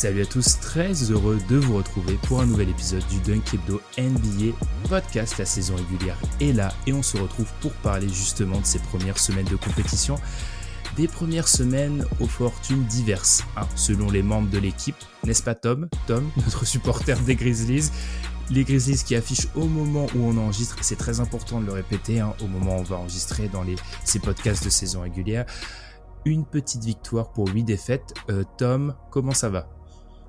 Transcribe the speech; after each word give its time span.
Salut 0.00 0.22
à 0.22 0.24
tous, 0.24 0.58
très 0.60 0.94
heureux 1.10 1.38
de 1.50 1.56
vous 1.56 1.76
retrouver 1.76 2.14
pour 2.22 2.40
un 2.40 2.46
nouvel 2.46 2.70
épisode 2.70 3.06
du 3.08 3.20
Dunk 3.20 3.52
Hebdo 3.52 3.82
NBA 3.98 4.56
podcast. 4.88 5.36
La 5.36 5.44
saison 5.44 5.76
régulière 5.76 6.16
est 6.40 6.54
là 6.54 6.72
et 6.86 6.94
on 6.94 7.02
se 7.02 7.18
retrouve 7.18 7.52
pour 7.60 7.74
parler 7.74 8.08
justement 8.08 8.58
de 8.58 8.64
ces 8.64 8.78
premières 8.78 9.18
semaines 9.18 9.44
de 9.44 9.56
compétition. 9.56 10.14
Des 10.96 11.06
premières 11.06 11.48
semaines 11.48 12.06
aux 12.18 12.26
fortunes 12.26 12.82
diverses, 12.84 13.44
hein, 13.58 13.68
selon 13.76 14.10
les 14.10 14.22
membres 14.22 14.48
de 14.48 14.56
l'équipe, 14.56 14.96
n'est-ce 15.22 15.42
pas 15.42 15.54
Tom? 15.54 15.86
Tom, 16.06 16.30
notre 16.38 16.64
supporter 16.64 17.20
des 17.20 17.36
Grizzlies 17.36 17.90
les 18.48 18.64
Grizzlies 18.64 19.04
qui 19.04 19.14
affichent 19.14 19.48
au 19.54 19.66
moment 19.66 20.06
où 20.14 20.24
on 20.24 20.38
enregistre, 20.38 20.76
c'est 20.80 20.96
très 20.96 21.20
important 21.20 21.60
de 21.60 21.66
le 21.66 21.72
répéter, 21.72 22.20
hein, 22.20 22.32
au 22.42 22.46
moment 22.46 22.78
où 22.78 22.80
on 22.80 22.84
va 22.84 22.96
enregistrer 22.96 23.48
dans 23.48 23.64
les, 23.64 23.76
ces 24.06 24.18
podcasts 24.18 24.64
de 24.64 24.70
saison 24.70 25.02
régulière, 25.02 25.44
une 26.24 26.46
petite 26.46 26.84
victoire 26.84 27.32
pour 27.32 27.48
8 27.48 27.64
défaites. 27.64 28.14
Euh, 28.30 28.44
Tom, 28.56 28.94
comment 29.10 29.34
ça 29.34 29.50
va? 29.50 29.68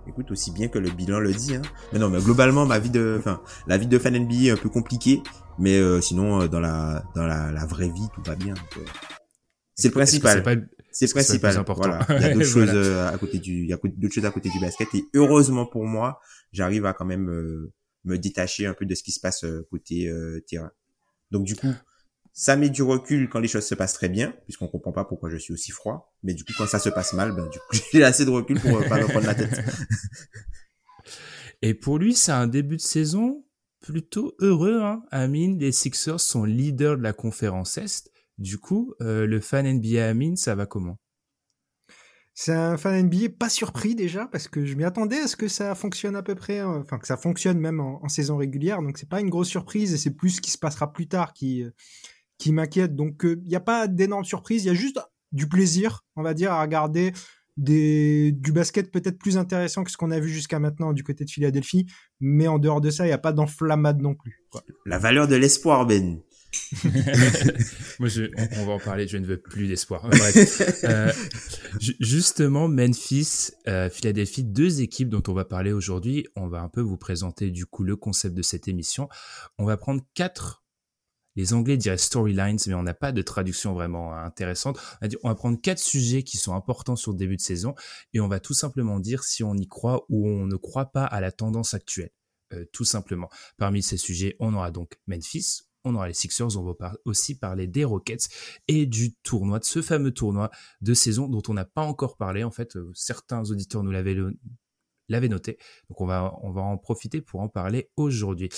Écoute, 0.08 0.32
aussi 0.32 0.52
bien 0.52 0.68
que 0.68 0.80
le 0.80 0.90
bilan 0.90 1.20
le 1.20 1.32
dit. 1.34 1.56
Hein. 1.56 1.62
Mais 1.94 2.00
non, 2.00 2.10
mais 2.10 2.20
globalement, 2.20 2.66
ma 2.66 2.80
vie 2.80 2.90
de, 2.90 3.16
enfin, 3.20 3.42
la 3.68 3.78
vie 3.78 3.88
de 3.88 3.98
fan 4.00 4.18
NBA 4.18 4.34
est 4.46 4.50
un 4.52 4.58
peu 4.58 4.70
compliquée, 4.70 5.22
mais 5.60 5.78
euh, 5.78 6.02
sinon, 6.02 6.42
euh, 6.42 6.48
dans 6.48 6.60
la, 6.60 7.04
dans 7.16 7.26
la, 7.26 7.52
la, 7.52 7.66
vraie 7.66 7.90
vie, 7.90 8.08
tout 8.14 8.22
va 8.26 8.36
bien. 8.36 8.54
euh, 8.78 8.82
C'est 9.76 9.90
le 9.90 9.94
principal. 9.94 10.68
C'est 10.92 11.06
le 11.08 11.12
principal. 11.14 11.56
important. 11.58 11.90
Voilà. 11.90 12.06
Il 12.20 12.22
y 12.22 12.26
a 12.26 12.34
d'autres 12.34 12.46
Voilà. 12.50 12.74
choses 12.74 12.76
euh, 12.76 13.08
à 13.14 13.18
côté 13.18 13.40
du, 13.40 13.62
il 13.64 13.68
y 13.70 13.74
a 13.74 13.78
d'autres 13.84 14.14
choses 14.14 14.26
à 14.26 14.32
côté 14.32 14.50
du 14.50 14.60
basket 14.60 14.94
et 14.96 15.06
heureusement 15.14 15.66
pour 15.66 15.86
moi, 15.86 16.20
j'arrive 16.52 16.86
à 16.86 16.94
quand 16.94 17.06
même 17.06 17.30
euh, 17.30 17.72
me 18.04 18.18
détacher 18.18 18.66
un 18.66 18.74
peu 18.74 18.86
de 18.86 18.94
ce 18.96 19.04
qui 19.04 19.12
se 19.12 19.20
passe 19.22 19.44
euh, 19.46 19.66
côté 19.72 20.10
euh, 20.10 20.44
terrain. 20.48 20.72
Donc 21.30 21.46
du 21.46 21.56
coup, 21.56 21.72
ça 22.34 22.56
met 22.56 22.70
du 22.70 22.82
recul 22.82 23.30
quand 23.30 23.40
les 23.40 23.48
choses 23.48 23.66
se 23.66 23.76
passent 23.76 23.94
très 23.94 24.10
bien, 24.10 24.34
puisqu'on 24.46 24.68
comprend 24.68 24.92
pas 24.92 25.06
pourquoi 25.06 25.30
je 25.30 25.38
suis 25.38 25.54
aussi 25.54 25.72
froid. 25.72 26.14
Mais 26.24 26.34
du 26.34 26.44
coup, 26.44 26.54
quand 26.58 26.68
ça 26.68 26.80
se 26.80 26.90
passe 26.90 27.14
mal, 27.14 27.34
ben 27.34 27.48
du 27.48 27.60
coup, 27.60 27.76
j'ai 27.94 28.04
assez 28.04 28.26
de 28.26 28.30
recul 28.30 28.60
pour 28.60 28.78
euh, 28.78 28.88
pas 28.88 29.00
me 29.00 29.08
prendre 29.08 29.28
la 29.28 29.36
tête. 29.36 29.60
Et 31.62 31.74
pour 31.74 32.00
lui, 32.00 32.16
c'est 32.16 32.32
un 32.32 32.48
début 32.48 32.78
de 32.78 32.82
saison 32.82 33.46
plutôt 33.82 34.36
heureux. 34.40 34.82
Hein. 34.82 35.04
Amine, 35.12 35.60
les 35.60 35.72
Sixers 35.72 36.20
sont 36.20 36.44
leaders 36.44 36.98
de 36.98 37.04
la 37.04 37.14
conférence 37.14 37.78
Est. 37.78 38.12
Du 38.38 38.58
coup, 38.58 38.96
euh, 39.02 39.28
le 39.28 39.40
fan 39.40 39.72
NBA 39.72 40.08
Amine, 40.08 40.38
ça 40.38 40.56
va 40.56 40.66
comment? 40.66 40.98
C'est 42.34 42.54
un 42.54 42.78
fan 42.78 43.06
NBA 43.06 43.34
pas 43.38 43.50
surpris 43.50 43.94
déjà 43.94 44.26
parce 44.26 44.48
que 44.48 44.66
je 44.66 44.76
m'y 44.76 44.86
attendais 44.86 45.20
à 45.20 45.28
ce 45.28 45.36
que 45.36 45.48
ça 45.48 45.76
fonctionne 45.76 46.16
à 46.16 46.24
peu 46.24 46.34
près, 46.34 46.60
euh, 46.60 46.80
enfin 46.80 46.98
que 46.98 47.06
ça 47.06 47.18
fonctionne 47.18 47.60
même 47.60 47.80
en, 47.80 48.04
en 48.04 48.10
saison 48.10 48.38
régulière. 48.38 48.82
Donc 48.82 48.98
c'est 48.98 49.10
pas 49.10 49.20
une 49.20 49.30
grosse 49.30 49.50
surprise 49.50 49.94
et 49.94 49.98
c'est 49.98 50.16
plus 50.16 50.32
ce 50.32 50.42
qui 50.42 50.50
se 50.50 50.58
passera 50.58 50.92
plus 50.92 51.08
tard 51.08 51.34
qui 51.34 51.64
euh, 51.64 51.72
qui 52.42 52.52
m'inquiète. 52.52 52.96
Donc 52.96 53.22
il 53.24 53.48
n'y 53.48 53.56
a 53.56 53.60
pas 53.62 53.88
d'énormes 53.88 54.26
surprises, 54.26 54.64
il 54.64 54.68
y 54.68 54.72
a 54.72 54.74
juste 54.74 55.00
du 55.32 55.48
plaisir, 55.48 56.04
on 56.16 56.24
va 56.24 56.34
dire, 56.34 56.52
à 56.52 56.62
regarder 56.62 57.14
des, 57.58 58.32
du 58.32 58.52
basket 58.52 58.92
peut-être 58.92 59.20
plus 59.20 59.38
intéressant 59.38 59.84
que 59.84 59.92
ce 59.92 59.98
qu'on 59.98 60.10
a 60.12 60.20
vu 60.20 60.30
jusqu'à 60.30 60.58
maintenant 60.60 60.94
du 60.94 61.04
côté 61.04 61.24
de 61.26 61.30
Philadelphie. 61.30 61.86
Mais 62.20 62.48
en 62.48 62.60
dehors 62.60 62.82
de 62.82 62.90
ça, 62.90 63.04
il 63.06 63.08
n'y 63.10 63.14
a 63.14 63.18
pas 63.18 63.32
d'enflammade 63.34 64.02
non 64.02 64.16
plus. 64.16 64.46
quoi. 64.50 64.64
La 64.86 64.98
valeur 64.98 65.28
de 65.28 65.36
l'espoir, 65.36 65.86
Ben. 65.86 66.20
Moi, 68.00 68.10
je, 68.10 68.24
on, 68.38 68.62
on 68.62 68.66
va 68.66 68.72
en 68.74 68.80
parler. 68.80 69.08
Je 69.08 69.18
ne 69.18 69.26
veux 69.26 69.40
plus 69.40 69.68
d'espoir. 69.68 70.10
Euh, 70.84 71.12
ju- 71.80 71.96
justement, 72.00 72.68
Memphis, 72.68 73.52
euh, 73.68 73.90
Philadelphie, 73.90 74.44
deux 74.44 74.82
équipes 74.82 75.10
dont 75.10 75.24
on 75.28 75.34
va 75.34 75.46
parler 75.46 75.72
aujourd'hui. 75.72 76.28
On 76.36 76.48
va 76.48 76.62
un 76.62 76.70
peu 76.70 76.82
vous 76.82 76.98
présenter 76.98 77.52
du 77.52 77.66
coup 77.66 77.84
le 77.84 77.96
concept 77.96 78.36
de 78.36 78.42
cette 78.42 78.68
émission. 78.68 79.08
On 79.58 79.66
va 79.66 79.78
prendre 79.78 80.02
quatre. 80.14 80.61
Les 81.42 81.54
Anglais 81.54 81.76
diraient 81.76 81.98
storylines, 81.98 82.60
mais 82.68 82.76
on 82.76 82.84
n'a 82.84 82.94
pas 82.94 83.12
de 83.12 83.24
traduction 83.24 83.74
vraiment 83.74 84.14
intéressante. 84.14 84.80
On 85.24 85.30
va, 85.30 85.34
prendre 85.34 85.60
quatre 85.60 85.80
sujets 85.80 86.22
qui 86.22 86.38
sont 86.38 86.54
importants 86.54 86.96
sur 86.96 87.14
le 87.14 87.18
début 87.18 87.36
de 87.36 87.42
saison 87.42 87.74
et 88.14 88.20
on 88.20 88.28
va 88.28 88.40
tout 88.40 88.54
simplement 88.54 89.00
dire 89.00 89.24
si 89.24 89.44
on 89.44 89.56
y 89.56 89.68
croit 89.68 90.06
ou 90.10 90.30
on 90.30 90.46
ne 90.46 90.56
croit 90.56 90.92
pas 90.92 91.04
à 91.04 91.20
la 91.20 91.32
tendance 91.32 91.74
actuelle. 91.74 92.12
Euh, 92.54 92.66
tout 92.72 92.84
simplement. 92.84 93.28
Parmi 93.58 93.82
ces 93.82 93.98
sujets, 93.98 94.36
on 94.40 94.54
aura 94.54 94.70
donc 94.70 95.00
Memphis, 95.08 95.64
on 95.84 95.96
aura 95.96 96.10
les 96.10 96.14
Sixers, 96.14 96.56
on 96.58 96.76
va 96.80 96.94
aussi 97.06 97.36
parler 97.36 97.66
des 97.66 97.86
Rockets 97.86 98.30
et 98.68 98.86
du 98.86 99.16
tournoi, 99.24 99.58
de 99.58 99.66
ce 99.66 99.82
fameux 99.82 100.12
tournoi 100.12 100.52
de 100.82 100.94
saison 100.94 101.28
dont 101.28 101.42
on 101.48 101.56
n'a 101.56 101.66
pas 101.66 101.82
encore 101.82 102.18
parlé. 102.18 102.44
En 102.44 102.52
fait, 102.52 102.76
euh, 102.76 102.92
certains 102.94 103.50
auditeurs 103.50 103.82
nous 103.82 103.90
l'avaient 103.90 104.16
l'avaient 105.12 105.30
noté. 105.30 105.58
Donc 105.90 106.02
on 106.02 106.06
va, 106.06 106.34
on 106.42 106.52
va 106.52 106.62
en 106.62 106.78
profiter 106.78 107.22
pour 107.22 107.42
en 107.42 107.50
parler 107.50 107.92
aujourd'hui. 107.98 108.50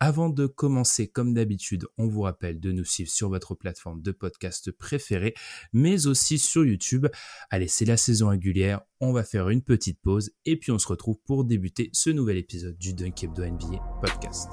Avant 0.00 0.28
de 0.28 0.46
commencer, 0.46 1.08
comme 1.08 1.34
d'habitude, 1.34 1.86
on 1.98 2.06
vous 2.06 2.22
rappelle 2.22 2.60
de 2.60 2.72
nous 2.72 2.84
suivre 2.84 3.10
sur 3.10 3.28
votre 3.28 3.54
plateforme 3.54 4.02
de 4.02 4.10
podcast 4.10 4.72
préférée, 4.72 5.34
mais 5.72 6.06
aussi 6.06 6.38
sur 6.38 6.64
YouTube. 6.64 7.06
Allez, 7.50 7.68
c'est 7.68 7.84
la 7.84 7.96
saison 7.96 8.28
régulière, 8.28 8.80
on 9.00 9.12
va 9.12 9.22
faire 9.22 9.48
une 9.48 9.62
petite 9.62 10.00
pause 10.00 10.32
et 10.44 10.56
puis 10.56 10.72
on 10.72 10.78
se 10.78 10.88
retrouve 10.88 11.18
pour 11.26 11.44
débuter 11.44 11.90
ce 11.92 12.10
nouvel 12.10 12.38
épisode 12.38 12.76
du 12.78 12.94
Dunk 12.94 13.22
Hebdo 13.22 13.44
NBA 13.44 13.78
podcast. 14.00 14.48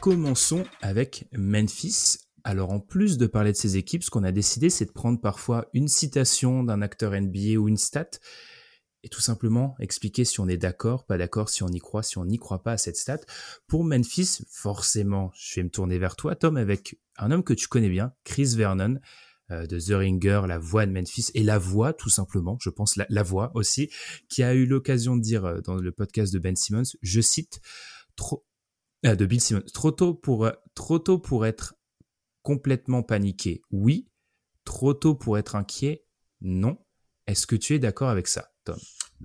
Commençons 0.00 0.64
avec 0.80 1.26
Memphis. 1.32 2.27
Alors 2.48 2.70
en 2.70 2.80
plus 2.80 3.18
de 3.18 3.26
parler 3.26 3.52
de 3.52 3.58
ces 3.58 3.76
équipes, 3.76 4.02
ce 4.02 4.08
qu'on 4.08 4.24
a 4.24 4.32
décidé, 4.32 4.70
c'est 4.70 4.86
de 4.86 4.90
prendre 4.90 5.20
parfois 5.20 5.68
une 5.74 5.86
citation 5.86 6.64
d'un 6.64 6.80
acteur 6.80 7.12
NBA 7.12 7.58
ou 7.58 7.68
une 7.68 7.76
stat 7.76 8.08
et 9.02 9.10
tout 9.10 9.20
simplement 9.20 9.76
expliquer 9.80 10.24
si 10.24 10.40
on 10.40 10.48
est 10.48 10.56
d'accord, 10.56 11.04
pas 11.04 11.18
d'accord, 11.18 11.50
si 11.50 11.62
on 11.62 11.68
y 11.68 11.78
croit, 11.78 12.02
si 12.02 12.16
on 12.16 12.24
n'y 12.24 12.38
croit 12.38 12.62
pas 12.62 12.72
à 12.72 12.78
cette 12.78 12.96
stat. 12.96 13.20
Pour 13.66 13.84
Memphis, 13.84 14.38
forcément, 14.50 15.30
je 15.34 15.56
vais 15.56 15.64
me 15.64 15.68
tourner 15.68 15.98
vers 15.98 16.16
toi, 16.16 16.36
Tom, 16.36 16.56
avec 16.56 16.98
un 17.18 17.32
homme 17.32 17.44
que 17.44 17.52
tu 17.52 17.68
connais 17.68 17.90
bien, 17.90 18.14
Chris 18.24 18.54
Vernon, 18.56 18.98
euh, 19.50 19.66
de 19.66 19.78
The 19.78 19.98
Ringer, 19.98 20.46
la 20.48 20.58
voix 20.58 20.86
de 20.86 20.92
Memphis, 20.92 21.30
et 21.34 21.42
la 21.42 21.58
voix, 21.58 21.92
tout 21.92 22.08
simplement, 22.08 22.56
je 22.62 22.70
pense, 22.70 22.96
la, 22.96 23.22
voix 23.22 23.50
aussi, 23.56 23.90
qui 24.30 24.42
a 24.42 24.54
eu 24.54 24.64
l'occasion 24.64 25.16
de 25.16 25.20
dire 25.20 25.44
euh, 25.44 25.60
dans 25.60 25.74
le 25.74 25.92
podcast 25.92 26.32
de 26.32 26.38
Ben 26.38 26.56
Simmons, 26.56 26.96
je 27.02 27.20
cite, 27.20 27.60
euh, 29.04 29.14
de 29.14 29.26
Bill 29.26 29.42
Simmons, 29.42 29.64
trop 29.74 29.90
tôt 29.92 30.14
pour 30.14 31.44
être 31.44 31.74
complètement 32.48 33.02
paniqué, 33.02 33.60
oui. 33.70 34.08
Trop 34.64 34.94
tôt 34.94 35.14
pour 35.14 35.36
être 35.36 35.54
inquiet, 35.54 36.06
non. 36.40 36.78
Est-ce 37.26 37.46
que 37.46 37.56
tu 37.56 37.74
es 37.74 37.78
d'accord 37.78 38.08
avec 38.08 38.26
ça, 38.26 38.52
Tom? 38.64 38.78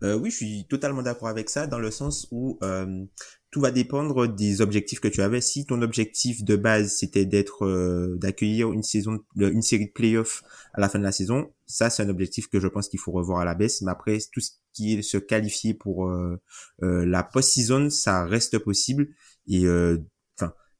Euh, 0.04 0.20
oui, 0.20 0.30
je 0.30 0.36
suis 0.36 0.68
totalement 0.68 1.02
d'accord 1.02 1.30
avec 1.30 1.50
ça 1.50 1.66
dans 1.66 1.80
le 1.80 1.90
sens 1.90 2.28
où 2.32 2.58
euh, 2.64 3.06
tout 3.50 3.62
va 3.62 3.72
dépendre 3.72 4.28
des 4.28 4.60
objectifs 4.60 5.00
que 5.00 5.08
tu 5.08 5.22
avais. 5.22 5.40
Si 5.40 5.66
ton 5.66 5.82
objectif 5.82 6.44
de 6.44 6.58
base 6.58 6.96
c'était 6.98 7.26
d'être, 7.26 7.66
euh, 7.66 8.18
d'accueillir 8.18 8.74
une 8.74 8.84
saison, 8.84 9.20
de- 9.38 9.50
une 9.50 9.62
série 9.62 9.86
de 9.86 9.94
playoffs 9.94 10.44
à 10.74 10.82
la 10.82 10.90
fin 10.90 11.00
de 11.00 11.06
la 11.06 11.14
saison, 11.14 11.50
ça 11.66 11.90
c'est 11.90 12.04
un 12.04 12.10
objectif 12.10 12.50
que 12.50 12.60
je 12.60 12.68
pense 12.68 12.90
qu'il 12.90 13.00
faut 13.00 13.14
revoir 13.14 13.40
à 13.40 13.46
la 13.46 13.56
baisse. 13.56 13.82
Mais 13.84 13.92
après, 13.92 14.18
tout 14.34 14.42
ce 14.42 14.52
qui 14.74 14.96
est 14.96 15.02
se 15.02 15.18
qualifier 15.18 15.74
pour 15.74 16.10
euh, 16.10 16.42
euh, 16.82 17.06
la 17.06 17.24
post-season, 17.24 17.90
ça 17.90 18.26
reste 18.26 18.60
possible. 18.60 19.08
Et 19.48 19.66
euh, 19.66 19.98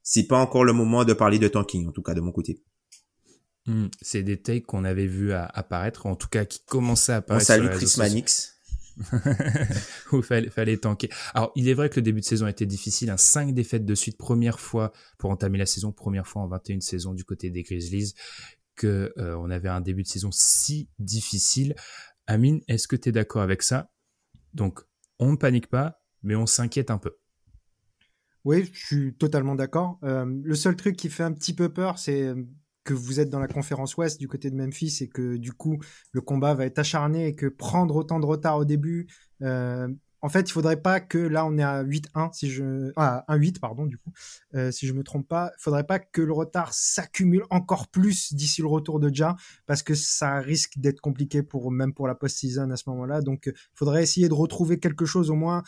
c'est 0.04 0.28
pas 0.28 0.38
encore 0.38 0.66
le 0.66 0.74
moment 0.74 1.06
de 1.06 1.14
parler 1.14 1.40
de 1.40 1.48
tanking, 1.48 1.88
en 1.88 1.92
tout 1.92 2.04
cas 2.04 2.14
de 2.14 2.22
mon 2.22 2.32
côté. 2.32 2.62
Hmm, 3.66 3.88
C'est 4.02 4.24
des 4.24 4.42
takes 4.42 4.66
qu'on 4.66 4.84
avait 4.84 5.08
vu 5.08 5.32
à- 5.32 5.46
apparaître, 5.46 6.06
en 6.06 6.16
tout 6.16 6.28
cas 6.28 6.44
qui 6.46 6.60
commençaient 6.66 7.14
à 7.14 7.16
On 7.16 7.20
apparaître. 7.20 7.46
salue 7.46 7.64
sur 7.66 7.72
les 7.74 7.78
Chris. 7.86 7.94
Manix. 7.98 8.50
où 10.12 10.22
fallait, 10.22 10.50
fallait 10.50 10.78
tanker. 10.78 11.10
Alors, 11.34 11.52
il 11.56 11.68
est 11.68 11.74
vrai 11.74 11.90
que 11.90 11.96
le 11.96 12.02
début 12.04 12.20
de 12.20 12.26
saison 12.26 12.46
a 12.46 12.50
été 12.52 12.66
difficile. 12.66 13.10
Hein, 13.10 13.18
cinq 13.18 13.54
défaites 13.54 13.86
de 13.86 13.96
suite, 13.96 14.18
première 14.18 14.60
fois 14.60 14.92
pour 15.18 15.32
entamer 15.32 15.58
la 15.58 15.66
saison, 15.66 15.92
première 15.92 16.28
fois 16.28 16.44
en 16.44 16.48
21 16.48 16.80
saisons 16.82 17.14
du 17.14 17.24
côté 17.24 17.50
des 17.50 17.64
Grizzlies, 17.64 18.14
que 18.76 19.14
euh, 19.18 19.36
on 19.38 19.50
avait 19.50 19.70
un 19.70 19.82
début 19.82 20.04
de 20.04 20.08
saison 20.08 20.30
si 20.32 20.90
difficile. 21.00 21.74
Amine, 22.28 22.62
est-ce 22.68 22.88
que 22.88 22.96
tu 22.96 23.10
es 23.10 23.12
d'accord 23.12 23.42
avec 23.42 23.64
ça? 23.64 23.90
Donc, 24.54 24.82
on 25.20 25.32
ne 25.32 25.38
panique 25.38 25.68
pas, 25.68 26.02
mais 26.22 26.36
on 26.36 26.46
s'inquiète 26.46 26.92
un 26.92 26.98
peu. 27.00 27.16
Oui, 28.46 28.70
je 28.74 28.86
suis 28.86 29.14
totalement 29.16 29.56
d'accord. 29.56 30.00
Euh, 30.04 30.26
le 30.44 30.56
seul 30.56 30.76
truc 30.76 30.96
qui 30.98 31.10
fait 31.10 31.24
un 31.24 31.32
petit 31.32 31.54
peu 31.54 31.70
peur, 31.70 31.98
c'est 31.98 32.34
que 32.84 32.94
vous 32.94 33.20
êtes 33.20 33.30
dans 33.30 33.40
la 33.40 33.48
conférence 33.48 33.96
Ouest 33.98 34.20
du 34.20 34.28
côté 34.28 34.50
de 34.50 34.56
Memphis 34.56 34.98
et 35.02 35.08
que 35.08 35.38
du 35.38 35.54
coup 35.54 35.80
le 36.12 36.22
combat 36.22 36.54
va 36.54 36.66
être 36.66 36.80
acharné 36.80 37.28
et 37.28 37.36
que 37.36 37.46
prendre 37.46 37.96
autant 37.96 38.20
de 38.20 38.26
retard 38.26 38.58
au 38.58 38.66
début, 38.66 39.08
euh, 39.42 39.88
en 40.22 40.30
fait, 40.30 40.50
il 40.50 40.54
faudrait 40.54 40.82
pas 40.82 41.02
que 41.02 41.18
là 41.18 41.46
on 41.46 41.58
est 41.58 41.64
à 41.64 41.84
8-1 41.84 42.32
si 42.32 42.50
je 42.50 42.94
ah 42.96 43.26
1-8 43.28 43.60
pardon 43.60 43.86
du 43.86 43.98
coup 43.98 44.14
euh, 44.56 44.72
si 44.72 44.88
je 44.88 44.94
me 44.94 45.04
trompe 45.04 45.28
pas, 45.28 45.52
il 45.60 45.62
faudrait 45.62 45.84
pas 45.84 46.00
que 46.00 46.22
le 46.22 46.32
retard 46.32 46.74
s'accumule 46.74 47.44
encore 47.50 47.90
plus 47.90 48.34
d'ici 48.34 48.62
le 48.62 48.68
retour 48.68 49.02
de 49.02 49.14
Ja 49.14 49.36
parce 49.66 49.84
que 49.84 49.96
ça 49.96 50.40
risque 50.40 50.78
d'être 50.78 51.02
compliqué 51.02 51.44
pour 51.44 51.72
même 51.72 51.94
pour 51.94 52.08
la 52.08 52.16
post-season 52.16 52.72
à 52.72 52.78
ce 52.78 52.90
moment-là. 52.90 53.22
Donc 53.22 53.48
il 53.48 53.54
faudrait 53.76 54.02
essayer 54.02 54.30
de 54.30 54.34
retrouver 54.34 54.80
quelque 54.80 55.06
chose 55.06 55.30
au 55.30 55.36
moins 55.36 55.62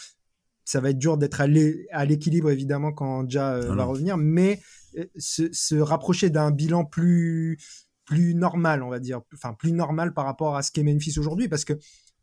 ça 0.65 0.81
va 0.81 0.89
être 0.89 0.97
dur 0.97 1.17
d'être 1.17 1.41
à 1.41 2.05
l'équilibre 2.05 2.49
évidemment 2.49 2.91
quand 2.91 3.29
Ja 3.29 3.53
euh, 3.53 3.73
va 3.75 3.85
revenir, 3.85 4.17
mais 4.17 4.59
euh, 4.97 5.05
se, 5.15 5.75
rapprocher 5.75 6.29
d'un 6.29 6.51
bilan 6.51 6.83
plus 6.83 7.57
plus 8.05 8.35
normal, 8.35 8.83
on 8.83 8.89
va 8.89 8.99
dire, 8.99 9.21
enfin 9.33 9.53
plus 9.53 9.71
normal 9.71 10.13
par 10.13 10.25
rapport 10.25 10.55
à 10.55 10.63
ce 10.63 10.71
qu'est 10.71 10.83
Memphis 10.83 11.17
aujourd'hui, 11.17 11.47
parce 11.47 11.65
que 11.65 11.73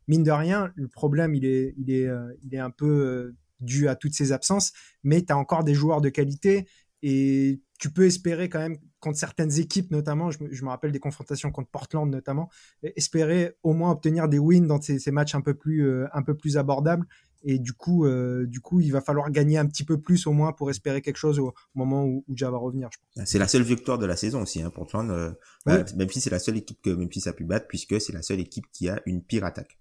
mine 0.07 0.23
de 0.23 0.31
rien, 0.31 0.71
le 0.75 0.87
problème 0.87 1.33
il 1.33 1.45
est 1.45 1.73
il 1.77 1.89
est 1.89 2.05
euh, 2.05 2.33
il 2.43 2.53
est 2.53 2.59
un 2.59 2.69
peu 2.69 3.33
dû 3.61 3.87
à 3.87 3.95
toutes 3.95 4.13
ces 4.13 4.33
absences, 4.33 4.73
mais 5.03 5.23
tu 5.23 5.31
as 5.31 5.37
encore 5.37 5.63
des 5.63 5.73
joueurs 5.73 6.01
de 6.01 6.09
qualité 6.09 6.67
et 7.01 7.61
tu 7.79 7.91
peux 7.91 8.05
espérer 8.05 8.47
quand 8.47 8.59
même 8.59 8.77
contre 8.99 9.17
certaines 9.17 9.59
équipes 9.59 9.91
notamment, 9.91 10.31
je 10.31 10.41
me, 10.41 10.69
rappelle 10.69 10.93
des 10.93 10.99
confrontations 10.99 11.51
contre 11.51 11.69
Portland 11.69 12.09
notamment, 12.09 12.49
espérer 12.81 13.57
au 13.61 13.73
moins 13.73 13.91
obtenir 13.91 14.29
des 14.29 14.39
wins 14.39 14.67
dans 14.67 14.81
ces, 14.81 14.99
ces 14.99 15.11
matchs 15.11 15.35
un 15.35 15.41
peu 15.41 15.53
plus 15.53 16.05
un 16.13 16.21
peu 16.23 16.35
plus 16.35 16.57
abordables 16.57 17.05
et 17.43 17.59
du 17.59 17.73
coup, 17.73 18.05
euh, 18.05 18.45
du 18.47 18.61
coup, 18.61 18.79
il 18.79 18.91
va 18.91 19.01
falloir 19.01 19.29
gagner 19.29 19.57
un 19.57 19.65
petit 19.65 19.83
peu 19.83 19.99
plus 19.99 20.25
au 20.27 20.31
moins 20.31 20.53
pour 20.53 20.69
espérer 20.69 21.01
quelque 21.01 21.17
chose 21.17 21.39
au, 21.39 21.53
moment 21.75 22.03
où, 22.05 22.23
où 22.27 22.37
Ja 22.37 22.49
va 22.49 22.57
revenir. 22.57 22.89
C'est 23.25 23.39
la 23.39 23.47
seule 23.47 23.63
victoire 23.63 23.97
de 23.97 24.05
la 24.05 24.15
saison 24.15 24.41
aussi 24.41 24.61
hein, 24.61 24.69
pour 24.69 24.87
Portland. 24.87 25.11
Euh, 25.11 25.31
bah, 25.65 25.83
Même 25.95 26.09
si 26.09 26.21
c'est 26.21 26.29
la 26.29 26.39
seule 26.39 26.57
équipe 26.57 26.81
que 26.81 26.89
Memphis 26.89 27.27
a 27.27 27.33
pu 27.33 27.43
battre 27.43 27.67
puisque 27.67 27.99
c'est 27.99 28.13
la 28.13 28.21
seule 28.21 28.39
équipe 28.39 28.65
qui 28.71 28.87
a 28.89 29.01
une 29.05 29.21
pire 29.21 29.43
attaque. 29.43 29.77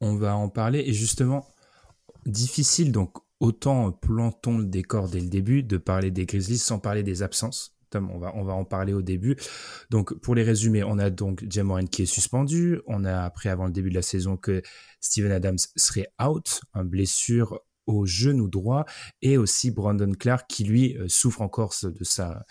On 0.00 0.16
va 0.16 0.36
en 0.36 0.48
parler 0.48 0.84
et 0.86 0.92
justement 0.92 1.46
difficile 2.26 2.92
donc 2.92 3.18
autant 3.40 3.90
plantons 3.90 4.58
le 4.58 4.64
décor 4.64 5.08
dès 5.08 5.20
le 5.20 5.28
début 5.28 5.64
de 5.64 5.76
parler 5.76 6.12
des 6.12 6.26
Grizzlies 6.26 6.58
sans 6.58 6.78
parler 6.78 7.02
des 7.02 7.22
absences 7.22 7.71
va, 8.00 8.32
on 8.34 8.44
va 8.44 8.54
en 8.54 8.64
parler 8.64 8.92
au 8.92 9.02
début. 9.02 9.36
Donc, 9.90 10.14
pour 10.20 10.34
les 10.34 10.42
résumer, 10.42 10.84
on 10.84 10.98
a 10.98 11.10
donc 11.10 11.44
Jamoran 11.48 11.86
qui 11.86 12.02
est 12.02 12.06
suspendu. 12.06 12.80
On 12.86 13.04
a 13.04 13.22
appris 13.22 13.48
avant 13.48 13.66
le 13.66 13.72
début 13.72 13.90
de 13.90 13.94
la 13.94 14.02
saison 14.02 14.36
que 14.36 14.62
Steven 15.00 15.32
Adams 15.32 15.58
serait 15.76 16.08
out, 16.20 16.60
un 16.74 16.84
blessure 16.84 17.60
au 17.86 18.06
genou 18.06 18.48
droit, 18.48 18.84
et 19.22 19.36
aussi 19.36 19.70
Brandon 19.70 20.12
Clark 20.12 20.46
qui 20.48 20.64
lui 20.64 20.96
euh, 20.96 21.08
souffre 21.08 21.42
encore 21.42 21.74
de 21.82 22.04
sa 22.04 22.44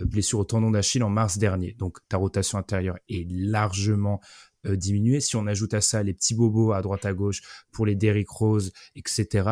euh, 0.00 0.04
blessure 0.04 0.40
au 0.40 0.44
tendon 0.44 0.70
d'Achille 0.70 1.02
en 1.02 1.10
mars 1.10 1.38
dernier. 1.38 1.72
Donc, 1.78 1.98
ta 2.08 2.16
rotation 2.16 2.58
intérieure 2.58 2.98
est 3.08 3.26
largement 3.30 4.20
euh, 4.66 4.76
diminuée. 4.76 5.20
Si 5.20 5.36
on 5.36 5.46
ajoute 5.46 5.74
à 5.74 5.80
ça 5.80 6.02
les 6.02 6.14
petits 6.14 6.34
bobos 6.34 6.72
à 6.72 6.82
droite 6.82 7.06
à 7.06 7.14
gauche 7.14 7.42
pour 7.72 7.86
les 7.86 7.94
Derrick 7.94 8.28
Rose, 8.28 8.72
etc. 8.94 9.48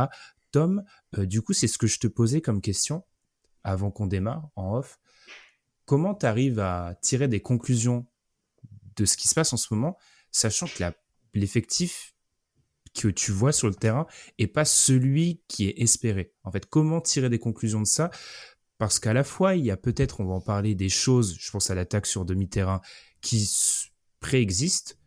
Tom, 0.51 0.83
du 1.17 1.41
coup, 1.41 1.55
c'est 1.55 1.67
ce 1.67 1.79
que 1.79 1.87
je 1.87 1.99
te 1.99 2.07
posais 2.07 2.43
comme 2.43 2.61
question 2.61 3.05
avant 3.65 3.91
qu'on 3.91 4.07
démarre 4.07 4.51
en 4.55 4.77
off 4.77 4.99
comment 5.85 6.15
tu 6.15 6.27
arrives 6.27 6.61
à 6.61 6.97
tirer 7.01 7.29
des 7.29 7.41
conclusions 7.41 8.07
de 8.97 9.05
ce 9.05 9.17
qui 9.17 9.29
se 9.29 9.35
passe 9.35 9.53
en 9.53 9.57
ce 9.57 9.73
moment, 9.73 9.97
sachant 10.31 10.67
que 10.67 10.85
l'effectif 11.35 12.15
que 12.95 13.09
tu 13.09 13.33
vois 13.33 13.53
sur 13.53 13.69
le 13.69 13.75
terrain 13.75 14.07
est 14.39 14.47
pas 14.47 14.65
celui 14.65 15.43
qui 15.49 15.69
est 15.69 15.81
espéré. 15.81 16.35
En 16.45 16.53
fait, 16.53 16.67
comment 16.67 17.01
tirer 17.01 17.31
des 17.31 17.39
conclusions 17.39 17.81
de 17.81 17.87
ça? 17.87 18.11
Parce 18.79 18.99
qu'à 18.99 19.13
la 19.13 19.25
fois, 19.25 19.55
il 19.55 19.65
y 19.65 19.71
a 19.71 19.77
peut-être, 19.77 20.21
on 20.21 20.27
va 20.27 20.35
en 20.35 20.41
parler, 20.41 20.75
des 20.75 20.89
choses, 20.89 21.37
je 21.39 21.51
pense 21.51 21.71
à 21.71 21.75
l'attaque 21.75 22.07
sur 22.07 22.25
demi-terrain, 22.25 22.81
qui 23.21 23.49
préexistent, 24.21 24.99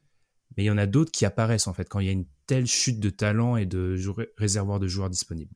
mais 0.56 0.63
il 0.63 0.68
y 0.68 0.71
en 0.71 0.78
a 0.78 0.88
d'autres 0.88 1.12
qui 1.12 1.25
apparaissent 1.25 1.68
en 1.68 1.74
fait 1.74 1.88
quand 1.88 2.00
il 2.00 2.06
y 2.07 2.10
a 2.10 2.13
une 2.13 2.25
telle 2.48 2.68
chute 2.68 3.00
de 3.00 3.10
talent 3.10 3.57
et 3.57 3.66
de 3.66 4.00
réservoir 4.38 4.80
de 4.80 4.88
joueurs 4.88 5.10
disponibles. 5.10 5.54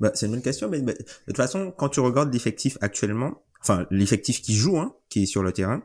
Bah, 0.00 0.10
c'est 0.14 0.26
une 0.26 0.32
bonne 0.32 0.42
question, 0.42 0.68
mais, 0.68 0.80
de 0.80 0.94
toute 1.26 1.36
façon, 1.36 1.70
quand 1.70 1.88
tu 1.88 2.00
regardes 2.00 2.32
l'effectif 2.32 2.78
actuellement, 2.80 3.42
enfin 3.62 3.86
l'effectif 3.90 4.42
qui 4.42 4.54
joue, 4.54 4.78
hein, 4.78 4.94
qui 5.08 5.22
est 5.22 5.26
sur 5.26 5.42
le 5.42 5.52
terrain, 5.52 5.82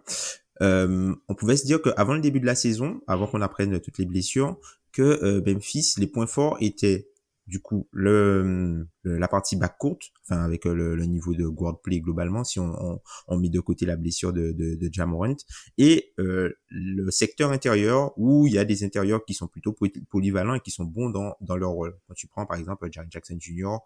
euh, 0.62 1.14
on 1.28 1.36
pouvait 1.36 1.58
se 1.58 1.66
dire 1.66 1.82
qu'avant 1.82 2.14
le 2.14 2.22
début 2.22 2.40
de 2.40 2.46
la 2.46 2.56
saison, 2.56 3.02
avant 3.08 3.28
qu'on 3.28 3.42
apprenne 3.42 3.80
toutes 3.80 3.98
les 3.98 4.06
blessures, 4.06 4.58
que 4.92 5.02
euh, 5.24 5.42
Memphis, 5.46 5.94
les 5.98 6.08
points 6.08 6.28
forts 6.28 6.58
étaient 6.60 7.08
du 7.48 7.62
coup 7.62 7.88
le, 7.92 8.88
la 9.04 9.28
partie 9.28 9.56
back 9.56 9.78
courte, 9.78 10.04
enfin 10.24 10.44
avec 10.44 10.66
euh, 10.66 10.74
le, 10.74 11.06
niveau 11.06 11.34
de 11.34 11.48
guard 11.48 11.82
play 11.82 12.02
globalement, 12.02 12.44
si 12.44 12.60
on, 12.60 12.74
on, 12.80 13.00
on, 13.28 13.38
met 13.38 13.50
de 13.50 13.60
côté 13.60 13.86
la 13.86 13.96
blessure 13.96 14.34
de, 14.34 14.52
de, 14.52 14.76
de 14.76 14.90
Jamorant, 14.92 15.36
et 15.78 16.14
euh, 16.20 16.52
le 16.70 17.10
secteur 17.10 17.52
intérieur 17.52 18.14
où 18.18 18.48
il 18.48 18.54
y 18.54 18.58
a 18.58 18.66
des 18.66 18.84
intérieurs 18.84 19.24
qui 19.26 19.34
sont 19.34 19.48
plutôt 19.48 19.76
polyvalents 20.10 20.56
et 20.56 20.60
qui 20.60 20.72
sont 20.72 20.84
bons 20.84 21.10
dans, 21.10 21.36
dans 21.42 21.56
leur 21.56 21.72
rôle. 21.72 21.98
Quand 22.08 22.14
tu 22.14 22.28
prends 22.28 22.46
par 22.46 22.58
exemple 22.58 22.88
Jack 22.92 23.08
Jackson 23.10 23.38
Jr., 23.40 23.78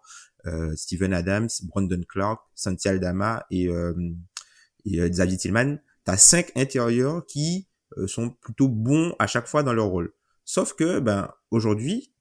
euh, 0.46 0.74
Steven 0.74 1.14
Adams, 1.14 1.48
Brandon 1.64 2.00
Clark, 2.08 2.42
Santi 2.54 2.88
Aldama 2.88 3.46
et, 3.50 3.68
euh, 3.68 3.94
et 4.84 5.00
euh, 5.00 5.08
Xavier 5.08 5.36
Tillman, 5.36 5.76
tu 6.04 6.10
as 6.10 6.16
cinq 6.16 6.50
intérieurs 6.56 7.24
qui 7.26 7.68
sont 8.06 8.30
plutôt 8.30 8.68
bons 8.68 9.14
à 9.18 9.26
chaque 9.26 9.46
fois 9.46 9.62
dans 9.62 9.74
leur 9.74 9.86
rôle. 9.86 10.14
Sauf 10.44 10.72
que 10.72 10.98
ben 10.98 11.30
aujourd'hui, 11.50 12.12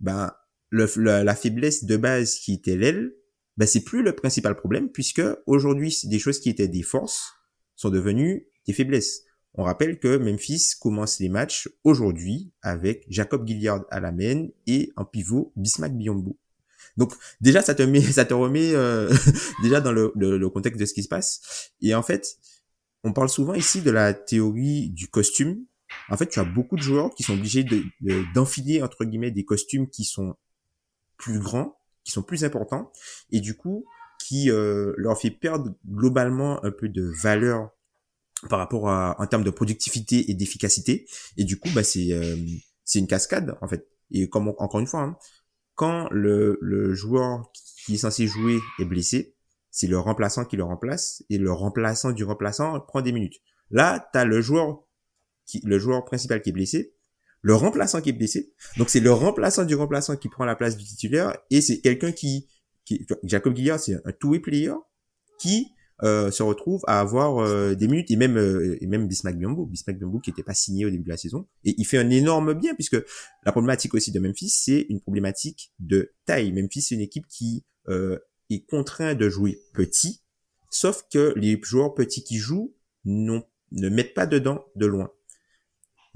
ben 0.00 0.32
la, 0.70 1.34
faiblesse 1.34 1.84
de 1.84 1.96
base 1.96 2.36
qui 2.36 2.54
était 2.54 2.76
l'aile, 2.76 3.12
ben 3.56 3.66
c'est 3.66 3.82
plus 3.82 4.02
le 4.02 4.14
principal 4.14 4.54
problème 4.56 4.90
puisque 4.90 5.22
aujourd'hui 5.46 5.96
des 6.04 6.18
choses 6.18 6.40
qui 6.40 6.48
étaient 6.48 6.68
des 6.68 6.82
forces 6.82 7.32
sont 7.76 7.90
devenues 7.90 8.46
des 8.66 8.72
faiblesses. 8.72 9.24
On 9.54 9.64
rappelle 9.64 9.98
que 9.98 10.16
Memphis 10.18 10.74
commence 10.80 11.18
les 11.18 11.28
matchs 11.28 11.68
aujourd'hui 11.82 12.52
avec 12.62 13.04
Jacob 13.08 13.46
Gilliard 13.46 13.84
à 13.90 13.98
la 13.98 14.12
main 14.12 14.46
et 14.66 14.92
en 14.96 15.04
pivot 15.04 15.52
Bismack 15.56 15.96
Biombo. 15.96 16.38
Donc 16.96 17.14
déjà 17.40 17.62
ça 17.62 17.74
te 17.74 17.82
met, 17.82 18.00
ça 18.12 18.24
te 18.24 18.34
remet 18.34 18.74
euh, 18.74 19.12
déjà 19.62 19.80
dans 19.80 19.92
le, 19.92 20.12
le, 20.14 20.50
contexte 20.50 20.80
de 20.80 20.86
ce 20.86 20.94
qui 20.94 21.02
se 21.02 21.08
passe. 21.08 21.72
Et 21.80 21.94
en 21.94 22.02
fait, 22.02 22.36
on 23.04 23.12
parle 23.12 23.28
souvent 23.28 23.54
ici 23.54 23.82
de 23.82 23.90
la 23.90 24.12
théorie 24.12 24.90
du 24.90 25.08
costume. 25.08 25.64
En 26.10 26.16
fait, 26.16 26.26
tu 26.26 26.40
as 26.40 26.44
beaucoup 26.44 26.76
de 26.76 26.82
joueurs 26.82 27.14
qui 27.14 27.22
sont 27.22 27.34
obligés 27.34 27.64
de, 27.64 27.82
d'enfiler 28.34 28.82
entre 28.82 29.04
guillemets 29.04 29.30
des 29.30 29.44
costumes 29.44 29.88
qui 29.88 30.04
sont 30.04 30.34
plus 31.18 31.38
grands, 31.38 31.78
qui 32.04 32.12
sont 32.12 32.22
plus 32.22 32.44
importants, 32.44 32.90
et 33.30 33.40
du 33.40 33.56
coup 33.56 33.84
qui 34.18 34.50
euh, 34.50 34.92
leur 34.96 35.18
fait 35.18 35.30
perdre 35.30 35.74
globalement 35.86 36.62
un 36.64 36.70
peu 36.70 36.88
de 36.88 37.10
valeur 37.22 37.70
par 38.48 38.58
rapport 38.58 38.88
à 38.88 39.16
en 39.20 39.26
termes 39.26 39.44
de 39.44 39.50
productivité 39.50 40.30
et 40.30 40.34
d'efficacité. 40.34 41.06
Et 41.36 41.44
du 41.44 41.58
coup, 41.58 41.68
bah 41.74 41.82
c'est 41.82 42.12
euh, 42.12 42.36
c'est 42.84 42.98
une 42.98 43.06
cascade 43.06 43.56
en 43.60 43.68
fait. 43.68 43.88
Et 44.10 44.28
comme 44.28 44.48
encore 44.58 44.80
une 44.80 44.86
fois, 44.86 45.02
hein, 45.02 45.16
quand 45.74 46.08
le, 46.10 46.58
le 46.60 46.94
joueur 46.94 47.50
qui 47.84 47.94
est 47.94 47.98
censé 47.98 48.26
jouer 48.26 48.58
est 48.78 48.84
blessé, 48.84 49.34
c'est 49.70 49.86
le 49.86 49.98
remplaçant 49.98 50.44
qui 50.44 50.56
le 50.56 50.64
remplace 50.64 51.22
et 51.30 51.38
le 51.38 51.52
remplaçant 51.52 52.12
du 52.12 52.24
remplaçant 52.24 52.80
prend 52.80 53.00
des 53.00 53.12
minutes. 53.12 53.40
Là, 53.70 54.08
tu 54.12 54.18
as 54.18 54.24
le 54.24 54.40
joueur 54.40 54.84
qui 55.46 55.60
le 55.64 55.78
joueur 55.78 56.04
principal 56.04 56.42
qui 56.42 56.50
est 56.50 56.52
blessé, 56.52 56.94
le 57.42 57.54
remplaçant 57.54 58.00
qui 58.00 58.10
est 58.10 58.12
blessé. 58.12 58.52
Donc 58.76 58.90
c'est 58.90 59.00
le 59.00 59.12
remplaçant 59.12 59.64
du 59.64 59.74
remplaçant 59.74 60.16
qui 60.16 60.28
prend 60.28 60.44
la 60.44 60.56
place 60.56 60.76
du 60.76 60.84
titulaire 60.84 61.36
et 61.50 61.60
c'est 61.60 61.80
quelqu'un 61.80 62.12
qui, 62.12 62.48
qui 62.84 63.06
Jacob 63.22 63.54
Guillard, 63.54 63.80
c'est 63.80 63.94
un 64.04 64.12
two-way 64.12 64.40
player 64.40 64.74
qui 65.38 65.68
euh, 66.04 66.30
se 66.30 66.44
retrouve 66.44 66.82
à 66.86 67.00
avoir 67.00 67.38
euh, 67.38 67.74
des 67.74 67.88
minutes 67.88 68.10
et 68.12 68.16
même 68.16 68.36
euh, 68.36 68.78
et 68.80 68.86
même 68.86 69.08
Bismack 69.08 69.36
Biombo, 69.36 69.66
Bismack 69.66 69.98
Biombo 69.98 70.20
qui 70.20 70.30
n'était 70.30 70.44
pas 70.44 70.54
signé 70.54 70.84
au 70.86 70.90
début 70.90 71.02
de 71.02 71.08
la 71.08 71.16
saison 71.16 71.48
et 71.64 71.74
il 71.76 71.84
fait 71.84 71.98
un 71.98 72.08
énorme 72.10 72.54
bien 72.54 72.74
puisque 72.74 72.96
la 73.44 73.50
problématique 73.50 73.94
aussi 73.94 74.12
de 74.12 74.20
Memphis 74.20 74.50
c'est 74.50 74.86
une 74.88 75.00
problématique 75.00 75.72
de 75.80 76.12
taille. 76.24 76.52
Memphis 76.52 76.82
c'est 76.82 76.94
une 76.94 77.00
équipe 77.00 77.26
qui 77.26 77.64
est 78.50 78.66
contraint 78.66 79.14
de 79.14 79.28
jouer 79.28 79.58
petit, 79.72 80.22
sauf 80.70 81.04
que 81.10 81.32
les 81.36 81.58
joueurs 81.62 81.94
petits 81.94 82.22
qui 82.22 82.36
jouent 82.36 82.74
non 83.04 83.42
ne 83.72 83.88
mettent 83.88 84.14
pas 84.14 84.26
dedans 84.26 84.66
de 84.76 84.86
loin. 84.86 85.10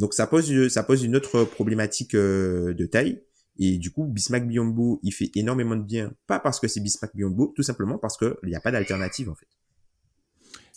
Donc 0.02 0.12
ça 0.12 0.26
pose 0.26 0.68
ça 0.68 0.82
pose 0.82 1.04
une 1.04 1.14
autre 1.16 1.44
problématique 1.44 2.14
de 2.14 2.86
taille 2.90 3.22
et 3.58 3.78
du 3.78 3.90
coup, 3.90 4.06
Bismack 4.06 4.48
Biombo, 4.48 4.98
il 5.02 5.12
fait 5.12 5.30
énormément 5.34 5.76
de 5.76 5.82
bien, 5.82 6.12
pas 6.26 6.40
parce 6.40 6.58
que 6.58 6.68
c'est 6.68 6.80
Bismack 6.80 7.14
Biombo, 7.14 7.52
tout 7.54 7.62
simplement 7.62 7.98
parce 7.98 8.16
qu'il 8.16 8.34
n'y 8.44 8.54
a 8.54 8.60
pas 8.60 8.70
d'alternative 8.70 9.28
en 9.28 9.34
fait. 9.34 9.46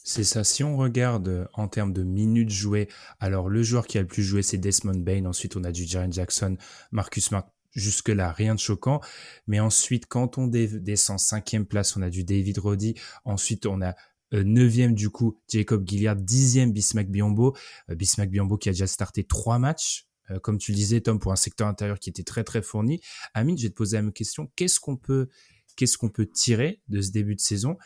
C'est 0.04 0.24
ça. 0.24 0.44
Si 0.44 0.64
on 0.64 0.78
regarde 0.78 1.28
euh, 1.28 1.46
en 1.54 1.68
termes 1.68 1.92
de 1.92 2.04
minutes 2.04 2.52
jouées, 2.52 2.90
alors 3.20 3.50
le 3.50 3.64
joueur 3.64 3.88
qui 3.88 3.98
a 3.98 4.02
le 4.02 4.08
plus 4.08 4.22
joué, 4.22 4.44
c'est 4.44 4.60
Desmond 4.60 5.00
Bain. 5.00 5.26
Ensuite, 5.26 5.56
on 5.56 5.64
a 5.64 5.72
du 5.72 5.84
Jaren 5.86 6.14
Jackson, 6.14 6.58
Marcus 6.92 7.26
Smart. 7.26 7.52
Jusque-là, 7.72 8.32
rien 8.32 8.54
de 8.54 8.60
choquant. 8.60 9.02
Mais 9.48 9.60
ensuite, 9.60 10.06
quand 10.06 10.38
on 10.38 10.48
descend 10.48 11.20
cinquième 11.20 11.66
place, 11.66 11.98
on 11.98 12.04
a 12.04 12.10
du 12.10 12.24
David 12.24 12.60
Roddy. 12.60 12.94
Ensuite, 13.26 13.66
on 13.66 13.82
a 13.82 13.90
euh, 13.90 13.92
neuvième 14.32 14.94
du 14.94 15.10
coup 15.10 15.40
Jacob 15.48 15.88
Gilliard, 15.88 16.16
dixième 16.16 16.72
Bismack 16.72 17.10
Biombo. 17.10 17.56
Euh, 17.90 17.96
Bismack 17.96 18.30
Biombo 18.30 18.58
qui 18.58 18.70
a 18.70 18.72
déjà 18.72 18.88
starté 18.88 19.24
trois 19.24 19.60
matchs. 19.60 20.08
comme 20.42 20.58
tu 20.58 20.72
le 20.72 20.76
disais, 20.78 21.02
Tom, 21.02 21.20
pour 21.20 21.32
un 21.32 21.36
secteur 21.36 21.68
intérieur 21.68 22.00
qui 22.00 22.10
était 22.10 22.24
très 22.24 22.44
très 22.44 22.64
fourni. 22.64 23.00
Amine, 23.36 23.58
je 23.58 23.64
vais 23.64 23.70
te 23.70 23.76
poser 23.76 23.98
la 23.98 24.02
même 24.02 24.14
question. 24.14 24.52
Qu'est-ce 24.56 24.80
qu'on 24.80 24.98
peut 24.98 25.30
qu'est-ce 25.76 25.98
qu'on 25.98 26.10
peut 26.10 26.26
tirer 26.26 26.82
de 26.88 27.02
ce 27.02 27.12
début 27.12 27.36
de 27.36 27.42
saison? 27.42 27.78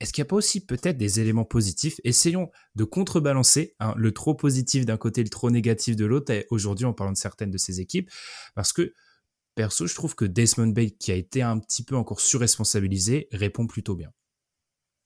Est-ce 0.00 0.12
qu'il 0.12 0.22
n'y 0.22 0.28
a 0.28 0.30
pas 0.30 0.36
aussi 0.36 0.64
peut-être 0.64 0.96
des 0.96 1.20
éléments 1.20 1.44
positifs? 1.44 2.00
Essayons 2.04 2.50
de 2.76 2.84
contrebalancer 2.84 3.74
hein, 3.80 3.94
le 3.96 4.12
trop 4.12 4.34
positif 4.34 4.86
d'un 4.86 4.96
côté, 4.96 5.24
le 5.24 5.28
trop 5.28 5.50
négatif 5.50 5.96
de 5.96 6.04
l'autre, 6.04 6.32
aujourd'hui 6.50 6.84
en 6.84 6.92
parlant 6.92 7.12
de 7.12 7.16
certaines 7.16 7.50
de 7.50 7.58
ces 7.58 7.80
équipes, 7.80 8.08
parce 8.54 8.72
que 8.72 8.94
perso, 9.56 9.88
je 9.88 9.94
trouve 9.94 10.14
que 10.14 10.24
Desmond 10.24 10.68
Bay, 10.68 10.90
qui 10.90 11.10
a 11.10 11.16
été 11.16 11.42
un 11.42 11.58
petit 11.58 11.82
peu 11.82 11.96
encore 11.96 12.20
surresponsabilisé, 12.20 13.26
répond 13.32 13.66
plutôt 13.66 13.96
bien. 13.96 14.12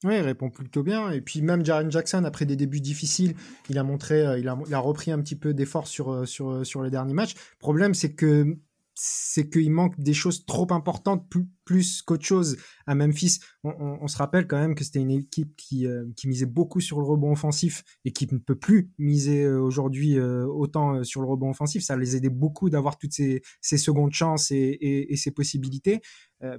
Oui, 0.04 0.16
il 0.16 0.20
répond 0.20 0.50
plutôt 0.50 0.82
bien. 0.82 1.10
Et 1.10 1.20
puis 1.20 1.42
même 1.42 1.64
Jaren 1.64 1.90
Jackson, 1.90 2.24
après 2.24 2.44
des 2.44 2.56
débuts 2.56 2.80
difficiles, 2.80 3.34
il 3.70 3.78
a 3.78 3.84
montré, 3.84 4.26
euh, 4.26 4.38
il 4.38 4.48
a, 4.48 4.78
repris 4.78 5.12
un 5.12 5.20
petit 5.20 5.36
peu 5.36 5.54
d'effort 5.54 5.86
sur, 5.86 6.10
euh, 6.10 6.26
sur, 6.26 6.50
euh, 6.50 6.64
sur 6.64 6.82
les 6.82 6.90
derniers 6.90 7.14
matchs. 7.14 7.34
Le 7.34 7.58
problème, 7.60 7.94
c'est 7.94 8.14
que 8.14 8.58
c'est 8.94 9.48
qu'il 9.48 9.70
manque 9.70 9.98
des 9.98 10.12
choses 10.12 10.44
trop 10.44 10.70
importantes 10.70 11.26
plus, 11.30 11.46
plus 11.64 12.02
qu'autre 12.02 12.24
chose 12.24 12.58
à 12.86 12.94
Memphis. 12.94 13.38
On, 13.64 13.72
on, 14.02 14.06
se 14.06 14.18
rappelle 14.18 14.46
quand 14.46 14.58
même 14.58 14.74
que 14.74 14.84
c'était 14.84 15.00
une 15.00 15.10
équipe 15.10 15.56
qui, 15.56 15.86
qui 16.14 16.28
misait 16.28 16.44
beaucoup 16.44 16.80
sur 16.80 17.00
le 17.00 17.06
rebond 17.06 17.32
offensif 17.32 17.84
et 18.04 18.12
qui 18.12 18.28
ne 18.30 18.38
peut 18.38 18.54
plus 18.54 18.92
miser 18.98 19.48
aujourd'hui 19.48 20.20
autant 20.20 21.02
sur 21.04 21.22
le 21.22 21.26
rebond 21.26 21.48
offensif. 21.48 21.82
Ça 21.82 21.96
les 21.96 22.16
aidait 22.16 22.28
beaucoup 22.28 22.68
d'avoir 22.68 22.98
toutes 22.98 23.14
ces, 23.14 23.40
ces, 23.62 23.78
secondes 23.78 24.12
chances 24.12 24.50
et, 24.50 24.56
et, 24.56 25.10
et 25.10 25.16
ces 25.16 25.30
possibilités. 25.30 26.02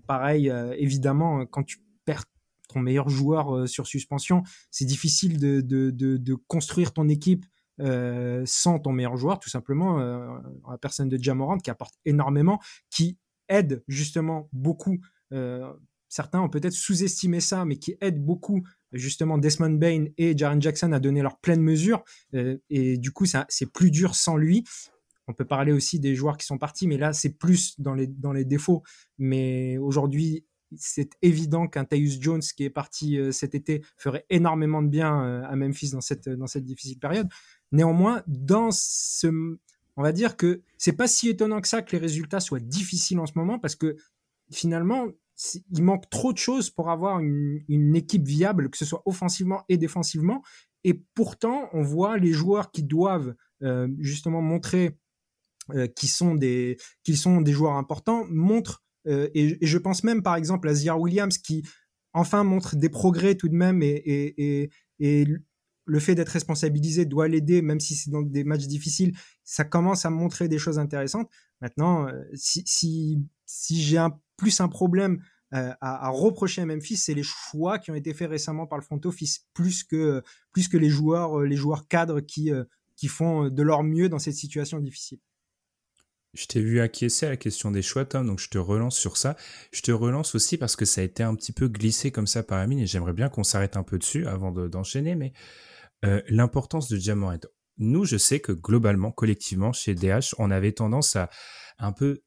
pareil, 0.08 0.52
évidemment, 0.76 1.46
quand 1.46 1.64
tu 1.64 1.84
perds 2.04 2.26
ton 2.68 2.80
meilleur 2.80 3.10
joueur 3.10 3.56
euh, 3.56 3.68
sur 3.68 3.88
suspension, 3.88 4.44
c'est 4.72 4.86
difficile 4.86 5.40
de, 5.40 5.62
de, 5.62 5.92
de, 5.92 6.36
construire 6.48 6.94
ton 6.94 7.08
équipe 7.08 7.46
euh, 7.80 8.44
sans 8.46 8.80
ton 8.80 8.92
meilleur 8.92 9.18
joueur, 9.18 9.40
tout 9.40 9.50
simplement, 9.50 10.00
euh, 10.00 10.28
la 10.70 10.78
personne 10.78 11.10
de 11.10 11.22
Jamorant 11.22 11.58
qui 11.58 11.70
apporte 11.70 11.96
énormément, 12.06 12.60
qui 12.90 13.18
aide 13.50 13.84
justement 13.88 14.50
beaucoup. 14.52 15.00
Certains 16.10 16.42
ont 16.42 16.50
peut-être 16.50 16.74
sous-estimé 16.74 17.40
ça, 17.40 17.66
mais 17.66 17.78
qui 17.78 17.98
aide 18.00 18.24
beaucoup 18.24 18.62
justement 18.92 19.40
Desmond 19.40 19.72
Bain 19.72 20.06
et 20.20 20.38
Jaren 20.38 20.62
Jackson 20.62 20.92
à 20.92 21.00
donner 21.00 21.24
leur 21.24 21.40
pleine 21.40 21.62
mesure. 21.62 22.04
Et 22.70 22.98
du 23.00 23.12
coup, 23.12 23.26
c'est 23.26 23.72
plus 23.74 23.90
dur 23.90 24.14
sans 24.14 24.38
lui. 24.38 24.64
On 25.28 25.34
peut 25.34 25.46
parler 25.46 25.72
aussi 25.72 26.00
des 26.00 26.16
joueurs 26.16 26.38
qui 26.38 26.46
sont 26.46 26.58
partis, 26.60 26.88
mais 26.88 26.98
là, 26.98 27.14
c'est 27.14 27.38
plus 27.38 27.80
dans 27.80 27.96
les, 27.96 28.08
dans 28.08 28.34
les 28.34 28.46
défauts. 28.46 28.84
Mais 29.18 29.78
aujourd'hui, 29.78 30.46
c'est 30.78 31.12
évident 31.22 31.68
qu'un 31.68 31.86
Tyus 31.86 32.20
Jones 32.22 32.42
qui 32.42 32.64
est 32.64 32.70
parti 32.70 33.18
euh, 33.18 33.32
cet 33.32 33.56
été 33.56 33.84
ferait 33.98 34.26
énormément 34.30 34.82
de 34.82 34.88
bien 34.88 35.24
euh, 35.24 35.44
à 35.44 35.56
Memphis 35.56 35.92
dans 35.92 36.02
cette, 36.02 36.30
dans 36.30 36.48
cette 36.48 36.66
difficile 36.66 37.00
période. 37.00 37.30
Néanmoins, 37.72 38.24
dans 38.28 38.70
ce, 38.72 39.28
on 39.98 40.02
va 40.02 40.12
dire 40.12 40.38
que 40.38 40.62
c'est 40.78 40.94
pas 40.94 41.08
si 41.08 41.30
étonnant 41.30 41.62
que 41.62 41.68
ça 41.68 41.82
que 41.82 41.92
les 41.92 41.98
résultats 41.98 42.40
soient 42.40 42.60
difficiles 42.60 43.20
en 43.20 43.26
ce 43.26 43.34
moment 43.36 43.60
parce 43.60 43.76
que 43.76 43.96
finalement, 44.52 45.08
il 45.72 45.84
manque 45.84 46.10
trop 46.10 46.32
de 46.32 46.38
choses 46.38 46.70
pour 46.70 46.90
avoir 46.90 47.20
une, 47.20 47.96
équipe 47.96 48.26
viable, 48.26 48.70
que 48.70 48.78
ce 48.78 48.86
soit 48.86 49.02
offensivement 49.06 49.64
et 49.68 49.78
défensivement. 49.78 50.44
Et 50.84 50.94
pourtant, 51.16 51.70
on 51.74 51.82
voit 51.82 52.18
les 52.18 52.34
joueurs 52.34 52.72
qui 52.72 52.84
doivent 52.84 53.34
euh, 53.64 53.88
justement 54.00 54.42
montrer 54.42 54.98
qu'ils 55.96 56.10
sont 56.10 56.38
qu'ils 57.04 57.18
sont 57.18 57.40
des 57.40 57.54
joueurs 57.54 57.74
importants 57.74 58.26
montrent 58.30 58.84
euh, 59.08 59.30
et, 59.34 59.58
je 59.66 59.78
pense 59.78 60.04
même, 60.04 60.24
par 60.24 60.36
exemple, 60.36 60.68
à 60.68 60.74
Zia 60.74 60.98
Williams 60.98 61.38
qui 61.38 61.64
enfin 62.14 62.44
montre 62.44 62.76
des 62.76 62.90
progrès 62.90 63.36
tout 63.36 63.50
de 63.50 63.56
même 63.56 63.82
et, 63.82 63.88
et, 63.88 64.70
et 65.00 65.28
le 65.86 66.00
fait 66.00 66.16
d'être 66.16 66.30
responsabilisé 66.30 67.06
doit 67.06 67.28
l'aider, 67.28 67.62
même 67.62 67.80
si 67.80 67.96
c'est 67.96 68.12
dans 68.12 68.22
des 68.22 68.44
matchs 68.44 68.68
difficiles. 68.68 69.18
Ça 69.44 69.64
commence 69.64 70.06
à 70.06 70.10
montrer 70.10 70.48
des 70.48 70.60
choses 70.60 70.80
intéressantes. 70.80 71.30
Maintenant, 71.62 72.08
euh, 72.08 72.24
si, 72.34 72.64
si, 72.66 73.20
si 73.46 73.82
j'ai 73.82 73.98
un, 73.98 74.18
plus 74.38 74.62
un 74.62 74.70
problème 74.70 75.22
euh, 75.54 75.74
à, 75.82 76.08
à, 76.08 76.10
reprocher 76.10 76.62
à 76.62 76.66
Memphis, 76.66 76.98
c'est 76.98 77.14
les 77.14 77.24
choix 77.24 77.80
qui 77.80 77.92
ont 77.92 77.96
été 77.96 78.14
faits 78.14 78.30
récemment 78.30 78.68
par 78.68 78.78
le 78.78 78.84
front 78.84 79.00
office, 79.06 79.46
plus 79.54 79.84
que, 79.84 80.24
plus 80.52 80.68
que 80.68 80.78
les 80.78 80.90
joueurs, 80.90 81.42
les 81.42 81.58
joueurs 81.58 81.88
cadres 81.88 82.22
qui, 82.22 82.52
qui 82.96 83.08
font 83.08 83.50
de 83.50 83.64
leur 83.64 83.84
mieux 83.84 84.10
dans 84.10 84.20
cette 84.20 84.36
situation 84.36 84.80
difficile. 84.80 85.20
Je 86.34 86.48
t'ai 86.48 86.62
vu 86.62 86.80
acquiescer 86.82 87.28
à 87.28 87.30
la 87.30 87.38
question 87.38 87.70
des 87.70 87.84
choix, 87.84 88.06
Tom, 88.06 88.26
donc 88.26 88.40
je 88.40 88.50
te 88.50 88.58
relance 88.58 88.98
sur 88.98 89.18
ça. 89.18 89.38
Je 89.72 89.82
te 89.82 89.92
relance 89.92 90.34
aussi 90.34 90.58
parce 90.58 90.76
que 90.76 90.86
ça 90.86 91.02
a 91.02 91.04
été 91.04 91.22
un 91.22 91.36
petit 91.36 91.52
peu 91.52 91.68
glissé 91.68 92.12
comme 92.12 92.26
ça 92.26 92.42
par 92.42 92.58
Amine 92.58 92.80
et 92.80 92.88
j'aimerais 92.88 93.14
bien 93.14 93.30
qu'on 93.30 93.44
s'arrête 93.44 93.78
un 93.78 93.84
peu 93.84 94.00
dessus 94.00 94.26
avant 94.26 94.52
d'enchaîner, 94.52 95.14
mais 95.14 95.34
euh, 96.06 96.22
l'importance 96.30 96.90
de 96.90 96.98
Jamorant. 96.98 97.38
Nous, 97.78 98.06
je 98.06 98.18
sais 98.18 98.40
que 98.40 98.52
globalement, 98.52 99.12
collectivement, 99.12 99.74
chez 99.74 99.94
DH, 99.94 100.34
on 100.40 100.50
avait 100.50 100.72
tendance 100.72 101.16
à 101.16 101.30
un 101.78 101.92
peu 101.92 102.24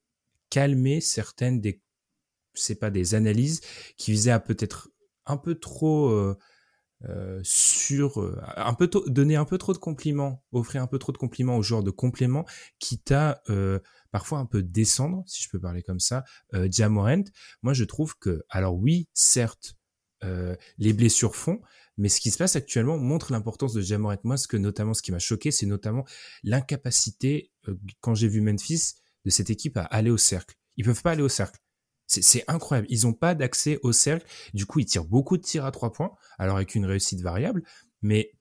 calmer 0.50 1.00
certaines 1.00 1.60
des, 1.60 1.82
c'est 2.54 2.78
pas 2.78 2.90
des 2.90 3.16
analyses 3.16 3.60
qui 3.96 4.12
visaient 4.12 4.30
à 4.30 4.40
peut-être 4.40 4.88
un 5.24 5.36
peu 5.36 5.56
trop 5.56 6.10
euh, 6.10 6.38
euh, 7.04 7.40
sur 7.42 8.22
euh, 8.22 8.40
un 8.56 8.72
peu 8.72 8.88
donner 9.06 9.36
un 9.36 9.44
peu 9.44 9.58
trop 9.58 9.72
de 9.72 9.78
compliments, 9.78 10.42
offrir 10.52 10.82
un 10.82 10.86
peu 10.86 10.98
trop 10.98 11.12
de 11.12 11.18
compliments 11.18 11.56
aux 11.56 11.62
joueurs 11.62 11.82
de 11.82 11.90
complément, 11.90 12.46
quitte 12.78 13.12
à 13.12 13.42
euh, 13.50 13.78
parfois 14.10 14.38
un 14.38 14.46
peu 14.46 14.62
descendre, 14.62 15.22
si 15.26 15.42
je 15.42 15.48
peux 15.50 15.60
parler 15.60 15.82
comme 15.82 16.00
ça, 16.00 16.24
euh. 16.54 16.68
Moi, 17.62 17.74
je 17.74 17.84
trouve 17.84 18.16
que, 18.18 18.44
alors 18.48 18.76
oui, 18.76 19.08
certes, 19.12 19.76
les 20.78 20.92
blessures 20.92 21.36
font, 21.36 21.60
mais 21.98 22.08
ce 22.08 22.20
qui 22.20 22.32
se 22.32 22.38
passe 22.38 22.56
actuellement 22.56 22.98
montre 22.98 23.30
l'importance 23.30 23.72
de 23.74 23.80
Jamorant. 23.80 24.16
Moi, 24.24 24.36
ce 24.36 24.48
que 24.48 24.56
notamment, 24.56 24.92
ce 24.92 25.02
qui 25.02 25.12
m'a 25.12 25.20
choqué, 25.20 25.52
c'est 25.52 25.66
notamment 25.66 26.04
l'incapacité, 26.42 27.52
quand 28.00 28.14
j'ai 28.14 28.26
vu 28.26 28.40
Memphis, 28.40 28.94
de 29.24 29.30
cette 29.30 29.50
équipe 29.50 29.76
à 29.76 29.82
aller 29.82 30.10
au 30.10 30.16
cercle. 30.16 30.56
Ils 30.76 30.84
peuvent 30.84 31.02
pas 31.02 31.12
aller 31.12 31.22
au 31.22 31.28
cercle. 31.28 31.60
C'est 32.06 32.44
incroyable. 32.46 32.86
Ils 32.90 33.02
n'ont 33.02 33.12
pas 33.12 33.34
d'accès 33.34 33.78
au 33.82 33.92
cercle. 33.92 34.26
Du 34.54 34.64
coup, 34.64 34.78
ils 34.78 34.86
tirent 34.86 35.04
beaucoup 35.04 35.36
de 35.36 35.42
tirs 35.42 35.64
à 35.64 35.72
trois 35.72 35.92
points, 35.92 36.12
alors 36.38 36.56
avec 36.56 36.74
une 36.74 36.86
réussite 36.86 37.20
variable. 37.20 37.62
Mais 38.02 38.32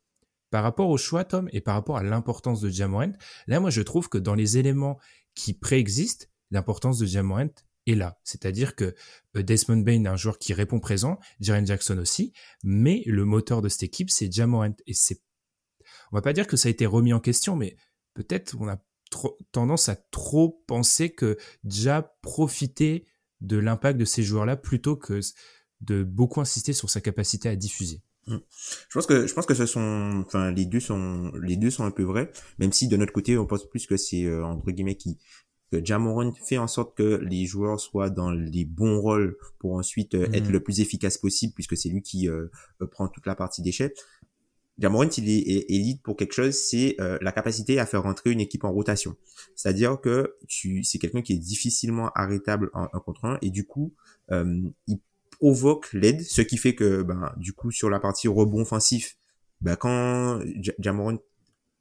par 0.52 0.64
rapport 0.64 0.90
au 0.90 0.98
choix, 0.98 1.24
Tom, 1.24 1.50
et 1.52 1.62
par 1.62 1.74
rapport 1.74 1.98
à 1.98 2.04
l'importance 2.04 2.62
de 2.62 2.70
Jamorant, 2.70 3.12
là, 3.48 3.60
moi, 3.60 3.70
je 3.70 3.82
trouve 3.82 4.08
que 4.08 4.18
dans 4.18 4.36
les 4.36 4.58
éléments 4.58 5.00
qui 5.34 5.54
préexistent, 5.54 6.30
l'importance 6.52 7.00
de 7.00 7.06
Jamorant 7.06 7.50
est 7.88 7.96
là. 7.96 8.20
C'est-à-dire 8.24 8.76
que 8.76 8.96
euh, 9.36 9.44
Desmond 9.44 9.78
Bain 9.78 10.04
est 10.04 10.08
un 10.08 10.16
joueur 10.16 10.38
qui 10.40 10.54
répond 10.54 10.80
présent, 10.80 11.20
Jaren 11.40 11.66
Jackson 11.66 11.98
aussi, 11.98 12.34
mais 12.64 13.04
le 13.06 13.26
moteur 13.26 13.62
de 13.62 13.70
cette 13.70 13.84
équipe, 13.84 14.10
c'est 14.10 14.32
Jamorant. 14.32 14.76
Et 14.88 14.94
c'est, 14.94 15.22
on 16.12 16.16
va 16.16 16.22
pas 16.22 16.34
dire 16.34 16.48
que 16.48 16.58
ça 16.58 16.68
a 16.68 16.72
été 16.72 16.86
remis 16.86 17.14
en 17.14 17.20
question, 17.20 17.56
mais 17.56 17.76
peut-être 18.14 18.56
on 18.60 18.68
a 18.68 18.78
tendance 19.52 19.90
à 19.90 19.96
trop 19.96 20.64
penser 20.68 21.10
que 21.10 21.38
déjà 21.64 22.16
profiter 22.22 23.06
de 23.42 23.58
l'impact 23.58 24.00
de 24.00 24.06
ces 24.06 24.24
joueurs-là 24.24 24.56
plutôt 24.56 24.96
que 24.96 25.20
de 25.82 26.04
beaucoup 26.04 26.42
insister 26.42 26.74
sur 26.74 26.90
sa 26.90 27.02
capacité 27.02 27.50
à 27.50 27.56
diffuser. 27.56 28.02
Mm. 28.28 28.38
Je 28.90 28.94
pense 28.94 29.06
que 29.06 29.28
je 29.28 29.34
pense 29.34 29.46
que 29.46 29.54
ce 29.54 29.66
sont 29.66 30.24
enfin 30.26 30.52
les 30.52 30.66
deux 30.66 30.80
sont 30.80 31.32
les 31.42 31.58
deux 31.58 31.70
sont 31.70 31.84
un 31.84 31.92
peu 31.92 32.02
vrais 32.02 32.32
même 32.58 32.74
si 32.74 32.88
de 32.88 32.98
notre 32.98 33.14
côté 33.14 33.38
on 33.38 33.46
pense 33.46 33.70
plus 33.70 33.86
que 33.86 33.98
c'est 33.98 34.24
euh, 34.24 34.44
entre 34.44 34.72
guillemets 34.72 34.96
qui 34.96 35.20
que 35.72 35.84
Jamoran 35.84 36.32
fait 36.34 36.58
en 36.58 36.68
sorte 36.68 36.98
que 36.98 37.22
les 37.24 37.46
joueurs 37.46 37.80
soient 37.80 38.10
dans 38.10 38.32
les 38.32 38.66
bons 38.66 39.00
rôles 39.00 39.38
pour 39.60 39.74
ensuite 39.74 40.16
euh, 40.16 40.28
être 40.34 40.50
mm. 40.50 40.54
le 40.54 40.60
plus 40.60 40.80
efficace 40.80 41.20
possible 41.20 41.54
puisque 41.54 41.78
c'est 41.78 41.90
lui 41.90 42.02
qui 42.02 42.28
euh, 42.28 42.48
prend 42.92 43.08
toute 43.08 43.28
la 43.28 43.36
partie 43.36 43.62
d'échec 43.62 43.96
Jamorant, 44.78 45.10
il 45.18 45.30
est 45.30 45.66
élite 45.70 46.02
pour 46.04 46.18
quelque 46.18 46.34
chose, 46.34 46.54
c'est 46.54 46.96
euh, 47.00 47.18
la 47.22 47.32
capacité 47.32 47.80
à 47.80 47.86
faire 47.86 48.04
rentrer 48.04 48.32
une 48.32 48.42
équipe 48.42 48.66
en 48.66 48.72
rotation. 48.72 49.16
C'est-à-dire 49.56 50.00
que 50.02 50.36
tu, 50.48 50.84
c'est 50.84 50.98
quelqu'un 50.98 51.22
qui 51.22 51.34
est 51.34 51.38
difficilement 51.38 52.12
arrêtable 52.14 52.72
en 52.74 52.90
un 52.92 53.00
contre 53.00 53.24
un 53.26 53.38
et 53.42 53.52
du 53.52 53.66
coup, 53.66 53.94
euh, 54.32 54.62
il 54.88 55.00
provoque 55.32 55.92
l'aide, 55.94 56.22
ce 56.22 56.42
qui 56.42 56.58
fait 56.58 56.76
que, 56.76 57.04
ben, 57.04 57.34
du 57.38 57.54
coup, 57.54 57.72
sur 57.72 57.90
la 57.90 58.00
partie 58.00 58.28
rebond 58.28 58.62
offensif, 58.62 59.18
ben, 59.62 59.78
quand 59.78 60.42
Jamorant 60.80 61.18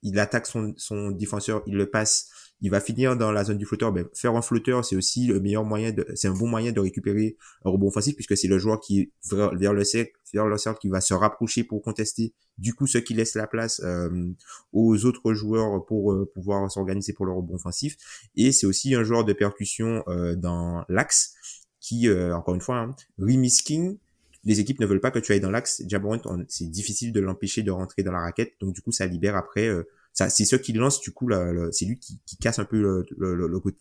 il 0.02 0.18
attaque 0.18 0.46
son, 0.46 0.74
son 0.76 1.10
défenseur, 1.10 1.62
il 1.66 1.74
le 1.74 1.90
passe, 1.90 2.28
il 2.60 2.70
va 2.70 2.80
finir 2.80 3.16
dans 3.16 3.32
la 3.32 3.44
zone 3.44 3.58
du 3.58 3.66
flotteur. 3.66 3.92
Ben, 3.92 4.06
faire 4.14 4.34
un 4.34 4.42
flotteur, 4.42 4.84
c'est 4.84 4.96
aussi 4.96 5.26
le 5.26 5.40
meilleur 5.40 5.64
moyen 5.64 5.92
de, 5.92 6.06
c'est 6.14 6.28
un 6.28 6.34
bon 6.34 6.46
moyen 6.46 6.72
de 6.72 6.80
récupérer 6.80 7.36
un 7.64 7.70
rebond 7.70 7.88
offensif 7.88 8.14
puisque 8.14 8.36
c'est 8.36 8.48
le 8.48 8.58
joueur 8.58 8.80
qui 8.80 9.12
vers, 9.30 9.72
le 9.72 9.84
cercle, 9.84 10.12
vers 10.32 10.46
le 10.46 10.56
cercle 10.56 10.78
qui 10.80 10.88
va 10.88 11.00
se 11.00 11.14
rapprocher 11.14 11.64
pour 11.64 11.82
contester. 11.82 12.32
Du 12.56 12.72
coup, 12.72 12.86
ce 12.86 12.98
qui 12.98 13.14
laisse 13.14 13.34
la 13.34 13.46
place 13.46 13.80
euh, 13.84 14.32
aux 14.72 15.04
autres 15.04 15.34
joueurs 15.34 15.84
pour 15.84 16.12
euh, 16.12 16.30
pouvoir 16.32 16.70
s'organiser 16.70 17.12
pour 17.12 17.26
le 17.26 17.32
rebond 17.32 17.56
offensif. 17.56 17.96
Et 18.36 18.52
c'est 18.52 18.66
aussi 18.66 18.94
un 18.94 19.02
joueur 19.02 19.24
de 19.24 19.32
percussion 19.32 20.02
euh, 20.08 20.36
dans 20.36 20.84
l'axe 20.88 21.34
qui, 21.80 22.08
encore 22.10 22.54
une 22.54 22.62
fois, 22.62 22.78
hein, 22.78 22.96
remisking 23.18 23.98
les 24.46 24.60
équipes 24.60 24.80
ne 24.80 24.86
veulent 24.86 25.00
pas 25.00 25.10
que 25.10 25.18
tu 25.18 25.32
ailles 25.32 25.40
dans 25.40 25.50
l'axe. 25.50 25.82
Jaborant, 25.86 26.18
c'est 26.48 26.70
difficile 26.70 27.12
de 27.12 27.20
l'empêcher 27.20 27.62
de 27.62 27.70
rentrer 27.70 28.02
dans 28.02 28.12
la 28.12 28.20
raquette. 28.20 28.52
Donc, 28.60 28.74
du 28.74 28.80
coup, 28.82 28.92
ça 28.92 29.06
libère 29.06 29.36
après 29.36 29.70
c'est 30.14 30.44
ce 30.44 30.56
qui 30.56 30.72
lance 30.72 31.00
du 31.00 31.10
coup 31.10 31.28
c'est 31.72 31.84
lui 31.84 31.98
qui, 31.98 32.18
casse 32.40 32.58
un 32.58 32.64
peu 32.64 33.04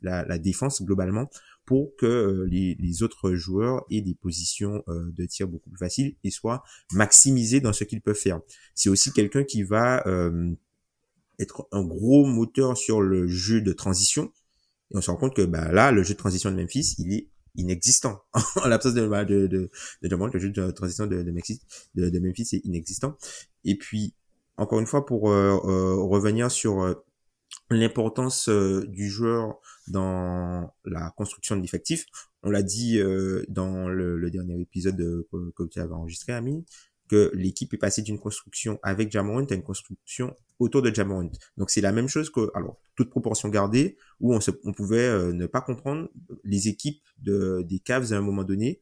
la, 0.01 0.37
défense 0.39 0.81
globalement 0.81 1.29
pour 1.65 1.95
que 1.95 2.05
euh, 2.05 2.47
les, 2.49 3.03
autres 3.03 3.33
joueurs 3.33 3.85
aient 3.89 4.01
des 4.01 4.15
positions 4.15 4.83
euh, 4.87 5.11
de 5.15 5.25
tir 5.25 5.47
beaucoup 5.47 5.69
plus 5.69 5.79
faciles 5.79 6.15
et 6.23 6.31
soient 6.31 6.63
maximisés 6.91 7.61
dans 7.61 7.73
ce 7.73 7.83
qu'ils 7.83 8.01
peuvent 8.01 8.15
faire. 8.15 8.41
C'est 8.75 8.89
aussi 8.89 9.11
quelqu'un 9.11 9.43
qui 9.43 9.63
va 9.63 10.05
euh, 10.07 10.51
être 11.39 11.67
un 11.71 11.83
gros 11.83 12.25
moteur 12.25 12.77
sur 12.77 13.01
le 13.01 13.27
jeu 13.27 13.61
de 13.61 13.71
transition. 13.71 14.31
Et 14.91 14.97
on 14.97 15.01
se 15.01 15.09
rend 15.09 15.17
compte 15.17 15.35
que 15.35 15.43
bah, 15.43 15.71
là, 15.71 15.91
le 15.91 16.03
jeu 16.03 16.13
de 16.13 16.19
transition 16.19 16.51
de 16.51 16.57
Memphis, 16.57 16.95
il 16.97 17.13
est 17.13 17.29
inexistant. 17.55 18.21
en 18.63 18.67
l'absence 18.67 18.93
de, 18.93 19.07
bah, 19.07 19.23
de, 19.25 19.47
de, 19.47 19.69
le 20.01 20.39
jeu 20.39 20.49
de 20.49 20.71
transition 20.71 21.07
de, 21.07 21.23
de, 21.23 21.31
Memphis, 21.31 21.61
de, 21.95 22.09
de 22.09 22.19
Memphis 22.19 22.49
est 22.53 22.65
inexistant. 22.65 23.17
Et 23.63 23.77
puis, 23.77 24.13
encore 24.57 24.79
une 24.79 24.87
fois, 24.87 25.05
pour 25.05 25.31
euh, 25.31 25.59
euh, 25.65 25.95
revenir 25.95 26.51
sur 26.51 26.81
euh, 26.81 26.93
l'importance 27.69 28.49
du 28.49 29.09
joueur 29.09 29.59
dans 29.87 30.73
la 30.85 31.11
construction 31.17 31.55
de 31.55 31.61
l'effectif, 31.61 32.05
on 32.41 32.49
l'a 32.49 32.63
dit 32.63 32.99
dans 33.47 33.87
le, 33.87 34.17
le, 34.17 34.31
dernier 34.31 34.59
épisode 34.59 34.97
que, 35.31 35.51
que 35.51 35.63
tu 35.69 35.79
avais 35.79 35.93
enregistré, 35.93 36.33
Amine, 36.33 36.63
que 37.09 37.31
l'équipe 37.35 37.73
est 37.73 37.77
passée 37.77 38.01
d'une 38.01 38.19
construction 38.19 38.79
avec 38.81 39.11
Jamorant 39.11 39.45
à 39.45 39.53
une 39.53 39.63
construction 39.63 40.35
autour 40.59 40.81
de 40.81 40.93
Jamorant. 40.93 41.29
Donc 41.57 41.69
c'est 41.69 41.81
la 41.81 41.91
même 41.91 42.07
chose 42.07 42.29
que, 42.29 42.49
alors, 42.55 42.79
toute 42.95 43.09
proportion 43.09 43.49
gardée, 43.49 43.97
où 44.19 44.33
on, 44.33 44.41
se, 44.41 44.51
on 44.63 44.73
pouvait 44.73 45.07
euh, 45.07 45.33
ne 45.33 45.45
pas 45.45 45.61
comprendre 45.61 46.09
les 46.43 46.67
équipes 46.67 47.03
de, 47.19 47.63
des 47.67 47.79
Cavs 47.79 48.13
à 48.13 48.17
un 48.17 48.21
moment 48.21 48.43
donné 48.43 48.81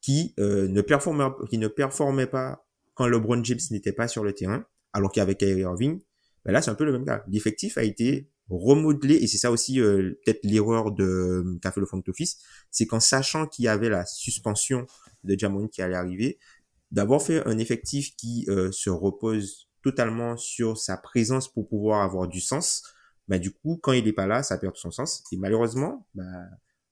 qui, 0.00 0.34
euh, 0.38 0.68
ne, 0.68 0.80
performaient, 0.80 1.30
qui 1.48 1.58
ne 1.58 1.68
performaient 1.68 2.26
pas 2.26 2.66
quand 2.94 3.06
LeBron 3.06 3.42
James 3.44 3.60
n'était 3.70 3.92
pas 3.92 4.08
sur 4.08 4.22
le 4.22 4.32
terrain, 4.32 4.66
alors 4.92 5.12
qu'avec 5.12 5.38
Kyrie 5.38 5.62
Irving, 5.62 6.00
ben 6.44 6.52
là 6.52 6.62
c'est 6.62 6.70
un 6.70 6.74
peu 6.74 6.84
le 6.84 6.92
même 6.92 7.04
cas. 7.04 7.24
L'effectif 7.28 7.78
a 7.78 7.82
été 7.82 8.28
remodelé, 8.48 9.14
et 9.14 9.26
c'est 9.26 9.38
ça 9.38 9.50
aussi 9.50 9.80
euh, 9.80 10.18
peut-être 10.24 10.40
l'erreur 10.44 10.92
de 10.92 11.58
qu'a 11.62 11.72
fait 11.72 11.80
le 11.80 11.86
front 11.86 12.02
office, 12.06 12.38
c'est 12.70 12.86
qu'en 12.86 13.00
sachant 13.00 13.46
qu'il 13.46 13.64
y 13.64 13.68
avait 13.68 13.88
la 13.88 14.04
suspension 14.04 14.86
de 15.24 15.38
Jamorant 15.38 15.68
qui 15.68 15.82
allait 15.82 15.94
arriver, 15.94 16.38
d'avoir 16.90 17.22
fait 17.22 17.46
un 17.46 17.58
effectif 17.58 18.14
qui 18.16 18.46
se 18.70 18.90
repose 18.90 19.70
totalement 19.82 20.36
sur 20.36 20.78
sa 20.78 20.96
présence 20.96 21.52
pour 21.52 21.68
pouvoir 21.68 22.02
avoir 22.02 22.28
du 22.28 22.40
sens, 22.40 22.82
bah, 23.28 23.38
du 23.38 23.52
coup, 23.52 23.78
quand 23.82 23.92
il 23.92 24.06
est 24.06 24.12
pas 24.12 24.26
là, 24.26 24.42
ça 24.42 24.58
perd 24.58 24.74
tout 24.74 24.80
son 24.80 24.90
sens. 24.90 25.22
Et 25.32 25.36
malheureusement, 25.36 26.06
bah, 26.14 26.24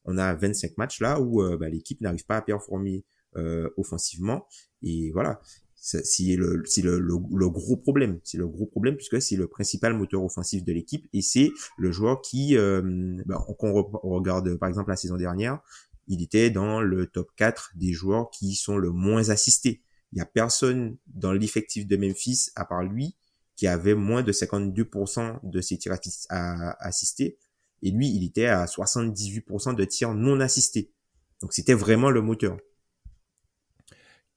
on 0.04 0.18
a 0.18 0.34
25 0.34 0.76
matchs 0.78 1.00
là 1.00 1.20
où 1.20 1.42
euh, 1.42 1.56
bah, 1.56 1.68
l'équipe 1.68 2.00
n'arrive 2.00 2.24
pas 2.24 2.36
à 2.36 2.42
performer 2.42 3.04
euh, 3.36 3.68
offensivement. 3.76 4.46
Et 4.82 5.10
voilà, 5.12 5.40
c'est 5.80 6.36
le, 6.36 6.62
c'est 6.66 6.82
le, 6.82 6.98
le, 6.98 7.48
gros 7.48 7.76
problème. 7.76 8.20
C'est 8.22 8.36
le 8.36 8.46
gros 8.46 8.66
problème 8.66 8.96
puisque 8.96 9.20
c'est 9.22 9.36
le 9.36 9.48
principal 9.48 9.94
moteur 9.94 10.22
offensif 10.22 10.62
de 10.62 10.72
l'équipe 10.72 11.08
et 11.14 11.22
c'est 11.22 11.50
le 11.78 11.90
joueur 11.90 12.20
qui, 12.20 12.56
euh, 12.56 12.82
bah, 13.24 13.44
on 13.60 13.72
regarde 14.14 14.56
par 14.56 14.68
exemple 14.68 14.90
la 14.90 14.96
saison 14.96 15.16
dernière, 15.16 15.60
il 16.06 16.22
était 16.22 16.50
dans 16.50 16.82
le 16.82 17.06
top 17.06 17.30
4 17.36 17.72
des 17.76 17.92
joueurs 17.92 18.30
qui 18.30 18.54
sont 18.54 18.76
le 18.76 18.90
moins 18.90 19.30
assistés. 19.30 19.82
Il 20.12 20.18
y 20.18 20.20
a 20.20 20.26
personne 20.26 20.96
dans 21.06 21.32
l'effectif 21.32 21.86
de 21.86 21.96
Memphis 21.96 22.50
à 22.56 22.64
part 22.64 22.82
lui 22.82 23.16
qui 23.56 23.66
avait 23.66 23.94
moins 23.94 24.22
de 24.22 24.32
52% 24.32 25.40
de 25.42 25.60
ses 25.60 25.78
tirs 25.78 25.96
assistés. 26.30 27.38
Et 27.82 27.90
lui, 27.90 28.08
il 28.08 28.24
était 28.24 28.46
à 28.46 28.64
78% 28.64 29.74
de 29.74 29.84
tirs 29.84 30.14
non 30.14 30.40
assistés. 30.40 30.92
Donc 31.40 31.52
c'était 31.52 31.74
vraiment 31.74 32.10
le 32.10 32.22
moteur. 32.22 32.58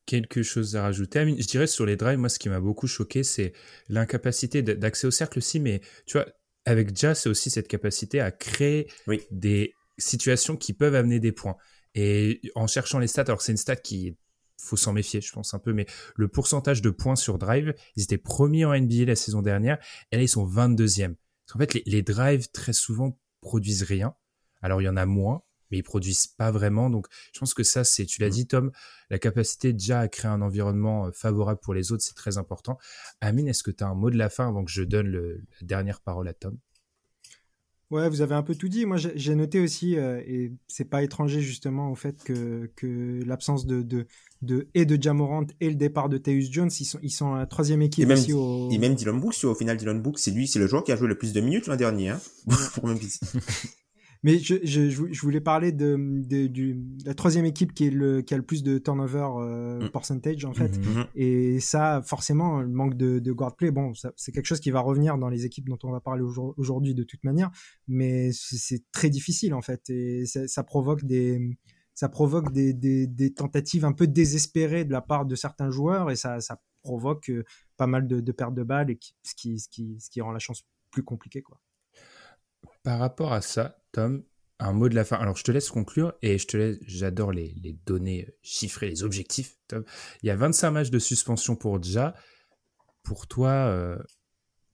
Quelque 0.05 0.43
chose 0.43 0.75
à 0.75 0.83
rajouter. 0.83 1.35
Je 1.39 1.47
dirais 1.47 1.67
sur 1.67 1.85
les 1.85 1.95
drives, 1.95 2.19
moi, 2.19 2.29
ce 2.29 2.39
qui 2.39 2.49
m'a 2.49 2.59
beaucoup 2.59 2.87
choqué, 2.87 3.23
c'est 3.23 3.53
l'incapacité 3.87 4.61
d'accès 4.61 5.07
au 5.07 5.11
cercle 5.11 5.37
aussi. 5.37 5.59
Mais 5.59 5.81
tu 6.05 6.17
vois, 6.17 6.27
avec 6.65 6.95
Jazz, 6.95 7.21
c'est 7.21 7.29
aussi 7.29 7.49
cette 7.49 7.67
capacité 7.67 8.19
à 8.19 8.31
créer 8.31 8.89
des 9.31 9.73
situations 9.97 10.57
qui 10.57 10.73
peuvent 10.73 10.95
amener 10.95 11.19
des 11.19 11.31
points. 11.31 11.55
Et 11.95 12.41
en 12.55 12.67
cherchant 12.67 12.99
les 12.99 13.07
stats, 13.07 13.23
alors 13.23 13.41
c'est 13.41 13.51
une 13.51 13.57
stat 13.57 13.75
qui 13.75 14.17
faut 14.57 14.77
s'en 14.77 14.93
méfier, 14.93 15.21
je 15.21 15.31
pense 15.31 15.53
un 15.53 15.59
peu, 15.59 15.73
mais 15.73 15.85
le 16.15 16.27
pourcentage 16.27 16.81
de 16.81 16.89
points 16.89 17.15
sur 17.15 17.37
drive, 17.37 17.73
ils 17.95 18.03
étaient 18.03 18.17
premiers 18.17 18.65
en 18.65 18.73
NBA 18.73 19.05
la 19.05 19.15
saison 19.15 19.41
dernière, 19.41 19.77
et 20.11 20.17
là 20.17 20.21
ils 20.21 20.29
sont 20.29 20.45
22e. 20.45 21.15
Parce 21.15 21.53
qu'en 21.53 21.59
fait, 21.59 21.73
les, 21.73 21.83
les 21.85 22.01
drives 22.01 22.49
très 22.51 22.73
souvent 22.73 23.19
produisent 23.41 23.83
rien. 23.83 24.15
Alors 24.61 24.81
il 24.81 24.85
y 24.85 24.89
en 24.89 24.95
a 24.95 25.05
moins, 25.05 25.43
mais 25.73 25.79
ils 25.79 25.83
produisent 25.83 26.27
pas 26.27 26.51
vraiment. 26.51 26.91
Donc 26.91 27.07
je 27.33 27.39
pense 27.39 27.55
que 27.55 27.63
ça, 27.63 27.83
c'est, 27.83 28.05
tu 28.05 28.21
l'as 28.21 28.27
mmh. 28.27 28.31
dit 28.31 28.47
Tom, 28.47 28.71
la 29.09 29.17
capacité 29.17 29.73
déjà 29.73 30.01
à 30.01 30.07
créer 30.07 30.29
un 30.29 30.41
environnement 30.43 31.07
euh, 31.07 31.11
favorable 31.11 31.59
pour 31.61 31.73
les 31.73 31.91
autres, 31.91 32.03
c'est 32.03 32.13
très 32.13 32.37
important. 32.37 32.77
Amine, 33.21 33.47
est-ce 33.47 33.63
que 33.63 33.71
tu 33.71 33.83
as 33.83 33.87
un 33.87 33.95
mot 33.95 34.11
de 34.11 34.17
la 34.17 34.29
fin 34.29 34.47
avant 34.47 34.63
que 34.63 34.71
je 34.71 34.83
donne 34.83 35.07
le, 35.07 35.41
la 35.59 35.67
dernière 35.67 35.99
parole 35.99 36.27
à 36.27 36.33
Tom? 36.33 36.59
Ouais, 37.89 38.09
vous 38.09 38.21
avez 38.21 38.33
un 38.33 38.41
peu 38.41 38.55
tout 38.55 38.69
dit. 38.69 38.85
Moi, 38.87 38.97
j'ai 38.97 39.35
noté 39.35 39.59
aussi, 39.59 39.97
euh, 39.97 40.19
et 40.25 40.51
c'est 40.67 40.85
pas 40.85 41.03
étranger 41.03 41.41
justement 41.41 41.91
au 41.91 41.95
fait 41.95 42.23
que, 42.23 42.71
que 42.75 43.19
l'absence 43.23 43.67
de, 43.67 43.83
de, 43.83 44.07
de, 44.41 44.67
et 44.73 44.85
de 44.85 45.01
Jamorant 45.01 45.45
et 45.59 45.69
le 45.69 45.75
départ 45.75 46.09
de 46.09 46.17
Teus 46.17 46.51
Jones, 46.51 46.71
ils 46.79 46.85
sont, 46.85 46.99
ils 47.03 47.11
sont 47.11 47.35
la 47.35 47.45
troisième 47.45 47.83
équipe 47.83 48.03
et 48.03 48.07
même, 48.07 48.17
aussi 48.17 48.33
au... 48.33 48.71
Et 48.71 48.79
même 48.79 48.95
Dylan 48.95 49.19
Brooks, 49.19 49.43
au 49.43 49.53
final, 49.53 49.77
Dylan 49.77 50.01
Brooks, 50.01 50.17
c'est 50.17 50.31
lui, 50.31 50.47
c'est 50.47 50.59
le 50.59 50.65
joueur 50.65 50.83
qui 50.83 50.91
a 50.91 50.95
joué 50.95 51.07
le 51.07 51.17
plus 51.17 51.33
de 51.33 51.41
minutes 51.41 51.67
l'an 51.67 51.75
dernier, 51.75 52.09
hein, 52.09 52.21
pour 52.73 52.87
Mais 54.23 54.39
je, 54.39 54.55
je, 54.63 54.89
je, 54.89 55.21
voulais 55.21 55.41
parler 55.41 55.73
de, 55.73 55.97
de, 55.99 56.47
du, 56.47 56.79
la 57.05 57.13
troisième 57.13 57.45
équipe 57.45 57.73
qui, 57.73 57.87
est 57.87 57.89
le, 57.89 58.21
qui 58.21 58.33
a 58.33 58.37
le 58.37 58.43
plus 58.43 58.63
de 58.63 58.77
turnover 58.77 59.27
euh, 59.37 59.85
mm. 59.85 59.89
percentage, 59.89 60.45
en 60.45 60.53
fait. 60.53 60.77
Mm-hmm. 60.77 61.07
Et 61.15 61.59
ça, 61.59 62.01
forcément, 62.01 62.61
le 62.61 62.69
manque 62.69 62.95
de, 62.95 63.19
de 63.19 63.31
guard 63.33 63.55
play, 63.57 63.71
bon, 63.71 63.91
c'est 64.15 64.31
quelque 64.31 64.45
chose 64.45 64.61
qui 64.61 64.71
va 64.71 64.79
revenir 64.79 65.17
dans 65.17 65.29
les 65.29 65.45
équipes 65.45 65.67
dont 65.67 65.79
on 65.83 65.91
va 65.91 65.99
parler 65.99 66.23
aujourd'hui 66.23 66.95
de 66.95 67.03
toute 67.03 67.23
manière. 67.25 67.51
Mais 67.87 68.31
c'est 68.31 68.83
très 68.91 69.09
difficile, 69.09 69.53
en 69.53 69.61
fait. 69.61 69.89
Et 69.89 70.25
ça, 70.25 70.47
ça 70.47 70.63
provoque 70.63 71.03
des 71.03 71.57
ça 71.95 72.09
provoque 72.09 72.51
des, 72.51 72.73
des, 72.73 73.05
des, 73.05 73.33
tentatives 73.33 73.85
un 73.85 73.93
peu 73.93 74.07
désespérées 74.07 74.83
de 74.83 74.91
la 74.91 75.01
part 75.01 75.27
de 75.27 75.35
certains 75.35 75.69
joueurs 75.69 76.09
et 76.09 76.15
ça, 76.15 76.39
ça 76.39 76.59
provoque 76.81 77.29
euh, 77.29 77.43
pas 77.77 77.85
mal 77.85 78.07
de, 78.07 78.19
de 78.19 78.31
pertes 78.31 78.55
de 78.55 78.63
balles 78.63 78.89
et 78.89 78.99
ce, 79.21 79.35
qui, 79.35 79.59
ce, 79.59 79.69
qui, 79.69 79.99
ce 79.99 80.09
qui 80.09 80.19
rend 80.21 80.31
la 80.31 80.39
chance 80.39 80.63
plus 80.89 81.03
compliquée. 81.03 81.41
Quoi. 81.41 81.59
Par 82.81 82.99
rapport 82.99 83.31
à 83.31 83.41
ça, 83.41 83.82
Tom, 83.93 84.23
un 84.59 84.73
mot 84.73 84.89
de 84.89 84.95
la 84.95 85.05
fin. 85.05 85.15
Alors, 85.15 85.37
je 85.37 85.43
te 85.43 85.51
laisse 85.51 85.69
conclure 85.69 86.13
et 86.21 86.37
je 86.37 86.47
te 86.47 86.57
laisse. 86.57 86.77
J'adore 86.85 87.31
les, 87.31 87.55
données 87.85 88.27
chiffrées, 88.41 88.89
les 88.89 89.03
objectifs. 89.03 89.55
Tom. 89.67 89.85
Il 90.21 90.27
y 90.27 90.29
a 90.29 90.35
25 90.35 90.71
matchs 90.71 90.89
de 90.89 90.99
suspension 90.99 91.55
pour 91.55 91.79
déjà. 91.79 92.13
Pour 93.03 93.27
toi, 93.27 93.49
euh, 93.49 93.97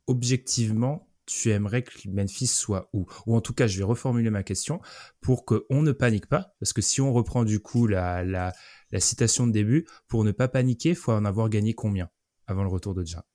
objectivement, 0.08 1.08
tu 1.26 1.52
aimerais 1.52 1.84
que 1.84 1.92
Memphis 2.08 2.48
soit 2.48 2.90
où? 2.94 3.06
Ou 3.28 3.36
en 3.36 3.42
tout 3.42 3.54
cas, 3.54 3.68
je 3.68 3.78
vais 3.78 3.84
reformuler 3.84 4.30
ma 4.30 4.44
question 4.44 4.82
pour 5.22 5.46
qu'on 5.46 5.82
ne 5.82 5.92
panique 5.92 6.28
pas. 6.28 6.56
Parce 6.60 6.74
que 6.74 6.82
si 6.82 7.02
on 7.02 7.14
reprend 7.14 7.44
du 7.44 7.60
coup 7.60 7.88
la, 7.88 8.24
la, 8.24 8.54
la 8.92 9.00
citation 9.00 9.48
de 9.48 9.52
début, 9.52 9.88
pour 10.08 10.24
ne 10.24 10.32
pas 10.32 10.48
paniquer, 10.48 10.90
il 10.90 10.96
faut 10.96 11.12
en 11.12 11.26
avoir 11.26 11.50
gagné 11.50 11.74
combien 11.74 12.10
avant 12.48 12.64
le 12.64 12.70
retour 12.70 12.96
de 12.96 13.06
Ja 13.06 13.26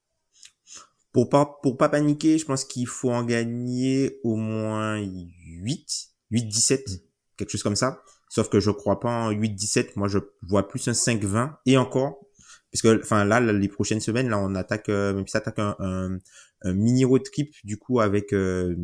pour 1.14 1.31
pas 1.31 1.59
pour 1.62 1.79
pas 1.79 1.88
paniquer, 1.88 2.37
je 2.37 2.44
pense 2.44 2.66
qu'il 2.66 2.87
faut 2.87 3.11
en 3.11 3.24
gagner 3.24 4.20
au 4.22 4.37
moins 4.37 4.98
8, 4.98 6.09
8 6.31 6.42
17, 6.44 6.90
quelque 7.38 7.50
chose 7.50 7.62
comme 7.62 7.77
ça. 7.77 8.03
Sauf 8.29 8.50
que 8.50 8.61
je 8.61 8.70
crois 8.70 9.00
pas 9.00 9.27
en 9.27 9.31
8 9.31 9.50
17, 9.50 9.96
moi 9.96 10.09
je 10.09 10.18
vois 10.42 10.68
plus 10.68 10.87
un 10.88 10.94
5 10.94 11.22
20 11.24 11.61
et 11.64 11.79
encore 11.79 12.20
puisque 12.70 12.87
enfin 12.87 13.24
là 13.24 13.40
les 13.40 13.68
prochaines 13.68 14.00
semaines 14.00 14.29
là 14.29 14.40
on 14.40 14.57
attaque 14.57 14.88
euh, 14.88 15.14
même 15.14 15.24
si 15.29 15.31
ça 15.31 15.38
attaque 15.38 15.61
un, 15.61 15.77
un, 15.79 16.18
mini 16.72 17.05
road 17.05 17.22
trip 17.22 17.55
du 17.62 17.79
coup 17.79 18.00
avec 18.00 18.33
euh, 18.33 18.74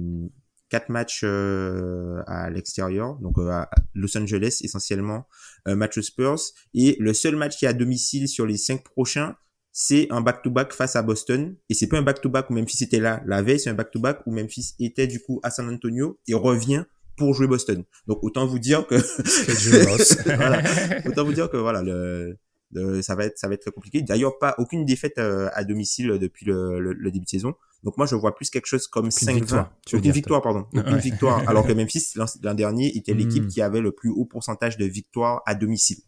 quatre 0.69 0.89
matchs 0.89 1.23
euh, 1.25 2.23
à 2.29 2.49
l'extérieur, 2.49 3.17
donc 3.17 3.39
euh, 3.39 3.51
à 3.51 3.69
Los 3.95 4.17
Angeles 4.17 4.61
essentiellement, 4.63 5.27
match 5.67 5.99
aux 5.99 6.03
Spurs, 6.03 6.41
et 6.75 6.97
le 7.01 7.13
seul 7.13 7.35
match 7.35 7.59
qui 7.59 7.65
est 7.65 7.69
à 7.69 7.73
domicile 7.73 8.29
sur 8.29 8.47
les 8.47 8.57
cinq 8.57 8.85
prochains, 8.85 9.35
c'est 9.73 10.09
un 10.11 10.21
back-to-back 10.21 10.73
face 10.73 10.97
à 10.97 11.03
Boston. 11.03 11.57
Et 11.69 11.75
c'est 11.75 11.87
pas 11.87 11.99
un 11.99 12.03
back-to-back 12.03 12.51
où 12.51 12.55
Memphis 12.55 12.85
était 12.85 13.01
là 13.01 13.23
la 13.27 13.43
veille, 13.43 13.61
c'est 13.61 13.71
un 13.71 13.75
back-to-back 13.75 14.21
où 14.27 14.33
Memphis 14.33 14.75
était 14.79 15.07
du 15.07 15.21
coup 15.21 15.41
à 15.43 15.51
San 15.51 15.69
Antonio 15.69 16.19
et 16.27 16.35
revient 16.35 16.85
pour 17.17 17.35
jouer 17.35 17.47
Boston. 17.47 17.85
Donc 18.07 18.19
autant 18.23 18.47
vous 18.47 18.59
dire 18.59 18.87
que 18.87 18.95
voilà. 20.37 20.63
autant 21.07 21.25
vous 21.25 21.33
dire 21.33 21.51
que 21.51 21.57
voilà 21.57 21.83
le, 21.83 22.39
ça 23.03 23.15
va 23.15 23.27
être 23.27 23.39
ça 23.39 23.47
va 23.47 23.55
être 23.55 23.63
très 23.63 23.71
compliqué. 23.71 24.03
D'ailleurs 24.03 24.39
pas 24.39 24.55
aucune 24.59 24.85
défaite 24.85 25.19
euh, 25.19 25.49
à 25.53 25.65
domicile 25.65 26.19
depuis 26.21 26.47
le, 26.47 26.81
le, 26.81 27.11
début 27.11 27.25
de 27.25 27.31
saison. 27.31 27.55
Donc 27.85 27.97
moi 27.97 28.07
je 28.07 28.15
vois 28.15 28.35
plus 28.35 28.51
quelque 28.51 28.67
chose 28.67 28.87
comme 28.89 29.11
5 29.11 29.35
victoires. 29.35 29.73
Aucune 29.93 30.13
victoire 30.13 30.43
pardon. 30.43 30.67
Aucune 30.75 30.99
victoire 31.11 31.49
alors 31.49 31.67
que 31.67 31.73
Memphis 31.73 32.15
l'an 32.17 32.55
dernier 32.55 32.97
était 32.97 33.15
l'équipe 33.15 33.45
hmm. 33.45 33.49
qui 33.49 33.63
avait 33.63 33.81
le 33.81 33.93
plus 33.93 34.11
haut 34.11 34.25
pourcentage 34.25 34.77
de 34.79 34.85
victoires 34.85 35.43
à 35.47 35.55
domicile 35.55 35.99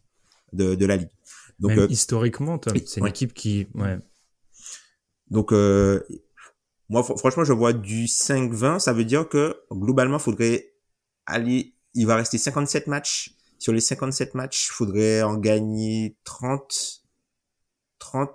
de, 0.51 0.75
de 0.75 0.85
la 0.85 0.97
ligue. 0.97 1.09
Donc, 1.59 1.71
Même 1.71 1.79
euh, 1.79 1.87
historiquement, 1.89 2.59
c'est 2.85 2.99
une 2.99 3.07
équipe 3.07 3.33
qui, 3.33 3.67
ouais. 3.75 3.97
Donc, 5.29 5.51
euh, 5.51 6.01
moi, 6.89 7.03
franchement, 7.03 7.43
je 7.43 7.53
vois 7.53 7.73
du 7.73 8.05
5-20. 8.05 8.79
Ça 8.79 8.93
veut 8.93 9.05
dire 9.05 9.27
que 9.27 9.57
globalement, 9.71 10.19
faudrait 10.19 10.73
aller. 11.25 11.75
Il 11.93 12.07
va 12.07 12.15
rester 12.15 12.37
57 12.37 12.87
matchs. 12.87 13.35
Sur 13.59 13.73
les 13.73 13.79
57 13.79 14.35
matchs, 14.35 14.67
il 14.69 14.73
faudrait 14.73 15.21
en 15.21 15.37
gagner 15.37 16.17
30, 16.25 17.03
30, 17.99 18.29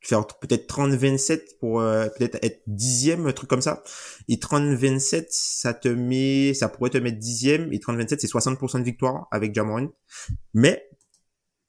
faire 0.00 0.26
peut-être 0.26 0.72
30-27 0.72 1.58
pour 1.58 1.80
euh, 1.80 2.06
peut-être 2.16 2.38
être 2.42 2.62
dixième, 2.66 3.26
un 3.26 3.32
truc 3.32 3.50
comme 3.50 3.62
ça. 3.62 3.82
Et 4.28 4.36
30-27, 4.36 5.26
ça 5.30 5.74
te 5.74 5.88
met, 5.88 6.54
ça 6.54 6.68
pourrait 6.68 6.90
te 6.90 6.98
mettre 6.98 7.18
dixième. 7.18 7.72
Et 7.72 7.78
30-27, 7.78 8.20
c'est 8.20 8.30
60% 8.30 8.78
de 8.78 8.84
victoire 8.84 9.26
avec 9.32 9.54
Jamoran. 9.54 9.88
Mais 10.52 10.88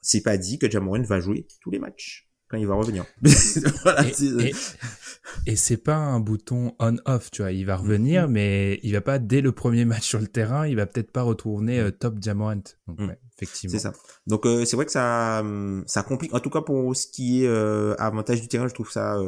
c'est 0.05 0.21
pas 0.21 0.37
dit 0.37 0.59
que 0.59 0.69
Jamoran 0.69 1.01
va 1.01 1.19
jouer 1.19 1.47
tous 1.61 1.71
les 1.71 1.79
matchs 1.79 2.29
quand 2.47 2.57
il 2.57 2.67
va 2.67 2.75
revenir. 2.75 3.05
voilà, 3.83 4.03
Et 5.47 5.55
c'est 5.55 5.77
pas 5.77 5.95
un 5.95 6.19
bouton 6.19 6.75
on-off, 6.79 7.31
tu 7.31 7.41
vois. 7.41 7.51
Il 7.51 7.65
va 7.65 7.75
revenir, 7.75 8.27
mm-hmm. 8.27 8.31
mais 8.31 8.79
il 8.83 8.93
va 8.93 9.01
pas 9.01 9.17
dès 9.17 9.41
le 9.41 9.51
premier 9.51 9.83
match 9.83 10.03
sur 10.03 10.19
le 10.19 10.27
terrain, 10.27 10.67
il 10.67 10.75
va 10.75 10.85
peut-être 10.85 11.11
pas 11.11 11.23
retourner 11.23 11.79
euh, 11.79 11.89
top 11.89 12.19
diamant. 12.19 12.55
Donc, 12.87 12.99
mm. 12.99 13.15
effectivement. 13.35 13.75
C'est 13.75 13.81
ça. 13.81 13.93
Donc 14.27 14.45
euh, 14.45 14.63
c'est 14.63 14.75
vrai 14.75 14.85
que 14.85 14.91
ça, 14.91 15.39
hum, 15.39 15.83
ça 15.87 16.03
complique. 16.03 16.35
En 16.35 16.39
tout 16.39 16.51
cas 16.51 16.61
pour 16.61 16.95
ce 16.95 17.07
qui 17.07 17.43
est 17.43 17.47
euh, 17.47 17.95
avantage 17.97 18.41
du 18.41 18.47
terrain, 18.47 18.67
je 18.67 18.75
trouve 18.75 18.91
ça, 18.91 19.19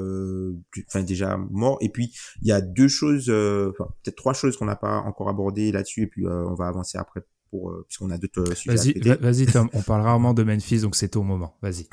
enfin 0.87 1.01
déjà 1.01 1.37
mort. 1.49 1.79
Et 1.81 1.89
puis 1.89 2.15
il 2.43 2.47
y 2.47 2.51
a 2.51 2.61
deux 2.61 2.87
choses, 2.87 3.29
enfin 3.29 3.89
peut-être 4.03 4.17
trois 4.17 4.33
choses 4.33 4.57
qu'on 4.57 4.65
n'a 4.65 4.75
pas 4.75 4.97
encore 4.97 5.29
abordées 5.29 5.71
là-dessus, 5.71 6.03
et 6.03 6.07
puis 6.07 6.27
on 6.27 6.53
va 6.53 6.67
avancer 6.67 6.99
après 6.99 7.21
pour 7.49 7.73
puisqu'on 7.87 8.09
a 8.11 8.17
d'autres 8.17 8.55
sujets. 8.55 8.75
Vas-y, 8.75 9.17
vas-y 9.19 9.45
Tom. 9.45 9.69
on 9.73 9.81
parle 9.81 10.01
rarement 10.01 10.33
de 10.33 10.43
Memphis, 10.43 10.81
donc 10.81 10.95
c'est 10.95 11.15
au 11.15 11.23
moment. 11.23 11.57
Vas-y. 11.61 11.87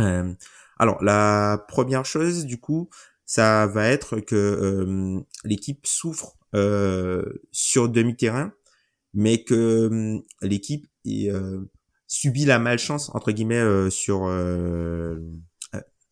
alors 0.79 1.03
la 1.03 1.65
première 1.69 2.05
chose, 2.05 2.45
du 2.45 2.59
coup 2.59 2.89
ça 3.27 3.67
va 3.67 3.89
être 3.89 4.21
que 4.21 4.37
euh, 4.37 5.21
l'équipe 5.45 5.87
souffre 5.87 6.37
euh, 6.55 7.25
sur 7.53 7.89
demi-terrain, 7.89 8.53
mais 9.13 9.45
que 9.45 9.55
euh, 9.55 10.19
l'équipe 10.43 10.87
subit 12.07 12.45
la 12.45 12.59
malchance 12.59 13.11
entre 13.15 13.33
guillemets 13.33 13.91
sur 13.91 14.27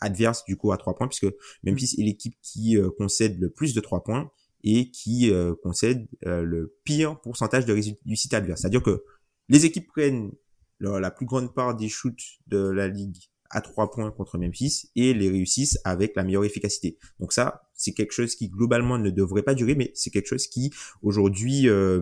adverse 0.01 0.45
du 0.45 0.57
coup 0.57 0.73
à 0.73 0.77
trois 0.77 0.95
points, 0.95 1.09
puisque 1.09 1.33
Memphis 1.65 1.95
est 1.99 2.03
l'équipe 2.03 2.35
qui 2.43 2.77
concède 2.99 3.39
le 3.41 3.51
plus 3.51 3.75
de 3.75 3.81
trois 3.81 4.03
points 4.03 4.31
et 4.65 4.91
qui 4.91 5.33
concède 5.63 6.07
le 6.23 6.77
pire 6.85 7.21
pourcentage 7.21 7.65
de 7.65 7.73
réussite 7.73 8.35
adverse. 8.35 8.61
C'est-à-dire 8.61 8.83
que 8.83 9.05
les 9.49 9.67
équipes 9.67 9.89
prennent 9.89 10.33
la 10.81 11.11
plus 11.11 11.27
grande 11.27 11.55
part 11.55 11.77
des 11.77 11.89
shoots 11.89 12.41
de 12.49 12.59
la 12.59 12.89
ligue 12.89 13.19
à 13.53 13.61
trois 13.61 13.91
points 13.91 14.11
contre 14.11 14.39
Memphis 14.39 14.91
et 14.97 15.15
les 15.15 15.31
réussissent 15.31 15.79
avec 15.85 16.17
la 16.17 16.25
meilleure 16.25 16.45
efficacité. 16.45 16.99
Donc 17.21 17.33
ça, 17.33 17.69
c'est 17.75 17.93
quelque 17.93 18.13
chose 18.13 18.35
qui 18.35 18.49
globalement 18.49 18.99
ne 18.99 19.11
devrait 19.11 19.43
pas 19.43 19.55
durer, 19.55 19.75
mais 19.75 19.93
c'est 19.95 20.11
quelque 20.11 20.27
chose 20.27 20.47
qui 20.47 20.73
aujourd'hui, 21.03 21.69
euh, 21.69 22.01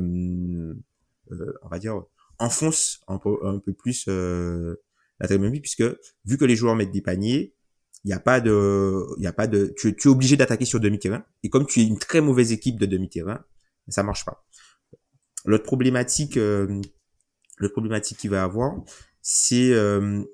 euh, 1.32 1.52
on 1.62 1.68
va 1.68 1.78
dire, 1.78 2.02
enfonce 2.38 3.00
un 3.08 3.18
peu, 3.18 3.72
plus 3.76 4.06
euh, 4.08 4.76
la 5.18 5.38
Memphis, 5.38 5.60
puisque 5.60 5.84
vu 6.24 6.38
que 6.38 6.44
les 6.44 6.56
joueurs 6.56 6.76
mettent 6.76 6.92
des 6.92 7.02
paniers, 7.02 7.54
il 8.04 8.12
a 8.12 8.20
pas 8.20 8.40
de, 8.40 9.04
y 9.18 9.26
a 9.26 9.32
pas 9.32 9.46
de, 9.46 9.74
tu, 9.76 9.94
tu 9.94 10.08
es 10.08 10.10
obligé 10.10 10.36
d'attaquer 10.36 10.64
sur 10.64 10.80
demi-terrain. 10.80 11.24
Et 11.42 11.50
comme 11.50 11.66
tu 11.66 11.80
es 11.80 11.84
une 11.84 11.98
très 11.98 12.22
mauvaise 12.22 12.52
équipe 12.52 12.78
de 12.78 12.86
demi-terrain, 12.86 13.44
ça 13.88 14.02
marche 14.02 14.24
pas. 14.24 14.46
L'autre 15.44 15.64
problématique, 15.64 16.38
l'autre 17.60 17.74
problématique 17.74 18.18
qu'il 18.18 18.30
va 18.30 18.42
avoir, 18.42 18.74
c'est 19.22 19.72
euh, 19.72 20.24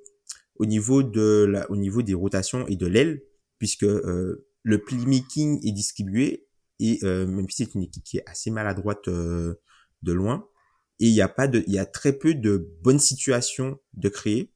au 0.58 0.66
niveau 0.66 1.02
de 1.02 1.46
la, 1.48 1.70
au 1.70 1.76
niveau 1.76 2.02
des 2.02 2.14
rotations 2.14 2.66
et 2.66 2.76
de 2.76 2.86
l'aile, 2.86 3.22
puisque 3.58 3.84
euh, 3.84 4.46
le 4.62 4.82
playmaking 4.82 5.66
est 5.66 5.72
distribué 5.72 6.46
et 6.78 6.98
euh, 7.04 7.26
même 7.26 7.48
si 7.48 7.64
c'est 7.64 7.74
une 7.74 7.82
équipe 7.82 8.04
qui 8.04 8.18
est 8.18 8.24
assez 8.26 8.50
maladroite 8.50 9.08
euh, 9.08 9.54
de 10.02 10.12
loin, 10.12 10.46
et 10.98 11.06
il 11.06 11.14
y 11.14 11.22
a 11.22 11.28
pas 11.28 11.48
de, 11.48 11.62
il 11.66 11.72
y 11.72 11.78
a 11.78 11.86
très 11.86 12.12
peu 12.12 12.34
de 12.34 12.70
bonnes 12.82 12.98
situations 12.98 13.78
de 13.94 14.08
créer, 14.08 14.52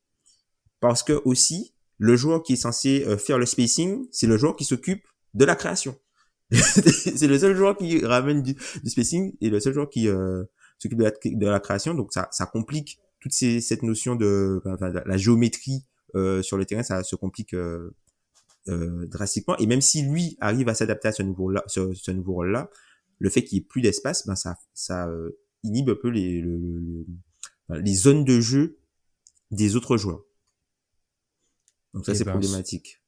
parce 0.81 1.03
que 1.03 1.21
aussi 1.25 1.75
le 1.99 2.17
joueur 2.17 2.43
qui 2.43 2.55
est 2.55 2.57
censé 2.57 3.05
faire 3.19 3.39
le 3.39 3.45
spacing, 3.45 4.07
c'est 4.11 4.27
le 4.27 4.39
joueur 4.39 4.57
qui 4.57 4.65
s'occupe 4.65 5.07
de 5.35 5.45
la 5.45 5.55
création. 5.55 5.99
c'est 6.51 7.27
le 7.27 7.39
seul 7.39 7.55
joueur 7.55 7.77
qui 7.77 8.03
ramène 8.05 8.43
du, 8.43 8.57
spacing 8.87 9.35
et 9.43 9.51
le 9.51 9.61
seul 9.61 9.75
joueur 9.75 9.91
qui 9.91 10.09
s'occupe 10.81 10.99
de 10.99 11.05
la, 11.05 11.11
de 11.11 11.47
la 11.47 11.61
création, 11.61 11.95
donc 11.95 12.13
ça, 12.13 12.29
ça 12.33 12.47
complique 12.47 12.99
toute 13.21 13.33
ces, 13.33 13.61
cette 13.61 13.83
notion 13.83 14.17
de 14.17 14.63
enfin, 14.65 14.91
la 14.91 15.17
géométrie 15.17 15.85
euh, 16.15 16.43
sur 16.43 16.57
le 16.57 16.65
terrain, 16.65 16.83
ça 16.83 17.03
se 17.03 17.17
complique 17.17 17.55
euh, 17.55 17.95
euh, 18.69 19.07
drastiquement. 19.07 19.57
Et 19.59 19.67
même 19.67 19.81
si 19.81 20.03
lui 20.03 20.37
arrive 20.41 20.69
à 20.69 20.75
s'adapter 20.75 21.09
à 21.09 21.13
ce 21.13 21.23
nouveau, 21.23 21.51
là, 21.51 21.63
ce, 21.67 21.93
ce 21.93 22.11
nouveau 22.11 22.33
rôle-là, 22.33 22.71
le 23.19 23.31
fait 23.31 23.45
qu'il 23.45 23.59
n'y 23.59 23.65
ait 23.65 23.67
plus 23.67 23.83
d'espace, 23.83 24.27
ben 24.27 24.35
ça, 24.35 24.57
ça 24.73 25.09
inhibe 25.63 25.91
un 25.91 25.95
peu 25.95 26.09
les, 26.09 26.43
les 27.69 27.95
zones 27.95 28.25
de 28.25 28.41
jeu 28.41 28.79
des 29.51 29.77
autres 29.77 29.99
joueurs. 29.99 30.25
Donc 31.93 32.07
ça, 32.07 32.15
c'est 32.15 32.25
ben, 32.25 32.33
problématique. 32.33 33.00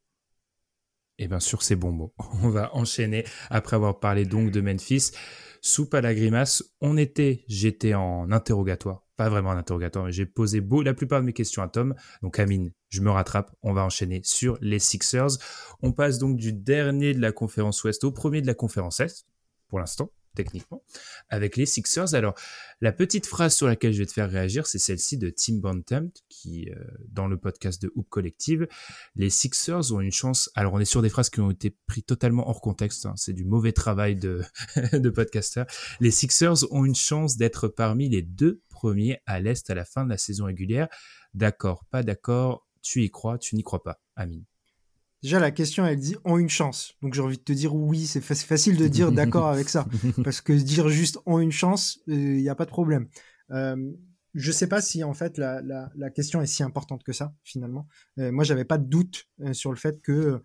Et 1.22 1.28
bien 1.28 1.38
sur 1.38 1.62
ces 1.62 1.76
bons 1.76 1.92
mots, 1.92 2.12
on 2.42 2.48
va 2.48 2.74
enchaîner 2.74 3.24
après 3.48 3.76
avoir 3.76 4.00
parlé 4.00 4.24
donc 4.24 4.50
de 4.50 4.60
Memphis. 4.60 5.12
Soupe 5.60 5.94
à 5.94 6.00
la 6.00 6.12
grimace, 6.12 6.64
on 6.80 6.96
était, 6.96 7.44
j'étais 7.46 7.94
en 7.94 8.32
interrogatoire 8.32 9.04
pas 9.16 9.28
vraiment 9.28 9.52
un 9.52 9.58
interrogatoire, 9.58 10.06
mais 10.06 10.12
j'ai 10.12 10.26
posé 10.26 10.60
beau, 10.60 10.82
la 10.82 10.94
plupart 10.94 11.20
de 11.20 11.26
mes 11.26 11.32
questions 11.32 11.62
à 11.62 11.68
Tom. 11.68 11.94
Donc 12.22 12.40
Amine, 12.40 12.72
je 12.88 13.00
me 13.02 13.10
rattrape, 13.10 13.54
on 13.62 13.72
va 13.72 13.84
enchaîner 13.84 14.20
sur 14.24 14.58
les 14.60 14.80
Sixers. 14.80 15.38
On 15.80 15.92
passe 15.92 16.18
donc 16.18 16.36
du 16.36 16.52
dernier 16.52 17.14
de 17.14 17.20
la 17.20 17.30
conférence 17.30 17.84
Ouest 17.84 18.02
au 18.02 18.10
premier 18.10 18.42
de 18.42 18.48
la 18.48 18.54
conférence 18.54 18.98
Est, 18.98 19.24
pour 19.68 19.78
l'instant 19.78 20.10
techniquement, 20.34 20.82
avec 21.28 21.56
les 21.56 21.66
Sixers. 21.66 22.14
Alors, 22.14 22.34
la 22.80 22.92
petite 22.92 23.26
phrase 23.26 23.54
sur 23.54 23.66
laquelle 23.66 23.92
je 23.92 23.98
vais 23.98 24.06
te 24.06 24.12
faire 24.12 24.30
réagir, 24.30 24.66
c'est 24.66 24.78
celle-ci 24.78 25.18
de 25.18 25.30
Tim 25.30 25.56
Bontemps, 25.56 26.10
qui, 26.28 26.68
euh, 26.70 26.84
dans 27.08 27.26
le 27.26 27.38
podcast 27.38 27.80
de 27.82 27.92
Hoop 27.94 28.08
Collective, 28.08 28.66
les 29.14 29.30
Sixers 29.30 29.92
ont 29.92 30.00
une 30.00 30.12
chance. 30.12 30.50
Alors, 30.54 30.74
on 30.74 30.80
est 30.80 30.84
sur 30.84 31.02
des 31.02 31.08
phrases 31.08 31.30
qui 31.30 31.40
ont 31.40 31.50
été 31.50 31.76
prises 31.86 32.04
totalement 32.04 32.48
hors 32.48 32.60
contexte. 32.60 33.06
Hein. 33.06 33.14
c'est 33.16 33.32
du 33.32 33.44
mauvais 33.44 33.72
travail 33.72 34.16
de, 34.16 34.42
de 34.92 35.10
podcaster. 35.10 35.64
Les 36.00 36.10
Sixers 36.10 36.70
ont 36.72 36.84
une 36.84 36.94
chance 36.94 37.36
d'être 37.36 37.68
parmi 37.68 38.08
les 38.08 38.22
deux 38.22 38.62
premiers 38.68 39.18
à 39.26 39.40
l'Est 39.40 39.68
à 39.70 39.74
la 39.74 39.84
fin 39.84 40.04
de 40.04 40.10
la 40.10 40.18
saison 40.18 40.46
régulière. 40.46 40.88
D'accord, 41.34 41.84
pas 41.90 42.02
d'accord, 42.02 42.66
tu 42.82 43.02
y 43.04 43.10
crois, 43.10 43.38
tu 43.38 43.56
n'y 43.56 43.62
crois 43.62 43.82
pas, 43.82 44.00
Amine. 44.16 44.44
Déjà, 45.22 45.38
la 45.38 45.52
question, 45.52 45.86
elle 45.86 45.98
dit 45.98 46.16
ont 46.24 46.36
une 46.36 46.48
chance. 46.48 46.94
Donc, 47.00 47.14
j'ai 47.14 47.22
envie 47.22 47.38
de 47.38 47.42
te 47.42 47.52
dire 47.52 47.74
oui, 47.74 48.06
c'est 48.06 48.20
facile 48.20 48.76
de 48.76 48.88
dire 48.88 49.12
d'accord 49.12 49.48
avec 49.48 49.68
ça. 49.68 49.86
Parce 50.24 50.40
que 50.40 50.52
dire 50.52 50.88
juste 50.88 51.18
ont 51.26 51.38
une 51.38 51.52
chance, 51.52 52.00
il 52.08 52.14
euh, 52.14 52.40
n'y 52.40 52.48
a 52.48 52.54
pas 52.54 52.64
de 52.64 52.70
problème. 52.70 53.06
Euh, 53.52 53.92
je 54.34 54.50
sais 54.50 54.66
pas 54.66 54.80
si, 54.80 55.04
en 55.04 55.12
fait, 55.12 55.36
la, 55.38 55.60
la, 55.62 56.10
question 56.10 56.40
est 56.40 56.46
si 56.46 56.62
importante 56.62 57.04
que 57.04 57.12
ça, 57.12 57.34
finalement. 57.44 57.86
Euh, 58.18 58.32
moi, 58.32 58.44
j'avais 58.44 58.64
pas 58.64 58.78
de 58.78 58.88
doute 58.88 59.26
euh, 59.40 59.52
sur 59.52 59.70
le 59.70 59.76
fait 59.76 60.00
que, 60.00 60.40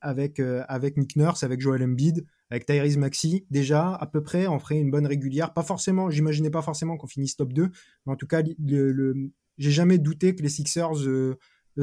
avec, 0.00 0.40
avec 0.40 0.96
Nick 0.96 1.16
Nurse, 1.16 1.42
avec 1.42 1.60
Joel 1.60 1.82
Embiid, 1.82 2.24
avec 2.48 2.64
Tyrese 2.64 2.96
Maxi, 2.96 3.44
déjà, 3.50 3.94
à 3.94 4.06
peu 4.06 4.22
près, 4.22 4.46
on 4.46 4.58
ferait 4.58 4.78
une 4.78 4.90
bonne 4.90 5.06
régulière. 5.06 5.52
Pas 5.52 5.62
forcément, 5.62 6.08
j'imaginais 6.08 6.48
pas 6.48 6.62
forcément 6.62 6.96
qu'on 6.96 7.08
finisse 7.08 7.36
top 7.36 7.52
2, 7.52 7.68
mais 8.06 8.12
en 8.12 8.16
tout 8.16 8.26
cas, 8.26 8.42
le, 8.42 8.90
le 8.92 9.30
j'ai 9.58 9.70
jamais 9.70 9.98
douté 9.98 10.34
que 10.34 10.42
les 10.42 10.48
Sixers 10.48 10.94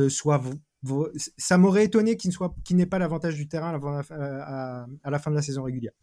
soient 0.10 0.43
ça 1.38 1.58
m'aurait 1.58 1.86
étonné 1.86 2.17
qu'il 2.17 2.32
n'ait 2.76 2.86
pas 2.86 3.00
l'avantage 3.00 3.36
du 3.36 3.48
terrain 3.48 3.80
à, 3.80 5.10
la 5.10 5.19
fin 5.19 5.32
de 5.32 5.36
la 5.36 5.41
saison 5.41 5.63
régulière. 5.63 5.93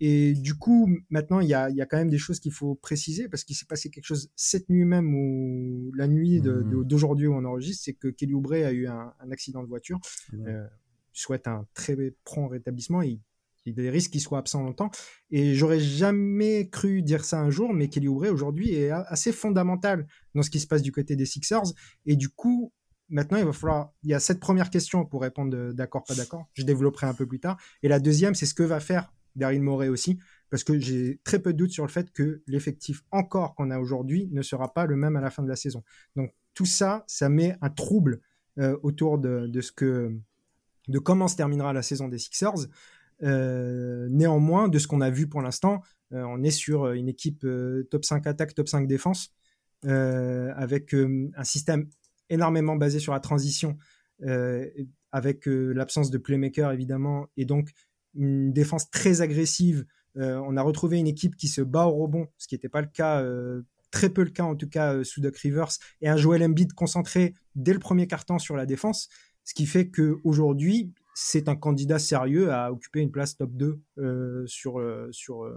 Et 0.00 0.34
du 0.34 0.54
coup, 0.54 0.90
maintenant, 1.10 1.40
il 1.40 1.48
y 1.48 1.54
a, 1.54 1.86
quand 1.86 1.96
même 1.96 2.10
des 2.10 2.18
choses 2.18 2.40
qu'il 2.40 2.52
faut 2.52 2.74
préciser 2.74 3.28
parce 3.28 3.44
qu'il 3.44 3.56
s'est 3.56 3.66
passé 3.66 3.90
quelque 3.90 4.06
chose 4.06 4.30
cette 4.34 4.68
nuit 4.68 4.84
même 4.84 5.14
ou 5.14 5.92
la 5.94 6.08
nuit 6.08 6.40
mmh. 6.40 6.84
d'aujourd'hui 6.84 7.26
où 7.26 7.34
on 7.34 7.44
enregistre, 7.44 7.84
c'est 7.84 7.94
que 7.94 8.08
Kelly 8.08 8.34
Oubre 8.34 8.54
a 8.54 8.72
eu 8.72 8.86
un, 8.86 9.12
accident 9.30 9.62
de 9.62 9.68
voiture. 9.68 10.00
Euh, 10.34 10.66
souhaite 11.12 11.48
un 11.48 11.66
très 11.74 11.96
prompt 12.24 12.48
rétablissement. 12.48 13.02
il 13.02 13.20
y 13.66 13.70
a 13.70 13.72
des 13.72 13.90
risques 13.90 14.12
qu'il 14.12 14.20
soit 14.20 14.38
absent 14.38 14.62
longtemps. 14.62 14.90
Et 15.30 15.54
j'aurais 15.54 15.80
jamais 15.80 16.68
cru 16.68 17.02
dire 17.02 17.24
ça 17.24 17.40
un 17.40 17.50
jour, 17.50 17.72
mais 17.72 17.88
Kelly 17.88 18.08
Oubre 18.08 18.28
aujourd'hui 18.28 18.74
est 18.74 18.90
assez 18.90 19.32
fondamental 19.32 20.06
dans 20.34 20.42
ce 20.42 20.50
qui 20.50 20.60
se 20.60 20.66
passe 20.66 20.82
du 20.82 20.92
côté 20.92 21.16
des 21.16 21.26
Sixers. 21.26 21.72
Et 22.06 22.16
du 22.16 22.28
coup, 22.28 22.72
Maintenant, 23.10 23.38
il 23.38 23.44
va 23.44 23.52
falloir. 23.52 23.92
Il 24.02 24.10
y 24.10 24.14
a 24.14 24.20
cette 24.20 24.40
première 24.40 24.70
question 24.70 25.04
pour 25.04 25.22
répondre 25.22 25.72
d'accord, 25.72 26.04
pas 26.04 26.14
d'accord. 26.14 26.46
Je 26.54 26.62
développerai 26.62 27.06
un 27.06 27.14
peu 27.14 27.26
plus 27.26 27.40
tard. 27.40 27.56
Et 27.82 27.88
la 27.88 28.00
deuxième, 28.00 28.34
c'est 28.34 28.46
ce 28.46 28.54
que 28.54 28.62
va 28.62 28.80
faire 28.80 29.12
Daryl 29.38 29.62
Morey 29.62 29.88
aussi, 29.88 30.18
parce 30.50 30.64
que 30.64 30.78
j'ai 30.78 31.20
très 31.24 31.38
peu 31.38 31.52
de 31.52 31.58
doutes 31.58 31.70
sur 31.70 31.84
le 31.84 31.90
fait 31.90 32.12
que 32.12 32.42
l'effectif 32.46 33.02
encore 33.10 33.54
qu'on 33.54 33.70
a 33.70 33.78
aujourd'hui 33.78 34.28
ne 34.32 34.42
sera 34.42 34.74
pas 34.74 34.84
le 34.86 34.96
même 34.96 35.16
à 35.16 35.20
la 35.20 35.30
fin 35.30 35.42
de 35.42 35.48
la 35.48 35.56
saison. 35.56 35.82
Donc 36.16 36.34
tout 36.54 36.66
ça, 36.66 37.04
ça 37.06 37.28
met 37.28 37.56
un 37.62 37.70
trouble 37.70 38.20
euh, 38.58 38.76
autour 38.82 39.18
de, 39.18 39.60
ce 39.60 39.72
que, 39.72 40.12
de 40.88 40.98
comment 40.98 41.28
se 41.28 41.36
terminera 41.36 41.72
la 41.72 41.82
saison 41.82 42.08
des 42.08 42.18
Sixers. 42.18 42.66
Euh, 43.22 44.08
néanmoins, 44.10 44.68
de 44.68 44.78
ce 44.78 44.86
qu'on 44.86 45.00
a 45.00 45.10
vu 45.10 45.28
pour 45.28 45.40
l'instant, 45.40 45.82
euh, 46.12 46.22
on 46.22 46.42
est 46.42 46.50
sur 46.50 46.92
une 46.92 47.08
équipe 47.08 47.46
top 47.90 48.04
5 48.04 48.26
attaque, 48.26 48.54
top 48.54 48.68
5 48.68 48.86
défense, 48.86 49.32
avec 49.84 50.92
un 50.94 51.44
système 51.44 51.88
énormément 52.30 52.76
basé 52.76 52.98
sur 52.98 53.12
la 53.12 53.20
transition, 53.20 53.76
euh, 54.22 54.68
avec 55.12 55.48
euh, 55.48 55.72
l'absence 55.72 56.10
de 56.10 56.18
playmaker 56.18 56.72
évidemment, 56.72 57.28
et 57.36 57.44
donc 57.44 57.70
une 58.14 58.52
défense 58.52 58.90
très 58.90 59.20
agressive. 59.20 59.86
Euh, 60.16 60.36
on 60.46 60.56
a 60.56 60.62
retrouvé 60.62 60.98
une 60.98 61.06
équipe 61.06 61.36
qui 61.36 61.48
se 61.48 61.62
bat 61.62 61.86
au 61.86 61.94
rebond, 61.94 62.28
ce 62.36 62.48
qui 62.48 62.54
n'était 62.54 62.68
pas 62.68 62.80
le 62.80 62.88
cas, 62.88 63.24
très 63.90 64.10
peu 64.10 64.22
le 64.22 64.30
cas 64.30 64.44
en 64.44 64.54
tout 64.54 64.68
cas 64.68 65.02
sous 65.04 65.20
Doc 65.20 65.36
Rivers, 65.36 65.70
et 66.02 66.08
un 66.08 66.16
Joel 66.16 66.42
Embiid 66.42 66.72
concentré 66.74 67.34
dès 67.54 67.72
le 67.72 67.78
premier 67.78 68.06
quart-temps 68.06 68.38
sur 68.38 68.56
la 68.56 68.66
défense, 68.66 69.08
ce 69.44 69.54
qui 69.54 69.66
fait 69.66 69.88
qu'aujourd'hui, 69.88 70.92
c'est 71.14 71.48
un 71.48 71.56
candidat 71.56 71.98
sérieux 71.98 72.52
à 72.52 72.70
occuper 72.70 73.00
une 73.00 73.10
place 73.10 73.36
top 73.36 73.50
2 73.52 73.80
sur, 74.46 74.82
sur, 75.10 75.50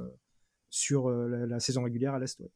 sur 0.69 1.09
la, 1.09 1.59
saison 1.59 1.83
régulière 1.83 2.13
à 2.13 2.19
l'Est. 2.19 2.39
Ouais, 2.39 2.47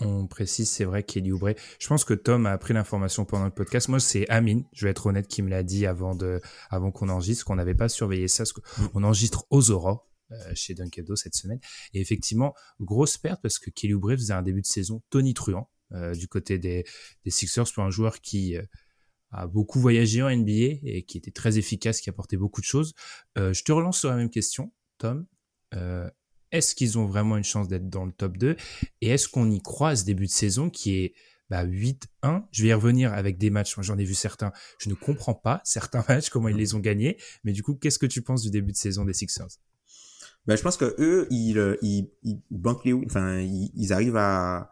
on 0.00 0.26
précise, 0.26 0.70
c'est 0.70 0.84
vrai 0.84 1.02
Kelly 1.02 1.32
Oubre. 1.32 1.50
Je 1.78 1.86
pense 1.86 2.04
que 2.04 2.14
Tom 2.14 2.46
a 2.46 2.52
appris 2.52 2.74
l'information 2.74 3.24
pendant 3.24 3.44
le 3.44 3.50
podcast. 3.50 3.88
Moi, 3.88 4.00
c'est 4.00 4.28
Amine, 4.28 4.64
je 4.72 4.86
vais 4.86 4.90
être 4.90 5.06
honnête, 5.06 5.28
qui 5.28 5.42
me 5.42 5.50
l'a 5.50 5.62
dit 5.62 5.86
avant 5.86 6.14
de, 6.14 6.40
avant 6.70 6.90
qu'on 6.90 7.08
enregistre, 7.08 7.44
qu'on 7.44 7.56
n'avait 7.56 7.74
pas 7.74 7.88
surveillé 7.88 8.28
ça. 8.28 8.44
Mm. 8.44 8.86
On 8.94 9.04
enregistre 9.04 9.46
aux 9.50 9.70
auras 9.70 10.04
euh, 10.32 10.52
chez 10.54 10.74
Dunkado 10.74 11.16
cette 11.16 11.34
semaine. 11.34 11.58
Et 11.92 12.00
effectivement, 12.00 12.54
grosse 12.80 13.18
perte 13.18 13.42
parce 13.42 13.58
que 13.58 13.70
Kelly 13.70 13.94
Oubre 13.94 14.12
faisait 14.12 14.32
un 14.32 14.42
début 14.42 14.60
de 14.60 14.66
saison 14.66 15.02
Tony 15.10 15.34
Truant 15.34 15.70
euh, 15.92 16.14
du 16.14 16.28
côté 16.28 16.58
des, 16.58 16.84
des 17.24 17.30
Sixers 17.30 17.72
pour 17.74 17.82
un 17.82 17.90
joueur 17.90 18.20
qui 18.20 18.56
euh, 18.56 18.62
a 19.32 19.48
beaucoup 19.48 19.80
voyagé 19.80 20.22
en 20.22 20.30
NBA 20.30 20.78
et 20.84 21.04
qui 21.06 21.18
était 21.18 21.32
très 21.32 21.58
efficace, 21.58 22.00
qui 22.00 22.10
apportait 22.10 22.36
beaucoup 22.36 22.60
de 22.60 22.66
choses. 22.66 22.94
je 23.36 23.62
te 23.62 23.72
relance 23.72 23.98
sur 23.98 24.08
la 24.08 24.16
même 24.16 24.30
question, 24.30 24.72
Tom. 24.98 25.26
Est-ce 26.52 26.74
qu'ils 26.74 26.98
ont 26.98 27.06
vraiment 27.06 27.36
une 27.36 27.44
chance 27.44 27.68
d'être 27.68 27.88
dans 27.88 28.04
le 28.04 28.12
top 28.12 28.36
2 28.36 28.56
Et 29.00 29.08
est-ce 29.08 29.28
qu'on 29.28 29.50
y 29.50 29.60
croit 29.60 29.96
ce 29.96 30.04
début 30.04 30.26
de 30.26 30.30
saison 30.30 30.70
qui 30.70 30.96
est 30.96 31.14
bah, 31.48 31.64
8-1 31.64 32.44
Je 32.52 32.62
vais 32.62 32.68
y 32.68 32.72
revenir 32.72 33.12
avec 33.12 33.38
des 33.38 33.50
matchs. 33.50 33.76
Moi, 33.76 33.84
j'en 33.84 33.98
ai 33.98 34.04
vu 34.04 34.14
certains. 34.14 34.52
Je 34.78 34.88
ne 34.88 34.94
comprends 34.94 35.34
pas 35.34 35.60
certains 35.64 36.04
matchs, 36.08 36.30
comment 36.30 36.48
ils 36.48 36.56
les 36.56 36.74
ont 36.74 36.80
gagnés. 36.80 37.18
Mais 37.44 37.52
du 37.52 37.62
coup, 37.62 37.74
qu'est-ce 37.74 37.98
que 37.98 38.06
tu 38.06 38.22
penses 38.22 38.42
du 38.42 38.50
début 38.50 38.72
de 38.72 38.76
saison 38.76 39.04
des 39.04 39.14
Sixers? 39.14 39.48
Bah, 40.46 40.56
Je 40.56 40.62
pense 40.62 40.76
que 40.76 40.94
eux, 40.98 41.26
ils, 41.30 41.58
euh, 41.58 41.76
ils, 41.82 42.10
ils, 42.22 42.40
enfin, 43.06 43.40
ils 43.40 43.92
arrivent 43.92 44.16
à 44.16 44.70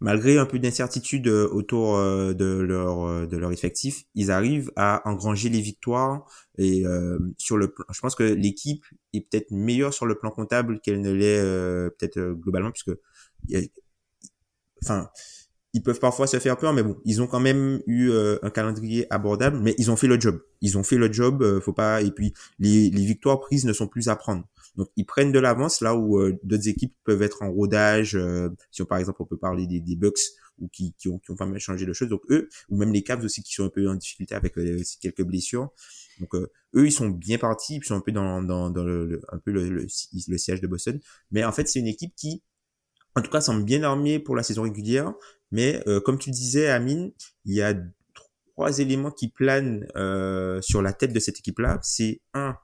malgré 0.00 0.38
un 0.38 0.46
peu 0.46 0.58
d'incertitude 0.58 1.28
euh, 1.28 1.48
autour 1.50 1.96
euh, 1.96 2.34
de 2.34 2.44
leur 2.44 3.04
euh, 3.04 3.26
de 3.26 3.36
leur 3.36 3.52
effectif, 3.52 4.04
ils 4.14 4.30
arrivent 4.30 4.70
à 4.76 5.02
engranger 5.08 5.48
les 5.48 5.60
victoires 5.60 6.26
et 6.58 6.84
sur 7.36 7.58
le 7.58 7.68
plan, 7.68 7.84
je 7.90 8.00
pense 8.00 8.14
que 8.14 8.22
l'équipe 8.22 8.84
est 9.12 9.20
peut-être 9.20 9.50
meilleure 9.50 9.92
sur 9.92 10.06
le 10.06 10.18
plan 10.18 10.30
comptable 10.30 10.80
qu'elle 10.80 11.02
ne 11.02 11.12
l'est 11.12 11.42
peut-être 11.98 12.32
globalement 12.32 12.70
puisque 12.70 12.92
enfin 14.82 15.10
ils 15.74 15.82
peuvent 15.82 16.00
parfois 16.00 16.26
se 16.26 16.38
faire 16.38 16.56
peur 16.56 16.72
mais 16.72 16.82
bon 16.82 16.96
ils 17.04 17.20
ont 17.20 17.26
quand 17.26 17.40
même 17.40 17.82
eu 17.86 18.10
un 18.10 18.48
calendrier 18.48 19.06
abordable 19.12 19.58
mais 19.62 19.74
ils 19.76 19.90
ont 19.90 19.96
fait 19.96 20.06
le 20.06 20.18
job. 20.18 20.40
Ils 20.62 20.78
ont 20.78 20.82
fait 20.82 20.96
le 20.96 21.12
job 21.12 21.60
faut 21.60 21.74
pas 21.74 22.00
et 22.00 22.10
puis 22.10 22.32
les, 22.58 22.88
les 22.88 23.04
victoires 23.04 23.40
prises 23.40 23.66
ne 23.66 23.74
sont 23.74 23.86
plus 23.86 24.08
à 24.08 24.16
prendre 24.16 24.46
donc 24.76 24.88
ils 24.96 25.04
prennent 25.04 25.32
de 25.32 25.38
l'avance 25.38 25.80
là 25.80 25.94
où 25.94 26.18
euh, 26.18 26.38
d'autres 26.42 26.68
équipes 26.68 26.94
peuvent 27.04 27.22
être 27.22 27.42
en 27.42 27.50
rodage. 27.50 28.14
Euh, 28.16 28.48
si 28.70 28.82
on, 28.82 28.86
par 28.86 28.98
exemple 28.98 29.22
on 29.22 29.24
peut 29.24 29.38
parler 29.38 29.66
des, 29.66 29.80
des 29.80 29.96
Bucks 29.96 30.20
ou 30.58 30.68
qui, 30.68 30.94
qui, 30.94 31.08
ont, 31.08 31.18
qui 31.18 31.30
ont 31.30 31.36
pas 31.36 31.46
mal 31.46 31.58
changé 31.58 31.86
de 31.86 31.92
choses. 31.92 32.08
Donc 32.08 32.22
eux, 32.30 32.48
ou 32.68 32.76
même 32.76 32.92
les 32.92 33.02
Cavs 33.02 33.24
aussi 33.24 33.42
qui 33.42 33.52
sont 33.52 33.64
un 33.64 33.68
peu 33.68 33.88
en 33.88 33.94
difficulté 33.94 34.34
avec 34.34 34.56
euh, 34.58 34.82
quelques 35.00 35.22
blessures. 35.22 35.70
Donc 36.20 36.34
eux, 36.34 36.50
ils 36.74 36.92
sont 36.92 37.08
bien 37.08 37.36
partis, 37.36 37.76
ils 37.76 37.84
sont 37.84 37.94
un 37.94 38.00
peu 38.00 38.12
dans, 38.12 38.42
dans, 38.42 38.70
dans 38.70 38.84
le, 38.84 39.20
un 39.32 39.38
peu 39.38 39.50
le, 39.50 39.68
le, 39.68 39.88
siège 40.38 40.62
de 40.62 40.66
Boston. 40.66 40.98
Mais 41.30 41.44
en 41.44 41.52
fait, 41.52 41.68
c'est 41.68 41.78
une 41.78 41.86
équipe 41.86 42.14
qui, 42.16 42.42
en 43.14 43.20
tout 43.20 43.30
cas, 43.30 43.42
semble 43.42 43.64
bien 43.64 43.82
armée 43.82 44.18
pour 44.18 44.34
la 44.34 44.42
saison 44.42 44.62
régulière. 44.62 45.12
Mais 45.50 45.84
comme 46.06 46.18
tu 46.18 46.30
le 46.30 46.34
disais, 46.34 46.68
Amine, 46.68 47.12
il 47.44 47.54
y 47.54 47.60
a 47.60 47.74
trois 48.56 48.78
éléments 48.78 49.10
qui 49.10 49.28
planent 49.28 49.86
euh, 49.96 50.60
sur 50.62 50.80
la 50.80 50.92
tête 50.92 51.12
de 51.12 51.20
cette 51.20 51.38
équipe-là. 51.38 51.78
C'est 51.82 52.22
un, 52.32 52.56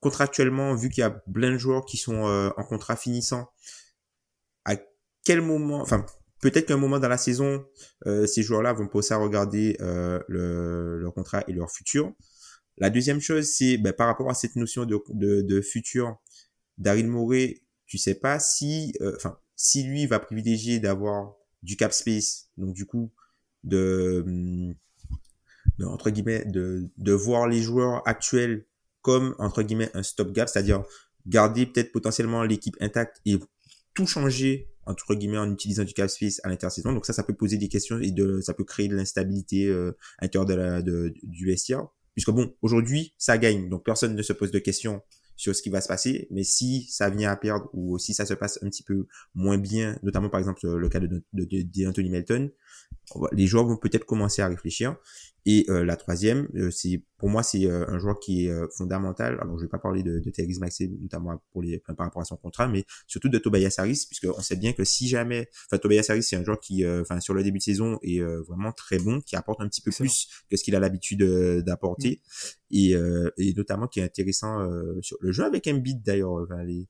contractuellement, 0.00 0.74
vu 0.74 0.88
qu'il 0.88 1.02
y 1.02 1.04
a 1.04 1.10
plein 1.10 1.52
de 1.52 1.58
joueurs 1.58 1.84
qui 1.84 1.96
sont 1.96 2.26
euh, 2.26 2.50
en 2.56 2.64
contrat 2.64 2.96
finissant, 2.96 3.50
à 4.64 4.76
quel 5.24 5.42
moment, 5.42 5.80
enfin, 5.80 6.04
peut-être 6.40 6.66
qu'à 6.66 6.74
un 6.74 6.78
moment 6.78 6.98
dans 6.98 7.08
la 7.08 7.18
saison, 7.18 7.64
euh, 8.06 8.26
ces 8.26 8.42
joueurs-là 8.42 8.72
vont 8.72 8.88
passer 8.88 9.14
à 9.14 9.18
regarder 9.18 9.76
euh, 9.80 10.18
le, 10.28 10.98
leur 10.98 11.12
contrat 11.12 11.44
et 11.46 11.52
leur 11.52 11.70
futur. 11.70 12.12
La 12.78 12.88
deuxième 12.88 13.20
chose, 13.20 13.46
c'est 13.46 13.76
ben, 13.76 13.92
par 13.92 14.06
rapport 14.06 14.30
à 14.30 14.34
cette 14.34 14.56
notion 14.56 14.86
de, 14.86 14.98
de, 15.10 15.42
de 15.42 15.60
futur, 15.60 16.16
Daryl 16.78 17.06
Morey, 17.06 17.62
tu 17.86 17.98
sais 17.98 18.14
pas 18.14 18.38
si, 18.38 18.94
enfin, 19.16 19.38
si 19.54 19.82
lui 19.82 20.06
va 20.06 20.18
privilégier 20.18 20.78
d'avoir 20.78 21.34
du 21.62 21.76
cap 21.76 21.92
space, 21.92 22.48
donc 22.56 22.72
du 22.72 22.86
coup, 22.86 23.12
de, 23.64 24.24
de 25.78 25.84
entre 25.84 26.08
guillemets, 26.08 26.46
de, 26.46 26.88
de 26.96 27.12
voir 27.12 27.46
les 27.48 27.60
joueurs 27.60 28.06
actuels 28.08 28.66
comme, 29.02 29.34
entre 29.38 29.62
guillemets, 29.62 29.90
un 29.94 30.02
stop-gap, 30.02 30.48
c'est-à-dire 30.48 30.82
garder 31.26 31.66
peut-être 31.66 31.92
potentiellement 31.92 32.42
l'équipe 32.42 32.76
intacte 32.80 33.20
et 33.26 33.38
tout 33.94 34.06
changer, 34.06 34.68
entre 34.86 35.14
guillemets, 35.14 35.38
en 35.38 35.50
utilisant 35.52 35.84
du 35.84 35.92
cap 35.92 36.08
space 36.10 36.40
à 36.44 36.48
l'intersaison. 36.48 36.92
Donc 36.92 37.06
ça, 37.06 37.12
ça 37.12 37.22
peut 37.22 37.34
poser 37.34 37.58
des 37.58 37.68
questions 37.68 37.98
et 38.00 38.10
de, 38.10 38.40
ça 38.40 38.54
peut 38.54 38.64
créer 38.64 38.88
de 38.88 38.96
l'instabilité 38.96 39.66
euh, 39.66 39.96
à 40.18 40.24
l'intérieur 40.24 40.46
de 40.46 40.54
la, 40.54 40.82
de, 40.82 41.12
du 41.22 41.46
vestiaire. 41.46 41.86
Puisque 42.14 42.30
bon, 42.30 42.54
aujourd'hui, 42.62 43.14
ça 43.18 43.38
gagne, 43.38 43.68
donc 43.68 43.84
personne 43.84 44.14
ne 44.14 44.22
se 44.22 44.32
pose 44.32 44.50
de 44.50 44.58
questions 44.58 45.02
sur 45.40 45.56
ce 45.56 45.62
qui 45.62 45.70
va 45.70 45.80
se 45.80 45.88
passer. 45.88 46.28
Mais 46.30 46.44
si 46.44 46.86
ça 46.90 47.08
vient 47.08 47.30
à 47.30 47.36
perdre 47.36 47.70
ou 47.72 47.98
si 47.98 48.12
ça 48.12 48.26
se 48.26 48.34
passe 48.34 48.58
un 48.62 48.68
petit 48.68 48.82
peu 48.82 49.06
moins 49.34 49.56
bien, 49.56 49.98
notamment 50.02 50.28
par 50.28 50.38
exemple 50.38 50.66
le 50.68 50.88
cas 50.90 51.00
de, 51.00 51.24
de, 51.32 51.86
Anthony 51.86 52.10
Melton, 52.10 52.50
les 53.32 53.46
joueurs 53.46 53.64
vont 53.64 53.78
peut-être 53.78 54.04
commencer 54.04 54.42
à 54.42 54.48
réfléchir. 54.48 54.96
Et 55.46 55.64
euh, 55.68 55.84
la 55.84 55.96
troisième, 55.96 56.48
euh, 56.54 56.70
c'est 56.70 57.02
pour 57.16 57.28
moi 57.28 57.42
c'est 57.42 57.66
euh, 57.66 57.86
un 57.88 57.98
joueur 57.98 58.18
qui 58.20 58.46
est 58.46 58.52
fondamental. 58.76 59.38
Alors 59.40 59.58
je 59.58 59.64
vais 59.64 59.68
pas 59.68 59.78
parler 59.78 60.02
de, 60.02 60.18
de 60.18 60.58
Maxey 60.58 60.90
notamment 61.00 61.42
pour 61.52 61.62
les 61.62 61.78
par 61.78 61.96
rapport 61.98 62.22
à 62.22 62.24
son 62.24 62.36
contrat, 62.36 62.68
mais 62.68 62.84
surtout 63.06 63.28
de 63.28 63.38
Tobias 63.38 63.74
Harris 63.78 64.06
puisque 64.06 64.26
on 64.34 64.40
sait 64.40 64.56
bien 64.56 64.72
que 64.72 64.84
si 64.84 65.08
jamais, 65.08 65.48
enfin 65.66 65.78
Tobias 65.78 66.06
Harris 66.08 66.22
c'est 66.22 66.36
un 66.36 66.44
joueur 66.44 66.60
qui, 66.60 66.86
enfin 66.86 67.20
sur 67.20 67.34
le 67.34 67.42
début 67.42 67.58
de 67.58 67.62
saison 67.62 67.98
est 68.02 68.20
vraiment 68.20 68.72
très 68.72 68.98
bon, 68.98 69.20
qui 69.20 69.36
apporte 69.36 69.60
un 69.60 69.68
petit 69.68 69.82
peu 69.82 69.90
plus 69.90 70.28
que 70.50 70.56
ce 70.56 70.64
qu'il 70.64 70.74
a 70.74 70.80
l'habitude 70.80 71.22
d'apporter 71.64 72.20
mm. 72.70 72.76
et, 72.76 72.96
et 73.38 73.54
notamment 73.54 73.86
qui 73.86 74.00
est 74.00 74.04
intéressant 74.04 74.68
sur 75.00 75.16
le 75.20 75.32
jeu 75.32 75.44
avec 75.44 75.66
Embiid 75.66 76.02
d'ailleurs. 76.02 76.32
Enfin, 76.32 76.62
les, 76.64 76.88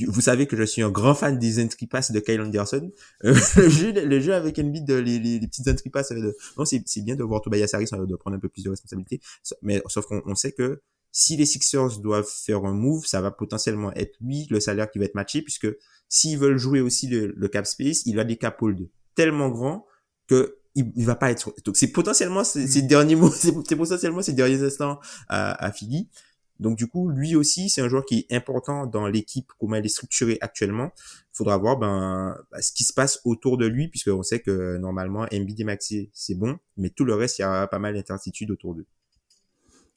mm 0.00 0.06
vous 0.08 0.20
savez 0.20 0.46
que 0.46 0.56
je 0.56 0.62
suis 0.62 0.82
un 0.82 0.90
grand 0.90 1.14
fan 1.14 1.38
des 1.38 1.62
entry 1.62 1.86
pass 1.86 2.10
de 2.12 2.20
Kyle 2.20 2.40
Anderson. 2.40 2.90
Euh, 3.24 3.34
le, 3.56 3.68
jeu, 3.68 3.92
le 3.92 4.20
jeu 4.20 4.34
avec 4.34 4.58
Embiid, 4.58 4.90
les, 4.90 5.18
les, 5.18 5.38
les 5.38 5.46
petites 5.46 5.68
entry 5.68 5.90
pass, 5.90 6.12
euh, 6.12 6.32
non, 6.56 6.64
c'est, 6.64 6.82
c'est 6.86 7.02
bien 7.02 7.16
de 7.16 7.22
voir 7.22 7.40
Tobias 7.40 7.70
Harris 7.72 7.88
de 7.90 8.16
prendre 8.16 8.36
un 8.36 8.40
peu 8.40 8.48
plus 8.48 8.64
de 8.64 8.70
responsabilité. 8.70 9.20
Mais 9.62 9.82
sauf 9.88 10.06
qu'on 10.06 10.22
on 10.26 10.34
sait 10.34 10.52
que 10.52 10.82
si 11.12 11.36
les 11.36 11.46
Sixers 11.46 11.98
doivent 12.00 12.28
faire 12.28 12.64
un 12.64 12.74
move, 12.74 13.06
ça 13.06 13.20
va 13.20 13.30
potentiellement 13.30 13.92
être 13.94 14.16
lui 14.20 14.46
le 14.50 14.60
salaire 14.60 14.90
qui 14.90 14.98
va 14.98 15.06
être 15.06 15.14
matché, 15.14 15.40
puisque 15.40 15.68
s'ils 16.08 16.38
veulent 16.38 16.58
jouer 16.58 16.80
aussi 16.80 17.08
le, 17.08 17.32
le 17.34 17.48
cap 17.48 17.66
space, 17.66 18.04
il 18.04 18.20
a 18.20 18.24
des 18.24 18.36
cap 18.36 18.60
hold 18.60 18.88
tellement 19.14 19.48
grands 19.48 19.86
que 20.28 20.58
il, 20.74 20.92
il, 20.94 21.06
va 21.06 21.14
pas 21.14 21.30
être 21.30 21.54
donc 21.64 21.76
c'est 21.78 21.90
potentiellement 21.90 22.44
ces, 22.44 22.66
mm. 22.66 22.86
derniers 22.86 23.16
mots 23.16 23.30
c'est, 23.34 23.52
potentiellement 23.52 24.20
ces 24.20 24.34
derniers 24.34 24.62
instants 24.62 25.00
à, 25.28 25.64
à 25.64 25.72
Philly 25.72 26.10
donc 26.58 26.76
du 26.78 26.86
coup, 26.86 27.08
lui 27.08 27.36
aussi, 27.36 27.68
c'est 27.68 27.80
un 27.80 27.88
joueur 27.88 28.04
qui 28.04 28.26
est 28.28 28.34
important 28.34 28.86
dans 28.86 29.06
l'équipe, 29.06 29.50
comment 29.58 29.76
elle 29.76 29.84
est 29.84 29.88
structurée 29.88 30.38
actuellement. 30.40 30.90
Il 30.96 31.36
faudra 31.36 31.56
voir 31.58 31.76
ben, 31.76 32.36
ben, 32.50 32.62
ce 32.62 32.72
qui 32.72 32.84
se 32.84 32.92
passe 32.92 33.20
autour 33.24 33.58
de 33.58 33.66
lui, 33.66 33.88
puisqu'on 33.88 34.22
sait 34.22 34.40
que 34.40 34.76
normalement, 34.78 35.26
Embiid 35.32 35.60
et 35.60 35.64
Maxi, 35.64 36.10
c'est 36.14 36.34
bon, 36.34 36.58
mais 36.76 36.90
tout 36.90 37.04
le 37.04 37.14
reste, 37.14 37.38
il 37.38 37.42
y 37.42 37.44
a 37.44 37.66
pas 37.66 37.78
mal 37.78 37.94
d'incertitudes 37.94 38.50
autour 38.50 38.74
d'eux. 38.74 38.86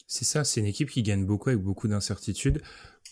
C'est 0.06 0.24
ça, 0.24 0.42
c'est 0.42 0.60
une 0.60 0.66
équipe 0.66 0.90
qui 0.90 1.02
gagne 1.02 1.24
beaucoup 1.24 1.50
avec 1.50 1.62
beaucoup 1.62 1.86
d'incertitudes. 1.86 2.60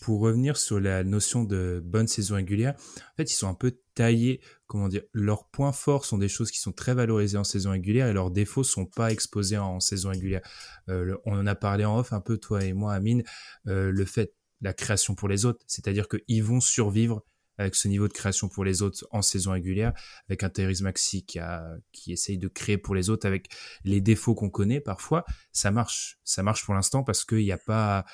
Pour 0.01 0.21
revenir 0.21 0.57
sur 0.57 0.79
la 0.79 1.03
notion 1.03 1.43
de 1.43 1.81
bonne 1.83 2.07
saison 2.07 2.35
régulière, 2.35 2.75
en 2.77 3.15
fait, 3.17 3.31
ils 3.31 3.35
sont 3.35 3.49
un 3.49 3.53
peu 3.53 3.79
taillés, 3.95 4.41
comment 4.67 4.87
dire, 4.87 5.03
leurs 5.13 5.47
points 5.49 5.73
forts 5.73 6.05
sont 6.05 6.17
des 6.17 6.29
choses 6.29 6.51
qui 6.51 6.59
sont 6.59 6.71
très 6.71 6.93
valorisées 6.93 7.37
en 7.37 7.43
saison 7.43 7.71
régulière 7.71 8.07
et 8.07 8.13
leurs 8.13 8.31
défauts 8.31 8.63
sont 8.63 8.85
pas 8.85 9.11
exposés 9.11 9.57
en, 9.57 9.79
saison 9.79 10.09
régulière. 10.09 10.41
Euh, 10.89 11.17
on 11.25 11.37
en 11.37 11.45
a 11.47 11.55
parlé 11.55 11.85
en 11.85 11.99
off 11.99 12.13
un 12.13 12.21
peu, 12.21 12.37
toi 12.37 12.63
et 12.63 12.73
moi, 12.73 12.93
Amine, 12.93 13.23
euh, 13.67 13.91
le 13.91 14.05
fait, 14.05 14.33
la 14.61 14.73
création 14.73 15.15
pour 15.15 15.27
les 15.27 15.45
autres, 15.45 15.63
c'est-à-dire 15.67 16.07
qu'ils 16.07 16.43
vont 16.43 16.59
survivre 16.59 17.23
avec 17.59 17.75
ce 17.75 17.89
niveau 17.89 18.07
de 18.07 18.13
création 18.13 18.47
pour 18.47 18.63
les 18.63 18.81
autres 18.81 19.05
en 19.11 19.21
saison 19.21 19.51
régulière, 19.51 19.91
avec 20.29 20.43
un 20.43 20.49
Thérèse 20.49 20.81
Maxi 20.81 21.25
qui, 21.25 21.39
a, 21.39 21.75
qui 21.91 22.13
essaye 22.13 22.37
de 22.37 22.47
créer 22.47 22.77
pour 22.77 22.95
les 22.95 23.09
autres 23.09 23.27
avec 23.27 23.49
les 23.83 23.99
défauts 23.99 24.33
qu'on 24.33 24.49
connaît 24.49 24.79
parfois, 24.79 25.25
ça 25.51 25.69
marche. 25.69 26.19
Ça 26.23 26.41
marche 26.41 26.65
pour 26.65 26.73
l'instant 26.73 27.03
parce 27.03 27.25
qu'il 27.25 27.39
n'y 27.39 27.51
a 27.51 27.57
pas, 27.57 28.05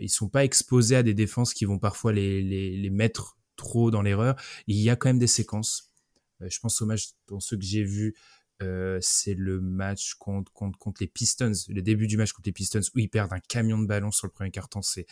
ils 0.00 0.08
sont 0.08 0.28
pas 0.28 0.44
exposés 0.44 0.96
à 0.96 1.02
des 1.02 1.14
défenses 1.14 1.54
qui 1.54 1.64
vont 1.64 1.78
parfois 1.78 2.12
les, 2.12 2.42
les, 2.42 2.76
les 2.76 2.90
mettre 2.90 3.38
trop 3.56 3.90
dans 3.90 4.02
l'erreur. 4.02 4.36
Il 4.66 4.76
y 4.76 4.90
a 4.90 4.96
quand 4.96 5.08
même 5.08 5.18
des 5.18 5.26
séquences. 5.26 5.92
Euh, 6.40 6.48
je 6.50 6.58
pense 6.60 6.80
au 6.82 6.86
match, 6.86 7.10
dans 7.28 7.40
ceux 7.40 7.56
que 7.56 7.64
j'ai 7.64 7.84
vus, 7.84 8.14
euh, 8.62 8.98
c'est 9.00 9.34
le 9.34 9.60
match 9.60 10.14
contre, 10.14 10.52
contre, 10.52 10.78
contre 10.78 11.02
les 11.02 11.08
Pistons, 11.08 11.52
le 11.68 11.82
début 11.82 12.06
du 12.06 12.16
match 12.16 12.32
contre 12.32 12.48
les 12.48 12.52
Pistons 12.52 12.80
où 12.94 12.98
ils 12.98 13.08
perdent 13.08 13.32
un 13.32 13.40
camion 13.40 13.78
de 13.78 13.86
ballon 13.86 14.10
sur 14.12 14.26
le 14.26 14.32
premier 14.32 14.50
carton. 14.50 14.82
C'est, 14.82 15.06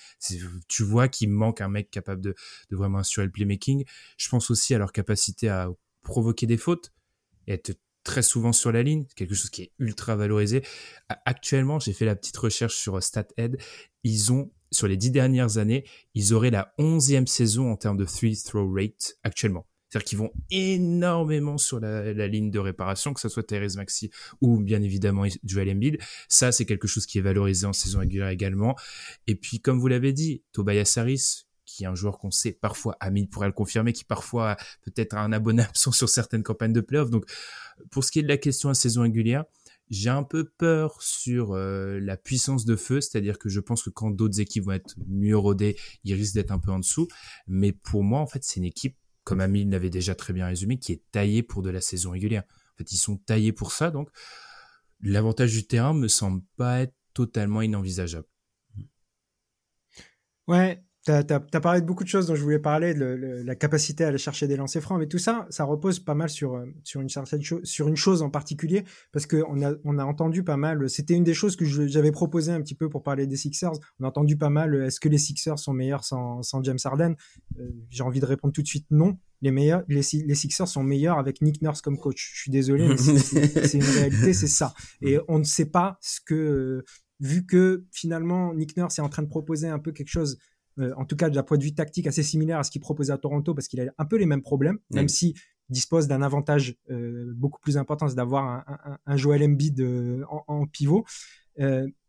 tu 0.68 0.82
vois 0.84 1.08
qu'il 1.08 1.30
manque 1.30 1.60
un 1.60 1.68
mec 1.68 1.90
capable 1.90 2.20
de, 2.20 2.34
de 2.70 2.76
vraiment 2.76 2.98
assurer 2.98 3.26
le 3.26 3.32
playmaking. 3.32 3.84
Je 4.18 4.28
pense 4.28 4.50
aussi 4.50 4.74
à 4.74 4.78
leur 4.78 4.92
capacité 4.92 5.48
à 5.48 5.68
provoquer 6.02 6.46
des 6.46 6.56
fautes 6.56 6.92
être 7.48 7.76
très 8.04 8.22
souvent 8.22 8.52
sur 8.52 8.72
la 8.72 8.82
ligne, 8.82 9.06
quelque 9.16 9.34
chose 9.34 9.50
qui 9.50 9.62
est 9.62 9.72
ultra 9.78 10.16
valorisé. 10.16 10.64
Actuellement, 11.24 11.78
j'ai 11.78 11.92
fait 11.92 12.06
la 12.06 12.16
petite 12.16 12.36
recherche 12.36 12.76
sur 12.76 13.02
StatHead. 13.02 13.58
Ils 14.04 14.32
ont, 14.32 14.50
sur 14.72 14.86
les 14.86 14.96
dix 14.96 15.10
dernières 15.10 15.58
années, 15.58 15.84
ils 16.14 16.32
auraient 16.34 16.50
la 16.50 16.72
onzième 16.78 17.26
saison 17.26 17.70
en 17.70 17.76
termes 17.76 17.96
de 17.96 18.04
three 18.04 18.36
throw 18.36 18.72
rate 18.72 19.16
actuellement. 19.22 19.66
C'est-à-dire 19.90 20.08
qu'ils 20.08 20.18
vont 20.18 20.30
énormément 20.52 21.58
sur 21.58 21.80
la, 21.80 22.28
ligne 22.28 22.52
de 22.52 22.60
réparation, 22.60 23.12
que 23.12 23.20
ce 23.20 23.28
soit 23.28 23.42
Thérèse 23.42 23.76
Maxi 23.76 24.10
ou 24.40 24.60
bien 24.60 24.80
évidemment 24.82 25.24
Joel 25.42 25.70
Embiid. 25.70 25.98
Ça, 26.28 26.52
c'est 26.52 26.64
quelque 26.64 26.86
chose 26.86 27.06
qui 27.06 27.18
est 27.18 27.22
valorisé 27.22 27.66
en 27.66 27.72
saison 27.72 27.98
régulière 27.98 28.28
également. 28.28 28.76
Et 29.26 29.34
puis, 29.34 29.60
comme 29.60 29.80
vous 29.80 29.88
l'avez 29.88 30.12
dit, 30.12 30.44
Tobias 30.52 30.94
Harris, 30.96 31.46
qui 31.64 31.82
est 31.82 31.86
un 31.86 31.96
joueur 31.96 32.18
qu'on 32.18 32.30
sait 32.30 32.52
parfois, 32.52 32.96
Amine 33.00 33.28
pourrait 33.28 33.48
le 33.48 33.52
confirmer, 33.52 33.92
qui 33.92 34.04
parfois 34.04 34.56
peut-être 34.82 35.14
a 35.14 35.20
un 35.22 35.32
abonné 35.32 35.62
absent 35.62 35.92
sur 35.92 36.08
certaines 36.08 36.44
campagnes 36.44 36.72
de 36.72 36.80
playoffs. 36.80 37.10
Donc, 37.10 37.24
pour 37.90 38.04
ce 38.04 38.12
qui 38.12 38.20
est 38.20 38.22
de 38.22 38.28
la 38.28 38.36
question 38.36 38.68
à 38.68 38.74
saison 38.74 39.02
régulière, 39.02 39.44
j'ai 39.90 40.10
un 40.10 40.22
peu 40.22 40.44
peur 40.44 41.02
sur 41.02 41.52
euh, 41.52 41.98
la 42.00 42.16
puissance 42.16 42.64
de 42.64 42.76
feu, 42.76 43.00
c'est-à-dire 43.00 43.38
que 43.38 43.48
je 43.48 43.60
pense 43.60 43.82
que 43.82 43.90
quand 43.90 44.10
d'autres 44.10 44.40
équipes 44.40 44.64
vont 44.64 44.72
être 44.72 44.94
mieux 45.06 45.36
rodées, 45.36 45.76
ils 46.04 46.14
risquent 46.14 46.34
d'être 46.34 46.52
un 46.52 46.58
peu 46.58 46.70
en 46.70 46.78
dessous. 46.78 47.08
Mais 47.48 47.72
pour 47.72 48.04
moi, 48.04 48.20
en 48.20 48.26
fait, 48.26 48.44
c'est 48.44 48.56
une 48.60 48.64
équipe, 48.64 48.96
comme 49.24 49.40
Amine 49.40 49.70
l'avait 49.70 49.90
déjà 49.90 50.14
très 50.14 50.32
bien 50.32 50.46
résumé, 50.46 50.78
qui 50.78 50.92
est 50.92 51.02
taillée 51.10 51.42
pour 51.42 51.62
de 51.62 51.70
la 51.70 51.80
saison 51.80 52.12
régulière. 52.12 52.44
En 52.74 52.78
fait, 52.78 52.92
ils 52.92 52.98
sont 52.98 53.16
taillés 53.16 53.52
pour 53.52 53.72
ça, 53.72 53.90
donc 53.90 54.10
l'avantage 55.02 55.52
du 55.52 55.66
terrain 55.66 55.92
me 55.92 56.08
semble 56.08 56.42
pas 56.56 56.80
être 56.80 56.94
totalement 57.12 57.62
inenvisageable. 57.62 58.26
Ouais, 60.46 60.82
tu 61.04 61.12
as, 61.12 61.60
parlé 61.60 61.80
de 61.80 61.86
beaucoup 61.86 62.04
de 62.04 62.08
choses 62.08 62.26
dont 62.26 62.34
je 62.34 62.42
voulais 62.42 62.58
parler, 62.58 62.92
de 62.92 63.42
la 63.44 63.54
capacité 63.54 64.04
à 64.04 64.08
aller 64.08 64.18
chercher 64.18 64.46
des 64.46 64.56
lancers 64.56 64.82
francs, 64.82 64.98
mais 64.98 65.06
tout 65.06 65.18
ça, 65.18 65.46
ça 65.48 65.64
repose 65.64 65.98
pas 65.98 66.14
mal 66.14 66.28
sur, 66.28 66.54
euh, 66.54 66.66
sur, 66.84 67.00
une, 67.00 67.08
certaine 67.08 67.42
chose, 67.42 67.64
sur 67.64 67.88
une 67.88 67.96
chose 67.96 68.20
en 68.22 68.28
particulier, 68.28 68.84
parce 69.12 69.26
qu'on 69.26 69.62
a, 69.62 69.74
on 69.84 69.98
a 69.98 70.04
entendu 70.04 70.42
pas 70.42 70.58
mal, 70.58 70.90
c'était 70.90 71.14
une 71.14 71.24
des 71.24 71.32
choses 71.32 71.56
que 71.56 71.64
j'avais 71.64 72.12
proposé 72.12 72.52
un 72.52 72.60
petit 72.60 72.74
peu 72.74 72.90
pour 72.90 73.02
parler 73.02 73.26
des 73.26 73.36
Sixers, 73.36 73.72
on 73.98 74.04
a 74.04 74.08
entendu 74.08 74.36
pas 74.36 74.50
mal, 74.50 74.74
est-ce 74.74 75.00
que 75.00 75.08
les 75.08 75.18
Sixers 75.18 75.58
sont 75.58 75.72
meilleurs 75.72 76.04
sans, 76.04 76.42
sans 76.42 76.62
James 76.62 76.78
Harden? 76.84 77.14
Euh, 77.58 77.70
J'ai 77.88 78.02
envie 78.02 78.20
de 78.20 78.26
répondre 78.26 78.52
tout 78.52 78.62
de 78.62 78.68
suite 78.68 78.86
non. 78.90 79.16
Les, 79.42 79.52
meilleurs, 79.52 79.84
les, 79.88 80.02
les 80.12 80.34
Sixers 80.34 80.68
sont 80.68 80.82
meilleurs 80.82 81.18
avec 81.18 81.40
Nick 81.40 81.62
Nurse 81.62 81.80
comme 81.80 81.98
coach. 81.98 82.32
Je 82.34 82.40
suis 82.42 82.50
désolé, 82.50 82.86
mais 82.86 82.96
c'est 82.98 83.78
une 83.78 83.82
réalité, 83.84 84.34
c'est 84.34 84.48
ça. 84.48 84.74
Et 85.00 85.18
on 85.28 85.38
ne 85.38 85.44
sait 85.44 85.64
pas 85.64 85.96
ce 86.02 86.20
que, 86.20 86.84
vu 87.20 87.46
que 87.46 87.84
finalement 87.90 88.52
Nick 88.54 88.76
Nurse 88.76 88.98
est 88.98 89.02
en 89.02 89.08
train 89.08 89.22
de 89.22 89.28
proposer 89.28 89.68
un 89.68 89.78
peu 89.78 89.92
quelque 89.92 90.10
chose 90.10 90.38
euh, 90.80 90.92
en 90.96 91.04
tout 91.04 91.16
cas 91.16 91.30
d'un 91.30 91.42
point 91.42 91.58
de 91.58 91.62
vue 91.62 91.74
tactique 91.74 92.06
assez 92.06 92.22
similaire 92.22 92.58
à 92.58 92.64
ce 92.64 92.70
qu'il 92.70 92.80
proposait 92.80 93.12
à 93.12 93.18
Toronto 93.18 93.54
parce 93.54 93.68
qu'il 93.68 93.80
a 93.80 93.92
un 93.98 94.04
peu 94.04 94.16
les 94.16 94.26
mêmes 94.26 94.42
problèmes, 94.42 94.78
même 94.90 95.08
si 95.08 95.34
dispose 95.68 96.08
d'un 96.08 96.22
avantage 96.22 96.76
euh, 96.90 97.32
beaucoup 97.36 97.60
plus 97.60 97.76
important, 97.76 98.08
c'est 98.08 98.16
d'avoir 98.16 98.44
un, 98.44 98.98
un, 99.06 99.16
Joel 99.16 99.44
Embiid 99.44 99.80
euh, 99.80 100.24
en, 100.28 100.66
pivot. 100.66 101.04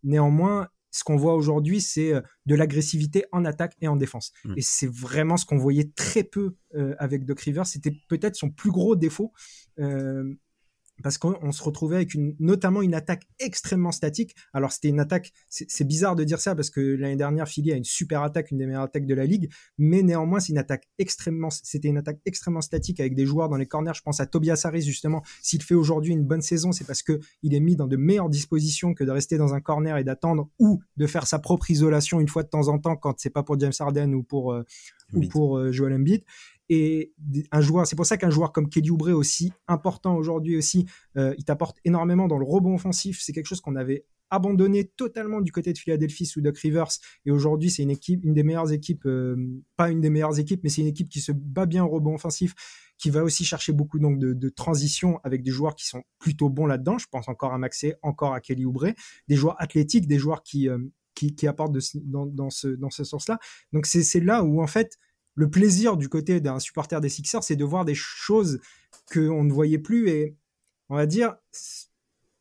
néanmoins, 0.03 0.67
ce 0.89 1.03
qu'on 1.03 1.15
voit 1.15 1.35
aujourd'hui, 1.35 1.79
c'est 1.79 2.13
de 2.45 2.55
l'agressivité 2.55 3.25
en 3.31 3.45
attaque 3.45 3.75
et 3.81 3.87
en 3.87 3.95
défense. 3.95 4.33
Mm. 4.45 4.53
Et 4.57 4.61
c'est 4.61 4.91
vraiment 4.91 5.37
ce 5.37 5.45
qu'on 5.45 5.57
voyait 5.57 5.91
très 5.95 6.23
peu 6.23 6.55
avec 6.97 7.25
Doc 7.25 7.39
Rivers. 7.41 7.67
C'était 7.67 7.93
peut-être 8.09 8.35
son 8.35 8.49
plus 8.49 8.71
gros 8.71 8.95
défaut 8.95 9.31
parce 11.01 11.17
qu'on 11.17 11.51
se 11.51 11.63
retrouvait 11.63 11.97
avec 11.97 12.13
une, 12.13 12.35
notamment 12.39 12.81
une 12.81 12.93
attaque 12.93 13.27
extrêmement 13.39 13.91
statique. 13.91 14.35
Alors 14.53 14.71
c'était 14.71 14.89
une 14.89 14.99
attaque, 14.99 15.31
c'est 15.49 15.87
bizarre 15.87 16.15
de 16.15 16.23
dire 16.23 16.39
ça 16.39 16.55
parce 16.55 16.69
que 16.69 16.81
l'année 16.81 17.15
dernière 17.15 17.47
Philly 17.47 17.71
a 17.71 17.75
une 17.75 17.83
super 17.83 18.23
attaque, 18.23 18.51
une 18.51 18.57
des 18.57 18.65
meilleures 18.65 18.83
attaques 18.83 19.05
de 19.05 19.13
la 19.13 19.25
ligue, 19.25 19.51
mais 19.77 20.03
néanmoins 20.03 20.39
c'est 20.39 20.51
une 20.51 20.57
attaque 20.57 20.87
extrêmement, 20.97 21.49
c'était 21.49 21.87
une 21.87 21.97
attaque 21.97 22.19
extrêmement 22.25 22.61
statique 22.61 22.99
avec 22.99 23.15
des 23.15 23.25
joueurs 23.25 23.49
dans 23.49 23.57
les 23.57 23.67
corners. 23.67 23.93
Je 23.95 24.01
pense 24.01 24.19
à 24.19 24.25
Tobias 24.25 24.61
Harris 24.63 24.83
justement. 24.83 25.21
S'il 25.41 25.61
fait 25.61 25.75
aujourd'hui 25.75 26.13
une 26.13 26.25
bonne 26.25 26.41
saison, 26.41 26.71
c'est 26.71 26.85
parce 26.85 27.03
que 27.03 27.19
il 27.43 27.53
est 27.53 27.59
mis 27.59 27.75
dans 27.75 27.87
de 27.87 27.97
meilleures 27.97 28.29
dispositions 28.29 28.93
que 28.93 29.03
de 29.03 29.11
rester 29.11 29.37
dans 29.37 29.53
un 29.53 29.61
corner 29.61 29.97
et 29.97 30.03
d'attendre 30.03 30.49
ou 30.59 30.81
de 30.97 31.07
faire 31.07 31.27
sa 31.27 31.39
propre 31.39 31.69
isolation 31.71 32.19
une 32.19 32.27
fois 32.27 32.43
de 32.43 32.49
temps 32.49 32.67
en 32.67 32.79
temps 32.79 32.95
quand 32.95 33.19
c'est 33.19 33.29
pas 33.29 33.43
pour 33.43 33.59
James 33.59 33.71
Harden 33.79 34.13
ou 34.13 34.23
pour 34.23 34.53
euh, 34.53 34.63
ou 35.13 35.27
pour 35.27 35.57
euh, 35.57 35.71
Joel 35.71 35.93
Embiid 35.93 36.23
et 36.73 37.13
c'est 37.83 37.97
pour 37.97 38.05
ça 38.05 38.15
qu'un 38.15 38.29
joueur 38.29 38.53
comme 38.53 38.69
Kelly 38.69 38.91
Oubre 38.91 39.11
aussi 39.11 39.51
important 39.67 40.15
aujourd'hui 40.15 40.55
aussi, 40.55 40.85
euh, 41.17 41.35
il 41.37 41.43
t'apporte 41.43 41.77
énormément 41.83 42.29
dans 42.29 42.37
le 42.37 42.45
rebond 42.45 42.75
offensif. 42.75 43.19
C'est 43.21 43.33
quelque 43.33 43.47
chose 43.47 43.59
qu'on 43.59 43.75
avait 43.75 44.05
abandonné 44.29 44.85
totalement 44.85 45.41
du 45.41 45.51
côté 45.51 45.73
de 45.73 45.77
Philadelphie 45.77 46.25
sous 46.25 46.39
Doc 46.39 46.57
Rivers. 46.59 46.87
Et 47.25 47.31
aujourd'hui, 47.31 47.69
c'est 47.69 47.83
une 47.83 47.89
équipe, 47.91 48.23
une 48.23 48.33
des 48.33 48.43
meilleures 48.43 48.71
équipes, 48.71 49.05
euh, 49.05 49.35
pas 49.75 49.89
une 49.89 49.99
des 49.99 50.09
meilleures 50.09 50.39
équipes, 50.39 50.61
mais 50.63 50.69
c'est 50.69 50.79
une 50.79 50.87
équipe 50.87 51.09
qui 51.09 51.19
se 51.19 51.33
bat 51.33 51.65
bien 51.65 51.83
au 51.83 51.89
rebond 51.89 52.13
offensif, 52.13 52.53
qui 52.97 53.09
va 53.09 53.21
aussi 53.25 53.43
chercher 53.43 53.73
beaucoup 53.73 53.99
donc 53.99 54.17
de, 54.17 54.31
de 54.31 54.47
transition 54.47 55.19
avec 55.25 55.43
des 55.43 55.51
joueurs 55.51 55.75
qui 55.75 55.85
sont 55.85 56.03
plutôt 56.19 56.47
bons 56.47 56.67
là-dedans. 56.67 56.97
Je 56.97 57.07
pense 57.11 57.27
encore 57.27 57.51
à 57.51 57.57
Maxé, 57.57 57.95
encore 58.01 58.33
à 58.33 58.39
Kelly 58.39 58.63
Oubre, 58.63 58.87
des 59.27 59.35
joueurs 59.35 59.61
athlétiques, 59.61 60.07
des 60.07 60.19
joueurs 60.19 60.41
qui 60.41 60.69
euh, 60.69 60.77
qui, 61.13 61.47
apportent 61.47 61.73
dans, 61.73 62.49
ce 62.49 62.67
dans 62.69 62.89
ce 62.89 63.03
sens-là. 63.03 63.37
Donc 63.73 63.85
c'est 63.85 64.19
là 64.21 64.43
où 64.43 64.63
en 64.63 64.67
fait 64.67 64.97
le 65.35 65.49
plaisir 65.49 65.97
du 65.97 66.09
côté 66.09 66.41
d'un 66.41 66.59
supporter 66.59 66.99
des 67.01 67.09
Sixers, 67.09 67.43
c'est 67.43 67.55
de 67.55 67.65
voir 67.65 67.85
des 67.85 67.95
choses 67.95 68.59
qu'on 69.11 69.43
ne 69.43 69.51
voyait 69.51 69.79
plus 69.79 70.09
et 70.09 70.35
on 70.89 70.95
va 70.95 71.05
dire 71.05 71.35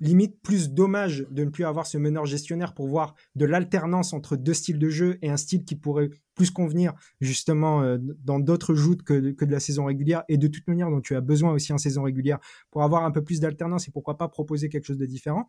limite 0.00 0.40
plus 0.40 0.70
dommage 0.70 1.26
de 1.31 1.44
ne 1.44 1.50
plus 1.50 1.64
avoir 1.64 1.87
ce 1.87 1.98
meneur 1.98 2.24
gestionnaire 2.24 2.74
pour 2.74 2.88
voir 2.88 3.14
de 3.37 3.44
l'alternance 3.44 4.12
entre 4.12 4.37
deux 4.37 4.55
styles 4.55 4.79
de 4.79 4.88
jeu 4.88 5.18
et 5.20 5.31
un 5.31 5.37
style 5.37 5.64
qui 5.64 5.76
pourrait 5.76 6.11
plus 6.35 6.50
convenir 6.50 6.94
justement 7.20 7.83
euh, 7.83 7.98
dans 8.24 8.40
d'autres 8.40 8.74
joutes 8.74 9.03
que, 9.03 9.12
de 9.12 9.53
la 9.53 9.61
saison 9.61 9.85
régulière. 9.85 10.24
Et 10.29 10.38
de 10.38 10.48
toute 10.48 10.66
manière 10.68 10.90
dont 10.90 11.03
tu 11.03 11.14
as 11.14 11.20
besoin 11.20 11.53
aussi 11.53 11.72
en 11.72 11.79
saison 11.79 12.03
régulière 12.03 12.38
pour 12.70 12.83
avoir 12.83 13.05
un 13.05 13.11
peu 13.11 13.22
plus 13.22 13.40
d'alternance 13.40 13.88
et 13.88 13.90
pourquoi 13.90 14.16
pas 14.16 14.29
proposer 14.29 14.70
quelque 14.70 14.87
chose 14.87 14.98
de 14.98 15.07
différent. 15.07 15.48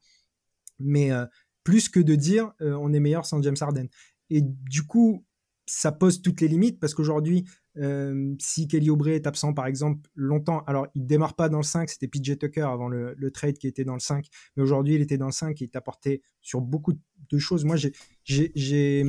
Mais 0.80 1.12
euh, 1.12 1.26
plus 1.64 1.88
que 1.88 2.02
de 2.02 2.16
dire 2.16 2.52
euh, 2.62 2.78
on 2.82 2.92
est 2.92 3.00
meilleur 3.00 3.26
sans 3.26 3.42
James 3.42 3.56
Harden. 3.60 3.88
Et 4.30 4.42
du 4.42 4.84
coup 4.84 5.26
ça 5.74 5.94
pose 5.94 6.22
toutes 6.22 6.42
les 6.42 6.50
limites 6.50 6.82
parce 6.82 6.94
qu'aujourd'hui, 6.94 7.46
euh, 7.78 8.36
si 8.40 8.68
Kelly 8.68 8.90
Oubre 8.90 9.08
est 9.08 9.26
absent, 9.26 9.54
par 9.54 9.68
exemple, 9.68 10.10
longtemps, 10.16 10.66
alors 10.68 10.88
il 10.96 11.06
démarre 11.06 11.34
pas 11.34 11.48
dans 11.48 11.60
le 11.60 11.64
5, 11.64 11.90
c'était 11.90 12.10
PJ 12.10 12.38
Tucker 12.38 12.68
avant 12.70 12.90
le, 12.90 13.32
trade 13.32 13.58
qui 13.58 13.68
était 13.68 13.86
dans 13.86 13.94
le 13.94 14.02
5, 14.02 14.28
mais 14.58 14.64
aujourd'hui 14.64 14.96
il 14.96 15.02
était 15.02 15.18
dans 15.18 15.28
le 15.28 15.32
5 15.32 15.62
et 15.62 15.66
il 15.66 15.70
t'apportait 15.70 16.22
sur 16.42 16.60
beaucoup 16.60 16.92
de 17.30 17.38
choses. 17.38 17.64
Moi, 17.64 17.78
j'ai, 18.26 19.04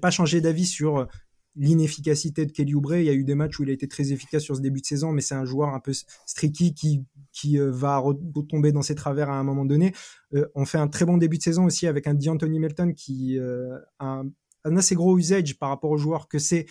pas 0.00 0.10
changé 0.12 0.40
d'avis 0.40 0.66
sur 0.66 1.08
l'inefficacité 1.56 2.46
de 2.46 2.52
Kelly 2.52 2.74
Oubre. 2.74 2.94
Il 2.94 3.06
y 3.06 3.10
a 3.10 3.14
eu 3.14 3.24
des 3.24 3.34
matchs 3.34 3.58
où 3.58 3.64
il 3.64 3.70
a 3.70 3.72
été 3.72 3.88
très 3.88 4.12
efficace 4.12 4.44
sur 4.44 4.54
ce 4.54 4.60
début 4.60 4.82
de 4.82 4.86
saison, 4.86 5.10
mais 5.10 5.22
c'est 5.22 5.34
un 5.34 5.44
joueur 5.44 5.70
un 5.70 5.80
peu 5.80 5.92
streaky 6.26 6.72
qui, 6.72 7.04
qui 7.32 7.58
euh, 7.58 7.72
va 7.72 7.98
retomber 7.98 8.70
dans 8.70 8.82
ses 8.82 8.94
travers 8.94 9.28
à 9.28 9.34
un 9.36 9.42
moment 9.42 9.64
donné. 9.64 9.92
Euh, 10.34 10.46
on 10.54 10.66
fait 10.66 10.78
un 10.78 10.86
très 10.86 11.04
bon 11.04 11.16
début 11.16 11.38
de 11.38 11.42
saison 11.42 11.64
aussi 11.64 11.88
avec 11.88 12.06
un 12.06 12.14
D'Anthony 12.14 12.60
Melton 12.60 12.92
qui 12.92 13.40
a 13.40 14.06
un 14.06 14.26
un 14.66 14.76
assez 14.76 14.94
gros 14.94 15.16
usage 15.16 15.58
par 15.58 15.68
rapport 15.68 15.90
aux 15.90 15.96
joueurs 15.96 16.28
que 16.28 16.38
c'est 16.38 16.66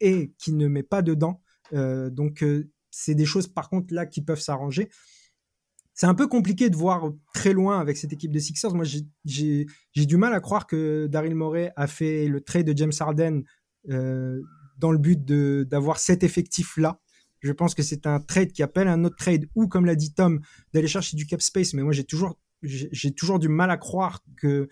et 0.00 0.32
qui 0.38 0.52
ne 0.52 0.68
met 0.68 0.82
pas 0.82 1.02
dedans. 1.02 1.42
Euh, 1.72 2.10
donc, 2.10 2.42
euh, 2.42 2.70
c'est 2.90 3.14
des 3.14 3.24
choses, 3.24 3.46
par 3.46 3.68
contre, 3.68 3.94
là, 3.94 4.06
qui 4.06 4.22
peuvent 4.22 4.40
s'arranger. 4.40 4.90
C'est 5.94 6.06
un 6.06 6.14
peu 6.14 6.26
compliqué 6.26 6.68
de 6.68 6.76
voir 6.76 7.10
très 7.32 7.54
loin 7.54 7.80
avec 7.80 7.96
cette 7.96 8.12
équipe 8.12 8.30
des 8.30 8.40
Sixers. 8.40 8.74
Moi, 8.74 8.84
j'ai 9.24 9.66
du 9.94 10.16
mal 10.18 10.34
à 10.34 10.40
croire 10.40 10.66
que 10.66 11.06
Daryl 11.06 11.34
Morey 11.34 11.72
a 11.76 11.86
fait 11.86 12.28
le 12.28 12.42
trade 12.42 12.66
de 12.66 12.76
James 12.76 12.92
Harden 12.98 13.42
euh, 13.88 14.42
dans 14.78 14.92
le 14.92 14.98
but 14.98 15.24
d'avoir 15.24 15.98
cet 15.98 16.22
effectif-là. 16.22 17.00
Je 17.40 17.52
pense 17.52 17.74
que 17.74 17.82
c'est 17.82 18.06
un 18.06 18.20
trade 18.20 18.52
qui 18.52 18.62
appelle 18.62 18.88
un 18.88 19.04
autre 19.04 19.16
trade 19.16 19.46
ou, 19.54 19.68
comme 19.68 19.86
l'a 19.86 19.94
dit 19.94 20.12
Tom, 20.12 20.40
d'aller 20.74 20.88
chercher 20.88 21.16
du 21.16 21.26
cap 21.26 21.40
space. 21.40 21.72
Mais 21.72 21.82
moi, 21.82 21.92
j'ai 21.92 22.04
toujours, 22.04 22.38
j'ai 22.62 23.12
toujours 23.12 23.38
du 23.38 23.48
mal 23.48 23.70
à 23.70 23.78
croire 23.78 24.22
que 24.36 24.68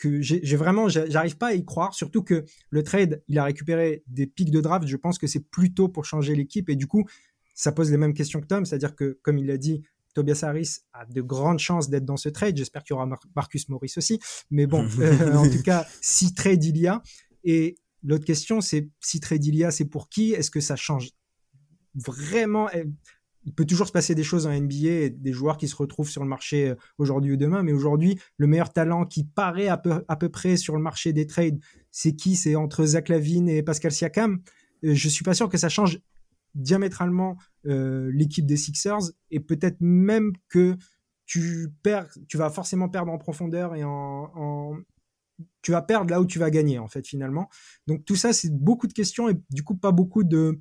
que 0.00 0.22
j'ai 0.22 0.56
vraiment, 0.56 0.88
j'arrive 0.88 1.36
pas 1.36 1.48
à 1.48 1.52
y 1.52 1.64
croire, 1.64 1.94
surtout 1.94 2.22
que 2.22 2.44
le 2.70 2.82
trade, 2.82 3.22
il 3.28 3.38
a 3.38 3.44
récupéré 3.44 4.02
des 4.06 4.26
pics 4.26 4.50
de 4.50 4.60
draft. 4.60 4.86
Je 4.86 4.96
pense 4.96 5.18
que 5.18 5.26
c'est 5.26 5.44
plutôt 5.50 5.88
pour 5.88 6.06
changer 6.06 6.34
l'équipe 6.34 6.70
et 6.70 6.76
du 6.76 6.86
coup, 6.86 7.04
ça 7.54 7.70
pose 7.70 7.90
les 7.90 7.98
mêmes 7.98 8.14
questions 8.14 8.40
que 8.40 8.46
Tom, 8.46 8.64
c'est-à-dire 8.64 8.96
que, 8.96 9.18
comme 9.22 9.36
il 9.36 9.46
l'a 9.46 9.58
dit, 9.58 9.82
Tobias 10.14 10.40
Harris 10.42 10.78
a 10.94 11.04
de 11.04 11.20
grandes 11.20 11.58
chances 11.58 11.90
d'être 11.90 12.06
dans 12.06 12.16
ce 12.16 12.30
trade. 12.30 12.56
J'espère 12.56 12.82
qu'il 12.82 12.94
y 12.94 12.96
aura 12.96 13.06
Marcus 13.36 13.68
Morris 13.68 13.92
aussi. 13.98 14.18
Mais 14.50 14.66
bon, 14.66 14.88
euh, 14.98 15.34
en 15.34 15.48
tout 15.48 15.62
cas, 15.62 15.86
si 16.00 16.32
trade 16.34 16.64
il 16.64 16.78
y 16.78 16.86
a. 16.86 17.02
Et 17.44 17.76
l'autre 18.02 18.24
question, 18.24 18.62
c'est 18.62 18.88
si 19.00 19.20
trade 19.20 19.44
il 19.44 19.54
y 19.54 19.64
a, 19.64 19.70
c'est 19.70 19.84
pour 19.84 20.08
qui? 20.08 20.32
Est-ce 20.32 20.50
que 20.50 20.60
ça 20.60 20.76
change 20.76 21.10
vraiment? 21.94 22.70
Il 23.44 23.54
peut 23.54 23.64
toujours 23.64 23.86
se 23.86 23.92
passer 23.92 24.14
des 24.14 24.22
choses 24.22 24.46
en 24.46 24.52
NBA 24.52 25.10
des 25.16 25.32
joueurs 25.32 25.56
qui 25.56 25.68
se 25.68 25.76
retrouvent 25.76 26.08
sur 26.08 26.22
le 26.22 26.28
marché 26.28 26.70
euh, 26.70 26.74
aujourd'hui 26.98 27.32
ou 27.32 27.36
demain. 27.36 27.62
Mais 27.62 27.72
aujourd'hui, 27.72 28.18
le 28.36 28.46
meilleur 28.46 28.72
talent 28.72 29.06
qui 29.06 29.24
paraît 29.24 29.68
à 29.68 29.76
peu, 29.78 30.28
près 30.28 30.56
sur 30.56 30.76
le 30.76 30.82
marché 30.82 31.12
des 31.12 31.26
trades, 31.26 31.58
c'est 31.90 32.14
qui? 32.14 32.36
C'est 32.36 32.54
entre 32.54 32.84
Zach 32.84 33.08
Lavine 33.08 33.48
et 33.48 33.62
Pascal 33.62 33.92
Siakam. 33.92 34.40
Euh, 34.84 34.94
je 34.94 35.08
suis 35.08 35.24
pas 35.24 35.34
sûr 35.34 35.48
que 35.48 35.58
ça 35.58 35.68
change 35.68 36.00
diamétralement 36.54 37.36
euh, 37.66 38.10
l'équipe 38.12 38.46
des 38.46 38.56
Sixers 38.56 39.12
et 39.30 39.40
peut-être 39.40 39.80
même 39.80 40.32
que 40.48 40.76
tu 41.24 41.68
perds, 41.82 42.08
tu 42.28 42.36
vas 42.36 42.50
forcément 42.50 42.88
perdre 42.88 43.12
en 43.12 43.18
profondeur 43.18 43.76
et 43.76 43.84
en 43.84 44.74
tu 45.62 45.70
vas 45.70 45.82
perdre 45.82 46.10
là 46.10 46.20
où 46.20 46.26
tu 46.26 46.38
vas 46.38 46.50
gagner 46.50 46.78
en 46.78 46.88
fait 46.88 47.06
finalement. 47.06 47.48
Donc 47.86 48.04
tout 48.04 48.16
ça 48.16 48.32
c'est 48.32 48.52
beaucoup 48.52 48.86
de 48.88 48.92
questions 48.92 49.28
et 49.28 49.34
du 49.50 49.62
coup 49.62 49.76
pas 49.76 49.92
beaucoup 49.92 50.24
de 50.24 50.60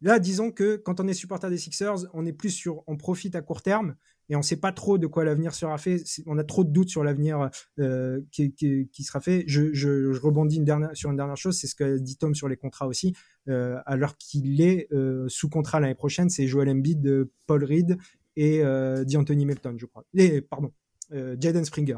Là, 0.00 0.18
disons 0.18 0.52
que 0.52 0.76
quand 0.76 1.00
on 1.00 1.08
est 1.08 1.14
supporter 1.14 1.50
des 1.50 1.58
Sixers, 1.58 2.06
on 2.12 2.24
est 2.24 2.32
plus 2.32 2.50
sur, 2.50 2.84
on 2.86 2.96
profite 2.96 3.34
à 3.34 3.42
court 3.42 3.62
terme 3.62 3.96
et 4.28 4.36
on 4.36 4.40
ne 4.40 4.44
sait 4.44 4.56
pas 4.56 4.72
trop 4.72 4.98
de 4.98 5.06
quoi 5.06 5.24
l'avenir 5.24 5.54
sera 5.54 5.78
fait. 5.78 6.02
On 6.26 6.38
a 6.38 6.44
trop 6.44 6.62
de 6.62 6.70
doutes 6.70 6.90
sur 6.90 7.02
l'avenir 7.02 7.50
euh, 7.78 8.20
qui, 8.30 8.90
sera 9.02 9.20
fait. 9.20 9.44
Je, 9.46 10.16
rebondis 10.18 10.56
une 10.56 10.64
dernière, 10.64 10.90
sur 10.94 11.10
une 11.10 11.16
dernière 11.16 11.36
chose, 11.36 11.58
c'est 11.58 11.66
ce 11.66 11.74
que 11.74 11.98
dit 11.98 12.16
Tom 12.16 12.34
sur 12.34 12.48
les 12.48 12.56
contrats 12.56 12.86
aussi. 12.86 13.14
Euh, 13.48 13.78
alors 13.86 14.16
qu'il 14.18 14.60
est 14.60 14.92
euh, 14.92 15.26
sous 15.28 15.48
contrat 15.48 15.80
l'année 15.80 15.94
prochaine, 15.94 16.28
c'est 16.28 16.46
Joel 16.46 16.68
Embiid, 16.68 17.26
Paul 17.46 17.64
Reed 17.64 17.96
et 18.36 18.62
euh, 18.62 19.04
D'Anthony 19.04 19.46
Melton, 19.46 19.76
je 19.78 19.86
crois. 19.86 20.04
Et 20.14 20.42
pardon, 20.42 20.72
Jaden 21.10 21.64
Springer. 21.64 21.96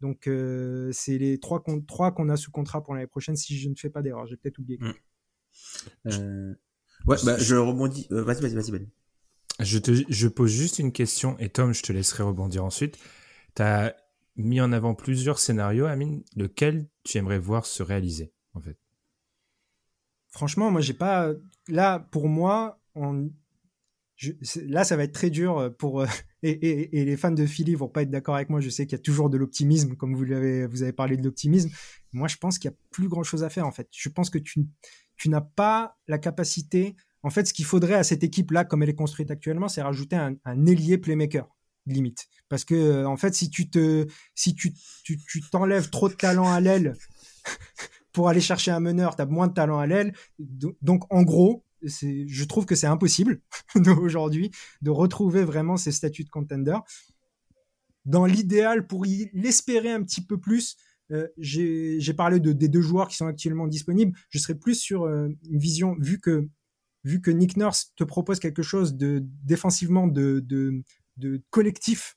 Donc 0.00 0.28
c'est 0.92 1.18
les 1.18 1.38
trois 1.38 1.62
qu'on 1.62 2.28
a 2.28 2.36
sous 2.36 2.50
contrat 2.50 2.82
pour 2.82 2.94
l'année 2.94 3.06
prochaine, 3.06 3.36
si 3.36 3.56
je 3.56 3.68
ne 3.68 3.74
fais 3.74 3.90
pas 3.90 4.02
d'erreur. 4.02 4.26
J'ai 4.26 4.36
peut-être 4.36 4.58
oublié. 4.58 4.78
Euh... 7.08 7.12
Ouais, 7.12 7.18
bah, 7.24 7.38
je 7.38 7.56
rebondis. 7.56 8.06
Euh, 8.12 8.22
vas-y, 8.22 8.40
vas-y, 8.40 8.54
vas-y, 8.54 8.70
vas-y. 8.70 8.88
Je, 9.60 9.78
te, 9.78 9.92
je 10.08 10.28
pose 10.28 10.50
juste 10.50 10.78
une 10.78 10.92
question 10.92 11.36
et 11.38 11.48
Tom, 11.48 11.72
je 11.72 11.82
te 11.82 11.92
laisserai 11.92 12.22
rebondir 12.22 12.64
ensuite. 12.64 12.98
Tu 13.54 13.62
as 13.62 13.96
mis 14.36 14.60
en 14.60 14.72
avant 14.72 14.94
plusieurs 14.94 15.38
scénarios, 15.38 15.86
Amine. 15.86 16.22
Lequel 16.36 16.86
tu 17.04 17.18
aimerais 17.18 17.38
voir 17.38 17.66
se 17.66 17.82
réaliser, 17.82 18.32
en 18.54 18.60
fait? 18.60 18.78
Franchement, 20.28 20.70
moi, 20.70 20.80
j'ai 20.80 20.94
pas. 20.94 21.32
Là, 21.68 21.98
pour 21.98 22.28
moi, 22.28 22.80
on... 22.94 23.30
là, 24.66 24.84
ça 24.84 24.96
va 24.96 25.04
être 25.04 25.14
très 25.14 25.30
dur 25.30 25.74
pour. 25.78 26.04
Et, 26.44 26.50
et, 26.50 27.00
et, 27.00 27.04
les 27.04 27.16
fans 27.16 27.32
de 27.32 27.44
Philly 27.46 27.74
vont 27.74 27.88
pas 27.88 28.02
être 28.02 28.10
d'accord 28.10 28.36
avec 28.36 28.48
moi. 28.48 28.60
Je 28.60 28.70
sais 28.70 28.86
qu'il 28.86 28.96
y 28.96 29.00
a 29.00 29.02
toujours 29.02 29.28
de 29.28 29.36
l'optimisme, 29.36 29.96
comme 29.96 30.14
vous 30.14 30.22
l'avez, 30.22 30.68
vous 30.68 30.84
avez 30.84 30.92
parlé 30.92 31.16
de 31.16 31.24
l'optimisme. 31.24 31.68
Moi, 32.12 32.28
je 32.28 32.36
pense 32.36 32.60
qu'il 32.60 32.70
y 32.70 32.72
a 32.72 32.76
plus 32.92 33.08
grand 33.08 33.24
chose 33.24 33.42
à 33.42 33.50
faire, 33.50 33.66
en 33.66 33.72
fait. 33.72 33.88
Je 33.90 34.08
pense 34.08 34.30
que 34.30 34.38
tu, 34.38 34.64
tu 35.18 35.28
n'as 35.28 35.42
pas 35.42 35.98
la 36.06 36.18
capacité. 36.18 36.96
En 37.22 37.30
fait, 37.30 37.46
ce 37.46 37.52
qu'il 37.52 37.64
faudrait 37.64 37.94
à 37.94 38.04
cette 38.04 38.22
équipe-là, 38.22 38.64
comme 38.64 38.82
elle 38.82 38.88
est 38.88 38.94
construite 38.94 39.30
actuellement, 39.30 39.68
c'est 39.68 39.82
rajouter 39.82 40.16
un, 40.16 40.66
ailier 40.66 40.96
playmaker 40.96 41.48
limite. 41.86 42.28
Parce 42.48 42.64
que 42.64 43.04
en 43.04 43.16
fait, 43.16 43.34
si 43.34 43.50
tu 43.50 43.68
te, 43.68 44.06
si 44.34 44.54
tu, 44.54 44.72
tu, 45.04 45.18
t'enlèves 45.50 45.90
trop 45.90 46.08
de 46.08 46.14
talent 46.14 46.50
à 46.50 46.60
l'aile 46.60 46.94
pour 48.12 48.28
aller 48.28 48.40
chercher 48.40 48.70
un 48.70 48.80
meneur, 48.80 49.16
tu 49.16 49.22
as 49.22 49.26
moins 49.26 49.48
de 49.48 49.54
talent 49.54 49.78
à 49.78 49.86
l'aile. 49.86 50.14
Donc, 50.38 51.12
en 51.12 51.22
gros, 51.22 51.64
je 51.82 52.44
trouve 52.44 52.66
que 52.66 52.74
c'est 52.74 52.86
impossible 52.86 53.40
aujourd'hui 54.00 54.50
de 54.82 54.90
retrouver 54.90 55.44
vraiment 55.44 55.76
ces 55.76 55.92
statuts 55.92 56.24
de 56.24 56.30
contender. 56.30 56.78
Dans 58.04 58.24
l'idéal, 58.24 58.86
pour 58.86 59.04
l'espérer 59.04 59.90
un 59.90 60.02
petit 60.02 60.24
peu 60.24 60.38
plus, 60.38 60.76
euh, 61.10 61.28
j'ai 61.38 62.14
parlé 62.14 62.40
de, 62.40 62.52
des 62.52 62.68
deux 62.68 62.82
joueurs 62.82 63.08
qui 63.08 63.16
sont 63.16 63.26
actuellement 63.26 63.66
disponibles. 63.66 64.16
Je 64.30 64.38
serais 64.38 64.54
plus 64.54 64.74
sur 64.74 65.04
euh, 65.04 65.28
une 65.48 65.58
vision, 65.58 65.96
vu 65.98 66.20
que, 66.20 66.48
vu 67.04 67.20
que 67.20 67.30
Nick 67.30 67.56
Nurse 67.56 67.92
te 67.96 68.04
propose 68.04 68.38
quelque 68.40 68.62
chose 68.62 68.96
de 68.96 69.22
défensivement 69.44 70.06
de, 70.06 70.40
de, 70.40 70.82
de 71.16 71.42
collectif 71.50 72.16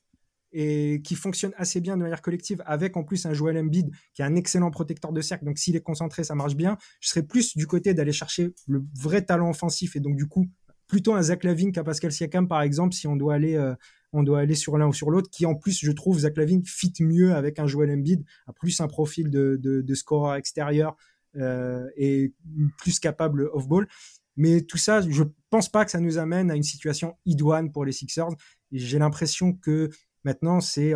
et 0.52 1.00
qui 1.02 1.14
fonctionne 1.14 1.52
assez 1.56 1.80
bien 1.80 1.96
de 1.96 2.02
manière 2.02 2.20
collective, 2.20 2.62
avec 2.66 2.96
en 2.96 3.04
plus 3.04 3.24
un 3.24 3.32
Joel 3.32 3.56
Embiid 3.56 3.90
qui 4.14 4.20
est 4.20 4.24
un 4.24 4.36
excellent 4.36 4.70
protecteur 4.70 5.12
de 5.12 5.20
cercle. 5.20 5.46
Donc 5.46 5.58
s'il 5.58 5.76
est 5.76 5.80
concentré, 5.80 6.24
ça 6.24 6.34
marche 6.34 6.56
bien. 6.56 6.76
Je 7.00 7.08
serais 7.08 7.22
plus 7.22 7.56
du 7.56 7.66
côté 7.66 7.94
d'aller 7.94 8.12
chercher 8.12 8.54
le 8.66 8.84
vrai 8.94 9.22
talent 9.22 9.48
offensif 9.48 9.96
et 9.96 10.00
donc 10.00 10.16
du 10.16 10.26
coup 10.26 10.46
plutôt 10.88 11.14
un 11.14 11.22
Zach 11.22 11.44
Lavine 11.44 11.72
qu'un 11.72 11.84
Pascal 11.84 12.12
Siakam 12.12 12.48
par 12.48 12.60
exemple 12.60 12.94
si 12.94 13.06
on 13.06 13.16
doit 13.16 13.34
aller 13.34 13.54
euh, 13.54 13.74
on 14.12 14.22
doit 14.22 14.40
aller 14.40 14.54
sur 14.54 14.76
l'un 14.78 14.86
ou 14.86 14.92
sur 14.92 15.10
l'autre. 15.10 15.30
Qui 15.30 15.46
en 15.46 15.54
plus 15.54 15.78
je 15.80 15.92
trouve 15.92 16.20
Zach 16.20 16.36
Lavine 16.36 16.64
fit 16.64 16.92
mieux 17.00 17.34
avec 17.34 17.58
un 17.58 17.66
Joel 17.66 17.90
Embiid, 17.90 18.24
a 18.46 18.52
plus 18.52 18.80
un 18.80 18.88
profil 18.88 19.30
de, 19.30 19.56
de, 19.62 19.94
scoreur 19.94 20.34
extérieur 20.34 20.96
euh, 21.36 21.88
et 21.96 22.32
plus 22.78 22.98
capable 22.98 23.48
off 23.52 23.68
ball. 23.68 23.88
Mais 24.36 24.62
tout 24.62 24.78
ça, 24.78 25.02
je 25.02 25.24
pense 25.50 25.68
pas 25.68 25.84
que 25.84 25.90
ça 25.90 26.00
nous 26.00 26.16
amène 26.16 26.50
à 26.50 26.56
une 26.56 26.62
situation 26.62 27.16
idoine 27.26 27.70
pour 27.70 27.84
les 27.84 27.92
Sixers. 27.92 28.30
J'ai 28.70 28.98
l'impression 28.98 29.52
que 29.52 29.90
Maintenant, 30.24 30.60
c'est 30.60 30.94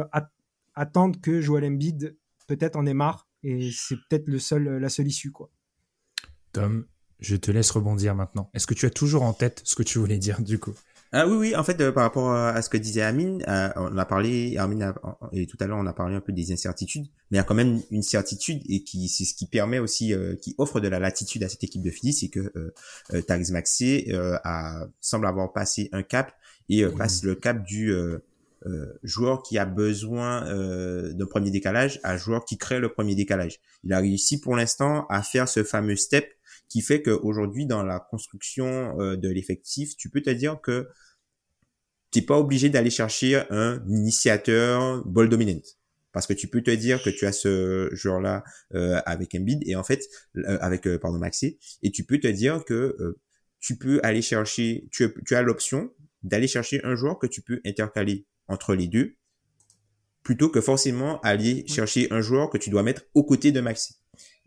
attendre 0.75 1.21
que 1.21 1.41
Joel 1.41 1.65
Embiid 1.65 2.17
peut-être 2.47 2.77
en 2.77 2.87
ait 2.87 2.95
marre 2.95 3.29
et 3.43 3.71
c'est 3.73 3.97
peut-être 4.09 4.29
le 4.29 4.39
seul, 4.39 4.79
la 4.79 4.89
seule 4.89 5.09
issue. 5.09 5.33
Quoi. 5.33 5.51
Tom, 6.53 6.87
je 7.19 7.37
te 7.37 7.51
laisse 7.51 7.71
rebondir 7.71 8.15
maintenant. 8.15 8.51
Est-ce 8.55 8.67
que 8.67 8.75
tu 8.75 8.87
as 8.87 8.91
toujours 8.91 9.23
en 9.23 9.33
tête 9.33 9.63
ce 9.65 9.75
que 9.75 9.83
tu 9.83 9.99
voulais 9.99 10.19
dire 10.19 10.41
du 10.41 10.59
coup? 10.59 10.75
Ah 11.19 11.27
oui, 11.27 11.37
oui, 11.37 11.57
en 11.57 11.65
fait, 11.65 11.81
euh, 11.81 11.93
par 11.93 12.03
rapport 12.03 12.31
à 12.31 12.61
ce 12.61 12.69
que 12.69 12.77
disait 12.77 13.01
Amine, 13.01 13.43
euh, 13.49 13.71
on 13.77 13.97
a 13.97 14.05
parlé, 14.05 14.59
Amine 14.59 14.93
et 15.33 15.47
tout 15.47 15.57
à 15.61 15.67
l'heure, 15.67 15.79
on 15.79 15.87
a 15.87 15.95
parlé 15.95 16.15
un 16.15 16.21
peu 16.21 16.33
des 16.33 16.53
incertitudes, 16.53 17.07
mais 17.31 17.37
il 17.37 17.39
y 17.39 17.41
a 17.41 17.45
quand 17.45 17.55
même 17.55 17.81
une 17.91 18.03
certitude 18.03 18.61
et 18.69 18.85
qui, 18.85 19.09
c'est 19.09 19.25
ce 19.25 19.33
qui 19.35 19.47
permet 19.47 19.79
aussi, 19.79 20.13
euh, 20.13 20.37
qui 20.37 20.55
offre 20.59 20.79
de 20.79 20.89
la 20.89 20.99
latitude 20.99 21.43
à 21.43 21.49
cette 21.49 21.65
équipe 21.65 21.81
de 21.81 21.91
Philly, 21.91 22.13
c'est 22.13 22.29
que 22.29 22.53
euh, 22.55 23.23
Taris 23.23 23.51
Maxey 23.51 24.13
a, 24.45 24.87
semble 25.01 25.27
avoir 25.27 25.55
passé 25.55 25.89
un 25.93 26.03
cap 26.03 26.33
et 26.69 26.85
passe 26.87 27.23
le 27.23 27.35
cap 27.35 27.65
du 27.65 27.95
euh, 28.67 28.99
joueur 29.05 29.43
qui 29.43 29.59
a 29.59 29.65
besoin 29.65 30.45
euh, 30.47 31.13
d'un 31.13 31.27
premier 31.27 31.51
décalage 31.51 32.01
à 32.03 32.17
joueur 32.17 32.45
qui 32.45 32.59
crée 32.59 32.81
le 32.81 32.89
premier 32.89 33.15
décalage. 33.15 33.61
Il 33.85 33.93
a 33.93 33.99
réussi 33.99 34.41
pour 34.41 34.57
l'instant 34.57 35.07
à 35.09 35.23
faire 35.23 35.49
ce 35.49 35.63
fameux 35.63 35.95
step 35.95 36.27
qui 36.69 36.81
fait 36.81 37.01
qu'aujourd'hui 37.01 37.67
dans 37.67 37.85
la 37.85 38.01
construction 38.01 38.99
euh, 38.99 39.17
de 39.17 39.29
l'effectif, 39.29 39.97
tu 39.97 40.09
peux 40.09 40.21
te 40.21 40.31
dire 40.31 40.61
que 40.61 40.89
tu 42.17 42.23
n'es 42.23 42.27
pas 42.27 42.39
obligé 42.39 42.69
d'aller 42.71 42.91
chercher 42.91 43.43
un 43.51 43.83
initiateur 43.89 45.05
ball 45.07 45.29
dominant 45.29 45.61
parce 46.13 46.27
que 46.27 46.33
tu 46.33 46.49
peux 46.49 46.63
te 46.63 46.71
dire 46.71 47.03
que 47.03 47.11
tu 47.11 47.27
as 47.27 47.33
ce 47.33 47.91
joueur-là 47.93 48.43
euh, 48.75 49.01
avec 49.05 49.35
Embiid 49.35 49.63
et 49.67 49.77
en 49.77 49.85
fait 49.85 50.03
avec 50.47 50.89
pardon 50.99 51.19
Maxi 51.19 51.59
et 51.83 51.91
tu 51.91 52.05
peux 52.05 52.19
te 52.19 52.29
dire 52.29 52.65
que 52.65 53.17
tu 53.61 53.77
peux 53.77 54.01
aller 54.03 54.23
chercher 54.23 54.89
tu, 54.93 55.13
tu 55.27 55.35
as 55.35 55.43
l'option 55.43 55.91
d'aller 56.23 56.49
chercher 56.49 56.81
un 56.85 56.95
joueur 56.95 57.19
que 57.19 57.27
tu 57.27 57.41
peux 57.41 57.61
intercaler 57.65 58.27
entre 58.49 58.75
les 58.75 58.89
deux, 58.89 59.17
plutôt 60.23 60.49
que 60.49 60.61
forcément 60.61 61.21
aller 61.21 61.65
chercher 61.69 62.09
un 62.11 62.21
joueur 62.21 62.51
que 62.51 62.59
tu 62.59 62.71
dois 62.71 62.83
mettre 62.83 63.03
aux 63.15 63.25
côtés 63.25 63.53
de 63.53 63.61
Maxi. 63.61 63.95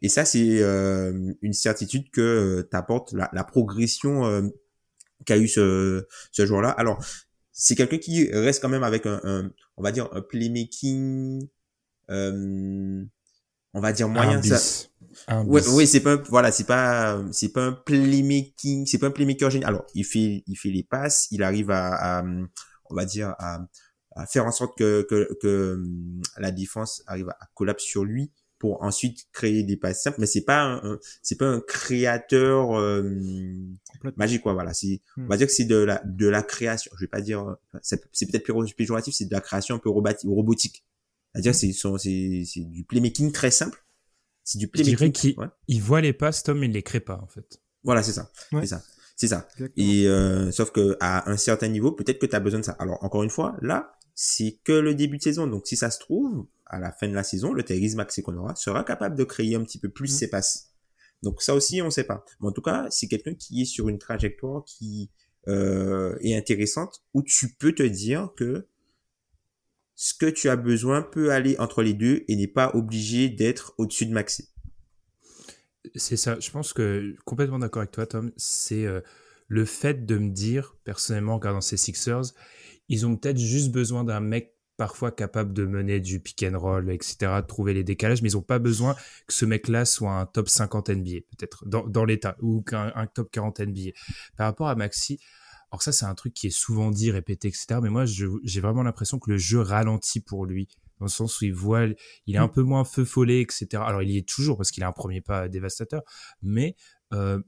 Et 0.02 0.10
ça, 0.10 0.26
c'est 0.26 0.62
euh, 0.62 1.34
une 1.42 1.54
certitude 1.54 2.10
que 2.12 2.22
euh, 2.22 2.64
t'apporte 2.64 3.12
la, 3.14 3.30
la, 3.34 3.44
progression 3.44 4.26
euh, 4.26 4.42
qu'a 5.26 5.38
eu 5.38 5.48
ce, 5.48 6.06
ce 6.32 6.46
joueur-là. 6.46 6.70
Alors, 6.70 7.04
c'est 7.62 7.76
quelqu'un 7.76 7.98
qui 7.98 8.32
reste 8.32 8.62
quand 8.62 8.70
même 8.70 8.84
avec 8.84 9.06
un, 9.06 9.52
on 9.76 9.84
va 9.84 9.92
dire, 9.92 10.08
un 10.14 10.22
playmaking, 10.22 11.46
euh, 12.10 13.04
on 13.74 13.82
va 13.82 13.92
dire 13.92 14.08
moyen. 14.08 14.42
ça, 14.42 14.58
oui, 15.44 15.86
c'est 15.86 16.00
pas, 16.00 16.16
voilà, 16.16 16.54
c'est 16.54 16.64
pas, 16.64 17.22
c'est 17.34 17.50
pas 17.52 17.66
un 17.66 17.74
playmaking, 17.74 18.86
c'est 18.86 18.98
pas 18.98 19.08
un 19.08 19.12
playmaker 19.12 19.50
génial. 19.50 19.68
Alors, 19.68 19.86
il 19.94 20.06
fait, 20.06 20.42
il 20.48 20.56
fait 20.56 20.70
les 20.70 20.84
passes, 20.84 21.28
il 21.32 21.44
arrive 21.44 21.70
à, 21.70 22.20
à 22.20 22.24
on 22.90 22.96
va 22.96 23.04
dire, 23.04 23.36
à, 23.40 23.60
à 24.16 24.26
faire 24.26 24.46
en 24.46 24.52
sorte 24.52 24.78
que, 24.78 25.06
que, 25.10 25.38
que 25.42 25.84
la 26.38 26.52
défense 26.52 27.04
arrive 27.08 27.28
à 27.30 27.50
collapser 27.56 27.88
sur 27.88 28.06
lui 28.06 28.32
pour 28.60 28.84
ensuite 28.84 29.28
créer 29.32 29.64
des 29.64 29.78
passes 29.78 30.04
simples 30.04 30.18
mais 30.20 30.28
c'est 30.28 30.44
pas 30.44 30.62
un, 30.62 31.00
c'est 31.24 31.38
pas 31.38 31.48
un 31.48 31.62
créateur 31.62 32.78
euh, 32.78 33.02
magique 34.18 34.44
quoi 34.44 34.54
voilà 34.54 34.74
c'est 34.74 35.02
on 35.18 35.22
va 35.24 35.36
hmm. 35.36 35.38
dire 35.38 35.48
que 35.48 35.54
c'est 35.54 35.66
de 35.66 35.78
la 35.78 36.02
de 36.06 36.28
la 36.28 36.44
création 36.44 36.92
je 36.96 37.02
vais 37.02 37.08
pas 37.08 37.22
dire 37.22 37.56
c'est, 37.82 38.02
peut-être 38.12 38.76
péjoratif 38.76 39.16
c'est 39.16 39.26
de 39.26 39.34
la 39.34 39.42
création 39.42 39.76
un 39.76 39.80
peu 39.80 39.90
robotique 39.90 40.84
c'est-à-dire 41.34 41.56
c'est 41.56 41.72
c'est 41.72 42.44
c'est 42.46 42.64
du 42.66 42.84
playmaking 42.84 43.32
très 43.32 43.52
simple. 43.52 43.84
C'est 44.44 44.58
du 44.58 44.68
playmaking 44.68 44.94
je 44.94 44.98
dirais 44.98 45.12
qu'il 45.12 45.36
il 45.68 45.82
voit 45.82 46.02
les 46.02 46.14
passes 46.14 46.44
Tom 46.44 46.64
il 46.64 46.72
les 46.72 46.84
crée 46.84 47.00
pas 47.00 47.20
en 47.22 47.28
fait. 47.28 47.62
Voilà 47.84 48.04
c'est 48.04 48.14
ça 48.14 48.32
c'est 48.52 48.68
ça 48.68 48.84
c'est 49.16 49.28
ça. 49.28 49.48
Et 49.76 50.08
euh, 50.08 50.52
sauf 50.52 50.72
que 50.72 50.98
à 51.00 51.30
un 51.30 51.38
certain 51.38 51.68
niveau 51.68 51.92
peut-être 51.92 52.20
que 52.20 52.26
tu 52.26 52.36
as 52.36 52.40
besoin 52.40 52.60
de 52.60 52.66
ça. 52.66 52.76
Alors 52.80 53.04
encore 53.04 53.24
une 53.24 53.30
fois 53.30 53.58
là 53.62 54.00
c'est 54.22 54.60
que 54.66 54.74
le 54.74 54.96
début 54.96 55.18
de 55.18 55.24
saison. 55.24 55.48
Donc, 55.48 55.66
si 55.66 55.78
ça 55.78 55.90
se 55.90 55.98
trouve, 55.98 56.46
à 56.70 56.80
la 56.80 56.92
fin 56.92 57.08
de 57.08 57.14
la 57.14 57.24
saison, 57.24 57.52
le 57.52 57.64
Terry 57.64 57.94
Maxi 57.96 58.22
qu'on 58.22 58.38
aura 58.38 58.56
sera 58.56 58.84
capable 58.84 59.16
de 59.16 59.24
créer 59.24 59.56
un 59.56 59.64
petit 59.64 59.80
peu 59.80 59.90
plus 59.90 60.14
mmh. 60.14 60.18
ses 60.18 60.30
passes. 60.30 60.74
Donc, 61.22 61.42
ça 61.42 61.54
aussi, 61.54 61.82
on 61.82 61.86
ne 61.86 61.90
sait 61.90 62.06
pas. 62.06 62.24
Mais 62.40 62.48
en 62.48 62.52
tout 62.52 62.62
cas, 62.62 62.88
c'est 62.90 63.08
quelqu'un 63.08 63.34
qui 63.34 63.62
est 63.62 63.66
sur 63.66 63.90
une 63.90 63.98
trajectoire 63.98 64.64
qui 64.64 65.12
euh, 65.48 66.16
est 66.22 66.36
intéressante, 66.36 67.04
où 67.14 67.24
tu 67.24 67.56
peux 67.56 67.74
te 67.74 67.84
dire 67.84 68.30
que 68.38 68.68
ce 69.96 70.14
que 70.14 70.28
tu 70.28 70.48
as 70.48 70.56
besoin 70.56 71.02
peut 71.02 71.32
aller 71.32 71.58
entre 71.60 71.82
les 71.82 71.94
deux 71.94 72.24
et 72.28 72.36
n'est 72.36 72.48
pas 72.48 72.72
obligé 72.74 73.28
d'être 73.28 73.74
au-dessus 73.78 74.06
de 74.06 74.14
Maxi. 74.14 74.48
C'est 75.96 76.18
ça. 76.18 76.40
Je 76.40 76.52
pense 76.52 76.72
que 76.72 77.16
complètement 77.26 77.60
d'accord 77.60 77.82
avec 77.82 77.92
toi, 77.92 78.06
Tom. 78.06 78.32
C'est 78.38 78.86
euh, 78.86 79.02
le 79.48 79.66
fait 79.66 80.06
de 80.06 80.18
me 80.18 80.30
dire, 80.30 80.78
personnellement, 80.86 81.34
en 81.34 81.38
regardant 81.38 81.62
ces 81.62 81.78
Sixers, 81.78 82.34
ils 82.88 83.06
ont 83.06 83.18
peut-être 83.18 83.38
juste 83.38 83.72
besoin 83.72 84.04
d'un 84.04 84.20
mec 84.20 84.56
parfois 84.80 85.12
capable 85.12 85.52
de 85.52 85.66
mener 85.66 86.00
du 86.00 86.22
pick 86.22 86.42
and 86.42 86.58
roll, 86.58 86.90
etc., 86.90 87.18
de 87.20 87.46
trouver 87.46 87.74
les 87.74 87.84
décalages, 87.84 88.22
mais 88.22 88.32
ils 88.32 88.36
n'ont 88.38 88.42
pas 88.42 88.60
besoin 88.60 88.96
que 89.28 89.34
ce 89.34 89.44
mec-là 89.44 89.84
soit 89.84 90.14
un 90.14 90.26
top 90.26 90.48
50 90.48 90.92
NBA, 90.92 91.20
peut-être, 91.32 91.68
dans, 91.68 91.86
dans 91.86 92.06
l'état, 92.06 92.38
ou 92.40 92.62
qu'un 92.62 93.06
top 93.14 93.30
40 93.30 93.60
NBA. 93.60 93.92
Par 94.38 94.48
rapport 94.48 94.70
à 94.70 94.76
Maxi, 94.76 95.20
alors 95.70 95.84
ça, 95.84 95.92
c'est 95.92 96.06
un 96.06 96.16
truc 96.16 96.34
qui 96.34 96.48
est 96.48 96.58
souvent 96.58 96.92
dit, 96.92 97.12
répété, 97.12 97.50
etc., 97.50 97.82
mais 97.84 97.90
moi, 97.90 98.06
j'ai 98.06 98.62
vraiment 98.62 98.82
l'impression 98.82 99.20
que 99.20 99.30
le 99.30 99.38
jeu 99.38 99.60
ralentit 99.60 100.22
pour 100.22 100.46
lui, 100.46 100.70
dans 101.00 101.08
le 101.08 101.12
sens 101.12 101.42
où 101.42 101.46
il 101.46 101.54
voit, 101.54 101.88
il 102.26 102.36
est 102.36 102.40
un 102.40 102.48
mm. 102.48 102.52
peu 102.54 102.62
moins 102.62 102.86
feu 102.86 103.04
follet, 103.04 103.42
etc. 103.42 103.84
Alors, 103.86 104.02
il 104.02 104.12
y 104.12 104.18
est 104.18 104.28
toujours 104.28 104.56
parce 104.56 104.72
qu'il 104.72 104.86
a 104.86 104.88
un 104.88 104.94
premier 104.94 105.20
pas 105.20 105.50
dévastateur, 105.50 106.04
mais 106.42 106.78
euh, 107.12 107.42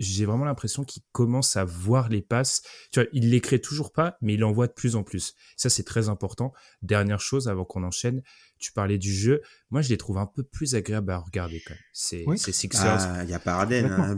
j'ai 0.00 0.24
vraiment 0.24 0.46
l'impression 0.46 0.82
qu'il 0.82 1.02
commence 1.12 1.56
à 1.56 1.64
voir 1.64 2.08
les 2.08 2.22
passes. 2.22 2.62
Tu 2.90 3.00
vois, 3.00 3.08
il 3.12 3.30
les 3.30 3.40
crée 3.40 3.60
toujours 3.60 3.92
pas, 3.92 4.16
mais 4.22 4.34
il 4.34 4.42
en 4.42 4.50
voit 4.50 4.66
de 4.66 4.72
plus 4.72 4.96
en 4.96 5.02
plus. 5.02 5.34
Ça, 5.56 5.68
c'est 5.68 5.84
très 5.84 6.08
important. 6.08 6.52
Dernière 6.82 7.20
chose, 7.20 7.48
avant 7.48 7.66
qu'on 7.66 7.84
enchaîne, 7.84 8.22
tu 8.60 8.72
parlais 8.72 8.98
du 8.98 9.12
jeu. 9.12 9.42
Moi, 9.70 9.82
je 9.82 9.88
les 9.88 9.96
trouve 9.96 10.18
un 10.18 10.26
peu 10.26 10.42
plus 10.42 10.74
agréables 10.74 11.10
à 11.12 11.18
regarder 11.18 11.60
quand 11.66 11.74
même. 11.74 11.82
C'est 11.92 12.24
oui. 12.26 12.38
Sixers. 12.38 12.82
Ah, 12.84 13.24
il 13.24 13.30
y 13.30 13.34
a 13.34 13.38
pas 13.38 13.62
hein. 13.62 13.68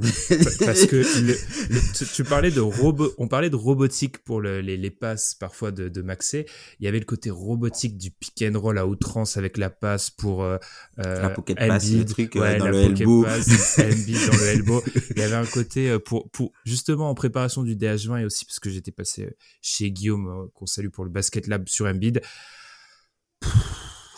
Parce 0.64 0.86
que 0.86 2.14
tu, 2.14 2.24
parlais 2.24 2.50
de 2.50 2.60
robot, 2.60 3.12
on 3.18 3.28
parlait 3.28 3.50
de 3.50 3.56
robotique 3.56 4.18
pour 4.18 4.40
le, 4.40 4.60
les, 4.60 4.76
les, 4.76 4.90
passes 4.90 5.34
parfois 5.34 5.70
de, 5.70 5.88
de 5.88 6.02
Maxé. 6.02 6.46
Il 6.80 6.84
y 6.84 6.88
avait 6.88 6.98
le 6.98 7.04
côté 7.04 7.30
robotique 7.30 7.96
du 7.96 8.10
pick 8.10 8.44
and 8.46 8.58
roll 8.58 8.78
à 8.78 8.86
outrance 8.86 9.36
avec 9.36 9.56
la 9.56 9.70
passe 9.70 10.10
pour 10.10 10.42
euh, 10.42 10.58
la 10.98 11.30
pocket 11.30 11.56
pass, 11.56 11.90
le 11.90 12.04
truc 12.04 12.34
ouais, 12.34 12.58
dans 12.58 12.68
le 12.68 12.78
elbow. 12.78 13.24
Pass, 13.24 13.78
dans 13.78 13.84
le 13.84 14.48
elbow. 14.48 14.82
Il 15.10 15.18
y 15.18 15.22
avait 15.22 15.34
un 15.34 15.46
côté 15.46 15.62
côté, 15.62 15.90
euh, 15.90 15.98
pour, 15.98 16.30
pour 16.30 16.52
justement 16.64 17.10
en 17.10 17.14
préparation 17.14 17.62
du 17.62 17.76
DH20 17.76 18.20
et 18.20 18.24
aussi 18.24 18.44
parce 18.44 18.60
que 18.60 18.70
j'étais 18.70 18.92
passé 18.92 19.36
chez 19.60 19.90
Guillaume, 19.90 20.48
qu'on 20.54 20.66
salue 20.66 20.88
pour 20.88 21.04
le 21.04 21.10
Basket 21.10 21.46
Lab 21.46 21.68
sur 21.68 21.86
Embiid 21.86 22.20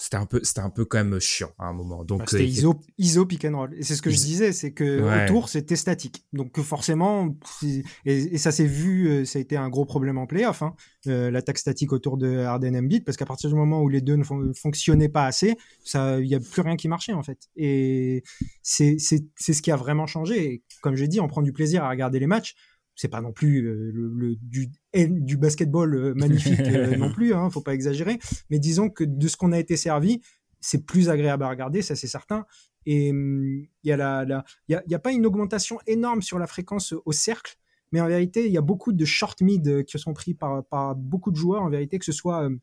c'était 0.05 0.19
un 0.19 0.27
peu 0.27 0.41
c'était 0.43 0.61
un 0.61 0.69
peu 0.69 0.85
quand 0.85 1.03
même 1.03 1.19
chiant 1.19 1.51
à 1.59 1.65
un 1.65 1.73
moment. 1.73 2.05
Donc 2.05 2.19
bah, 2.19 2.25
c'était 2.29 2.43
euh, 2.43 2.49
ISO, 2.49 2.79
ISO 2.99 3.25
pick 3.25 3.43
and 3.47 3.57
roll. 3.57 3.75
Et 3.75 3.83
c'est 3.83 3.97
ce 3.97 4.03
que 4.03 4.11
je 4.11 4.17
disais 4.17 4.53
c'est 4.53 4.73
que 4.73 5.25
autour 5.25 5.49
c'était 5.49 5.77
statique. 5.77 6.27
Donc 6.35 6.61
forcément 6.61 7.35
et, 8.05 8.37
ça 8.37 8.53
s'est 8.53 8.67
vu 8.67 9.09
euh, 9.09 9.25
ça 9.25 9.39
a 9.39 9.43
été 9.43 9.57
un 9.57 9.71
gros 9.71 9.87
problème 9.87 10.19
en 10.19 10.27
playoff 10.27 10.61
hein, 10.61 10.75
euh, 11.07 11.31
l'attaque 11.31 11.57
statique 11.57 11.91
autour 11.95 12.19
de 12.19 12.37
Harden 12.41 12.77
Embiid 12.77 13.03
parce 13.03 13.17
qu'à 13.17 13.25
partir 13.25 13.49
du 13.49 13.57
moment 13.57 13.81
où 13.81 13.89
les 13.89 14.03
deux 14.03 14.17
ne 14.17 14.53
fonctionnaient 14.53 15.09
pas 15.09 15.25
assez 15.25 15.57
ça 15.85 16.21
il 16.21 16.27
y 16.27 16.35
a 16.35 16.41
plus 16.41 16.61
rien 16.61 16.77
qui 16.77 16.89
marchait 16.89 17.15
en 17.15 17.23
fait. 17.23 17.39
Et 17.57 18.23
c'est 18.63 18.97
c'est 18.99 19.25
c'est 19.37 19.55
ce 19.55 19.63
qui 19.63 19.71
a 19.71 19.77
vraiment 19.77 20.07
changé. 20.07 20.45
Et 20.45 20.63
comme 20.83 20.97
j'ai 20.97 21.09
dit 21.09 21.19
on 21.19 21.29
prend 21.29 21.41
du 21.41 21.55
plaisir 21.55 21.83
à 21.83 21.89
regarder 21.89 22.19
les 22.19 22.27
matchs 22.27 22.57
c'est 22.95 23.09
pas 23.09 23.21
non 23.21 23.33
plus 23.33 23.67
euh, 23.67 23.91
le, 23.93 24.37
du, 24.37 24.71
du 24.95 25.37
basketball 25.37 25.95
euh, 25.95 26.15
magnifique 26.15 26.61
euh, 26.61 26.97
non 26.97 27.13
plus, 27.13 27.35
hein, 27.35 27.51
faut 27.51 27.61
pas 27.61 27.75
exagérer. 27.75 28.19
Mais 28.51 28.59
disons 28.59 28.89
que 28.89 29.05
de 29.05 29.29
ce 29.29 29.37
qu'on 29.37 29.53
a 29.53 29.59
été 29.59 29.77
servi, 29.77 30.21
c'est 30.61 30.87
plus 30.87 31.09
agréable 31.11 31.45
à 31.45 31.49
regarder, 31.49 31.83
ça 31.83 31.97
c'est 31.97 32.07
certain. 32.07 32.47
Et 32.87 33.11
hum, 33.11 33.67
il 33.83 33.89
y 33.89 33.93
a 33.93 33.97
la, 33.97 34.45
y, 34.69 34.75
a, 34.75 34.83
y 34.87 34.95
a 34.95 34.99
pas 34.99 35.13
une 35.13 35.27
augmentation 35.27 35.79
énorme 35.87 36.23
sur 36.23 36.39
la 36.39 36.47
fréquence 36.47 36.95
au 37.05 37.13
cercle, 37.13 37.57
mais 37.93 38.01
en 38.01 38.07
vérité 38.07 38.47
il 38.47 38.53
y 38.53 38.59
a 38.59 38.63
beaucoup 38.63 38.93
de 38.93 39.05
short 39.05 39.41
mid 39.41 39.85
qui 39.85 39.99
sont 39.99 40.15
pris 40.15 40.35
par, 40.35 40.65
par 40.65 40.95
beaucoup 40.95 41.31
de 41.31 41.37
joueurs. 41.37 41.63
En 41.63 41.71
vérité 41.71 41.99
que 41.99 42.05
ce 42.05 42.13
soit 42.13 42.45
euh, 42.45 42.57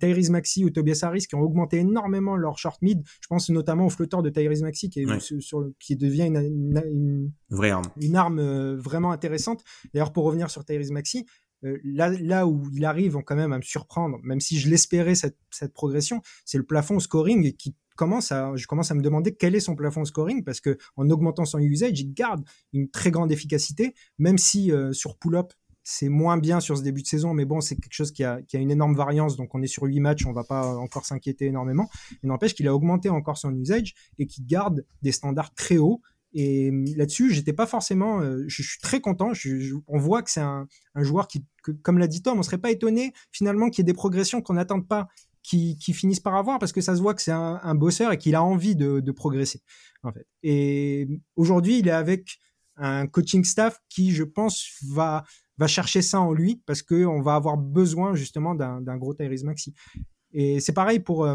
Tyrese 0.00 0.30
Maxi 0.30 0.64
ou 0.64 0.70
Tobias 0.70 1.00
Harris 1.02 1.26
qui 1.26 1.34
ont 1.34 1.40
augmenté 1.40 1.78
énormément 1.78 2.36
leur 2.36 2.58
short 2.58 2.80
mid. 2.82 3.02
Je 3.20 3.26
pense 3.28 3.48
notamment 3.50 3.86
au 3.86 3.90
flotteur 3.90 4.22
de 4.22 4.30
Tyrese 4.30 4.62
Maxi 4.62 4.90
qui, 4.90 5.00
est, 5.00 5.40
sur, 5.40 5.70
qui 5.78 5.96
devient 5.96 6.26
une, 6.26 6.82
une, 6.90 7.32
vraie 7.50 7.70
arme, 7.70 7.86
une 8.00 8.16
arme 8.16 8.38
euh, 8.38 8.76
vraiment 8.76 9.12
intéressante. 9.12 9.62
D'ailleurs, 9.92 10.12
pour 10.12 10.24
revenir 10.24 10.50
sur 10.50 10.64
Tyrese 10.64 10.90
Maxi, 10.90 11.26
euh, 11.64 11.78
là, 11.84 12.10
là 12.10 12.46
où 12.46 12.68
il 12.72 12.84
arrive 12.84 13.18
quand 13.24 13.36
même 13.36 13.52
à 13.52 13.58
me 13.58 13.62
surprendre, 13.62 14.18
même 14.22 14.40
si 14.40 14.58
je 14.58 14.68
l'espérais 14.68 15.14
cette, 15.14 15.38
cette 15.50 15.72
progression, 15.72 16.20
c'est 16.44 16.58
le 16.58 16.64
plafond 16.64 17.00
scoring 17.00 17.52
qui 17.54 17.74
commence 17.96 18.30
à, 18.30 18.52
je 18.54 18.66
commence 18.66 18.92
à 18.92 18.94
me 18.94 19.02
demander 19.02 19.34
quel 19.34 19.56
est 19.56 19.60
son 19.60 19.74
plafond 19.74 20.04
scoring 20.04 20.44
parce 20.44 20.60
que 20.60 20.78
en 20.96 21.10
augmentant 21.10 21.44
son 21.44 21.58
usage, 21.58 21.98
il 21.98 22.14
garde 22.14 22.44
une 22.72 22.88
très 22.88 23.10
grande 23.10 23.32
efficacité, 23.32 23.94
même 24.18 24.38
si 24.38 24.70
sur 24.92 25.18
pull-up 25.18 25.52
c'est 25.90 26.10
moins 26.10 26.36
bien 26.36 26.60
sur 26.60 26.76
ce 26.76 26.82
début 26.82 27.00
de 27.00 27.06
saison, 27.06 27.32
mais 27.32 27.46
bon, 27.46 27.62
c'est 27.62 27.74
quelque 27.74 27.94
chose 27.94 28.12
qui 28.12 28.22
a, 28.22 28.42
une 28.52 28.70
énorme 28.70 28.94
variance, 28.94 29.38
donc 29.38 29.54
on 29.54 29.62
est 29.62 29.66
sur 29.66 29.84
8 29.84 30.00
matchs, 30.00 30.26
on 30.26 30.32
va 30.32 30.44
pas 30.44 30.76
encore 30.76 31.06
s'inquiéter 31.06 31.46
énormément. 31.46 31.88
Mais 32.22 32.28
n'empêche 32.28 32.54
qu'il 32.54 32.68
a 32.68 32.74
augmenté 32.74 33.08
encore 33.08 33.38
son 33.38 33.56
usage 33.56 33.94
et 34.18 34.26
qu'il 34.26 34.44
garde 34.44 34.84
des 35.00 35.12
standards 35.12 35.54
très 35.54 35.78
hauts. 35.78 36.02
Et 36.34 36.70
là-dessus, 36.94 37.32
j'étais 37.32 37.54
pas 37.54 37.66
forcément, 37.66 38.20
euh, 38.20 38.44
je, 38.48 38.62
suis 38.62 38.78
très 38.80 39.00
content. 39.00 39.32
on 39.86 39.98
voit 39.98 40.22
que 40.22 40.30
c'est 40.30 40.42
un, 40.42 40.68
joueur 40.96 41.26
qui, 41.26 41.46
comme 41.82 41.96
l'a 41.96 42.06
dit 42.06 42.20
Tom, 42.20 42.38
on 42.38 42.42
serait 42.42 42.58
pas 42.58 42.70
étonné 42.70 43.14
finalement 43.32 43.70
qu'il 43.70 43.78
y 43.78 43.84
ait 43.84 43.90
des 43.90 43.94
progressions 43.94 44.42
qu'on 44.42 44.54
n'attende 44.54 44.86
pas 44.86 45.08
qui, 45.42 45.78
finissent 45.94 46.20
par 46.20 46.34
avoir 46.34 46.58
parce 46.58 46.72
que 46.72 46.82
ça 46.82 46.96
se 46.96 47.00
voit 47.00 47.14
que 47.14 47.22
c'est 47.22 47.32
un, 47.32 47.74
bosseur 47.74 48.12
et 48.12 48.18
qu'il 48.18 48.34
a 48.34 48.42
envie 48.42 48.76
de, 48.76 49.00
de, 49.00 49.12
progresser 49.12 49.62
en 50.02 50.12
fait. 50.12 50.26
Et 50.42 51.08
aujourd'hui, 51.34 51.78
il 51.78 51.88
est 51.88 51.92
avec 51.92 52.36
un 52.76 53.06
coaching 53.06 53.42
staff 53.42 53.80
qui, 53.88 54.12
je 54.12 54.24
pense, 54.24 54.68
va 54.90 55.24
va 55.58 55.66
chercher 55.66 56.02
ça 56.02 56.20
en 56.20 56.32
lui 56.32 56.62
parce 56.66 56.82
qu'on 56.82 57.20
va 57.20 57.34
avoir 57.34 57.56
besoin 57.56 58.14
justement 58.14 58.54
d'un 58.54 58.96
gros 58.96 59.14
Tyrese 59.14 59.44
Maxi. 59.44 59.74
Et 60.32 60.60
c'est 60.60 60.72
pareil 60.72 61.00
pour, 61.00 61.24
euh, 61.24 61.34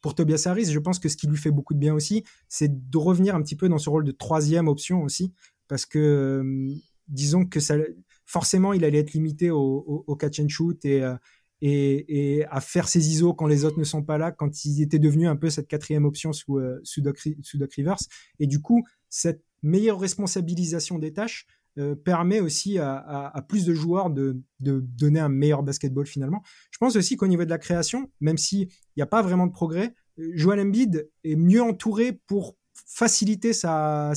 pour 0.00 0.14
Tobias 0.14 0.44
Harris. 0.46 0.66
Je 0.66 0.78
pense 0.78 0.98
que 0.98 1.08
ce 1.08 1.16
qui 1.16 1.26
lui 1.26 1.36
fait 1.36 1.50
beaucoup 1.50 1.74
de 1.74 1.78
bien 1.78 1.94
aussi, 1.94 2.24
c'est 2.48 2.90
de 2.90 2.98
revenir 2.98 3.34
un 3.34 3.42
petit 3.42 3.56
peu 3.56 3.68
dans 3.68 3.78
ce 3.78 3.90
rôle 3.90 4.04
de 4.04 4.12
troisième 4.12 4.68
option 4.68 5.02
aussi. 5.02 5.32
Parce 5.66 5.84
que, 5.84 5.98
euh, 5.98 6.74
disons 7.08 7.44
que 7.44 7.60
ça, 7.60 7.76
forcément, 8.24 8.72
il 8.72 8.84
allait 8.84 8.98
être 8.98 9.12
limité 9.12 9.50
au, 9.50 10.16
catch 10.18 10.40
and 10.40 10.48
shoot 10.48 10.82
et, 10.84 11.02
euh, 11.02 11.14
et, 11.60 12.38
et, 12.38 12.46
à 12.46 12.60
faire 12.60 12.88
ses 12.88 13.10
ISO 13.10 13.34
quand 13.34 13.46
les 13.46 13.64
autres 13.64 13.78
ne 13.78 13.84
sont 13.84 14.02
pas 14.02 14.16
là, 14.16 14.30
quand 14.30 14.64
il 14.64 14.80
était 14.80 14.98
devenu 14.98 15.26
un 15.26 15.36
peu 15.36 15.50
cette 15.50 15.68
quatrième 15.68 16.04
option 16.04 16.32
sous, 16.32 16.58
sous, 16.84 17.02
Doc, 17.02 17.18
sous 17.18 17.58
Rivers. 17.76 17.98
Et 18.38 18.46
du 18.46 18.62
coup, 18.62 18.84
cette 19.10 19.42
meilleure 19.62 19.98
responsabilisation 19.98 20.98
des 20.98 21.12
tâches, 21.12 21.46
euh, 21.78 21.94
permet 21.94 22.40
aussi 22.40 22.78
à, 22.78 23.44
plus 23.48 23.64
de 23.64 23.72
joueurs 23.72 24.10
de, 24.10 24.42
donner 24.60 25.20
un 25.20 25.28
meilleur 25.28 25.62
basketball 25.62 26.06
finalement. 26.06 26.42
Je 26.72 26.78
pense 26.78 26.96
aussi 26.96 27.16
qu'au 27.16 27.28
niveau 27.28 27.44
de 27.44 27.50
la 27.50 27.58
création, 27.58 28.10
même 28.20 28.36
s'il 28.36 28.68
n'y 28.96 29.02
a 29.02 29.06
pas 29.06 29.22
vraiment 29.22 29.46
de 29.46 29.52
progrès, 29.52 29.94
euh, 30.18 30.30
Joel 30.34 30.60
Embiid 30.60 31.08
est 31.22 31.36
mieux 31.36 31.62
entouré 31.62 32.12
pour 32.26 32.56
faciliter 32.74 33.52
sa, 33.52 34.12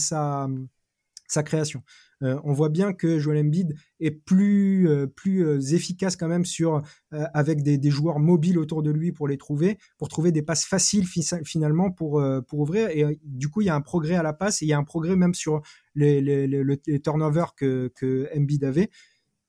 création. 1.46 1.84
Euh, 2.24 2.40
on 2.44 2.54
voit 2.54 2.70
bien 2.70 2.94
que 2.94 3.20
Joel 3.20 3.46
Embiid 3.46 3.76
est 4.00 4.12
plus, 4.12 4.88
euh, 4.88 5.08
plus 5.08 5.46
euh, 5.46 5.60
efficace 5.60 6.16
quand 6.16 6.28
même 6.28 6.46
sur, 6.46 6.82
avec 7.12 7.64
des, 7.64 7.90
joueurs 7.90 8.20
mobiles 8.20 8.58
autour 8.58 8.84
de 8.84 8.92
lui 8.92 9.12
pour 9.12 9.28
les 9.28 9.38
trouver, 9.38 9.78
pour 9.98 10.08
trouver 10.08 10.32
des 10.32 10.42
passes 10.42 10.66
faciles 10.66 11.06
finalement 11.44 11.92
pour, 11.92 12.24
pour 12.48 12.60
ouvrir. 12.60 12.90
Et 12.90 13.20
du 13.24 13.50
coup, 13.50 13.62
il 13.62 13.66
y 13.66 13.70
a 13.70 13.76
un 13.76 13.82
progrès 13.82 14.16
à 14.16 14.24
la 14.24 14.34
passe 14.34 14.62
et 14.62 14.66
il 14.66 14.70
y 14.70 14.74
a 14.74 14.78
un 14.78 14.84
progrès 14.84 15.16
même 15.16 15.34
sur 15.34 15.62
les, 15.94 16.22
les, 16.22 17.02
turnovers 17.02 17.54
que, 17.56 17.92
que 17.96 18.30
Embiid 18.36 18.64
avait. 18.64 18.90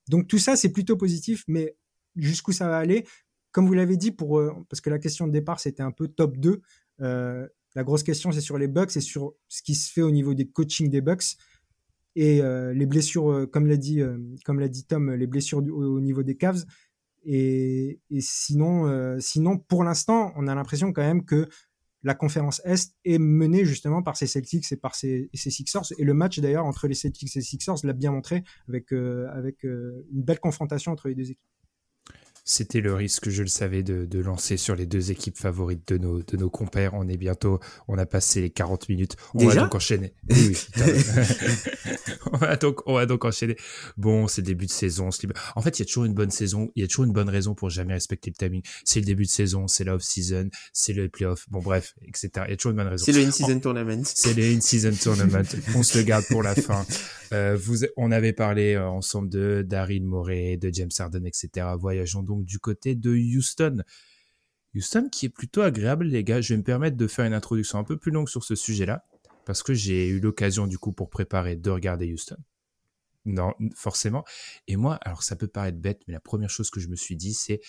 Donc 0.08 0.26
tout 0.26 0.38
ça, 0.38 0.56
c'est 0.56 0.70
plutôt 0.70 0.96
positif, 0.96 1.44
mais 1.46 1.76
jusqu'où 2.16 2.52
ça 2.52 2.66
va 2.66 2.78
aller? 2.78 3.06
Comme 3.52 3.66
vous 3.66 3.74
l'avez 3.74 3.96
dit, 3.96 4.10
pour, 4.10 4.42
parce 4.68 4.80
que 4.80 4.90
la 4.90 4.98
question 4.98 5.26
de 5.26 5.32
départ, 5.32 5.60
c'était 5.60 5.82
un 5.82 5.92
peu 5.92 6.08
top 6.08 6.36
2. 6.38 6.60
la 6.98 7.84
grosse 7.84 8.02
question, 8.02 8.32
c'est 8.32 8.40
sur 8.40 8.58
les 8.58 8.68
Bucks 8.68 8.96
et 8.96 9.00
sur 9.00 9.34
ce 9.48 9.62
qui 9.62 9.76
se 9.76 9.92
fait 9.92 10.02
au 10.02 10.10
niveau 10.10 10.34
des 10.34 10.48
coachings 10.48 10.90
des 10.90 11.00
Bucks. 11.00 11.36
Et 12.14 12.42
euh, 12.42 12.72
les 12.74 12.86
blessures, 12.86 13.30
euh, 13.30 13.46
comme 13.46 13.66
l'a 13.66 13.76
dit, 13.76 14.00
euh, 14.00 14.18
comme 14.44 14.66
dit 14.68 14.84
Tom, 14.84 15.12
les 15.12 15.26
blessures 15.26 15.58
au, 15.58 16.00
niveau 16.00 16.22
des 16.22 16.36
Cavs. 16.36 16.64
Et, 17.24 18.00
et 18.10 18.20
sinon, 18.20 19.16
sinon, 19.20 19.56
pour 19.56 19.84
l'instant, 19.84 20.32
on 20.36 20.48
a 20.48 20.54
l'impression 20.56 20.92
quand 20.92 21.02
même 21.02 21.24
que 21.24 21.48
la 22.02 22.14
conférence 22.14 22.60
Est 22.64 22.96
est 23.04 23.18
menée 23.18 23.64
justement 23.64 24.02
par 24.02 24.16
ces 24.16 24.26
Celtics 24.26 24.72
et 24.72 24.76
par 24.76 24.96
ces, 24.96 25.30
ces 25.32 25.50
Sixers. 25.50 25.92
Et 25.98 26.04
le 26.04 26.14
match 26.14 26.40
d'ailleurs 26.40 26.66
entre 26.66 26.88
les 26.88 26.94
Celtics 26.94 27.36
et 27.36 27.38
les 27.38 27.44
Sixers 27.44 27.76
l'a 27.84 27.92
bien 27.92 28.10
montré 28.10 28.42
avec, 28.68 28.90
avec 28.90 29.62
une 29.62 30.02
belle 30.24 30.40
confrontation 30.40 30.90
entre 30.90 31.08
les 31.08 31.14
deux 31.14 31.30
équipes. 31.30 31.51
C'était 32.44 32.80
le 32.80 32.92
risque, 32.92 33.30
je 33.30 33.42
le 33.42 33.48
savais, 33.48 33.84
de, 33.84 34.04
de, 34.04 34.18
lancer 34.18 34.56
sur 34.56 34.74
les 34.74 34.84
deux 34.84 35.12
équipes 35.12 35.38
favorites 35.38 35.86
de 35.86 35.98
nos, 35.98 36.22
de 36.22 36.36
nos 36.36 36.50
compères. 36.50 36.94
On 36.94 37.06
est 37.08 37.16
bientôt, 37.16 37.60
on 37.86 37.96
a 37.98 38.06
passé 38.06 38.40
les 38.40 38.50
40 38.50 38.88
minutes. 38.88 39.16
On 39.34 39.46
va 39.46 39.54
donc 39.54 39.74
enchaîner. 39.74 40.14
Oui, 40.28 40.56
on, 42.32 42.38
va 42.38 42.56
donc, 42.56 42.80
on 42.86 42.94
va 42.94 43.06
donc 43.06 43.24
enchaîner. 43.24 43.56
Bon, 43.96 44.26
c'est 44.26 44.40
le 44.40 44.46
début 44.46 44.66
de 44.66 44.70
saison. 44.70 45.10
En 45.54 45.62
fait, 45.62 45.78
il 45.78 45.82
y 45.82 45.84
a 45.84 45.86
toujours 45.86 46.04
une 46.04 46.14
bonne 46.14 46.30
saison. 46.30 46.70
Il 46.74 46.82
y 46.82 46.84
a 46.84 46.88
toujours 46.88 47.04
une 47.04 47.12
bonne 47.12 47.28
raison 47.28 47.54
pour 47.54 47.70
jamais 47.70 47.92
respecter 47.94 48.30
le 48.30 48.36
timing. 48.36 48.62
C'est 48.84 49.00
le 49.00 49.06
début 49.06 49.24
de 49.24 49.28
saison, 49.28 49.68
c'est 49.68 49.84
la 49.84 49.94
off-season, 49.94 50.48
c'est 50.72 50.92
le 50.94 51.08
playoff. 51.08 51.46
Bon, 51.50 51.60
bref, 51.60 51.94
etc. 52.02 52.30
Il 52.46 52.50
y 52.50 52.54
a 52.54 52.56
toujours 52.56 52.70
une 52.70 52.78
bonne 52.78 52.88
raison. 52.88 53.04
C'est 53.04 53.12
le 53.12 53.24
in-season 53.24 53.60
tournament. 53.60 54.02
C'est 54.04 54.34
le 54.34 54.42
in-season 54.42 54.92
tournament. 55.00 55.44
on 55.76 55.82
se 55.82 55.98
le 55.98 56.04
garde 56.04 56.24
pour 56.28 56.42
la 56.42 56.54
fin. 56.54 56.84
Euh, 57.32 57.56
vous, 57.58 57.84
on 57.96 58.10
avait 58.12 58.32
parlé 58.32 58.74
euh, 58.74 58.86
ensemble 58.88 59.28
de 59.28 59.64
Daryl 59.66 60.04
Morey, 60.04 60.58
de 60.58 60.70
James 60.72 60.90
Harden, 60.98 61.24
etc. 61.24 61.66
Voyageons 61.78 62.22
donc 62.22 62.31
du 62.40 62.58
côté 62.58 62.94
de 62.94 63.10
Houston. 63.10 63.82
Houston 64.74 65.08
qui 65.10 65.26
est 65.26 65.30
plutôt 65.30 65.62
agréable, 65.62 66.06
les 66.06 66.24
gars. 66.24 66.40
Je 66.40 66.54
vais 66.54 66.58
me 66.58 66.64
permettre 66.64 66.96
de 66.96 67.06
faire 67.06 67.24
une 67.24 67.34
introduction 67.34 67.78
un 67.78 67.84
peu 67.84 67.96
plus 67.96 68.10
longue 68.10 68.28
sur 68.28 68.44
ce 68.44 68.54
sujet-là, 68.54 69.04
parce 69.44 69.62
que 69.62 69.74
j'ai 69.74 70.08
eu 70.08 70.20
l'occasion, 70.20 70.66
du 70.66 70.78
coup, 70.78 70.92
pour 70.92 71.10
préparer, 71.10 71.56
de 71.56 71.70
regarder 71.70 72.12
Houston. 72.12 72.38
Non, 73.24 73.52
forcément. 73.76 74.24
Et 74.66 74.76
moi, 74.76 74.96
alors 75.02 75.22
ça 75.22 75.36
peut 75.36 75.46
paraître 75.46 75.78
bête, 75.78 76.02
mais 76.06 76.14
la 76.14 76.20
première 76.20 76.50
chose 76.50 76.70
que 76.70 76.80
je 76.80 76.88
me 76.88 76.96
suis 76.96 77.16
dit, 77.16 77.34
c'est 77.34 77.60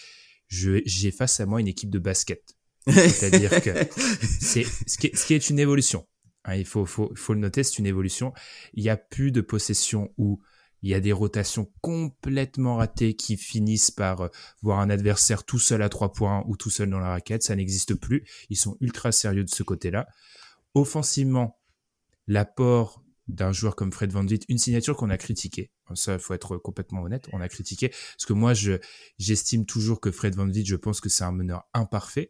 j'ai 0.47 1.11
face 1.11 1.39
à 1.39 1.45
moi 1.45 1.59
une 1.59 1.67
équipe 1.67 1.89
de 1.89 1.99
basket. 1.99 2.55
C'est-à-dire 2.87 3.61
que 3.61 3.71
c'est 4.41 4.65
ce 4.87 4.97
qui, 4.97 5.11
ce 5.13 5.25
qui 5.25 5.33
est 5.33 5.49
une 5.49 5.59
évolution. 5.59 6.07
Hein, 6.45 6.55
il 6.55 6.65
faut, 6.65 6.85
faut, 6.85 7.13
faut 7.15 7.33
le 7.33 7.39
noter, 7.39 7.63
c'est 7.63 7.79
une 7.79 7.85
évolution. 7.85 8.33
Il 8.73 8.83
n'y 8.83 8.89
a 8.89 8.97
plus 8.97 9.31
de 9.31 9.41
possession 9.41 10.13
où 10.17 10.41
il 10.83 10.89
y 10.89 10.93
a 10.93 10.99
des 10.99 11.13
rotations 11.13 11.71
complètement 11.81 12.75
ratées 12.75 13.15
qui 13.15 13.37
finissent 13.37 13.89
par 13.89 14.21
euh, 14.21 14.27
voir 14.61 14.79
un 14.79 14.89
adversaire 14.89 15.45
tout 15.45 15.59
seul 15.59 15.81
à 15.81 15.89
trois 15.89 16.11
points 16.11 16.43
ou 16.47 16.57
tout 16.57 16.69
seul 16.69 16.89
dans 16.89 16.99
la 16.99 17.09
raquette. 17.09 17.41
Ça 17.41 17.55
n'existe 17.55 17.95
plus. 17.95 18.25
Ils 18.49 18.57
sont 18.57 18.77
ultra 18.81 19.11
sérieux 19.11 19.45
de 19.45 19.49
ce 19.49 19.63
côté-là. 19.63 20.07
Offensivement, 20.75 21.59
l'apport 22.27 23.01
d'un 23.29 23.53
joueur 23.53 23.77
comme 23.77 23.93
Fred 23.93 24.11
Van 24.11 24.25
une 24.49 24.57
signature 24.57 24.97
qu'on 24.97 25.09
a 25.09 25.17
critiquée. 25.17 25.71
Ça, 25.95 26.13
il 26.13 26.19
faut 26.19 26.33
être 26.33 26.57
complètement 26.57 27.03
honnête. 27.03 27.29
On 27.31 27.39
a 27.39 27.47
critiqué 27.47 27.87
parce 27.87 28.25
que 28.27 28.33
moi, 28.33 28.53
je 28.53 28.73
j'estime 29.17 29.65
toujours 29.65 30.01
que 30.01 30.11
Fred 30.11 30.35
Van 30.35 30.51
je 30.51 30.75
pense 30.75 30.99
que 30.99 31.07
c'est 31.07 31.23
un 31.23 31.31
meneur 31.31 31.63
imparfait. 31.73 32.29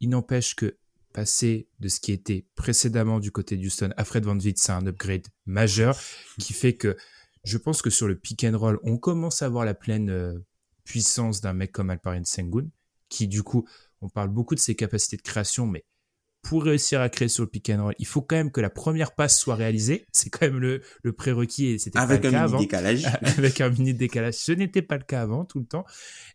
Il 0.00 0.08
n'empêche 0.08 0.54
que 0.54 0.78
passer 1.12 1.68
de 1.80 1.88
ce 1.88 2.00
qui 2.00 2.12
était 2.12 2.46
précédemment 2.54 3.20
du 3.20 3.32
côté 3.32 3.56
d'Houston 3.56 3.90
à 3.96 4.04
Fred 4.04 4.24
Van 4.24 4.38
c'est 4.40 4.70
un 4.70 4.86
upgrade 4.86 5.26
majeur 5.44 5.98
qui 6.38 6.52
fait 6.52 6.74
que 6.74 6.96
je 7.44 7.58
pense 7.58 7.82
que 7.82 7.90
sur 7.90 8.06
le 8.08 8.18
pick 8.18 8.44
and 8.44 8.58
roll, 8.58 8.78
on 8.82 8.98
commence 8.98 9.42
à 9.42 9.48
voir 9.48 9.64
la 9.64 9.74
pleine 9.74 10.10
euh, 10.10 10.38
puissance 10.84 11.40
d'un 11.40 11.52
mec 11.52 11.72
comme 11.72 11.90
Alparian 11.90 12.24
Sengun, 12.24 12.68
qui 13.08 13.28
du 13.28 13.42
coup, 13.42 13.66
on 14.00 14.08
parle 14.08 14.28
beaucoup 14.28 14.54
de 14.54 14.60
ses 14.60 14.74
capacités 14.74 15.16
de 15.16 15.22
création, 15.22 15.66
mais 15.66 15.84
pour 16.42 16.64
réussir 16.64 17.02
à 17.02 17.08
créer 17.10 17.28
sur 17.28 17.42
le 17.44 17.50
pick 17.50 17.68
and 17.68 17.82
roll, 17.82 17.94
il 17.98 18.06
faut 18.06 18.22
quand 18.22 18.36
même 18.36 18.50
que 18.50 18.62
la 18.62 18.70
première 18.70 19.14
passe 19.14 19.38
soit 19.38 19.56
réalisée. 19.56 20.06
C'est 20.10 20.30
quand 20.30 20.46
même 20.46 20.58
le, 20.58 20.80
le 21.02 21.12
prérequis 21.12 21.66
et 21.66 21.78
c'était 21.78 21.98
Avec 21.98 22.22
pas 22.22 22.28
le 22.30 22.34
un 22.34 22.38
cas 22.38 22.44
mini 22.46 22.54
avant. 22.54 22.60
décalage. 22.60 23.04
Avec 23.22 23.60
un 23.60 23.68
mini 23.68 23.92
décalage. 23.92 24.34
Ce 24.34 24.52
n'était 24.52 24.80
pas 24.80 24.96
le 24.96 25.04
cas 25.04 25.20
avant 25.20 25.44
tout 25.44 25.58
le 25.60 25.66
temps. 25.66 25.84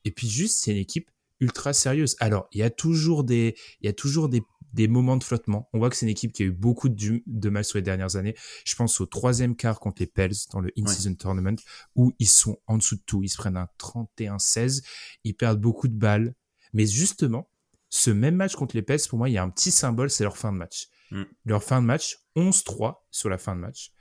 Et 0.04 0.12
puis 0.12 0.30
juste, 0.30 0.60
c'est 0.60 0.72
une 0.72 0.78
équipe 0.78 1.10
ultra 1.40 1.74
sérieuse. 1.74 2.16
Alors, 2.20 2.48
il 2.52 2.60
y 2.60 2.64
a 2.64 2.70
toujours 2.70 3.24
des, 3.24 3.56
il 3.82 3.88
y 3.88 3.90
a 3.90 3.94
toujours 3.94 4.30
des, 4.30 4.44
des 4.76 4.88
moments 4.90 5.16
de 5.16 5.24
flottement. 5.24 5.70
On 5.74 5.80
voit 5.80 5.90
que 5.90 5.96
c'est 5.96 6.06
une 6.06 6.12
équipe 6.12 6.34
qui 6.34 6.44
a 6.44 6.46
eu 6.46 6.52
beaucoup 6.52 6.90
de, 6.90 7.24
de 7.26 7.50
mal 7.50 7.64
sur 7.64 7.78
les 7.78 7.82
dernières 7.82 8.18
années. 8.18 8.36
Je 8.66 8.76
pense 8.76 9.00
au 9.00 9.06
troisième 9.06 9.56
quart 9.56 9.80
contre 9.80 10.02
les 10.02 10.08
Pels 10.08 10.34
dans 10.52 10.60
le 10.60 10.72
in-season 10.78 11.16
tournament 11.16 11.58
où 11.96 12.14
ils 12.20 12.28
sont 12.28 12.60
en 12.68 12.78
dessous 12.78 12.98
de 12.98 13.02
tout. 13.06 13.24
Ils 13.24 13.30
se 13.30 13.38
prennent 13.38 13.58
un 13.58 13.70
31-16. 13.80 14.84
Ils 15.24 15.34
perdent 15.34 15.62
beaucoup 15.62 15.88
de 15.88 15.98
balles. 15.98 16.36
Mais 16.74 16.86
justement, 16.86 17.50
ce 17.90 18.12
même 18.12 18.36
match 18.36 18.56
contre 18.56 18.76
les 18.76 18.82
Pels, 18.82 19.00
pour 19.10 19.18
moi, 19.18 19.30
il 19.30 19.34
y 19.34 19.38
a 19.38 19.44
un 19.44 19.50
petit 19.50 19.72
symbole, 19.72 20.10
c'est 20.10 20.26
leur 20.26 20.38
fin 20.38 20.52
de 20.52 20.58
match. 20.58 20.90
Mm. 21.12 21.24
Leur 21.46 21.64
fin 21.64 21.82
de 21.82 21.88
match, 21.88 22.18
11-3 22.36 22.96
sur 23.12 23.30
la 23.30 23.38
fin 23.38 23.56
de 23.56 23.62
match. 23.62 23.92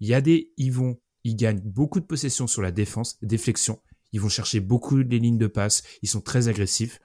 Il 0.00 0.08
y 0.08 0.14
a 0.14 0.20
des, 0.20 0.52
ils 0.58 0.72
vont, 0.72 1.00
ils 1.24 1.36
gagnent 1.36 1.60
beaucoup 1.60 1.98
de 1.98 2.04
possessions 2.04 2.46
sur 2.46 2.60
la 2.60 2.72
défense, 2.72 3.18
déflexion. 3.22 3.80
Ils 4.12 4.20
vont 4.20 4.28
chercher 4.28 4.60
beaucoup 4.60 4.98
les 4.98 5.18
lignes 5.18 5.38
de 5.38 5.46
passe. 5.46 5.82
Ils 6.02 6.08
sont 6.08 6.20
très 6.20 6.48
agressifs. 6.48 7.00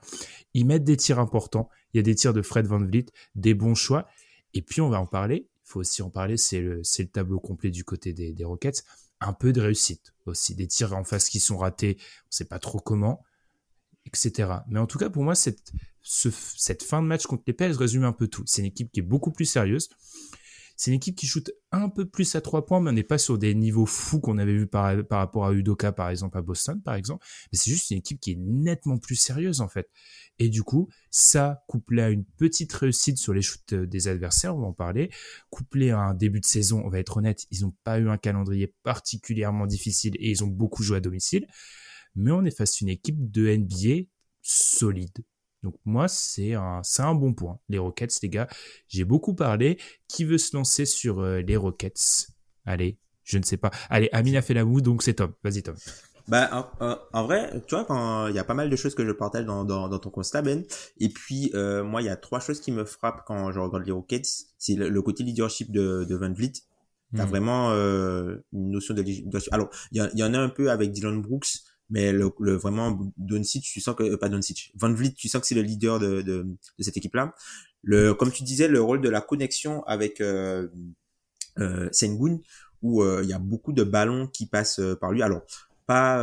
Ils 0.54 0.66
mettent 0.66 0.84
des 0.84 0.96
tirs 0.96 1.18
importants. 1.18 1.70
Il 1.96 2.00
y 2.00 2.00
a 2.00 2.02
des 2.02 2.14
tirs 2.14 2.34
de 2.34 2.42
Fred 2.42 2.66
Van 2.66 2.78
Vliet, 2.78 3.06
des 3.36 3.54
bons 3.54 3.74
choix. 3.74 4.06
Et 4.52 4.60
puis, 4.60 4.82
on 4.82 4.90
va 4.90 5.00
en 5.00 5.06
parler. 5.06 5.48
Il 5.64 5.68
faut 5.70 5.80
aussi 5.80 6.02
en 6.02 6.10
parler. 6.10 6.36
C'est 6.36 6.60
le, 6.60 6.82
tableau 7.10 7.40
complet 7.40 7.70
du 7.70 7.84
côté 7.84 8.12
des, 8.12 8.44
Rockets. 8.44 8.84
Un 9.22 9.32
peu 9.32 9.50
de 9.54 9.62
réussite 9.62 10.12
aussi. 10.26 10.54
Des 10.54 10.66
tirs 10.66 10.92
en 10.94 11.04
face 11.04 11.30
qui 11.30 11.40
sont 11.40 11.56
ratés. 11.56 11.96
On 11.98 12.30
sait 12.30 12.44
pas 12.44 12.58
trop 12.58 12.80
comment, 12.80 13.24
etc. 14.04 14.50
Mais 14.68 14.78
en 14.78 14.86
tout 14.86 14.98
cas, 14.98 15.08
pour 15.08 15.22
moi, 15.22 15.34
cette, 15.34 15.72
ce, 16.02 16.28
cette 16.30 16.82
fin 16.82 17.00
de 17.00 17.06
match 17.06 17.24
contre 17.24 17.44
les 17.46 17.54
Pels 17.54 17.72
résume 17.72 18.04
un 18.04 18.12
peu 18.12 18.28
tout. 18.28 18.42
C'est 18.44 18.60
une 18.60 18.68
équipe 18.68 18.92
qui 18.92 19.00
est 19.00 19.02
beaucoup 19.02 19.32
plus 19.32 19.46
sérieuse. 19.46 19.88
C'est 20.76 20.90
une 20.90 20.96
équipe 20.96 21.16
qui 21.16 21.26
shoot 21.26 21.50
un 21.72 21.88
peu 21.88 22.04
plus 22.04 22.34
à 22.34 22.40
trois 22.40 22.66
points, 22.66 22.80
mais 22.80 22.90
on 22.90 22.92
n'est 22.92 23.02
pas 23.02 23.18
sur 23.18 23.38
des 23.38 23.54
niveaux 23.54 23.86
fous 23.86 24.20
qu'on 24.20 24.38
avait 24.38 24.54
vu 24.54 24.66
par, 24.66 25.04
par 25.06 25.18
rapport 25.20 25.46
à 25.46 25.52
Udoka, 25.52 25.92
par 25.92 26.10
exemple, 26.10 26.36
à 26.36 26.42
Boston, 26.42 26.80
par 26.82 26.94
exemple. 26.94 27.24
Mais 27.50 27.58
c'est 27.58 27.70
juste 27.70 27.90
une 27.90 27.98
équipe 27.98 28.20
qui 28.20 28.32
est 28.32 28.38
nettement 28.38 28.98
plus 28.98 29.16
sérieuse, 29.16 29.60
en 29.60 29.68
fait. 29.68 29.90
Et 30.38 30.48
du 30.48 30.62
coup, 30.62 30.88
ça, 31.10 31.64
couplé 31.66 32.02
à 32.02 32.10
une 32.10 32.24
petite 32.24 32.72
réussite 32.72 33.16
sur 33.16 33.32
les 33.32 33.42
shoots 33.42 33.74
des 33.74 34.08
adversaires, 34.08 34.54
on 34.54 34.60
va 34.60 34.66
en 34.66 34.72
parler, 34.72 35.10
couplé 35.48 35.90
à 35.90 35.98
un 35.98 36.14
début 36.14 36.40
de 36.40 36.46
saison, 36.46 36.82
on 36.84 36.90
va 36.90 36.98
être 36.98 37.16
honnête, 37.16 37.46
ils 37.50 37.62
n'ont 37.62 37.74
pas 37.84 37.98
eu 37.98 38.08
un 38.08 38.18
calendrier 38.18 38.74
particulièrement 38.82 39.66
difficile 39.66 40.14
et 40.18 40.30
ils 40.30 40.44
ont 40.44 40.48
beaucoup 40.48 40.82
joué 40.82 40.98
à 40.98 41.00
domicile. 41.00 41.46
Mais 42.14 42.30
on 42.30 42.44
est 42.44 42.56
face 42.56 42.74
à 42.74 42.78
une 42.82 42.88
équipe 42.90 43.30
de 43.30 43.48
NBA 43.48 44.08
solide, 44.42 45.24
donc 45.66 45.74
moi, 45.84 46.06
c'est 46.08 46.54
un, 46.54 46.80
un 46.98 47.14
bon 47.14 47.34
point. 47.34 47.58
Les 47.68 47.78
Rockets, 47.78 48.22
les 48.22 48.28
gars, 48.28 48.48
j'ai 48.88 49.04
beaucoup 49.04 49.34
parlé. 49.34 49.78
Qui 50.08 50.24
veut 50.24 50.38
se 50.38 50.56
lancer 50.56 50.86
sur 50.86 51.20
euh, 51.20 51.40
les 51.40 51.56
Rockets? 51.56 52.28
Allez, 52.64 52.98
je 53.24 53.38
ne 53.38 53.42
sais 53.42 53.56
pas. 53.56 53.70
Allez, 53.90 54.08
Amine 54.12 54.36
a 54.36 54.42
fait 54.42 54.54
la 54.54 54.64
moue, 54.64 54.80
donc 54.80 55.02
c'est 55.02 55.14
Tom. 55.14 55.32
Vas-y, 55.42 55.62
Tom. 55.62 55.74
Bah, 56.28 56.72
en, 57.12 57.24
vrai, 57.24 57.52
tu 57.68 57.74
vois, 57.74 57.84
quand 57.84 58.26
il 58.28 58.34
y 58.34 58.38
a 58.38 58.44
pas 58.44 58.54
mal 58.54 58.68
de 58.70 58.76
choses 58.76 58.94
que 58.94 59.04
je 59.06 59.12
partage 59.12 59.44
dans, 59.44 59.64
dans, 59.64 59.88
dans 59.88 59.98
ton 59.98 60.10
constat, 60.10 60.42
Ben. 60.42 60.64
Et 60.98 61.08
puis, 61.08 61.50
euh, 61.54 61.84
moi, 61.84 62.02
il 62.02 62.06
y 62.06 62.08
a 62.08 62.16
trois 62.16 62.40
choses 62.40 62.60
qui 62.60 62.72
me 62.72 62.84
frappent 62.84 63.24
quand 63.26 63.52
je 63.52 63.58
regarde 63.60 63.84
les 63.86 63.92
Rockets. 63.92 64.26
C'est 64.58 64.74
le, 64.74 64.88
le 64.88 65.02
côté 65.02 65.22
leadership 65.24 65.70
de, 65.72 66.04
de 66.08 66.14
Van 66.16 66.32
Vliet. 66.32 66.52
T'as 67.16 67.24
Hmm. 67.24 67.28
vraiment 67.28 67.70
euh, 67.70 68.36
une 68.52 68.72
notion 68.72 68.92
de 68.92 69.02
leadership. 69.02 69.52
Alors, 69.52 69.70
il 69.92 69.98
y, 69.98 70.00
a- 70.00 70.10
il 70.14 70.18
y 70.18 70.24
en 70.24 70.34
a 70.34 70.38
un 70.38 70.48
peu 70.48 70.70
avec 70.72 70.90
Dylan 70.90 71.22
Brooks, 71.22 71.46
mais 71.88 72.12
le, 72.12 72.30
le 72.40 72.54
vraiment 72.54 73.12
Doncic, 73.16 73.64
tu 73.64 73.80
sens 73.80 73.94
que 73.94 74.02
euh, 74.02 74.16
pas 74.16 74.28
Doncic, 74.28 74.72
Van 74.74 74.92
Vliet, 74.92 75.12
tu 75.12 75.28
sens 75.28 75.40
que 75.40 75.46
c'est 75.46 75.54
le 75.54 75.62
leader 75.62 75.98
de, 75.98 76.22
de, 76.22 76.42
de 76.42 76.82
cette 76.82 76.96
équipe-là. 76.96 77.34
Le, 77.82 78.14
comme 78.14 78.32
tu 78.32 78.42
disais, 78.42 78.68
le 78.68 78.80
rôle 78.80 79.00
de 79.00 79.08
la 79.08 79.20
connexion 79.20 79.84
avec 79.84 80.20
euh, 80.20 80.68
euh, 81.58 81.88
Sengun, 81.92 82.40
où 82.82 83.02
euh, 83.02 83.20
il 83.22 83.28
y 83.28 83.32
a 83.32 83.38
beaucoup 83.38 83.72
de 83.72 83.84
ballons 83.84 84.26
qui 84.26 84.46
passent 84.46 84.80
euh, 84.80 84.96
par 84.96 85.12
lui. 85.12 85.22
Alors 85.22 85.42
pas, 85.86 86.18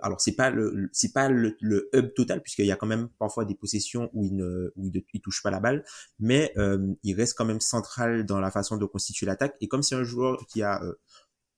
alors 0.00 0.22
c'est 0.22 0.34
pas 0.34 0.48
le, 0.48 0.88
c'est 0.90 1.12
pas 1.12 1.28
le, 1.28 1.54
le 1.60 1.90
hub 1.92 2.14
total 2.14 2.40
puisqu'il 2.40 2.64
y 2.64 2.72
a 2.72 2.76
quand 2.76 2.86
même 2.86 3.10
parfois 3.18 3.44
des 3.44 3.54
possessions 3.54 4.08
où 4.14 4.24
il 4.24 4.34
ne, 4.34 4.72
où 4.74 4.86
il, 4.86 5.04
il 5.12 5.20
touche 5.20 5.42
pas 5.42 5.50
la 5.50 5.60
balle, 5.60 5.84
mais 6.18 6.54
il 7.02 7.14
reste 7.14 7.36
quand 7.36 7.44
même 7.44 7.60
central 7.60 8.24
dans 8.24 8.40
la 8.40 8.50
façon 8.50 8.78
de 8.78 8.86
constituer 8.86 9.26
l'attaque. 9.26 9.54
Et 9.60 9.68
comme 9.68 9.82
c'est 9.82 9.96
un 9.96 10.02
joueur 10.02 10.46
qui 10.46 10.62
a, 10.62 10.82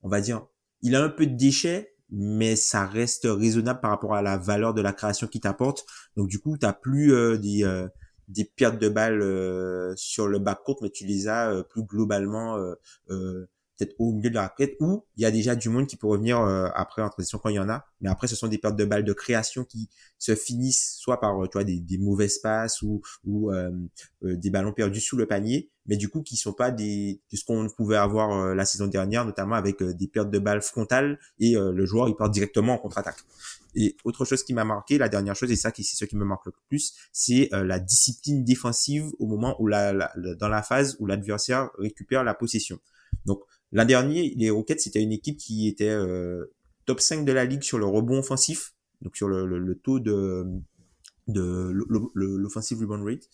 on 0.03 0.09
va 0.09 0.21
dire, 0.21 0.45
il 0.83 0.97
a 0.97 1.05
un 1.05 1.09
peu 1.09 1.27
de 1.27 1.37
déchets, 1.37 1.94
mais 2.15 2.57
ça 2.57 2.87
reste 2.87 3.27
raisonnable 3.29 3.81
par 3.81 3.91
rapport 3.91 4.15
à 4.15 4.23
la 4.23 4.39
valeur 4.39 4.73
de 4.73 4.81
la 4.81 4.93
création 4.93 5.27
qu'il 5.27 5.41
t'apporte. 5.41 5.85
Donc 6.17 6.29
du 6.29 6.39
coup, 6.39 6.57
t'as 6.57 6.73
plus 6.73 7.13
euh, 7.13 7.37
des 7.37 7.65
euh, 7.65 7.89
pertes 8.57 8.79
de 8.79 8.89
balles 8.89 9.21
euh, 9.21 9.95
sur 9.97 10.29
le 10.29 10.39
bas 10.39 10.55
court, 10.55 10.79
mais 10.83 10.91
tu 10.91 11.05
les 11.07 11.29
as 11.29 11.51
euh, 11.51 11.63
plus 11.63 11.83
globalement 11.85 12.57
euh, 13.11 13.47
peut-être 13.77 13.95
au 13.99 14.13
milieu 14.13 14.31
de 14.31 14.35
la 14.35 14.43
raquette 14.43 14.77
où 14.81 15.05
il 15.17 15.23
y 15.23 15.27
a 15.27 15.31
déjà 15.31 15.57
du 15.57 15.69
monde 15.69 15.87
qui 15.87 15.97
peut 15.97 16.07
revenir 16.07 16.41
euh, 16.41 16.69
après 16.75 17.03
en 17.03 17.09
transition 17.09 17.39
quand 17.39 17.49
il 17.49 17.57
y 17.57 17.59
en 17.59 17.69
a. 17.69 17.87
Mais 18.01 18.09
après, 18.09 18.27
ce 18.29 18.37
sont 18.37 18.49
des 18.49 18.59
pertes 18.59 18.77
de 18.77 18.85
balles 18.85 19.05
de 19.05 19.13
création 19.13 19.65
qui 19.65 19.89
se 20.19 20.35
finissent 20.35 20.95
soit 20.99 21.21
par 21.21 21.43
euh, 21.43 21.47
tu 21.47 21.53
vois 21.59 21.65
des, 21.65 21.81
des 21.81 21.99
mauvaises 21.99 22.39
passes 22.39 22.83
ou 22.83 23.03
ou 23.25 23.51
euh, 23.53 23.71
euh, 24.25 24.37
des 24.37 24.51
ballons 24.51 24.73
perdus 24.73 25.01
sous 25.01 25.17
le 25.17 25.27
panier, 25.27 25.71
mais 25.87 25.97
du 25.97 26.09
coup 26.09 26.23
qui 26.23 26.37
sont 26.37 26.53
pas 26.53 26.71
des 26.71 27.21
de 27.33 27.37
ce 27.37 27.45
qu'on 27.45 27.69
pouvait 27.69 27.97
avoir 27.97 28.33
euh, 28.33 28.55
la 28.55 28.65
saison 28.65 28.87
dernière, 28.87 29.25
notamment 29.25 29.57
avec 29.57 29.83
euh, 29.83 29.93
des 29.95 30.09
pertes 30.09 30.31
de 30.31 30.39
balles 30.39 30.63
frontales 30.63 31.19
et 31.39 31.55
le 31.55 31.85
joueur 31.87 32.09
il 32.09 32.15
part 32.15 32.31
directement 32.31 32.75
en 32.75 32.79
contre-attaque. 32.79 33.19
Et 33.75 33.97
autre 34.05 34.25
chose 34.25 34.45
qui 34.45 34.55
m'a 34.55 34.65
marqué, 34.65 34.99
la 34.99 35.09
dernière 35.09 35.35
chose, 35.35 35.51
et 35.51 35.57
ça 35.57 35.73
qui 35.73 35.83
c'est 35.83 35.97
ce 35.97 36.05
qui 36.05 36.17
me 36.17 36.25
marque 36.25 36.47
le 36.47 36.53
plus, 36.69 36.95
c'est 37.13 37.49
la 37.51 37.81
discipline 37.81 38.45
défensive 38.45 39.07
au 39.19 39.27
moment 39.27 39.61
où 39.61 39.67
la- 39.67 39.93
la- 39.93 40.13
dans 40.39 40.49
la 40.49 40.63
phase 40.63 40.97
où 41.01 41.07
l'adversaire 41.07 41.71
récupère 41.79 42.23
la 42.23 42.35
possession. 42.35 42.79
Donc 43.27 43.41
l'an 43.75 43.85
dernier, 43.87 44.35
les 44.37 44.51
Rockets 44.51 44.81
c'était 44.81 45.03
une 45.03 45.13
équipe 45.13 45.39
qui 45.39 45.69
était 45.69 45.91
euh, 45.91 46.47
top 46.87 47.01
5 47.01 47.25
de 47.27 47.33
la 47.33 47.45
ligue 47.45 47.63
sur 47.63 47.79
le 47.79 47.87
rebond 47.87 48.21
offensif, 48.21 48.75
donc 49.03 49.17
sur 49.17 49.29
le, 49.29 49.47
le- 49.47 49.59
le 49.59 49.75
taux 49.77 50.01
de 50.01 50.47
de 51.27 51.71
l'offensive 52.15 52.81
rebound 52.81 53.05
rate 53.07 53.29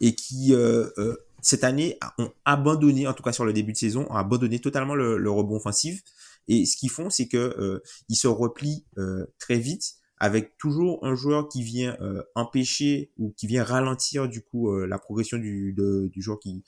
et 0.00 0.14
qui 0.16 0.52
euh, 0.52 0.88
euh, 0.98 1.16
cette 1.42 1.62
année 1.62 1.96
ont 2.18 2.32
abandonné 2.44 3.06
en 3.06 3.12
tout 3.14 3.22
cas 3.22 3.32
sur 3.32 3.44
le 3.44 3.52
début 3.52 3.72
de 3.72 3.76
saison 3.78 4.04
ont 4.10 4.14
abandonné 4.16 4.58
totalement 4.58 4.96
le, 4.96 5.16
le 5.16 5.30
rebond 5.30 5.56
offensif. 5.56 6.02
Et 6.48 6.66
ce 6.66 6.76
qu'ils 6.76 6.90
font 6.90 7.08
c'est 7.08 7.28
que 7.28 7.36
euh, 7.36 7.80
ils 8.08 8.16
se 8.16 8.26
replient 8.26 8.84
euh, 8.98 9.26
très 9.38 9.58
vite 9.58 9.94
avec 10.18 10.56
toujours 10.58 11.04
un 11.04 11.14
joueur 11.14 11.48
qui 11.48 11.62
vient 11.62 11.96
euh, 12.00 12.22
empêcher 12.34 13.12
ou 13.18 13.32
qui 13.36 13.46
vient 13.46 13.62
ralentir 13.62 14.28
du 14.28 14.42
coup 14.42 14.74
la 14.84 14.98
progression 14.98 15.38
du 15.38 15.72
du 15.76 16.22
joueur 16.22 16.40
qui 16.40 16.64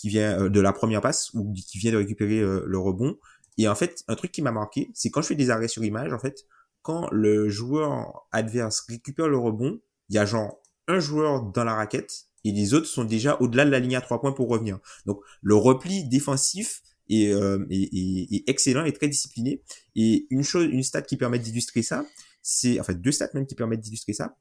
qui 0.00 0.08
vient 0.08 0.44
euh, 0.44 0.48
de 0.48 0.60
la 0.60 0.72
première 0.72 1.00
passe 1.00 1.30
ou 1.34 1.52
qui 1.52 1.78
vient 1.78 1.92
de 1.92 1.98
récupérer 1.98 2.40
euh, 2.40 2.64
le 2.66 2.78
rebond 2.78 3.18
et 3.58 3.68
en 3.68 3.74
fait 3.74 4.04
un 4.08 4.14
truc 4.14 4.32
qui 4.32 4.42
m'a 4.42 4.52
marqué 4.52 4.90
c'est 4.94 5.10
quand 5.10 5.22
je 5.22 5.28
fais 5.28 5.34
des 5.34 5.50
arrêts 5.50 5.68
sur 5.68 5.84
image 5.84 6.12
en 6.12 6.18
fait 6.18 6.46
quand 6.82 7.08
le 7.12 7.48
joueur 7.48 8.26
adverse 8.32 8.86
récupère 8.88 9.28
le 9.28 9.36
rebond 9.36 9.80
il 10.08 10.16
y 10.16 10.18
a 10.18 10.24
genre 10.24 10.62
un 10.88 11.00
joueur 11.00 11.42
dans 11.42 11.64
la 11.64 11.74
raquette 11.74 12.30
et 12.44 12.52
les 12.52 12.74
autres 12.74 12.86
sont 12.86 13.04
déjà 13.04 13.36
au-delà 13.40 13.64
de 13.64 13.70
la 13.70 13.78
ligne 13.78 13.96
à 13.96 14.00
trois 14.00 14.20
points 14.20 14.32
pour 14.32 14.48
revenir. 14.48 14.78
Donc 15.06 15.20
le 15.42 15.54
repli 15.54 16.08
défensif 16.08 16.82
est, 17.08 17.32
euh, 17.32 17.66
est, 17.70 18.48
excellent 18.48 18.84
et 18.84 18.92
très 18.92 19.08
discipliné. 19.08 19.62
Et 19.94 20.26
une 20.30 20.42
chose, 20.42 20.66
une 20.70 20.82
stat 20.82 21.02
qui 21.02 21.16
permet 21.16 21.38
d'illustrer 21.38 21.82
ça, 21.82 22.04
c'est 22.42 22.80
en 22.80 22.84
fait 22.84 23.00
deux 23.00 23.12
stats 23.12 23.30
même 23.34 23.46
qui 23.46 23.54
permettent 23.54 23.80
d'illustrer 23.80 24.12
ça. 24.12 24.36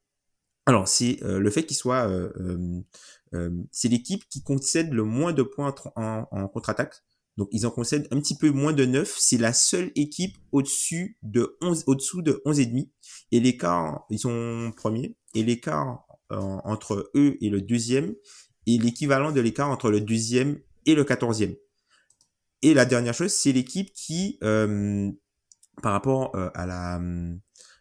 Alors 0.69 0.87
c'est 0.87 1.17
euh, 1.23 1.39
le 1.39 1.49
fait 1.49 1.65
qu'il 1.65 1.75
soit, 1.75 2.07
euh, 2.07 2.31
euh, 2.39 2.81
euh, 3.33 3.49
c'est 3.71 3.87
l'équipe 3.87 4.23
qui 4.29 4.43
concède 4.43 4.93
le 4.93 5.03
moins 5.03 5.33
de 5.33 5.41
points 5.41 5.73
en, 5.95 6.47
contre-attaque. 6.47 6.93
Donc 7.37 7.49
ils 7.51 7.65
en 7.65 7.71
concèdent 7.71 8.07
un 8.11 8.19
petit 8.19 8.37
peu 8.37 8.51
moins 8.51 8.71
de 8.71 8.85
9. 8.85 9.15
C'est 9.17 9.39
la 9.39 9.51
seule 9.51 9.91
équipe 9.95 10.37
au-dessus 10.51 11.17
de 11.23 11.57
11, 11.63 11.85
au-dessous 11.87 12.21
de 12.21 12.39
11 12.45 12.59
et 12.59 13.39
l'écart, 13.39 14.05
ils 14.11 14.19
sont 14.19 14.71
premiers. 14.77 15.15
Et 15.33 15.41
l'écart 15.41 16.05
entre 16.29 17.09
eux 17.15 17.35
et 17.41 17.49
le 17.49 17.61
deuxième 17.61 18.13
est 18.67 18.79
l'équivalent 18.79 19.31
de 19.31 19.41
l'écart 19.41 19.71
entre 19.71 19.89
le 19.89 20.01
deuxième 20.01 20.59
et 20.85 20.93
le 20.93 21.03
quatorzième. 21.03 21.55
Et 22.61 22.75
la 22.75 22.85
dernière 22.85 23.15
chose, 23.15 23.33
c'est 23.33 23.53
l'équipe 23.53 23.91
qui, 23.93 24.37
euh, 24.43 25.09
par 25.81 25.93
rapport 25.93 26.35
à 26.35 26.67
la, 26.67 27.01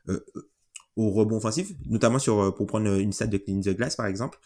euh, 0.09 0.21
au 0.99 1.11
rebond 1.11 1.37
offensif, 1.37 1.73
notamment 1.87 2.19
sur, 2.19 2.41
euh, 2.41 2.51
pour 2.51 2.67
prendre 2.67 2.93
une 2.99 3.13
stat 3.13 3.29
de 3.29 3.39
Clean 3.39 3.61
the 3.61 3.71
Glass 3.71 3.97
par 3.97 4.07
exemple, 4.07 4.39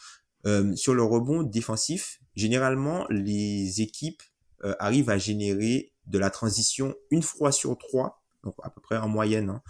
euh, 0.47 0.77
sur 0.77 0.95
le 0.95 1.03
rebond 1.03 1.43
défensif, 1.43 2.21
généralement 2.37 3.07
les 3.09 3.81
équipes 3.81 4.23
euh, 4.65 4.75
arrivent 4.79 5.11
à 5.11 5.19
générer 5.19 5.93
de 6.07 6.19
la 6.19 6.31
transition 6.31 6.95
une 7.11 7.23
fois 7.23 7.53
sur 7.53 7.77
trois, 7.79 8.23
donc 8.45 8.55
à 8.63 8.71
peu 8.71 8.81
près 8.81 8.99
en 8.99 9.09
moyenne, 9.09 9.49
hein, 9.49 9.63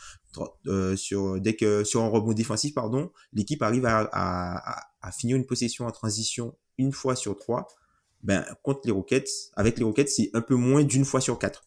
euh, 0.67 0.97
sur 0.97 1.41
dès 1.41 1.55
que 1.55 1.85
sur 1.85 2.03
un 2.03 2.09
rebond 2.09 2.33
défensif 2.33 2.75
pardon, 2.75 3.13
l'équipe 3.33 3.63
arrive 3.63 3.87
à, 3.87 4.09
à, 4.13 4.83
à 5.01 5.13
finir 5.13 5.37
une 5.37 5.47
possession 5.47 5.87
en 5.87 5.93
transition 5.93 6.57
une 6.79 6.93
fois 6.93 7.15
sur 7.17 7.39
trois. 7.39 7.69
Ben 8.23 8.45
contre 8.63 8.83
les 8.85 8.93
Rockets, 8.93 9.29
avec 9.55 9.79
les 9.79 9.85
Rockets 9.85 10.09
c'est 10.09 10.31
un 10.33 10.41
peu 10.41 10.55
moins 10.55 10.85
d'une 10.85 11.05
fois 11.05 11.21
sur 11.21 11.39
quatre. 11.39 11.63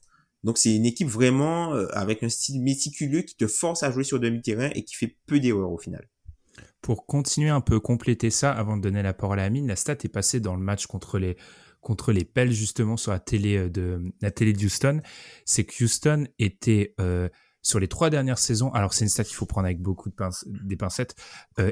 Donc 0.46 0.60
c'est 0.60 0.76
une 0.76 0.86
équipe 0.86 1.08
vraiment 1.08 1.74
euh, 1.74 1.88
avec 1.92 2.22
un 2.22 2.30
style 2.30 2.62
méticuleux 2.62 3.24
qui 3.24 3.36
te 3.36 3.48
force 3.48 3.82
à 3.82 3.92
jouer 3.92 4.04
sur 4.04 4.20
demi-terrain 4.20 4.70
et 4.76 4.84
qui 4.84 4.96
fait 4.96 5.18
peu 5.26 5.40
d'erreurs 5.40 5.72
au 5.72 5.80
final. 5.80 6.08
Pour 6.82 7.08
continuer 7.08 7.50
un 7.50 7.62
peu 7.62 7.80
compléter 7.80 8.30
ça, 8.30 8.52
avant 8.52 8.78
de 8.78 8.84
donner 8.84 9.02
la 9.02 9.14
parole 9.14 9.40
à 9.40 9.44
Amine, 9.44 9.68
la 9.68 9.76
stat 9.76 9.98
est 10.04 10.08
passée 10.08 10.40
dans 10.40 10.56
le 10.56 10.62
match 10.62 10.86
contre 10.86 11.18
les 11.18 11.36
contre 11.82 12.12
les 12.12 12.28
justement 12.52 12.96
sur 12.96 13.12
la 13.12 13.20
télé 13.20 13.58
euh, 13.58 13.70
de 13.70 14.14
la 14.22 14.30
télé 14.30 14.54
Houston, 14.64 15.02
c'est 15.46 15.64
que 15.64 15.84
Houston 15.84 16.28
était 16.38 16.94
euh, 17.02 17.28
sur 17.64 17.80
les 17.80 17.88
trois 17.88 18.12
dernières 18.12 18.40
saisons. 18.40 18.72
Alors 18.74 18.94
c'est 18.94 19.04
une 19.04 19.10
stat 19.10 19.24
qu'il 19.24 19.36
faut 19.36 19.48
prendre 19.48 19.66
avec 19.66 19.82
beaucoup 19.82 20.10
de 20.10 20.16
des 20.64 20.76
pincettes. 20.78 21.16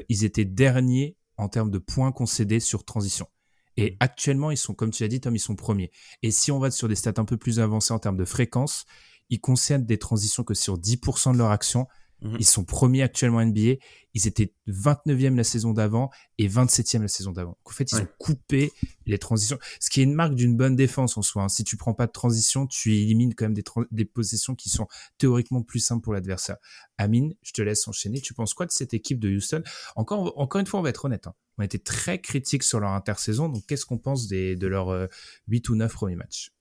Ils 0.08 0.24
étaient 0.24 0.44
derniers 0.44 1.16
en 1.36 1.48
termes 1.48 1.70
de 1.70 1.78
points 1.78 2.10
concédés 2.10 2.58
sur 2.58 2.84
transition. 2.84 3.28
Et 3.76 3.96
actuellement, 4.00 4.50
ils 4.50 4.56
sont, 4.56 4.74
comme 4.74 4.90
tu 4.90 5.02
l'as 5.02 5.08
dit, 5.08 5.20
Tom, 5.20 5.34
ils 5.34 5.40
sont 5.40 5.56
premiers. 5.56 5.90
Et 6.22 6.30
si 6.30 6.52
on 6.52 6.58
va 6.58 6.70
sur 6.70 6.88
des 6.88 6.94
stats 6.94 7.14
un 7.16 7.24
peu 7.24 7.36
plus 7.36 7.60
avancées 7.60 7.92
en 7.92 7.98
termes 7.98 8.16
de 8.16 8.24
fréquence, 8.24 8.86
ils 9.30 9.40
concernent 9.40 9.84
des 9.84 9.98
transitions 9.98 10.44
que 10.44 10.54
sur 10.54 10.78
10% 10.78 11.32
de 11.32 11.38
leur 11.38 11.50
action. 11.50 11.86
Mhm. 12.22 12.36
Ils 12.38 12.46
sont 12.46 12.64
premiers 12.64 13.02
actuellement 13.02 13.40
NBA. 13.44 13.76
Ils 14.14 14.26
étaient 14.28 14.54
29e 14.68 15.34
la 15.34 15.44
saison 15.44 15.72
d'avant 15.72 16.10
et 16.38 16.48
27e 16.48 17.02
la 17.02 17.08
saison 17.08 17.32
d'avant. 17.32 17.58
En 17.64 17.70
fait, 17.70 17.90
ils 17.90 17.98
ont 17.98 18.08
coupé 18.18 18.72
les 19.06 19.18
transitions. 19.18 19.58
Ce 19.80 19.90
qui 19.90 20.00
est 20.00 20.04
une 20.04 20.14
marque 20.14 20.34
d'une 20.34 20.56
bonne 20.56 20.76
défense 20.76 21.16
en 21.18 21.22
soi. 21.22 21.42
Hein. 21.42 21.48
Si 21.48 21.64
tu 21.64 21.76
prends 21.76 21.94
pas 21.94 22.06
de 22.06 22.12
transition, 22.12 22.66
tu 22.66 22.94
élimines 22.94 23.34
quand 23.34 23.46
même 23.46 23.54
des, 23.54 23.64
des 23.90 24.04
possessions 24.04 24.54
qui 24.54 24.70
sont 24.70 24.86
théoriquement 25.18 25.62
plus 25.62 25.80
simples 25.80 26.02
pour 26.02 26.14
l'adversaire. 26.14 26.56
Amine, 26.96 27.34
je 27.42 27.52
te 27.52 27.60
laisse 27.60 27.88
enchaîner. 27.88 28.20
Tu 28.20 28.34
penses 28.34 28.54
quoi 28.54 28.66
de 28.66 28.72
cette 28.72 28.94
équipe 28.94 29.18
de 29.18 29.30
Houston? 29.30 29.62
Encore, 29.96 30.32
encore 30.38 30.60
une 30.60 30.66
fois, 30.66 30.80
on 30.80 30.82
va 30.82 30.90
être 30.90 31.04
honnête. 31.04 31.26
Hein. 31.26 31.34
On 31.58 31.62
a 31.62 31.64
été 31.64 31.78
très 31.78 32.20
critiques 32.20 32.62
sur 32.62 32.80
leur 32.80 32.90
intersaison. 32.90 33.48
Donc, 33.48 33.64
qu'est-ce 33.66 33.86
qu'on 33.86 33.98
pense 33.98 34.26
de 34.28 34.66
leurs 34.66 35.08
8 35.48 35.68
euh, 35.68 35.72
ou 35.72 35.76
9 35.76 35.92
premiers 35.92 36.16
matchs? 36.16 36.54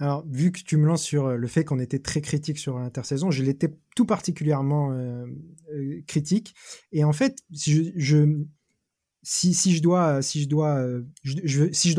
Alors, 0.00 0.24
vu 0.26 0.50
que 0.50 0.60
tu 0.60 0.78
me 0.78 0.86
lances 0.86 1.02
sur 1.02 1.26
euh, 1.26 1.36
le 1.36 1.46
fait 1.46 1.62
qu'on 1.62 1.78
était 1.78 1.98
très 1.98 2.22
critique 2.22 2.58
sur 2.58 2.78
l'intersaison, 2.78 3.30
je 3.30 3.42
l'étais 3.42 3.76
tout 3.94 4.06
particulièrement 4.06 4.92
euh, 4.92 5.26
critique. 6.06 6.54
Et 6.90 7.04
en 7.04 7.12
fait, 7.12 7.36
si 7.52 7.92
je, 7.96 8.36
dois, 9.82 10.22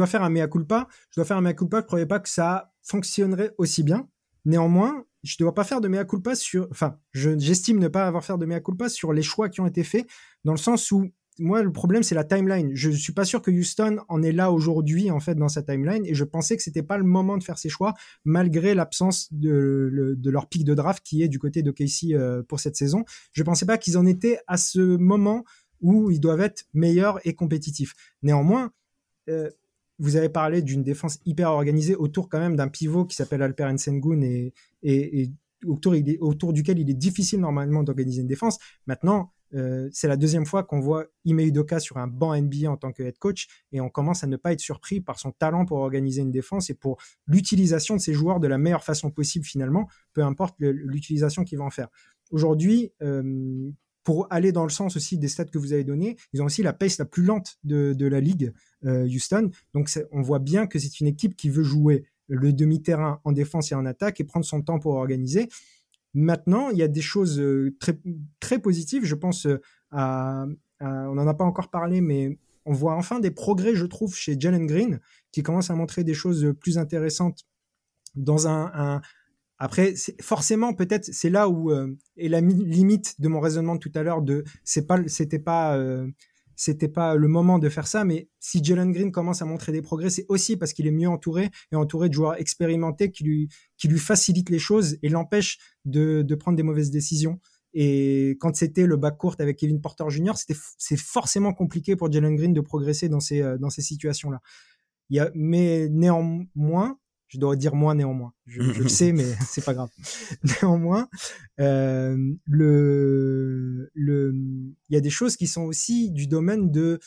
faire 0.08 0.24
un 0.24 0.30
mea 0.30 0.48
culpa, 0.48 0.88
je 1.12 1.16
dois 1.18 1.26
faire 1.26 1.38
un 1.38 1.42
mea 1.42 1.54
culpa. 1.54 1.78
Je 1.78 1.84
ne 1.84 1.88
croyais 1.88 2.08
pas 2.08 2.20
que 2.20 2.30
ça 2.30 2.74
fonctionnerait 2.82 3.54
aussi 3.60 3.84
bien. 3.84 4.10
Néanmoins, 4.46 5.06
je 5.22 5.36
ne 5.40 5.46
dois 5.46 5.54
pas 5.54 5.64
faire 5.64 5.80
de 5.80 5.88
mea 5.88 6.04
culpa 6.04 6.34
sur, 6.34 6.68
enfin, 6.72 6.98
j'estime 7.14 7.78
ne 7.78 7.88
pas 7.88 8.08
avoir 8.08 8.26
faire 8.26 8.40
de 8.40 8.48
mea 8.48 8.62
culpa 8.62 8.90
sur 8.90 9.14
les 9.14 9.22
choix 9.22 9.48
qui 9.48 9.62
ont 9.62 9.68
été 9.68 9.84
faits, 9.84 10.08
dans 10.44 10.54
le 10.54 10.58
sens 10.58 10.92
où 10.92 11.12
moi, 11.42 11.64
le 11.64 11.72
problème, 11.72 12.04
c'est 12.04 12.14
la 12.14 12.24
timeline. 12.24 12.70
Je 12.76 12.92
suis 12.92 13.14
pas 13.14 13.26
sûr 13.26 13.42
que 13.42 13.50
Houston 13.50 13.98
en 14.08 14.22
est 14.22 14.32
là 14.32 14.52
aujourd'hui, 14.52 15.10
en 15.10 15.20
fait, 15.20 15.34
dans 15.34 15.50
sa 15.50 15.64
timeline. 15.64 16.06
Et 16.06 16.14
je 16.14 16.24
pensais 16.24 16.56
que 16.56 16.62
c'était 16.62 16.84
pas 16.84 17.00
le 17.00 17.04
moment 17.04 17.36
de 17.38 17.44
faire 17.44 17.58
ses 17.58 17.68
choix, 17.68 17.96
malgré 18.24 18.76
l'absence 18.76 19.28
de, 19.34 20.16
leur 20.24 20.48
pic 20.48 20.64
de 20.64 20.76
draft 20.76 21.04
qui 21.04 21.24
est 21.24 21.28
du 21.28 21.40
côté 21.40 21.64
de 21.64 21.72
Casey 21.72 22.14
euh, 22.14 22.44
pour 22.44 22.60
cette 22.60 22.76
saison. 22.76 23.04
Je 23.34 23.42
pensais 23.42 23.66
pas 23.66 23.80
qu'ils 23.80 23.98
en 23.98 24.06
étaient 24.06 24.38
à 24.46 24.58
ce 24.58 24.80
moment 24.80 25.44
où 25.82 26.12
ils 26.12 26.20
doivent 26.20 26.42
être 26.42 26.66
meilleurs 26.76 27.20
et 27.26 27.34
compétitifs. 27.34 27.96
Néanmoins, 28.22 28.72
euh, 29.28 29.50
vous 29.98 30.18
avez 30.18 30.30
parlé 30.30 30.62
d'une 30.62 30.84
défense 30.84 31.20
hyper 31.26 31.50
organisée 31.50 31.96
autour 31.96 32.30
quand 32.30 32.40
même 32.40 32.56
d'un 32.56 32.68
pivot 32.68 33.06
qui 33.06 33.16
s'appelle 33.16 33.42
Alper 33.42 33.68
Sengun 33.78 34.22
et 34.84 35.32
autour, 35.66 35.96
autour 36.20 36.54
duquel 36.54 36.80
il 36.80 36.90
est 36.90 36.96
difficile 36.96 37.40
normalement 37.40 37.84
d'organiser 37.84 38.22
une 38.22 38.28
défense. 38.28 38.60
Maintenant, 38.86 39.32
euh, 39.54 39.90
c'est 39.92 40.08
la 40.08 40.18
deuxième 40.18 40.46
fois 40.46 40.64
qu'on 40.64 40.80
voit 40.80 41.06
Ime 41.26 41.40
Udoka 41.40 41.80
sur 41.80 41.98
un 41.98 42.08
banc 42.08 42.36
NBA 42.36 42.70
en 42.70 42.78
tant 42.78 42.92
que 42.92 43.04
head 43.04 43.18
coach 43.18 43.48
et 43.72 43.82
on 43.82 43.90
commence 43.90 44.24
à 44.24 44.28
ne 44.28 44.38
pas 44.38 44.54
être 44.54 44.60
surpris 44.60 45.02
par 45.02 45.20
son 45.20 45.32
talent 45.32 45.66
pour 45.66 45.80
organiser 45.80 46.22
une 46.22 46.32
défense 46.32 46.70
et 46.70 46.74
pour 46.74 46.98
l'utilisation 47.28 47.96
de 47.96 48.02
ses 48.02 48.14
joueurs 48.14 48.40
de 48.40 48.48
la 48.48 48.58
meilleure 48.58 48.84
façon 48.84 49.12
possible 49.12 49.46
finalement, 49.46 49.88
peu 50.14 50.24
importe 50.24 50.56
l'utilisation 50.60 51.44
qu'il 51.44 51.58
va 51.58 51.66
en 51.66 51.70
faire. 51.70 51.90
Aujourd'hui, 52.32 52.92
euh, 53.02 53.72
pour 54.04 54.28
aller 54.32 54.52
dans 54.52 54.64
le 54.64 54.70
sens 54.70 54.96
aussi 54.96 55.18
des 55.18 55.28
stats 55.28 55.46
que 55.46 55.58
vous 55.58 55.74
avez 55.74 55.84
donnés, 55.84 56.18
ils 56.34 56.42
ont 56.42 56.46
aussi 56.46 56.64
la 56.64 56.74
pace 56.74 56.98
la 56.98 57.06
plus 57.06 57.24
lente 57.24 57.58
de, 57.64 58.06
la 58.06 58.20
ligue, 58.20 58.54
euh, 58.86 59.06
Houston. 59.06 59.52
Donc 59.74 59.92
on 60.12 60.22
voit 60.22 60.40
bien 60.40 60.66
que 60.66 60.80
c'est 60.80 61.00
une 61.00 61.08
équipe 61.08 61.36
qui 61.36 61.50
veut 61.50 61.64
jouer 61.64 62.06
le 62.28 62.54
demi-terrain 62.54 63.20
en 63.26 63.32
défense 63.32 63.72
et 63.72 63.76
en 63.76 63.86
attaque 63.86 64.20
et 64.20 64.24
prendre 64.24 64.46
son 64.46 64.62
temps 64.62 64.80
pour 64.80 64.96
organiser. 64.96 65.50
Maintenant, 66.14 66.70
il 66.70 66.78
y 66.78 66.84
a 66.84 66.88
des 66.88 67.02
choses 67.02 67.40
euh, 67.40 67.76
très, 67.80 68.00
très 68.40 68.60
positives. 68.60 69.06
Je 69.06 69.16
pense 69.16 69.46
euh, 69.46 69.62
à, 69.92 70.46
on 70.80 71.16
n'en 71.16 71.28
a 71.28 71.34
pas 71.34 71.46
encore 71.46 71.70
parlé, 71.70 72.02
mais 72.02 72.38
on 72.66 72.74
voit 72.74 72.96
enfin 72.96 73.20
des 73.20 73.32
progrès, 73.32 73.76
je 73.76 73.86
trouve, 73.86 74.16
chez 74.16 74.40
Jalen 74.40 74.66
Green, 74.66 75.00
qui 75.32 75.44
commence 75.44 75.70
à 75.70 75.76
montrer 75.76 76.04
des 76.04 76.14
choses 76.14 76.54
plus 76.60 76.78
intéressantes 76.78 77.46
dans 78.16 78.48
un, 78.48 79.02
après, 79.58 79.94
forcément, 80.22 80.74
peut-être, 80.74 81.06
c'est 81.06 81.30
là 81.30 81.48
où 81.48 81.72
euh, 81.72 81.96
est 82.18 82.30
la 82.30 82.42
limite 82.42 83.22
de 83.22 83.28
mon 83.28 83.40
raisonnement 83.40 83.76
de 83.76 83.80
tout 83.80 83.92
à 83.94 84.02
l'heure 84.02 84.24
de 84.24 84.44
c'est 84.64 84.88
pas, 84.88 84.98
c'était 85.08 85.38
pas, 85.38 85.80
c'était 86.62 86.90
pas 86.90 87.16
le 87.16 87.28
moment 87.28 87.58
de 87.58 87.70
faire 87.70 87.88
ça, 87.88 88.06
mais 88.06 88.30
si 88.40 88.64
Jalen 88.64 88.92
Green 88.92 89.12
commence 89.12 89.42
à 89.42 89.46
montrer 89.46 89.72
des 89.72 89.82
progrès, 89.82 90.12
c'est 90.12 90.28
aussi 90.30 90.58
parce 90.58 90.74
qu'il 90.74 90.86
est 90.86 90.92
mieux 90.92 91.10
entouré 91.10 91.50
et 91.72 91.76
entouré 91.76 92.08
de 92.08 92.14
joueurs 92.14 92.40
expérimentés 92.40 93.10
qui 93.10 93.24
lui, 93.24 93.50
qui 93.78 93.88
lui 93.88 93.98
facilitent 93.98 94.52
les 94.52 94.60
choses 94.60 94.96
et 95.02 95.10
l'empêchent 95.10 95.58
de, 95.86 96.22
de 96.22 96.36
prendre 96.36 96.56
des 96.56 96.62
mauvaises 96.62 96.92
décisions. 96.92 97.40
Et 97.74 98.38
quand 98.40 98.56
c'était 98.56 98.86
le 98.86 98.96
bac 98.96 99.18
court 99.18 99.38
avec 99.40 99.58
Kevin 99.58 99.82
Porter 99.82 100.04
Jr., 100.10 100.34
c'était, 100.36 100.54
c'est 100.78 101.00
forcément 101.00 101.52
compliqué 101.52 101.96
pour 101.96 102.12
Jalen 102.12 102.36
Green 102.36 102.54
de 102.54 102.62
progresser 102.62 103.10
dans 103.10 103.20
ces, 103.20 103.42
euh, 103.42 103.58
dans 103.58 103.72
ces 103.72 103.82
situations-là. 103.82 104.40
Mais 105.34 105.90
néanmoins, 105.90 107.00
je 107.32 107.40
dois 107.40 107.56
dire 107.56 107.76
moins 107.76 107.96
néanmoins. 107.96 108.34
Je, 108.46 108.62
je 108.74 108.84
le 108.84 108.90
sais, 108.90 109.12
mais 109.14 109.26
c'est 109.48 109.64
pas 109.64 109.74
grave. 109.74 109.90
néanmoins, 110.62 111.08
euh, 111.60 112.18
le, 112.46 113.90
le, 113.94 114.34
il 114.90 114.94
y 114.94 114.98
a 114.98 115.02
des 115.02 115.10
choses 115.10 115.38
qui 115.38 115.48
sont 115.48 115.64
aussi 115.64 116.12
du 116.12 116.28
domaine 116.28 116.72
de 116.72 117.00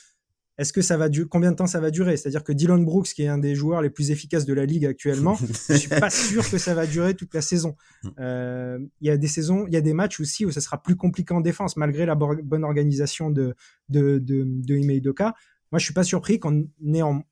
est-ce 0.56 0.72
que 0.72 0.82
ça 0.82 0.96
va 0.96 1.08
durer, 1.08 1.28
combien 1.28 1.50
de 1.50 1.56
temps 1.56 1.66
ça 1.66 1.80
va 1.80 1.90
durer? 1.90 2.16
C'est-à-dire 2.16 2.44
que 2.44 2.52
Dylan 2.52 2.84
Brooks, 2.84 3.08
qui 3.08 3.22
est 3.24 3.28
un 3.28 3.38
des 3.38 3.56
joueurs 3.56 3.82
les 3.82 3.90
plus 3.90 4.12
efficaces 4.12 4.46
de 4.46 4.54
la 4.54 4.64
ligue 4.64 4.86
actuellement, 4.86 5.36
je 5.68 5.74
suis 5.74 5.88
pas 5.88 6.10
sûr 6.10 6.48
que 6.48 6.58
ça 6.58 6.74
va 6.74 6.86
durer 6.86 7.14
toute 7.14 7.34
la 7.34 7.42
saison. 7.42 7.76
Euh, 8.20 8.78
il 9.00 9.08
y 9.08 9.10
a 9.10 9.16
des 9.16 9.26
saisons, 9.26 9.66
il 9.66 9.74
y 9.74 9.76
a 9.76 9.80
des 9.80 9.94
matchs 9.94 10.20
aussi 10.20 10.46
où 10.46 10.52
ça 10.52 10.60
sera 10.60 10.80
plus 10.80 10.96
compliqué 10.96 11.34
en 11.34 11.40
défense, 11.40 11.76
malgré 11.76 12.06
la 12.06 12.14
bonne 12.14 12.64
organisation 12.64 13.30
de 13.30 13.56
de 13.88 14.18
de, 14.18 14.44
de 14.46 14.76
Ime 14.76 15.02
Moi, 15.18 15.78
je 15.78 15.84
suis 15.84 15.94
pas 15.94 16.04
surpris 16.04 16.38
qu'on 16.38 16.68
ait 16.94 17.02
en 17.02 17.24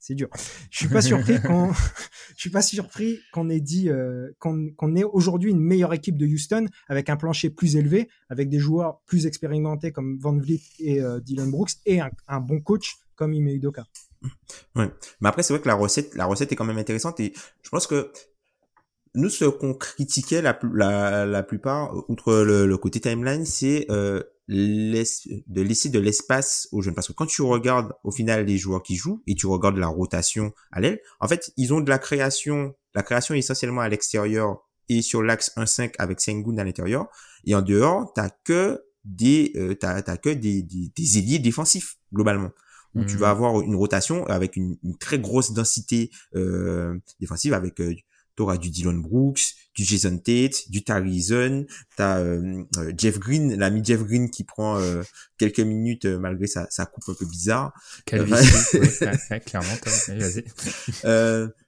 c'est 0.00 0.14
dur. 0.14 0.28
Je 0.70 0.78
suis 0.78 0.88
pas 0.88 1.02
surpris 1.02 1.40
qu'on, 1.46 1.72
je 2.34 2.40
suis 2.40 2.50
pas 2.50 2.62
surpris 2.62 3.20
qu'on 3.32 3.48
ait 3.48 3.60
dit 3.60 3.88
euh, 3.88 4.30
qu'on 4.38 4.96
ait 4.96 5.04
aujourd'hui 5.04 5.50
une 5.50 5.60
meilleure 5.60 5.92
équipe 5.92 6.16
de 6.16 6.26
Houston 6.26 6.66
avec 6.88 7.08
un 7.10 7.16
plancher 7.16 7.50
plus 7.50 7.76
élevé, 7.76 8.08
avec 8.30 8.48
des 8.48 8.58
joueurs 8.58 9.00
plus 9.06 9.26
expérimentés 9.26 9.92
comme 9.92 10.18
Van 10.18 10.36
Vliet 10.36 10.62
et 10.80 11.00
euh, 11.00 11.20
Dylan 11.20 11.50
Brooks 11.50 11.72
et 11.86 12.00
un, 12.00 12.40
bon 12.40 12.60
coach 12.60 12.96
comme 13.14 13.34
Ime 13.34 13.48
Udoka. 13.48 13.84
Ouais. 14.74 14.90
Mais 15.20 15.28
après 15.28 15.42
c'est 15.42 15.52
vrai 15.52 15.62
que 15.62 15.68
la 15.68 15.74
recette, 15.74 16.14
la 16.14 16.26
recette 16.26 16.50
est 16.52 16.56
quand 16.56 16.64
même 16.64 16.78
intéressante 16.78 17.20
et 17.20 17.32
je 17.62 17.68
pense 17.68 17.86
que 17.86 18.10
nous 19.14 19.28
ce 19.28 19.44
qu'on 19.44 19.74
critiquait 19.74 20.42
la, 20.42 20.58
la, 20.74 21.26
la 21.26 21.42
plupart, 21.42 21.92
outre 22.08 22.34
le, 22.34 22.76
côté 22.76 23.00
timeline, 23.00 23.44
c'est 23.44 23.86
euh, 23.90 24.22
de 24.48 25.62
laisser 25.62 25.88
de 25.88 25.98
l'espace 25.98 26.68
aux 26.72 26.82
jeunes. 26.82 26.94
Parce 26.94 27.08
que 27.08 27.12
quand 27.12 27.26
tu 27.26 27.42
regardes 27.42 27.92
au 28.04 28.10
final 28.10 28.44
les 28.46 28.58
joueurs 28.58 28.82
qui 28.82 28.96
jouent 28.96 29.22
et 29.26 29.34
tu 29.34 29.46
regardes 29.46 29.76
la 29.76 29.88
rotation 29.88 30.52
à 30.72 30.80
l'aile, 30.80 31.00
en 31.20 31.28
fait, 31.28 31.52
ils 31.56 31.72
ont 31.74 31.80
de 31.80 31.90
la 31.90 31.98
création, 31.98 32.74
la 32.94 33.02
création 33.02 33.34
essentiellement 33.34 33.80
à 33.80 33.88
l'extérieur 33.88 34.58
et 34.88 35.02
sur 35.02 35.22
l'axe 35.22 35.52
1-5 35.56 35.94
avec 35.98 36.20
Sengun 36.20 36.58
à 36.58 36.64
l'intérieur. 36.64 37.06
Et 37.44 37.54
en 37.54 37.62
dehors, 37.62 38.12
t'as 38.14 38.30
que 38.44 38.82
des, 39.04 39.52
euh, 39.56 39.74
t'as, 39.74 40.02
que 40.02 40.30
des, 40.30 40.62
des, 40.62 40.92
des 40.94 41.18
ailiers 41.18 41.38
défensifs, 41.38 41.96
globalement 42.12 42.50
où 42.94 43.04
tu 43.04 43.16
vas 43.16 43.28
mmh. 43.28 43.36
avoir 43.36 43.60
une 43.60 43.76
rotation 43.76 44.26
avec 44.26 44.56
une, 44.56 44.76
une 44.82 44.96
très 44.96 45.18
grosse 45.18 45.52
densité 45.52 46.10
euh, 46.34 46.98
défensive 47.20 47.54
avec 47.54 47.80
euh, 47.80 47.94
t'auras 48.40 48.56
du 48.56 48.70
Dylan 48.70 49.02
Brooks, 49.02 49.54
du 49.74 49.84
Jason 49.84 50.16
Tate, 50.16 50.70
du 50.70 50.82
Tarizon, 50.82 51.66
t'as 51.94 52.20
euh, 52.20 52.62
euh, 52.78 52.90
Jeff 52.96 53.18
Green, 53.18 53.54
l'ami 53.54 53.84
Jeff 53.84 54.02
Green 54.02 54.30
qui 54.30 54.44
prend 54.44 54.78
euh, 54.78 55.02
quelques 55.36 55.60
minutes 55.60 56.06
malgré 56.06 56.46
sa, 56.46 56.66
sa 56.70 56.86
coupe 56.86 57.04
un 57.08 57.12
peu 57.12 57.26
bizarre. 57.26 57.74
clairement, 58.06 59.74
vas-y. 60.08 60.44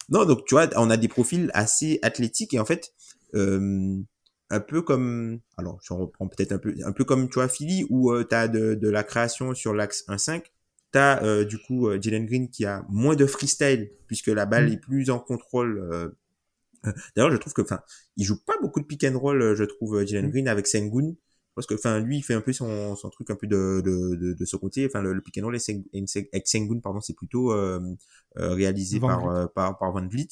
non, 0.08 0.24
donc 0.24 0.46
tu 0.46 0.54
vois, 0.54 0.70
on 0.76 0.88
a 0.88 0.96
des 0.96 1.08
profils 1.08 1.50
assez 1.52 1.98
athlétiques 2.00 2.54
et 2.54 2.58
en 2.58 2.64
fait, 2.64 2.94
un 3.34 4.60
peu 4.66 4.80
comme, 4.80 5.40
alors 5.58 5.78
je 5.84 5.92
reprends 5.92 6.26
peut-être 6.26 6.52
un 6.52 6.58
peu, 6.58 6.74
un 6.86 6.92
peu 6.92 7.04
comme 7.04 7.28
tu 7.28 7.34
vois 7.34 7.48
Philly 7.50 7.84
où 7.90 8.18
tu 8.24 8.34
as 8.34 8.48
de, 8.48 8.72
de 8.72 8.88
la 8.88 9.02
création 9.02 9.54
sur 9.54 9.74
l'axe 9.74 10.04
1-5, 10.08 10.44
T'as 10.92 11.22
euh, 11.24 11.44
du 11.46 11.58
coup 11.58 11.88
Jalen 11.98 12.26
Green 12.26 12.50
qui 12.50 12.66
a 12.66 12.84
moins 12.90 13.16
de 13.16 13.24
freestyle 13.24 13.90
puisque 14.06 14.26
la 14.26 14.44
balle 14.44 14.68
mm. 14.68 14.72
est 14.74 14.76
plus 14.76 15.10
en 15.10 15.18
contrôle 15.18 15.78
euh, 15.90 16.10
d'ailleurs, 17.16 17.30
je 17.30 17.36
trouve 17.36 17.52
que, 17.52 17.62
enfin, 17.62 17.80
il 18.16 18.24
joue 18.24 18.42
pas 18.44 18.54
beaucoup 18.60 18.80
de 18.80 18.86
pick 18.86 19.04
and 19.04 19.18
roll, 19.18 19.40
euh, 19.40 19.54
je 19.54 19.64
trouve, 19.64 19.96
euh, 19.96 20.06
Jalen 20.06 20.28
mm. 20.28 20.30
Green 20.30 20.48
avec 20.48 20.66
Sengun. 20.66 21.14
Parce 21.54 21.66
que, 21.66 21.74
enfin, 21.74 22.00
lui, 22.00 22.16
il 22.18 22.22
fait 22.22 22.32
un 22.32 22.40
peu 22.40 22.54
son, 22.54 22.96
son 22.96 23.10
truc 23.10 23.28
un 23.30 23.36
peu 23.36 23.46
de, 23.46 23.82
de, 23.84 24.16
de, 24.16 24.32
de 24.32 24.44
ce 24.46 24.56
côté. 24.56 24.86
Enfin, 24.86 25.02
le, 25.02 25.20
pick 25.20 25.36
and 25.38 25.44
roll 25.44 25.54
avec 25.54 26.48
Sengun, 26.48 26.80
pardon, 26.80 27.00
c'est 27.00 27.14
plutôt 27.14 27.52
euh, 27.52 27.78
réalisé 28.36 28.98
par, 29.00 29.52
par, 29.52 29.78
par 29.78 29.92
Van 29.92 30.06
Vliet. 30.08 30.28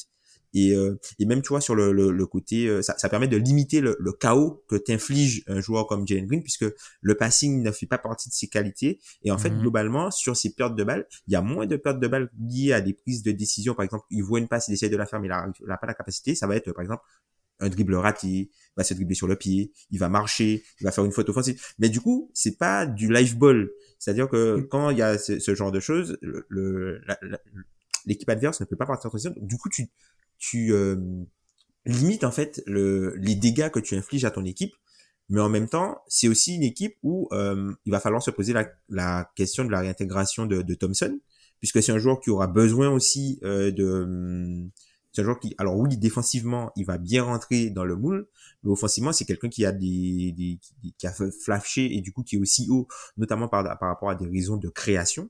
Et, 0.52 0.74
euh, 0.74 0.98
et 1.18 1.26
même, 1.26 1.42
tu 1.42 1.48
vois, 1.48 1.60
sur 1.60 1.74
le, 1.74 1.92
le, 1.92 2.26
côté, 2.26 2.66
euh, 2.66 2.82
ça, 2.82 2.96
ça, 2.98 3.08
permet 3.08 3.28
de 3.28 3.36
limiter 3.36 3.80
le, 3.80 3.96
le 4.00 4.12
chaos 4.12 4.64
que 4.68 4.76
t'inflige 4.76 5.44
un 5.46 5.60
joueur 5.60 5.86
comme 5.86 6.06
Jalen 6.06 6.26
Green, 6.26 6.42
puisque 6.42 6.66
le 7.00 7.14
passing 7.14 7.62
ne 7.62 7.70
fait 7.70 7.86
pas 7.86 7.98
partie 7.98 8.28
de 8.28 8.34
ses 8.34 8.48
qualités. 8.48 9.00
Et 9.22 9.30
en 9.30 9.38
fait, 9.38 9.50
mhm. 9.50 9.60
globalement, 9.60 10.10
sur 10.10 10.36
ses 10.36 10.54
pertes 10.54 10.74
de 10.74 10.84
balles, 10.84 11.06
il 11.28 11.32
y 11.32 11.36
a 11.36 11.42
moins 11.42 11.66
de 11.66 11.76
pertes 11.76 12.00
de 12.00 12.08
balles 12.08 12.30
liées 12.38 12.72
à 12.72 12.80
des 12.80 12.94
prises 12.94 13.22
de 13.22 13.32
décision. 13.32 13.74
Par 13.74 13.84
exemple, 13.84 14.04
il 14.10 14.22
voit 14.22 14.38
une 14.38 14.48
passe, 14.48 14.68
il 14.68 14.74
essaie 14.74 14.88
de 14.88 14.96
la 14.96 15.06
faire, 15.06 15.20
mais 15.20 15.28
il 15.28 15.66
n'a 15.66 15.76
pas 15.76 15.86
la 15.86 15.94
capacité. 15.94 16.34
Ça 16.34 16.46
va 16.46 16.56
être, 16.56 16.72
par 16.72 16.82
exemple, 16.82 17.04
un 17.60 17.68
dribble 17.68 17.94
raté, 17.94 18.28
il 18.28 18.50
va 18.76 18.84
se 18.84 18.94
dribbler 18.94 19.14
sur 19.14 19.28
le 19.28 19.36
pied, 19.36 19.72
il 19.90 19.98
va 19.98 20.08
marcher, 20.08 20.64
il 20.80 20.84
va 20.84 20.92
faire 20.92 21.04
une 21.04 21.12
faute 21.12 21.28
offensive. 21.28 21.62
Mais 21.78 21.88
du 21.88 22.00
coup, 22.00 22.30
c'est 22.34 22.56
pas 22.56 22.86
du 22.86 23.12
live 23.12 23.36
ball. 23.36 23.70
C'est-à-dire 23.98 24.28
que 24.28 24.56
mm. 24.56 24.68
quand 24.68 24.90
il 24.90 24.98
y 24.98 25.02
a 25.02 25.18
ce, 25.18 25.54
genre 25.54 25.70
de 25.70 25.80
choses, 25.80 26.18
le, 26.22 27.02
l'équipe 28.06 28.28
adverse 28.28 28.60
ne 28.60 28.66
peut 28.66 28.76
pas 28.76 28.86
partir 28.86 29.06
en 29.06 29.10
transition. 29.10 29.34
Du 29.40 29.56
coup, 29.56 29.68
tu, 29.68 29.88
tu 30.40 30.74
limites 31.86 32.24
en 32.24 32.32
fait 32.32 32.60
le, 32.66 33.14
les 33.16 33.36
dégâts 33.36 33.70
que 33.70 33.78
tu 33.78 33.94
infliges 33.94 34.24
à 34.24 34.32
ton 34.32 34.44
équipe, 34.44 34.74
mais 35.28 35.40
en 35.40 35.48
même 35.48 35.68
temps, 35.68 36.02
c'est 36.08 36.26
aussi 36.26 36.56
une 36.56 36.64
équipe 36.64 36.96
où 37.04 37.28
il 37.32 37.92
va 37.92 38.00
falloir 38.00 38.22
se 38.22 38.32
poser 38.32 38.52
la, 38.52 38.68
la 38.88 39.30
question 39.36 39.64
de 39.64 39.70
la 39.70 39.78
réintégration 39.78 40.46
de, 40.46 40.62
de 40.62 40.74
Thompson, 40.74 41.20
puisque 41.60 41.80
c'est 41.80 41.92
un 41.92 41.98
joueur 41.98 42.20
qui 42.20 42.30
aura 42.30 42.48
besoin 42.48 42.90
aussi 42.90 43.38
de 43.42 44.68
c'est 45.12 45.22
un 45.22 45.24
joueur 45.24 45.40
qui, 45.40 45.54
alors 45.58 45.76
oui, 45.76 45.96
défensivement, 45.96 46.70
il 46.76 46.84
va 46.84 46.96
bien 46.96 47.24
rentrer 47.24 47.70
dans 47.70 47.84
le 47.84 47.96
moule, 47.96 48.28
mais 48.62 48.70
offensivement, 48.70 49.12
c'est 49.12 49.24
quelqu'un 49.24 49.48
qui 49.48 49.64
a 49.64 49.72
des, 49.72 50.32
des, 50.36 50.60
qui 50.96 51.06
a 51.06 51.12
flashé 51.42 51.96
et 51.96 52.00
du 52.00 52.12
coup 52.12 52.22
qui 52.22 52.36
est 52.36 52.38
aussi 52.38 52.68
haut, 52.70 52.86
notamment 53.16 53.48
par, 53.48 53.64
par 53.78 53.88
rapport 53.88 54.10
à 54.10 54.14
des 54.14 54.26
raisons 54.26 54.56
de 54.56 54.68
création. 54.68 55.28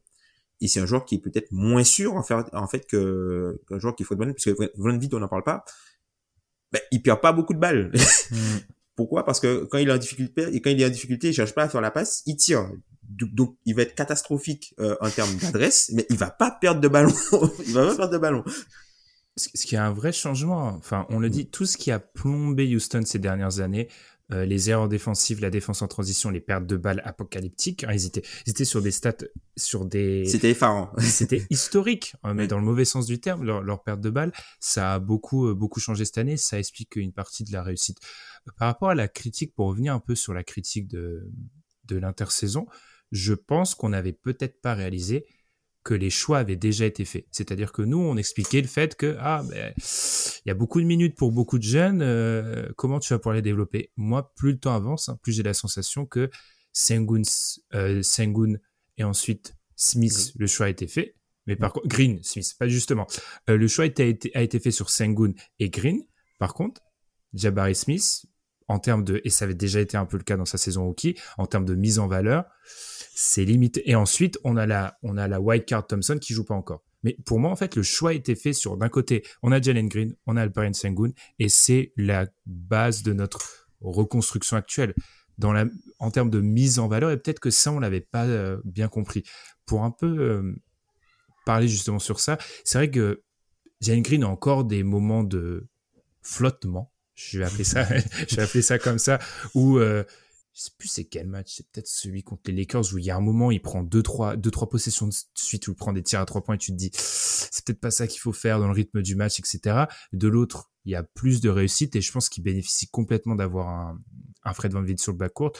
Et 0.61 0.68
c'est 0.68 0.80
un 0.80 0.86
joueur 0.86 1.04
qui 1.04 1.16
est 1.16 1.18
peut-être 1.18 1.50
moins 1.52 1.84
sûr 1.84 2.14
en 2.16 2.22
fait, 2.22 2.34
en 2.52 2.66
fait 2.66 2.86
que 2.86 3.61
qu'un 3.68 3.78
joueur 3.78 3.96
qui 3.96 4.02
est 4.02 4.06
football, 4.06 4.34
puisque 4.34 4.58
vite 4.58 5.14
on 5.14 5.20
n'en 5.20 5.28
parle 5.28 5.44
pas. 5.44 5.64
Ben, 6.72 6.80
il 6.92 7.02
perd 7.02 7.20
pas 7.20 7.32
beaucoup 7.32 7.54
de 7.54 7.58
balles. 7.58 7.90
Mm. 8.30 8.36
Pourquoi? 8.96 9.24
Parce 9.24 9.40
que 9.40 9.64
quand 9.64 9.78
il 9.78 9.88
est 9.88 9.92
en 9.92 9.98
difficulté, 9.98 10.54
et 10.54 10.61
quand 10.61 10.70
il 10.70 10.80
est 10.80 10.86
en 10.86 10.90
difficulté, 10.90 11.28
il 11.28 11.32
cherche 11.32 11.54
pas 11.54 11.62
à 11.62 11.68
faire 11.68 11.80
la 11.80 11.90
passe, 11.90 12.22
il 12.26 12.36
tire. 12.36 12.70
Donc, 13.02 13.56
il 13.64 13.74
va 13.74 13.82
être 13.82 13.94
catastrophique 13.96 14.74
euh, 14.78 14.96
en 15.00 15.11
termes 15.11 15.34
d'adresse, 15.36 15.90
mais 15.94 16.06
il 16.11 16.16
va 16.16 16.30
pas 16.30 16.52
perdre 16.52 16.80
de 16.80 16.86
ballon. 16.86 17.12
il 17.66 17.72
va 17.72 17.86
pas 17.88 17.96
perdre 17.96 18.12
de 18.12 18.18
ballon 18.18 18.44
ce 19.36 19.66
qui 19.66 19.74
est 19.74 19.78
un 19.78 19.92
vrai 19.92 20.12
changement. 20.12 20.66
Enfin, 20.68 21.06
on 21.08 21.18
le 21.18 21.28
mm. 21.28 21.32
dit, 21.32 21.46
tout 21.46 21.66
ce 21.66 21.76
qui 21.76 21.90
a 21.90 21.98
plombé 21.98 22.74
Houston 22.74 23.02
ces 23.04 23.18
dernières 23.18 23.61
années, 23.61 23.88
euh, 24.33 24.45
les 24.45 24.70
erreurs 24.70 24.89
défensives, 24.89 25.41
la 25.41 25.51
défense 25.51 25.83
en 25.83 25.89
transition, 25.89 26.31
les 26.31 26.41
pertes 26.41 26.66
de 26.66 26.76
balles 26.76 27.03
apocalyptiques. 27.05 27.85
Hein, 27.85 27.93
ils, 27.93 28.07
étaient, 28.07 28.22
ils 28.47 28.51
étaient 28.51 28.64
sur 28.64 28.81
des 28.81 28.91
stats, 28.91 29.24
sur 29.57 29.85
des. 29.85 30.24
C'était 30.24 30.51
effarant. 30.51 30.93
C'était 30.99 31.47
historique, 31.51 32.14
hein, 32.22 32.35
mais 32.35 32.47
dans 32.47 32.59
le 32.59 32.64
mauvais 32.64 32.85
sens 32.85 33.07
du 33.07 33.20
terme, 33.20 33.45
leur, 33.45 33.62
leur 33.62 33.83
perte 33.83 34.01
de 34.01 34.11
balles, 34.11 34.33
ça 34.61 34.95
a 34.95 34.99
beaucoup, 34.99 35.49
euh, 35.49 35.55
beaucoup 35.55 35.81
changé 35.81 36.05
cette 36.05 36.18
année. 36.18 36.37
Ça 36.37 36.59
explique 36.59 36.97
une 36.97 37.12
partie 37.12 37.45
de 37.45 37.53
la 37.53 37.62
réussite. 37.62 37.99
Par 38.59 38.68
rapport 38.68 38.91
à 38.91 38.95
la 38.95 39.09
critique, 39.09 39.55
pour 39.55 39.66
revenir 39.66 39.95
un 39.95 40.01
peu 40.01 40.14
sur 40.14 40.33
la 40.33 40.45
critique 40.45 40.89
de, 40.89 41.28
de 41.85 41.97
l'intersaison, 41.97 42.66
je 43.11 43.35
pense 43.35 43.74
qu'on 43.74 43.91
n'avait 43.91 44.12
peut-être 44.12 44.61
pas 44.61 44.74
réalisé 44.74 45.26
que 45.83 45.95
les 45.95 46.11
choix 46.11 46.39
avaient 46.39 46.57
déjà 46.57 46.85
été 46.85 47.05
faits. 47.05 47.26
C'est-à-dire 47.31 47.72
que 47.72 47.83
nous, 47.83 47.99
on 47.99 48.16
expliquait 48.16 48.61
le 48.61 48.68
fait 48.68 48.97
que 48.97 49.16
ah, 49.20 49.43
ben, 49.49 49.72
il 49.76 50.49
y 50.49 50.51
a 50.51 50.55
beaucoup 50.55 50.81
de 50.81 50.87
minutes 50.87 51.16
pour 51.16 51.33
beaucoup 51.33 51.59
de 51.59 51.64
jeunes. 51.64 52.03
Euh, 52.03 52.68
comment 52.76 53.01
tu 53.01 53.12
vas 53.12 53.18
pouvoir 53.18 53.37
les 53.37 53.43
développer? 53.43 53.91
Moi, 53.97 54.33
plus 54.37 54.53
le 54.53 54.59
temps 54.59 54.74
avance, 54.74 55.09
hein, 55.09 55.18
plus 55.22 55.33
j'ai 55.33 55.43
la 55.43 55.55
sensation 55.55 56.07
que 56.07 56.31
Sengun, 56.72 57.22
euh, 57.74 58.03
Sengun 58.03 58.55
et 58.99 59.05
ensuite 59.05 59.55
Smith, 59.76 60.33
le 60.37 60.47
choix 60.47 60.66
a 60.66 60.68
été 60.68 60.87
fait. 60.87 61.16
Mais 61.47 61.57
par 61.57 61.72
contre, 61.72 61.89
Green, 61.89 62.22
Smith, 62.22 62.55
pas 62.59 62.68
justement. 62.68 63.07
Euh, 63.49 63.57
le 63.57 63.66
choix 63.66 63.85
a 63.85 63.87
été, 63.87 64.31
a 64.35 64.43
été 64.43 64.61
fait 64.61 64.70
sur 64.70 64.91
Sengun 64.91 65.33
et 65.59 65.70
Green. 65.70 66.03
Par 66.39 66.55
contre, 66.55 66.83
Jabari 67.33 67.74
Smith, 67.74 68.26
en 68.68 68.78
termes 68.78 69.05
de, 69.05 69.20
et 69.24 69.31
ça 69.31 69.47
avait 69.47 69.55
déjà 69.55 69.81
été 69.81 69.97
un 69.97 70.07
peu 70.07 70.16
le 70.16 70.22
cas 70.22 70.37
dans 70.37 70.45
sa 70.45 70.59
saison 70.59 70.85
rookie, 70.85 71.16
en 71.39 71.47
termes 71.47 71.64
de 71.64 71.74
mise 71.74 71.99
en 71.99 72.07
valeur, 72.07 72.45
c'est 73.14 73.44
limité. 73.44 73.88
Et 73.88 73.94
ensuite, 73.94 74.38
on 74.44 74.56
a 74.56 74.66
la, 74.66 74.98
on 75.02 75.16
a 75.16 75.28
la 75.28 75.58
card 75.58 75.86
Thompson 75.86 76.18
qui 76.20 76.32
joue 76.32 76.44
pas 76.44 76.54
encore. 76.54 76.82
Mais 77.02 77.16
pour 77.24 77.38
moi, 77.38 77.50
en 77.50 77.56
fait, 77.56 77.76
le 77.76 77.82
choix 77.82 78.11
a 78.11 78.12
été 78.12 78.34
fait 78.34 78.52
sur, 78.52 78.76
d'un 78.76 78.88
côté, 78.88 79.24
on 79.42 79.52
a 79.52 79.61
Jalen 79.61 79.88
Green, 79.88 80.14
on 80.26 80.36
a 80.36 80.42
Alperen 80.42 80.74
Sengun, 80.74 81.12
et 81.38 81.48
c'est 81.48 81.92
la 81.96 82.26
base 82.46 83.02
de 83.02 83.12
notre 83.12 83.68
reconstruction 83.80 84.56
actuelle. 84.56 84.94
Dans 85.38 85.52
la, 85.52 85.64
en 85.98 86.11
termes 86.11 86.28
de 86.28 86.40
mise 86.40 86.78
en 86.78 86.88
valeur, 86.88 87.11
et 87.11 87.16
peut-être 87.16 87.40
que 87.40 87.50
ça, 87.50 87.72
on 87.72 87.80
l'avait 87.80 88.02
pas 88.02 88.26
euh, 88.26 88.61
bien 88.64 88.88
compris. 88.88 89.22
Pour 89.64 89.84
un 89.84 89.90
peu 89.90 90.06
euh, 90.06 90.54
parler 91.46 91.68
justement 91.68 91.98
sur 91.98 92.20
ça, 92.20 92.36
c'est 92.64 92.76
vrai 92.76 92.90
que 92.90 93.22
Jalen 93.80 94.02
Green 94.02 94.22
a 94.22 94.28
encore 94.28 94.64
des 94.64 94.82
moments 94.82 95.24
de 95.24 95.66
flottement. 96.20 96.92
Je 97.14 97.38
vais 97.38 97.46
appeler 97.46 97.64
ça, 97.64 97.86
je 98.28 98.36
vais 98.36 98.42
appeler 98.42 98.62
ça 98.62 98.78
comme 98.78 98.98
ça, 98.98 99.18
où 99.54 99.78
euh, 99.78 100.04
je 100.53 100.62
sais 100.62 100.70
plus 100.76 100.88
c'est 100.88 101.05
quel 101.05 101.26
match, 101.26 101.55
c'est 101.57 101.66
peut-être 101.70 101.86
celui 101.86 102.22
contre 102.22 102.42
les 102.46 102.53
Lakers 102.55 102.92
où 102.92 102.98
il 102.98 103.05
y 103.05 103.11
a 103.11 103.16
un 103.16 103.20
moment, 103.20 103.51
il 103.51 103.62
prend 103.62 103.82
deux, 103.82 104.03
trois, 104.03 104.36
deux, 104.36 104.51
trois 104.51 104.68
possessions 104.68 105.07
de 105.07 105.14
suite 105.34 105.68
où 105.68 105.72
il 105.72 105.76
prend 105.76 105.92
des 105.92 106.03
tirs 106.03 106.20
à 106.20 106.26
trois 106.26 106.42
points 106.42 106.57
et 106.57 106.59
tu 106.59 106.72
te 106.72 106.76
dis, 106.76 106.90
c'est 106.92 107.64
peut-être 107.64 107.80
pas 107.80 107.90
ça 107.90 108.07
qu'il 108.07 108.20
faut 108.20 108.32
faire 108.32 108.59
dans 108.59 108.66
le 108.66 108.72
rythme 108.72 109.03
du 109.03 109.14
match, 109.14 109.38
etc. 109.38 109.84
De 110.12 110.28
l'autre, 110.28 110.70
il 110.84 110.92
y 110.92 110.96
a 110.96 111.03
plus 111.03 111.40
de 111.40 111.48
réussite 111.48 111.94
et 111.94 112.01
je 112.01 112.11
pense 112.11 112.28
qu'il 112.28 112.42
bénéficie 112.42 112.88
complètement 112.88 113.36
d'avoir 113.36 113.68
un, 113.68 114.01
un 114.44 114.53
Fred 114.53 114.72
Van 114.72 114.82
Vliet 114.82 114.96
sur 114.98 115.12
le 115.12 115.18
backcourt. 115.18 115.53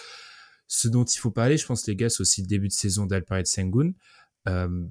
Ce 0.66 0.88
dont 0.88 1.05
il 1.05 1.18
faut 1.18 1.30
parler, 1.30 1.57
je 1.57 1.66
pense, 1.66 1.86
les 1.86 1.97
gars, 1.97 2.09
c'est 2.09 2.20
aussi 2.20 2.43
le 2.43 2.47
début 2.47 2.68
de 2.68 2.72
saison 2.72 3.07
d'Alparet 3.07 3.45
Sengun. 3.45 3.93
Euh, 4.49 4.86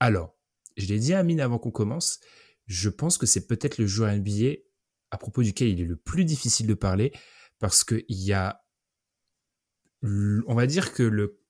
alors, 0.00 0.36
je 0.76 0.86
l'ai 0.86 0.98
dit 0.98 1.14
à 1.14 1.20
Amine 1.20 1.40
avant 1.40 1.58
qu'on 1.58 1.70
commence, 1.70 2.20
je 2.66 2.88
pense 2.88 3.18
que 3.18 3.26
c'est 3.26 3.46
peut-être 3.46 3.78
le 3.78 3.86
joueur 3.86 4.12
NBA 4.12 4.56
à 5.10 5.18
propos 5.18 5.42
duquel 5.42 5.68
il 5.68 5.80
est 5.80 5.84
le 5.84 5.96
plus 5.96 6.24
difficile 6.24 6.66
de 6.66 6.74
parler 6.74 7.12
parce 7.60 7.84
qu'il 7.84 8.04
y 8.08 8.32
a 8.32 8.63
on 10.46 10.54
va 10.54 10.66
dire 10.66 10.92
que 10.92 11.02
le 11.02 11.40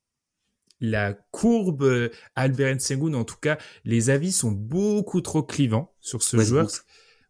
la 0.81 1.15
courbe 1.31 2.11
Albert 2.35 2.81
Sengun, 2.81 3.15
en 3.15 3.25
tout 3.25 3.39
cas, 3.41 3.59
les 3.85 4.11
avis 4.11 4.33
sont 4.33 4.51
beaucoup 4.51 5.21
trop 5.21 5.43
clivants 5.43 5.95
sur 6.01 6.23
ce 6.23 6.39
joueur. 6.39 6.69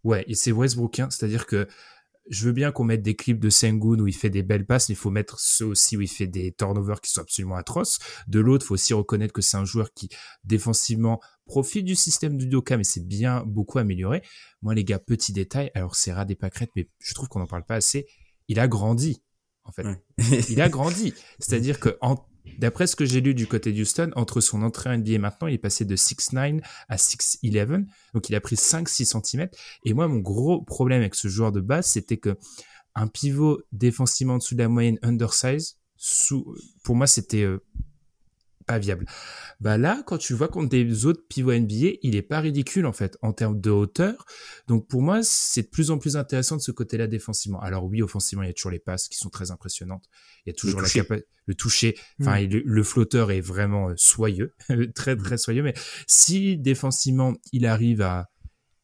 Ouais, 0.02 0.24
et 0.26 0.34
c'est 0.34 0.52
Westbrookien, 0.52 1.08
c'est-à-dire 1.10 1.46
que 1.46 1.68
je 2.30 2.46
veux 2.46 2.52
bien 2.52 2.72
qu'on 2.72 2.84
mette 2.84 3.02
des 3.02 3.16
clips 3.16 3.38
de 3.38 3.50
Sengun 3.50 4.00
où 4.00 4.06
il 4.06 4.14
fait 4.14 4.30
des 4.30 4.42
belles 4.42 4.64
passes, 4.64 4.88
mais 4.88 4.94
il 4.94 4.98
faut 4.98 5.10
mettre 5.10 5.38
ceux 5.38 5.66
aussi 5.66 5.96
où 5.96 6.00
il 6.00 6.08
fait 6.08 6.26
des 6.26 6.52
turnovers 6.52 7.00
qui 7.00 7.10
sont 7.10 7.20
absolument 7.20 7.56
atroces. 7.56 7.98
De 8.28 8.40
l'autre, 8.40 8.64
il 8.64 8.68
faut 8.68 8.74
aussi 8.74 8.94
reconnaître 8.94 9.32
que 9.32 9.42
c'est 9.42 9.58
un 9.58 9.64
joueur 9.64 9.92
qui, 9.92 10.08
défensivement, 10.42 11.20
profite 11.46 11.84
du 11.84 11.94
système 11.94 12.38
du 12.38 12.46
Doka, 12.46 12.76
mais 12.76 12.84
c'est 12.84 13.06
bien 13.06 13.44
beaucoup 13.46 13.78
amélioré. 13.78 14.22
Moi, 14.62 14.74
les 14.74 14.84
gars, 14.84 14.98
petit 14.98 15.32
détail, 15.32 15.70
alors 15.74 15.96
c'est 15.96 16.12
rat 16.12 16.24
des 16.24 16.34
pâquerettes, 16.34 16.72
mais 16.76 16.88
je 16.98 17.12
trouve 17.12 17.28
qu'on 17.28 17.40
n'en 17.40 17.46
parle 17.46 17.64
pas 17.64 17.76
assez. 17.76 18.06
Il 18.48 18.58
a 18.58 18.68
grandi 18.68 19.22
en 19.64 19.72
fait. 19.72 19.86
il 20.50 20.60
a 20.60 20.68
grandi. 20.68 21.14
C'est-à-dire 21.38 21.80
que, 21.80 21.96
d'après 22.58 22.86
ce 22.86 22.96
que 22.96 23.04
j'ai 23.04 23.20
lu 23.20 23.34
du 23.34 23.46
côté 23.46 23.72
d'Houston, 23.72 24.10
entre 24.16 24.40
son 24.40 24.62
entrée 24.62 24.90
en 24.90 24.98
NBA 24.98 25.12
et 25.12 25.18
maintenant, 25.18 25.48
il 25.48 25.54
est 25.54 25.58
passé 25.58 25.84
de 25.84 25.96
6'9 25.96 26.60
à 26.88 26.96
6'11. 26.96 27.86
Donc, 28.14 28.28
il 28.28 28.34
a 28.34 28.40
pris 28.40 28.56
5-6 28.56 29.20
cm. 29.20 29.48
Et 29.84 29.94
moi, 29.94 30.08
mon 30.08 30.18
gros 30.18 30.62
problème 30.62 31.00
avec 31.00 31.14
ce 31.14 31.28
joueur 31.28 31.52
de 31.52 31.60
base, 31.60 31.86
c'était 31.86 32.18
que 32.18 32.36
un 32.94 33.08
pivot 33.08 33.60
défensivement 33.72 34.34
en 34.34 34.38
dessous 34.38 34.54
de 34.54 34.62
la 34.62 34.68
moyenne 34.68 34.98
undersize, 35.02 35.78
sous, 35.96 36.54
pour 36.84 36.96
moi, 36.96 37.06
c'était 37.06 37.42
euh, 37.42 37.64
pas 38.66 38.78
viable. 38.78 39.06
Bah 39.60 39.78
là, 39.78 40.02
quand 40.06 40.18
tu 40.18 40.34
vois 40.34 40.48
contre 40.48 40.68
des 40.68 41.06
autres 41.06 41.22
pivots 41.28 41.52
NBA, 41.52 41.98
il 42.02 42.16
est 42.16 42.22
pas 42.22 42.40
ridicule 42.40 42.86
en 42.86 42.92
fait 42.92 43.16
en 43.22 43.32
termes 43.32 43.60
de 43.60 43.70
hauteur. 43.70 44.24
Donc 44.66 44.88
pour 44.88 45.02
moi, 45.02 45.22
c'est 45.22 45.62
de 45.62 45.68
plus 45.68 45.90
en 45.90 45.98
plus 45.98 46.16
intéressant 46.16 46.56
de 46.56 46.60
ce 46.60 46.70
côté-là 46.70 47.06
défensivement. 47.06 47.60
Alors 47.60 47.84
oui, 47.84 48.02
offensivement, 48.02 48.42
il 48.42 48.48
y 48.48 48.50
a 48.50 48.54
toujours 48.54 48.72
les 48.72 48.78
passes 48.78 49.08
qui 49.08 49.16
sont 49.18 49.30
très 49.30 49.50
impressionnantes. 49.50 50.04
Il 50.44 50.50
y 50.50 50.52
a 50.52 50.54
toujours 50.54 50.80
le 50.80 50.86
toucher. 50.86 51.04
la 51.08 51.16
le 51.46 51.54
toucher. 51.54 51.98
Enfin, 52.20 52.40
mm. 52.42 52.48
le, 52.48 52.82
flotteur 52.82 53.30
est 53.30 53.40
vraiment 53.40 53.90
euh, 53.90 53.94
soyeux, 53.96 54.54
très 54.94 55.16
très 55.16 55.38
soyeux. 55.38 55.62
Mais 55.62 55.74
si 56.06 56.56
défensivement, 56.56 57.34
il 57.52 57.66
arrive 57.66 58.02
à 58.02 58.30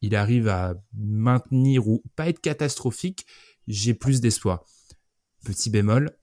il 0.01 0.15
arrive 0.15 0.47
à 0.47 0.73
maintenir 0.97 1.87
ou 1.87 2.03
pas 2.15 2.27
être 2.27 2.41
catastrophique, 2.41 3.27
j'ai 3.67 3.93
plus 3.93 4.19
d'espoir. 4.19 4.65
Petit 5.45 5.69
bémol, 5.69 6.17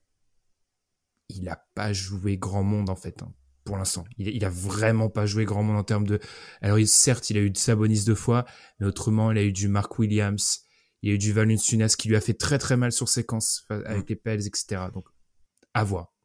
il 1.29 1.47
a 1.47 1.65
pas 1.75 1.93
joué 1.93 2.37
grand 2.37 2.63
monde 2.63 2.89
en 2.89 2.95
fait. 2.95 3.21
Hein 3.23 3.33
pour 3.69 3.77
l'instant. 3.77 4.03
Il, 4.17 4.43
a 4.43 4.49
vraiment 4.49 5.09
pas 5.09 5.27
joué 5.27 5.45
grand 5.45 5.61
monde 5.61 5.77
en 5.77 5.83
termes 5.83 6.07
de. 6.07 6.19
Alors 6.59 6.79
certes, 6.87 7.29
il 7.29 7.37
a 7.37 7.39
eu 7.39 7.51
de 7.51 7.57
Sabonis 7.57 8.03
deux 8.03 8.15
fois, 8.15 8.45
mais 8.79 8.87
autrement, 8.87 9.31
il 9.31 9.37
a 9.37 9.43
eu 9.43 9.51
du 9.51 9.67
Mark 9.67 9.99
Williams, 9.99 10.61
il 11.03 11.11
a 11.11 11.13
eu 11.13 11.17
du 11.19 11.33
Valanciunas 11.33 11.93
qui 11.95 12.07
lui 12.07 12.15
a 12.15 12.21
fait 12.21 12.33
très 12.33 12.57
très 12.57 12.77
mal 12.77 12.91
sur 12.91 13.07
séquence 13.07 13.67
avec 13.69 14.05
mm. 14.05 14.09
les 14.09 14.15
Pels, 14.15 14.47
etc. 14.47 14.81
Donc 14.91 15.05
à 15.75 15.83
voir. 15.83 16.15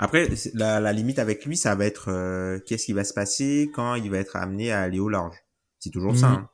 Après, 0.00 0.28
la, 0.54 0.92
limite 0.92 1.20
avec 1.20 1.46
lui, 1.46 1.56
ça 1.56 1.76
va 1.76 1.86
être 1.86 2.08
euh, 2.08 2.58
qu'est-ce 2.66 2.86
qui 2.86 2.92
va 2.92 3.04
se 3.04 3.14
passer 3.14 3.70
quand 3.72 3.94
il 3.94 4.10
va 4.10 4.18
être 4.18 4.34
amené 4.34 4.72
à 4.72 4.80
aller 4.80 4.98
au 4.98 5.08
large? 5.08 5.36
C'est 5.78 5.90
toujours 5.90 6.16
ça. 6.16 6.28
Mm. 6.28 6.48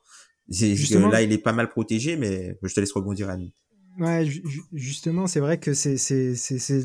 Hein. 0.99 1.09
là, 1.09 1.23
il 1.23 1.31
est 1.31 1.39
pas 1.39 1.53
mal 1.53 1.67
protégé, 1.67 2.15
mais 2.15 2.59
je 2.61 2.73
te 2.75 2.79
laisse 2.79 2.91
rebondir, 2.91 3.27
Annie. 3.27 3.55
Ouais, 3.97 4.25
justement, 4.71 5.27
c'est 5.27 5.39
vrai 5.39 5.59
que 5.59 5.73
c'est 5.73 5.95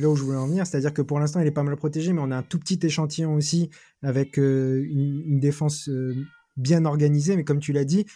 là 0.00 0.08
où 0.08 0.16
je 0.16 0.22
voulais 0.22 0.38
en 0.38 0.48
venir. 0.48 0.66
C'est-à-dire 0.66 0.92
que 0.92 1.02
pour 1.02 1.20
l'instant, 1.20 1.40
il 1.40 1.46
est 1.46 1.52
pas 1.52 1.62
mal 1.62 1.76
protégé, 1.76 2.12
mais 2.12 2.20
on 2.20 2.30
a 2.30 2.36
un 2.36 2.42
tout 2.42 2.58
petit 2.58 2.78
échantillon 2.82 3.34
aussi 3.34 3.70
avec 4.02 4.38
euh, 4.38 4.84
une, 4.88 5.38
défense 5.38 5.88
euh, 5.88 6.14
bien 6.56 6.84
organisée. 6.84 7.36
Mais 7.36 7.44
comme 7.44 7.60
tu 7.60 7.72
l'as 7.72 7.84
dit, 7.84 8.06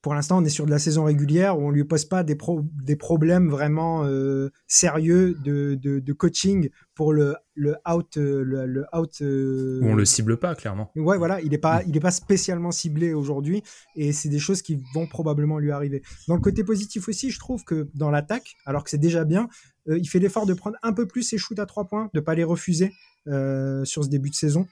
pour 0.00 0.14
l'instant, 0.14 0.38
on 0.38 0.44
est 0.44 0.48
sur 0.48 0.64
de 0.64 0.70
la 0.70 0.78
saison 0.78 1.04
régulière 1.04 1.58
où 1.58 1.66
on 1.66 1.70
lui 1.70 1.84
pose 1.84 2.04
pas 2.04 2.22
des, 2.22 2.38
des 2.84 2.94
problèmes 2.96 3.50
vraiment 3.50 4.04
euh, 4.04 4.50
sérieux 4.68 5.34
de, 5.44 5.74
de, 5.74 5.98
de, 5.98 6.12
coaching 6.12 6.70
pour 6.94 7.12
le, 7.12 7.34
le 7.54 7.74
out. 7.90 8.16
Euh, 8.16 8.42
le, 8.44 8.84
out 8.96 9.20
euh, 9.22 9.80
on 9.82 9.96
le 9.96 10.04
cible 10.04 10.36
pas, 10.36 10.54
clairement. 10.54 10.92
Ouais, 10.94 11.18
voilà, 11.18 11.40
il 11.40 11.50
n'est 11.50 11.58
pas, 11.58 11.82
il 11.84 11.96
est 11.96 12.00
pas 12.00 12.12
spécialement 12.12 12.70
ciblé 12.70 13.12
aujourd'hui 13.12 13.62
et 13.96 14.12
c'est 14.12 14.28
des 14.28 14.38
choses 14.38 14.62
qui 14.62 14.80
vont 14.94 15.08
probablement 15.08 15.58
lui 15.58 15.72
arriver. 15.72 16.02
Dans 16.28 16.34
le 16.36 16.40
côté 16.40 16.62
positif 16.62 17.08
aussi, 17.08 17.30
je 17.30 17.40
trouve 17.40 17.64
que 17.64 17.88
dans 17.94 18.10
l'attaque, 18.10 18.54
alors 18.66 18.84
que 18.84 18.90
c'est 18.90 18.98
déjà 18.98 19.24
bien, 19.24 19.48
il 19.88 20.06
fait 20.08 20.20
l'effort 20.20 20.46
de 20.46 20.54
prendre 20.54 20.76
un 20.82 20.92
peu 20.92 21.06
plus 21.06 21.22
ses 21.22 21.38
shoots 21.38 21.58
à 21.58 21.66
trois 21.66 21.86
points, 21.86 22.08
de 22.14 22.20
pas 22.20 22.34
les 22.34 22.44
refuser 22.44 22.92
sur 23.26 24.04
ce 24.04 24.08
début 24.08 24.30
de 24.30 24.34
saison. 24.34 24.66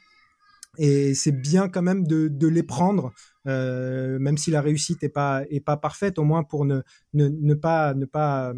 Et 0.78 1.14
c'est 1.14 1.32
bien 1.32 1.68
quand 1.68 1.82
même 1.82 2.06
de, 2.06 2.28
de 2.28 2.46
les 2.48 2.62
prendre, 2.62 3.12
euh, 3.46 4.18
même 4.18 4.38
si 4.38 4.50
la 4.50 4.60
réussite 4.60 5.02
n'est 5.02 5.08
pas, 5.08 5.44
est 5.50 5.60
pas 5.60 5.76
parfaite, 5.76 6.18
au 6.18 6.24
moins 6.24 6.42
pour 6.42 6.64
ne, 6.64 6.80
ne, 7.14 7.28
ne, 7.28 7.54
pas, 7.54 7.94
ne, 7.94 8.04
pas, 8.04 8.54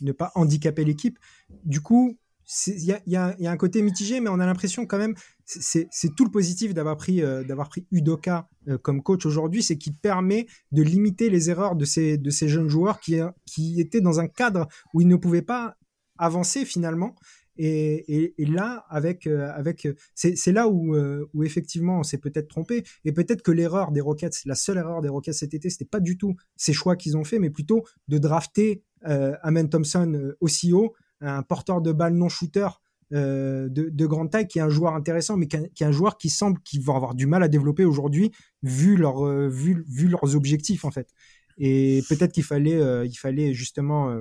ne 0.00 0.12
pas 0.12 0.32
handicaper 0.34 0.84
l'équipe. 0.84 1.18
Du 1.64 1.80
coup, 1.80 2.18
il 2.66 2.84
y 2.84 2.92
a, 2.92 3.00
y, 3.06 3.42
y 3.42 3.46
a, 3.46 3.50
un 3.50 3.56
côté 3.56 3.82
mitigé, 3.82 4.20
mais 4.20 4.30
on 4.30 4.38
a 4.38 4.46
l'impression 4.46 4.86
quand 4.86 4.98
même, 4.98 5.14
c'est 5.44 6.14
tout 6.16 6.24
le 6.24 6.30
positif 6.30 6.74
d'avoir 6.74 6.96
pris, 6.96 7.22
euh, 7.22 7.42
pris 7.68 7.86
Udoka 7.90 8.48
euh, 8.68 8.78
comme 8.78 9.02
coach 9.02 9.26
aujourd'hui, 9.26 9.62
c'est 9.62 9.78
qu'il 9.78 9.94
permet 9.94 10.46
de 10.72 10.82
limiter 10.82 11.28
les 11.30 11.50
erreurs 11.50 11.76
de 11.76 11.84
ces, 11.84 12.18
de 12.18 12.30
ces 12.30 12.48
jeunes 12.48 12.68
joueurs 12.68 13.00
qui, 13.00 13.18
qui 13.46 13.80
étaient 13.80 14.00
dans 14.00 14.20
un 14.20 14.28
cadre 14.28 14.68
où 14.94 15.00
ils 15.00 15.08
ne 15.08 15.16
pouvaient 15.16 15.42
pas 15.42 15.76
avancer 16.18 16.64
finalement 16.64 17.14
et, 17.58 18.34
là, 18.38 18.84
avec, 18.88 19.26
euh, 19.26 19.50
avec, 19.54 19.88
c'est 20.14 20.52
là 20.52 20.68
où, 20.68 20.94
euh, 20.94 21.28
où 21.34 21.44
effectivement 21.44 22.00
on 22.00 22.02
s'est 22.02 22.18
peut-être 22.18 22.48
trompé. 22.48 22.84
Et 23.04 23.12
peut-être 23.12 23.42
que 23.42 23.50
l'erreur 23.50 23.92
des 23.92 24.00
Rockets, 24.00 24.44
la 24.44 24.54
seule 24.54 24.78
erreur 24.78 25.00
des 25.00 25.08
Rockets 25.08 25.34
cet 25.34 25.54
été, 25.54 25.70
c'était 25.70 25.84
pas 25.84 26.00
du 26.00 26.18
tout 26.18 26.36
ces 26.56 26.72
choix 26.72 26.96
qu'ils 26.96 27.16
ont 27.16 27.24
fait, 27.24 27.38
mais 27.38 27.50
plutôt 27.50 27.84
de 28.08 28.18
drafter 28.18 28.82
euh, 29.06 29.36
Amen 29.42 29.68
Thompson 29.68 30.12
euh, 30.14 30.36
aussi 30.40 30.72
haut, 30.72 30.94
un 31.20 31.42
porteur 31.42 31.80
de 31.80 31.92
balle 31.92 32.14
non 32.14 32.28
shooter 32.28 32.68
de, 33.12 33.68
de, 33.68 34.06
grande 34.06 34.32
taille, 34.32 34.48
qui 34.48 34.58
est 34.58 34.62
un 34.62 34.68
joueur 34.68 34.94
intéressant, 34.94 35.36
mais 35.36 35.46
qui, 35.46 35.56
est 35.56 35.86
un 35.86 35.92
joueur 35.92 36.18
qui 36.18 36.28
semble 36.28 36.60
qu'ils 36.62 36.82
vont 36.82 36.96
avoir 36.96 37.14
du 37.14 37.26
mal 37.26 37.44
à 37.44 37.48
développer 37.48 37.84
aujourd'hui, 37.84 38.32
vu, 38.64 38.96
leur, 38.96 39.24
vu, 39.48 39.84
vu 39.88 40.08
leurs 40.08 40.34
objectifs 40.34 40.84
en 40.84 40.90
fait. 40.90 41.08
Et 41.56 42.02
peut-être 42.08 42.32
qu'il 42.32 42.42
fallait, 42.42 43.08
fallait 43.14 43.54
justement 43.54 44.12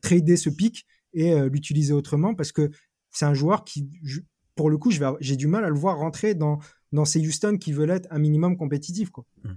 trader 0.00 0.38
ce 0.38 0.48
pic 0.48 0.86
et 1.12 1.32
euh, 1.34 1.48
l'utiliser 1.48 1.92
autrement 1.92 2.34
parce 2.34 2.52
que 2.52 2.70
c'est 3.10 3.24
un 3.24 3.34
joueur 3.34 3.64
qui, 3.64 3.88
pour 4.54 4.70
le 4.70 4.78
coup, 4.78 4.90
j'ai 5.20 5.36
du 5.36 5.46
mal 5.46 5.64
à 5.64 5.68
le 5.68 5.74
voir 5.74 5.98
rentrer 5.98 6.34
dans, 6.34 6.58
dans 6.92 7.04
ces 7.04 7.26
Houston 7.26 7.56
qui 7.58 7.72
veulent 7.72 7.90
être 7.90 8.08
un 8.10 8.18
minimum 8.18 8.56
compétitif. 8.56 9.10
Quoi. 9.10 9.24
Mmh. 9.44 9.50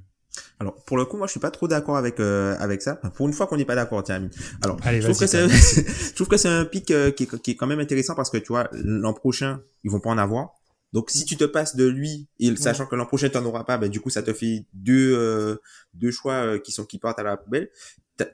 Alors 0.60 0.76
pour 0.86 0.97
le 0.97 1.06
coup, 1.06 1.18
moi 1.18 1.28
je 1.28 1.32
suis 1.32 1.39
pas 1.39 1.51
trop 1.51 1.68
d'accord 1.68 1.97
avec 1.97 2.20
euh, 2.20 2.56
avec 2.60 2.82
ça. 2.82 2.95
pour 2.95 3.28
une 3.28 3.34
fois 3.34 3.47
qu'on 3.47 3.58
n'est 3.58 3.66
pas 3.66 3.76
d'accord, 3.76 4.04
tiens. 4.04 4.30
Alors 4.64 4.78
je, 4.84 5.01
trouve 5.01 5.20
que 5.20 5.28
c'est, 5.28 5.47
je 5.49 6.16
trouve 6.16 6.28
que 6.28 6.38
c'est 6.38 6.49
un 6.49 6.66
pic 6.66 6.89
euh, 6.91 7.12
qui, 7.12 7.24
est, 7.24 7.41
qui 7.41 7.51
est 7.51 7.56
quand 7.56 7.68
même 7.68 7.80
intéressant 7.80 8.16
parce 8.16 8.30
que 8.30 8.38
tu 8.38 8.47
vois 8.47 8.68
l'an 8.72 9.14
prochain 9.14 9.62
ils 9.84 9.91
vont 9.91 9.99
pas 9.99 10.10
en 10.10 10.18
avoir. 10.18 10.54
Donc 10.91 11.10
si 11.10 11.26
tu 11.26 11.38
te 11.38 11.43
passes 11.43 11.76
de 11.76 11.86
lui, 11.86 12.28
et 12.39 12.56
sachant 12.56 12.86
que 12.86 12.95
l'an 12.95 13.08
prochain 13.08 13.28
tu 13.30 13.38
n'en 13.38 13.45
auras 13.45 13.64
pas, 13.64 13.78
ben 13.80 13.89
du 13.89 13.99
coup 13.99 14.12
ça 14.12 14.22
te 14.22 14.32
fait 14.32 14.66
deux 14.74 15.60
deux 15.93 16.12
choix 16.12 16.60
qui 16.60 16.72
sont 16.72 16.86
qui 16.86 16.99
partent 16.99 17.20
à 17.20 17.24
la 17.24 17.38
poubelle 17.38 17.70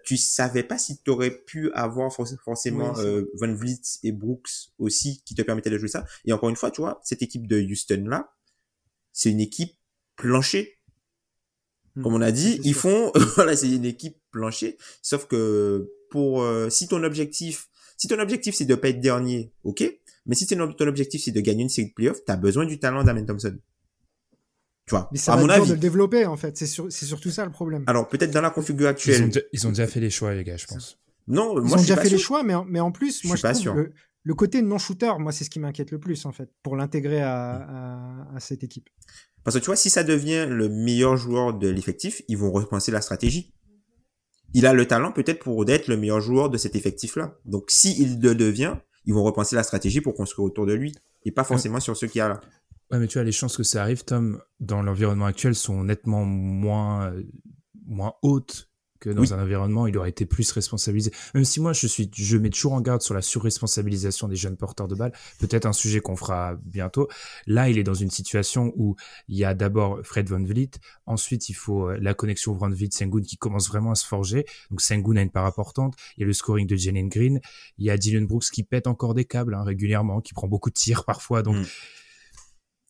tu 0.04 0.18
savais 0.18 0.64
pas 0.64 0.78
si 0.78 1.02
tu 1.02 1.10
aurais 1.10 1.32
pu 1.32 1.72
avoir 1.74 2.12
forcément 2.12 2.98
euh, 3.00 3.26
Van 3.36 3.54
Vliet 3.54 3.82
et 4.04 4.12
Brooks 4.12 4.72
aussi 4.78 5.22
qui 5.26 5.36
te 5.36 5.42
permettaient 5.42 5.70
de 5.70 5.78
jouer 5.78 5.88
ça. 5.88 6.06
Et 6.26 6.34
encore 6.34 6.50
une 6.50 6.56
fois, 6.56 6.72
tu 6.72 6.82
vois, 6.82 7.00
cette 7.04 7.22
équipe 7.22 7.48
de 7.48 7.60
Houston 7.62 8.04
là, 8.08 8.34
c'est 9.14 9.32
une 9.32 9.40
équipe 9.40 9.74
plancher. 10.16 10.78
Hmm. 11.96 12.04
Comme 12.04 12.14
on 12.14 12.22
a 12.22 12.32
dit, 12.32 12.60
ils 12.64 12.74
font 12.74 13.12
voilà, 13.36 13.56
c'est 13.56 13.72
une 13.72 13.86
équipe 13.86 14.18
plancher. 14.32 14.78
Sauf 15.02 15.28
que 15.28 15.92
pour 16.10 16.42
euh, 16.42 16.70
si 16.70 16.88
ton 16.88 17.04
objectif, 17.04 17.70
si 17.98 18.08
ton 18.08 18.20
objectif 18.20 18.56
c'est 18.56 18.66
de 18.66 18.76
pas 18.76 18.90
être 18.90 19.02
dernier, 19.02 19.54
ok. 19.64 19.84
Mais 20.26 20.36
si 20.36 20.46
ton 20.46 20.88
objectif 20.88 21.24
c'est 21.24 21.32
de 21.32 21.42
gagner 21.42 21.64
une 21.64 21.70
série 21.70 21.90
de 21.90 21.94
playoffs, 21.94 22.24
t'as 22.26 22.36
besoin 22.36 22.66
du 22.66 22.80
talent 22.80 23.04
d'Amen 23.04 23.26
Thompson. 23.26 23.58
Tu 24.90 24.96
vois, 24.96 25.08
mais 25.12 25.20
ça 25.20 25.34
à 25.34 25.36
va 25.36 25.44
mon 25.44 25.50
avis. 25.50 25.68
de 25.68 25.74
le 25.74 25.80
développer, 25.80 26.26
en 26.26 26.36
fait. 26.36 26.58
C'est 26.58 26.66
sur, 26.66 26.92
surtout 26.92 27.30
ça 27.30 27.46
le 27.46 27.52
problème. 27.52 27.84
Alors, 27.86 28.08
peut-être 28.08 28.32
dans 28.32 28.42
la 28.42 28.50
configuration 28.50 29.14
actuelle. 29.14 29.44
Ils 29.54 29.68
ont, 29.68 29.70
déjà 29.70 29.86
fait 29.86 30.00
les 30.00 30.10
choix, 30.10 30.34
les 30.34 30.44
gars, 30.44 30.58
je 30.58 30.66
pense. 30.66 30.98
Non, 31.28 31.62
ils 31.62 31.68
moi, 31.68 31.78
ont 31.78 31.80
déjà 31.80 31.96
fait 31.96 32.10
les 32.10 32.18
choix, 32.18 32.42
mais, 32.42 32.56
mais 32.68 32.80
en 32.80 32.92
plus, 32.92 33.24
moi, 33.24 33.36
je 33.36 33.44
trouve 33.44 33.92
Le, 34.24 34.34
côté 34.34 34.64
non-shooter, 34.64 35.12
moi, 35.20 35.32
c'est 35.32 35.44
ce 35.44 35.52
qui 35.52 35.60
m'inquiète 35.60 35.92
le 35.92 36.00
plus, 36.00 36.26
en 36.26 36.32
fait, 36.32 36.50
pour 36.64 36.76
l'intégrer 36.76 37.22
à, 37.22 38.26
à, 38.34 38.40
cette 38.40 38.64
équipe. 38.64 38.90
Parce 39.44 39.58
que 39.58 39.62
tu 39.62 39.68
vois, 39.68 39.76
si 39.76 39.92
ça 39.92 40.04
devient 40.04 40.48
le 40.50 40.70
meilleur 40.70 41.18
joueur 41.18 41.54
de 41.54 41.70
l'effectif, 41.70 42.24
ils 42.28 42.38
vont 42.40 42.52
repenser 42.52 42.92
la 42.92 43.02
stratégie. 43.02 43.54
Il 44.56 44.66
a 44.66 44.74
le 44.74 44.88
talent 44.88 45.12
peut-être 45.12 45.44
pour 45.44 45.70
être 45.70 45.88
le 45.88 45.98
meilleur 45.98 46.20
joueur 46.20 46.50
de 46.50 46.58
cet 46.58 46.76
effectif-là. 46.76 47.38
Donc, 47.46 47.70
s'il 47.70 48.20
le 48.20 48.34
devient, 48.34 48.74
ils 49.06 49.14
vont 49.14 49.24
repenser 49.24 49.56
la 49.56 49.62
stratégie 49.62 50.02
pour 50.02 50.16
construire 50.16 50.48
autour 50.48 50.66
de 50.66 50.74
lui 50.74 50.96
et 51.26 51.32
pas 51.32 51.44
forcément 51.44 51.80
sur 51.80 51.96
ce 51.96 52.08
qu'il 52.08 52.18
y 52.18 52.22
a 52.22 52.30
là. 52.30 52.42
Ouais, 52.92 52.98
mais 53.00 53.08
tu 53.08 53.18
vois, 53.20 53.24
les 53.24 53.32
chances 53.32 53.56
que 53.56 53.64
ça 53.64 53.82
arrive, 53.82 54.04
Tom, 54.04 54.42
dans 54.60 54.82
l'environnement 54.82 55.26
actuel 55.26 55.54
sont 55.56 55.84
nettement 55.84 56.26
moins, 56.26 57.14
moins 57.86 58.14
hautes 58.24 58.70
que 59.00 59.10
dans 59.10 59.34
un 59.34 59.42
environnement, 59.42 59.88
il 59.88 59.98
aurait 59.98 60.10
été 60.10 60.26
plus 60.26 60.52
responsabilisé. 60.52 61.12
Même 61.34 61.46
si 61.46 61.60
moi, 61.62 61.74
je 61.74 61.88
suis, 61.88 62.10
je 62.14 62.38
mets 62.38 62.50
toujours 62.50 62.74
en 62.74 62.82
garde 62.82 63.02
sur 63.02 63.14
la 63.14 63.22
surresponsabilisation 63.22 64.28
des 64.28 64.36
jeunes 64.36 64.58
porteurs 64.58 64.88
de 64.88 64.96
balles. 64.96 65.14
Peut-être 65.40 65.66
un 65.66 65.74
sujet 65.74 66.02
qu'on 66.02 66.16
fera 66.16 66.58
bientôt. 66.66 67.08
Là, 67.48 67.70
il 67.70 67.78
est 67.78 67.84
dans 67.84 67.94
une 67.94 68.12
situation 68.12 68.74
où 68.76 68.96
il 69.28 69.38
y 69.38 69.46
a 69.46 69.54
d'abord 69.54 70.00
Fred 70.04 70.30
Van 70.30 70.44
Vliet. 70.44 70.72
Ensuite, 71.06 71.50
il 71.50 71.54
faut 71.54 71.90
euh, 71.90 71.98
la 72.02 72.14
connexion 72.14 72.54
Van 72.54 72.70
Vliet-Sengun 72.70 73.22
qui 73.22 73.38
commence 73.38 73.70
vraiment 73.70 73.92
à 73.92 73.96
se 73.96 74.06
forger. 74.06 74.46
Donc, 74.70 74.82
Sengun 74.82 75.16
a 75.16 75.22
une 75.22 75.32
part 75.32 75.46
importante. 75.46 75.96
Il 76.18 76.22
y 76.22 76.24
a 76.24 76.28
le 76.28 76.34
scoring 76.34 76.68
de 76.68 76.76
Jalen 76.76 77.08
Green. 77.08 77.40
Il 77.78 77.86
y 77.86 77.90
a 77.90 77.98
Dylan 77.98 78.28
Brooks 78.28 78.50
qui 78.52 78.64
pète 78.64 78.88
encore 78.88 79.14
des 79.14 79.26
câbles, 79.26 79.54
hein, 79.54 79.64
régulièrement, 79.64 80.20
qui 80.20 80.34
prend 80.34 80.48
beaucoup 80.48 80.70
de 80.70 80.76
tirs 80.76 81.06
parfois. 81.06 81.42
Donc, 81.42 81.56
mm. 81.56 81.66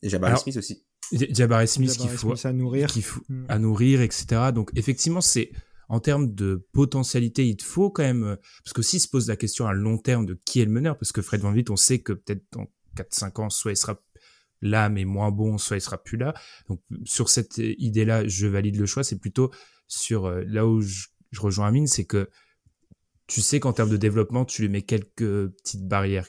Et 0.02 0.10
Jabari 0.10 0.38
Smith 0.39 0.58
aussi. 0.58 0.84
Jabari 1.12 1.68
Smith 1.68 1.97
qu'il 1.97 2.10
faut, 2.10 2.34
à 2.43 2.54
nourrir, 2.54 2.91
faut, 2.91 3.22
mm. 3.30 3.45
à 3.50 3.60
nourrir, 3.60 4.02
etc. 4.02 4.52
Donc 4.54 4.72
effectivement, 4.76 5.22
c'est 5.22 5.52
en 5.89 6.00
termes 6.00 6.34
de 6.34 6.68
potentialité, 6.72 7.47
il 7.47 7.58
te 7.58 7.64
faut 7.64 7.89
quand 7.89 8.04
même 8.04 8.38
parce 8.64 8.74
que 8.74 8.84
s'il 8.84 9.00
se 9.00 9.08
pose 9.08 9.28
la 9.28 9.36
question 9.36 9.66
à 9.66 9.74
long 9.74 9.97
terme 9.97 10.26
de 10.26 10.39
qui 10.45 10.62
est 10.62 10.66
le 10.66 10.72
meneur, 10.72 10.97
parce 10.97 11.12
que 11.12 11.22
Fred 11.22 11.41
Van 11.41 11.52
Vliet, 11.52 11.72
on 11.72 11.76
sait 11.76 12.00
que 12.00 12.14
peut-être 12.14 12.45
dans 12.52 12.68
4-5 12.95 13.41
ans, 13.41 13.50
soit 13.50 13.72
il 13.72 13.78
sera 13.78 14.00
là 14.62 14.89
mais 14.89 15.06
moins 15.06 15.32
bon, 15.32 15.58
soit 15.58 15.78
il 15.78 15.82
sera 15.82 15.97
plus 15.97 16.18
là. 16.18 16.34
Donc 16.68 16.82
sur 17.06 17.30
cette 17.30 17.58
idée-là, 17.58 18.28
je 18.28 18.45
valide 18.45 18.78
le 18.78 18.86
choix. 18.86 19.04
C'est 19.04 19.20
plutôt 19.20 19.52
sur 19.88 20.26
euh, 20.26 20.43
là 20.45 20.68
où 20.68 20.82
je, 20.82 21.08
rejoins 21.38 21.68
Amine, 21.68 21.88
c'est 21.88 22.06
que 22.06 22.30
tu 23.26 23.41
sais 23.41 23.60
qu'en 23.60 23.74
termes 23.74 23.89
de 23.89 23.97
développement, 23.97 24.45
tu 24.45 24.62
lui 24.62 24.70
mets 24.70 24.82
quelques 24.82 25.50
petites 25.50 25.88
barrières. 25.88 26.28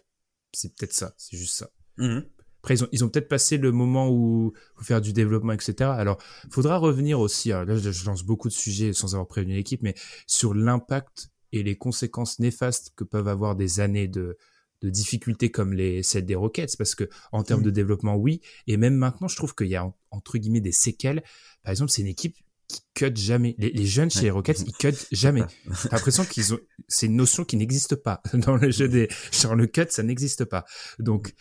C'est 0.52 0.74
peut-être 0.74 0.92
ça, 0.92 1.14
c'est 1.16 1.36
juste 1.36 1.54
ça. 1.54 1.70
Mm-hmm. 1.98 2.24
Après, 2.60 2.74
ils 2.74 2.84
ont, 2.84 2.88
ils 2.92 3.04
ont 3.04 3.08
peut-être 3.08 3.28
passé 3.28 3.56
le 3.56 3.72
moment 3.72 4.10
où 4.10 4.52
faut 4.76 4.84
faire 4.84 5.00
du 5.00 5.12
développement, 5.12 5.52
etc. 5.52 5.90
Alors, 5.90 6.18
faudra 6.50 6.76
revenir 6.76 7.20
aussi. 7.20 7.50
Là, 7.50 7.76
je 7.76 8.04
lance 8.04 8.22
beaucoup 8.22 8.48
de 8.48 8.54
sujets 8.54 8.92
sans 8.92 9.14
avoir 9.14 9.26
prévenu 9.26 9.54
l'équipe, 9.54 9.82
mais 9.82 9.94
sur 10.26 10.54
l'impact 10.54 11.30
et 11.52 11.62
les 11.62 11.76
conséquences 11.76 12.38
néfastes 12.38 12.92
que 12.96 13.04
peuvent 13.04 13.28
avoir 13.28 13.56
des 13.56 13.80
années 13.80 14.08
de, 14.08 14.36
de 14.82 14.90
difficultés 14.90 15.50
comme 15.50 15.72
les 15.72 16.02
celles 16.02 16.26
des 16.26 16.34
Rockets, 16.34 16.76
parce 16.76 16.94
que 16.94 17.08
en 17.32 17.42
termes 17.42 17.62
de 17.62 17.70
développement, 17.70 18.16
oui. 18.16 18.40
Et 18.66 18.76
même 18.76 18.94
maintenant, 18.94 19.28
je 19.28 19.36
trouve 19.36 19.54
qu'il 19.54 19.68
y 19.68 19.76
a 19.76 19.92
entre 20.10 20.38
guillemets 20.38 20.60
des 20.60 20.72
séquelles. 20.72 21.22
Par 21.62 21.72
exemple, 21.72 21.90
c'est 21.90 22.02
une 22.02 22.08
équipe 22.08 22.36
qui 22.68 22.82
cut 22.94 23.16
jamais. 23.16 23.56
Les, 23.58 23.86
jeunes 23.86 24.10
chez 24.10 24.22
les 24.22 24.30
Rockets, 24.30 24.60
ils 24.66 24.72
cut 24.72 24.94
jamais. 25.12 25.42
J'ai 25.66 25.88
l'impression 25.90 26.24
qu'ils 26.24 26.54
ont, 26.54 26.60
c'est 26.88 27.06
une 27.06 27.16
notion 27.16 27.44
qui 27.44 27.56
n'existe 27.56 27.96
pas 27.96 28.22
dans 28.34 28.56
le 28.56 28.70
jeu 28.70 28.88
des, 28.88 29.08
genre 29.32 29.54
le 29.54 29.66
cut, 29.66 29.86
ça 29.90 30.02
n'existe 30.02 30.44
pas. 30.44 30.64
Donc, 30.98 31.34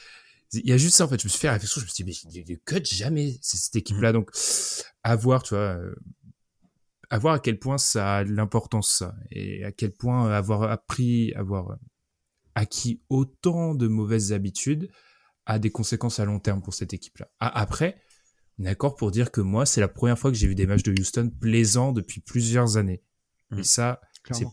il 0.53 0.67
y 0.67 0.73
a 0.73 0.77
juste 0.77 0.95
ça 0.95 1.05
en 1.05 1.07
fait. 1.07 1.19
Je 1.21 1.25
me 1.25 1.29
suis 1.29 1.39
fait 1.39 1.47
la 1.47 1.53
réflexion 1.53 1.81
je 1.81 1.85
me 1.85 1.89
suis 1.89 2.03
dit 2.03 2.33
mais 2.35 2.43
il 2.47 2.59
cut 2.59 2.83
jamais 2.83 3.37
cette 3.41 3.75
équipe 3.75 3.97
là 3.97 4.11
donc 4.11 4.31
à 5.03 5.15
voir 5.15 5.43
tu 5.43 5.53
vois 5.53 5.63
euh, 5.63 5.95
à 7.09 7.17
voir 7.17 7.35
à 7.35 7.39
quel 7.39 7.59
point 7.59 7.77
ça 7.77 8.17
a 8.17 8.23
l'importance 8.23 9.03
et 9.31 9.63
à 9.63 9.71
quel 9.71 9.91
point 9.91 10.31
avoir 10.31 10.63
appris 10.63 11.33
avoir 11.33 11.77
acquis 12.55 13.01
autant 13.09 13.75
de 13.75 13.87
mauvaises 13.87 14.33
habitudes 14.33 14.89
a 15.45 15.59
des 15.59 15.71
conséquences 15.71 16.19
à 16.19 16.25
long 16.25 16.39
terme 16.39 16.61
pour 16.61 16.73
cette 16.73 16.93
équipe 16.93 17.17
là 17.17 17.29
après 17.39 17.99
d'accord 18.59 18.95
pour 18.95 19.11
dire 19.11 19.31
que 19.31 19.41
moi 19.41 19.65
c'est 19.65 19.81
la 19.81 19.87
première 19.87 20.19
fois 20.19 20.31
que 20.31 20.37
j'ai 20.37 20.47
vu 20.47 20.55
des 20.55 20.67
matchs 20.67 20.83
de 20.83 20.91
Houston 20.91 21.31
plaisants 21.39 21.91
depuis 21.91 22.21
plusieurs 22.21 22.77
années. 22.77 23.01
Et 23.51 23.61
mmh. 23.61 23.63
ça 23.63 24.01
c'est 24.31 24.45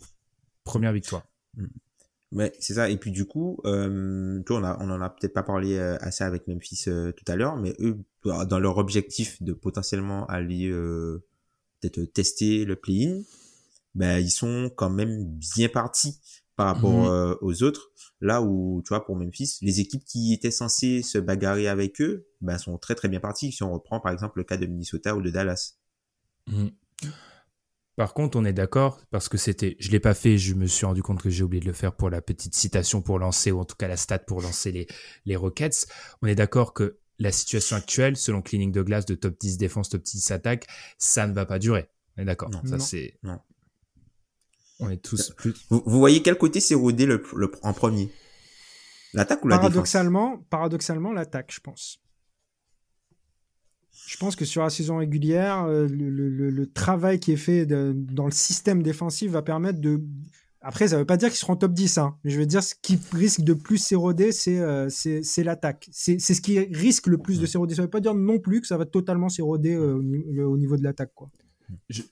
première 0.64 0.92
victoire 0.92 1.26
mmh. 2.36 2.38
Ouais, 2.38 2.52
c'est 2.60 2.74
ça. 2.74 2.90
Et 2.90 2.96
puis 2.96 3.10
du 3.10 3.24
coup, 3.24 3.58
euh, 3.64 4.42
on, 4.48 4.64
a, 4.64 4.76
on 4.80 4.90
en 4.90 5.00
a 5.00 5.10
peut-être 5.10 5.32
pas 5.32 5.42
parlé 5.42 5.76
euh, 5.76 5.96
assez 6.00 6.24
avec 6.24 6.46
Memphis 6.48 6.84
euh, 6.88 7.12
tout 7.12 7.24
à 7.28 7.36
l'heure, 7.36 7.56
mais 7.56 7.74
eux, 7.80 7.98
dans 8.24 8.58
leur 8.58 8.78
objectif 8.78 9.42
de 9.42 9.52
potentiellement 9.52 10.26
aller 10.26 10.68
euh, 10.68 11.24
peut-être 11.80 12.12
tester 12.12 12.64
le 12.64 12.76
play-in, 12.76 13.22
ben 13.94 14.18
ils 14.18 14.30
sont 14.30 14.70
quand 14.74 14.90
même 14.90 15.24
bien 15.24 15.68
partis 15.68 16.20
par 16.56 16.74
rapport 16.74 17.04
mhm. 17.04 17.08
euh, 17.08 17.34
aux 17.40 17.62
autres. 17.62 17.90
Là 18.20 18.42
où, 18.42 18.82
tu 18.84 18.88
vois, 18.88 19.04
pour 19.04 19.16
Memphis, 19.16 19.58
les 19.62 19.80
équipes 19.80 20.04
qui 20.04 20.32
étaient 20.32 20.50
censées 20.50 21.02
se 21.02 21.18
bagarrer 21.18 21.68
avec 21.68 22.00
eux, 22.00 22.26
ben 22.40 22.58
sont 22.58 22.78
très 22.78 22.94
très 22.94 23.08
bien 23.08 23.20
parties. 23.20 23.52
Si 23.52 23.62
on 23.62 23.72
reprend 23.72 24.00
par 24.00 24.12
exemple 24.12 24.38
le 24.38 24.44
cas 24.44 24.56
de 24.56 24.66
Minnesota 24.66 25.14
ou 25.16 25.22
de 25.22 25.30
Dallas. 25.30 25.74
Mhm. 26.48 26.70
Par 27.96 28.12
contre, 28.12 28.38
on 28.38 28.44
est 28.44 28.52
d'accord 28.52 29.00
parce 29.10 29.28
que 29.30 29.38
c'était, 29.38 29.76
je 29.80 29.90
l'ai 29.90 30.00
pas 30.00 30.12
fait, 30.12 30.36
je 30.36 30.54
me 30.54 30.66
suis 30.66 30.84
rendu 30.84 31.02
compte 31.02 31.22
que 31.22 31.30
j'ai 31.30 31.42
oublié 31.42 31.60
de 31.60 31.66
le 31.66 31.72
faire 31.72 31.96
pour 31.96 32.10
la 32.10 32.20
petite 32.20 32.54
citation 32.54 33.00
pour 33.00 33.18
lancer 33.18 33.50
ou 33.50 33.60
en 33.60 33.64
tout 33.64 33.76
cas 33.76 33.88
la 33.88 33.96
stat 33.96 34.18
pour 34.20 34.42
lancer 34.42 34.70
les 34.70 34.86
les 35.24 35.34
Rockets. 35.34 35.86
On 36.20 36.26
est 36.26 36.34
d'accord 36.34 36.74
que 36.74 36.98
la 37.18 37.32
situation 37.32 37.76
actuelle, 37.76 38.18
selon 38.18 38.42
Cleaning 38.42 38.70
de 38.70 38.82
glace 38.82 39.06
de 39.06 39.14
top 39.14 39.38
10 39.40 39.56
défense, 39.56 39.88
top 39.88 40.02
10 40.02 40.30
attaque, 40.30 40.66
ça 40.98 41.26
ne 41.26 41.32
va 41.32 41.46
pas 41.46 41.58
durer. 41.58 41.88
On 42.18 42.22
est 42.22 42.26
d'accord. 42.26 42.50
Ça 42.66 42.78
c'est. 42.78 43.18
Non. 43.22 43.40
On 44.78 44.90
est 44.90 45.02
tous 45.02 45.30
plus. 45.30 45.54
Vous, 45.70 45.82
vous 45.86 45.98
voyez 45.98 46.20
quel 46.20 46.36
côté 46.36 46.60
s'est 46.60 46.74
rodé 46.74 47.06
le, 47.06 47.22
le, 47.34 47.50
en 47.62 47.72
premier? 47.72 48.12
L'attaque 49.14 49.42
ou 49.42 49.48
la 49.48 49.56
défense? 49.56 49.70
Paradoxalement, 49.70 50.38
paradoxalement 50.50 51.12
l'attaque, 51.14 51.50
je 51.50 51.60
pense. 51.60 51.98
Je 54.06 54.16
pense 54.18 54.36
que 54.36 54.44
sur 54.44 54.62
la 54.62 54.70
saison 54.70 54.98
régulière, 54.98 55.64
euh, 55.64 55.86
le, 55.88 56.08
le- 56.10 56.50
le 56.50 56.66
travail 56.66 57.18
qui 57.18 57.32
est 57.32 57.36
fait 57.36 57.66
de- 57.66 57.92
dans 57.94 58.26
le 58.26 58.30
système 58.32 58.82
défensif 58.82 59.30
va 59.32 59.42
permettre 59.42 59.80
de. 59.80 60.00
Après, 60.60 60.88
ça 60.88 60.96
veut 60.98 61.04
pas 61.04 61.16
dire 61.16 61.28
qu'ils 61.28 61.38
seront 61.38 61.54
top 61.56 61.72
10, 61.72 61.98
hein, 61.98 62.16
mais 62.24 62.30
je 62.30 62.38
veux 62.40 62.46
dire, 62.46 62.62
ce 62.62 62.74
qui 62.80 62.98
risque 63.12 63.42
de 63.42 63.52
plus 63.52 63.78
s'éroder, 63.78 64.32
c'est 64.32 64.58
euh, 64.58 64.88
l'attaque. 65.44 65.88
C'est 65.92 66.18
ce 66.18 66.40
qui 66.40 66.58
risque 66.58 67.06
le 67.06 67.18
plus 67.18 67.38
de 67.40 67.46
s'éroder. 67.46 67.74
Ça 67.74 67.82
veut 67.82 67.90
pas 67.90 68.00
dire 68.00 68.14
non 68.14 68.38
plus 68.38 68.60
que 68.60 68.66
ça 68.66 68.76
va 68.76 68.84
totalement 68.84 69.28
s'éroder 69.28 69.74
euh, 69.74 69.94
au 70.46 70.56
niveau 70.56 70.76
de 70.76 70.82
l'attaque. 70.82 71.12
quoi. 71.14 71.28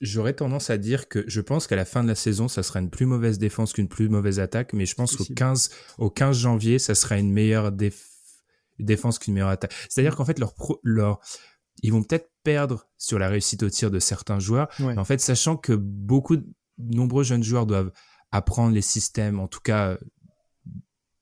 J'aurais 0.01 0.33
tendance 0.33 0.69
à 0.69 0.77
dire 0.77 1.07
que 1.07 1.23
je 1.27 1.39
pense 1.41 1.65
qu'à 1.67 1.75
la 1.77 1.85
fin 1.85 2.03
de 2.03 2.09
la 2.09 2.15
saison, 2.15 2.47
ça 2.49 2.61
sera 2.63 2.79
une 2.81 2.89
plus 2.89 3.05
mauvaise 3.05 3.39
défense 3.39 3.71
qu'une 3.73 3.87
plus 3.87 4.09
mauvaise 4.09 4.39
attaque, 4.39 4.73
mais 4.73 4.85
je 4.85 4.95
pense 4.95 5.11
qu'au 5.13 5.19
Possible. 5.19 5.35
15, 5.35 5.69
au 5.97 6.09
15 6.09 6.37
janvier, 6.37 6.77
ça 6.79 6.93
sera 6.95 7.17
une 7.17 7.31
meilleure 7.31 7.71
déf- 7.71 8.05
défense 8.79 9.17
qu'une 9.19 9.33
meilleure 9.33 9.49
attaque. 9.49 9.73
C'est-à-dire 9.89 10.15
qu'en 10.15 10.25
fait, 10.25 10.39
leur, 10.39 10.53
pro- 10.53 10.79
leur, 10.83 11.19
ils 11.83 11.91
vont 11.91 12.03
peut-être 12.03 12.29
perdre 12.43 12.87
sur 12.97 13.19
la 13.19 13.27
réussite 13.29 13.63
au 13.63 13.69
tir 13.69 13.91
de 13.91 13.99
certains 13.99 14.39
joueurs, 14.39 14.67
Ouais. 14.79 14.93
mais 14.93 14.97
en 14.99 15.05
fait, 15.05 15.19
sachant 15.19 15.57
que 15.57 15.73
beaucoup, 15.73 16.37
de 16.37 16.45
nombreux 16.77 17.23
jeunes 17.23 17.43
joueurs 17.43 17.65
doivent 17.65 17.91
apprendre 18.31 18.73
les 18.73 18.81
systèmes, 18.81 19.39
en 19.39 19.47
tout 19.47 19.61
cas, 19.61 19.89
euh, 19.91 19.97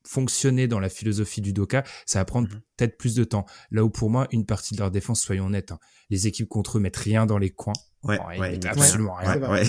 fonctionner 0.05 0.67
dans 0.67 0.79
la 0.81 0.89
philosophie 0.89 1.39
du 1.41 1.53
Doka, 1.53 1.83
ça 2.05 2.19
va 2.19 2.25
prendre 2.25 2.49
Mhm. 2.49 2.61
peut-être 2.77 2.97
plus 2.97 3.15
de 3.15 3.23
temps. 3.23 3.45
Là 3.71 3.85
où 3.85 3.89
pour 3.89 4.09
moi, 4.09 4.27
une 4.31 4.45
partie 4.45 4.73
de 4.75 4.79
leur 4.81 4.91
défense, 4.91 5.21
soyons 5.21 5.45
honnêtes, 5.45 5.71
hein, 5.71 5.79
les 6.09 6.27
équipes 6.27 6.49
contre 6.49 6.77
eux 6.77 6.81
mettent 6.81 6.97
rien 6.97 7.25
dans 7.25 7.37
les 7.37 7.49
coins. 7.51 7.73
Ouais, 8.03 8.19
absolument 8.67 9.13
rien. 9.15 9.31
rien. 9.31 9.41
Ouais, 9.49 9.61
ouais. 9.61 9.67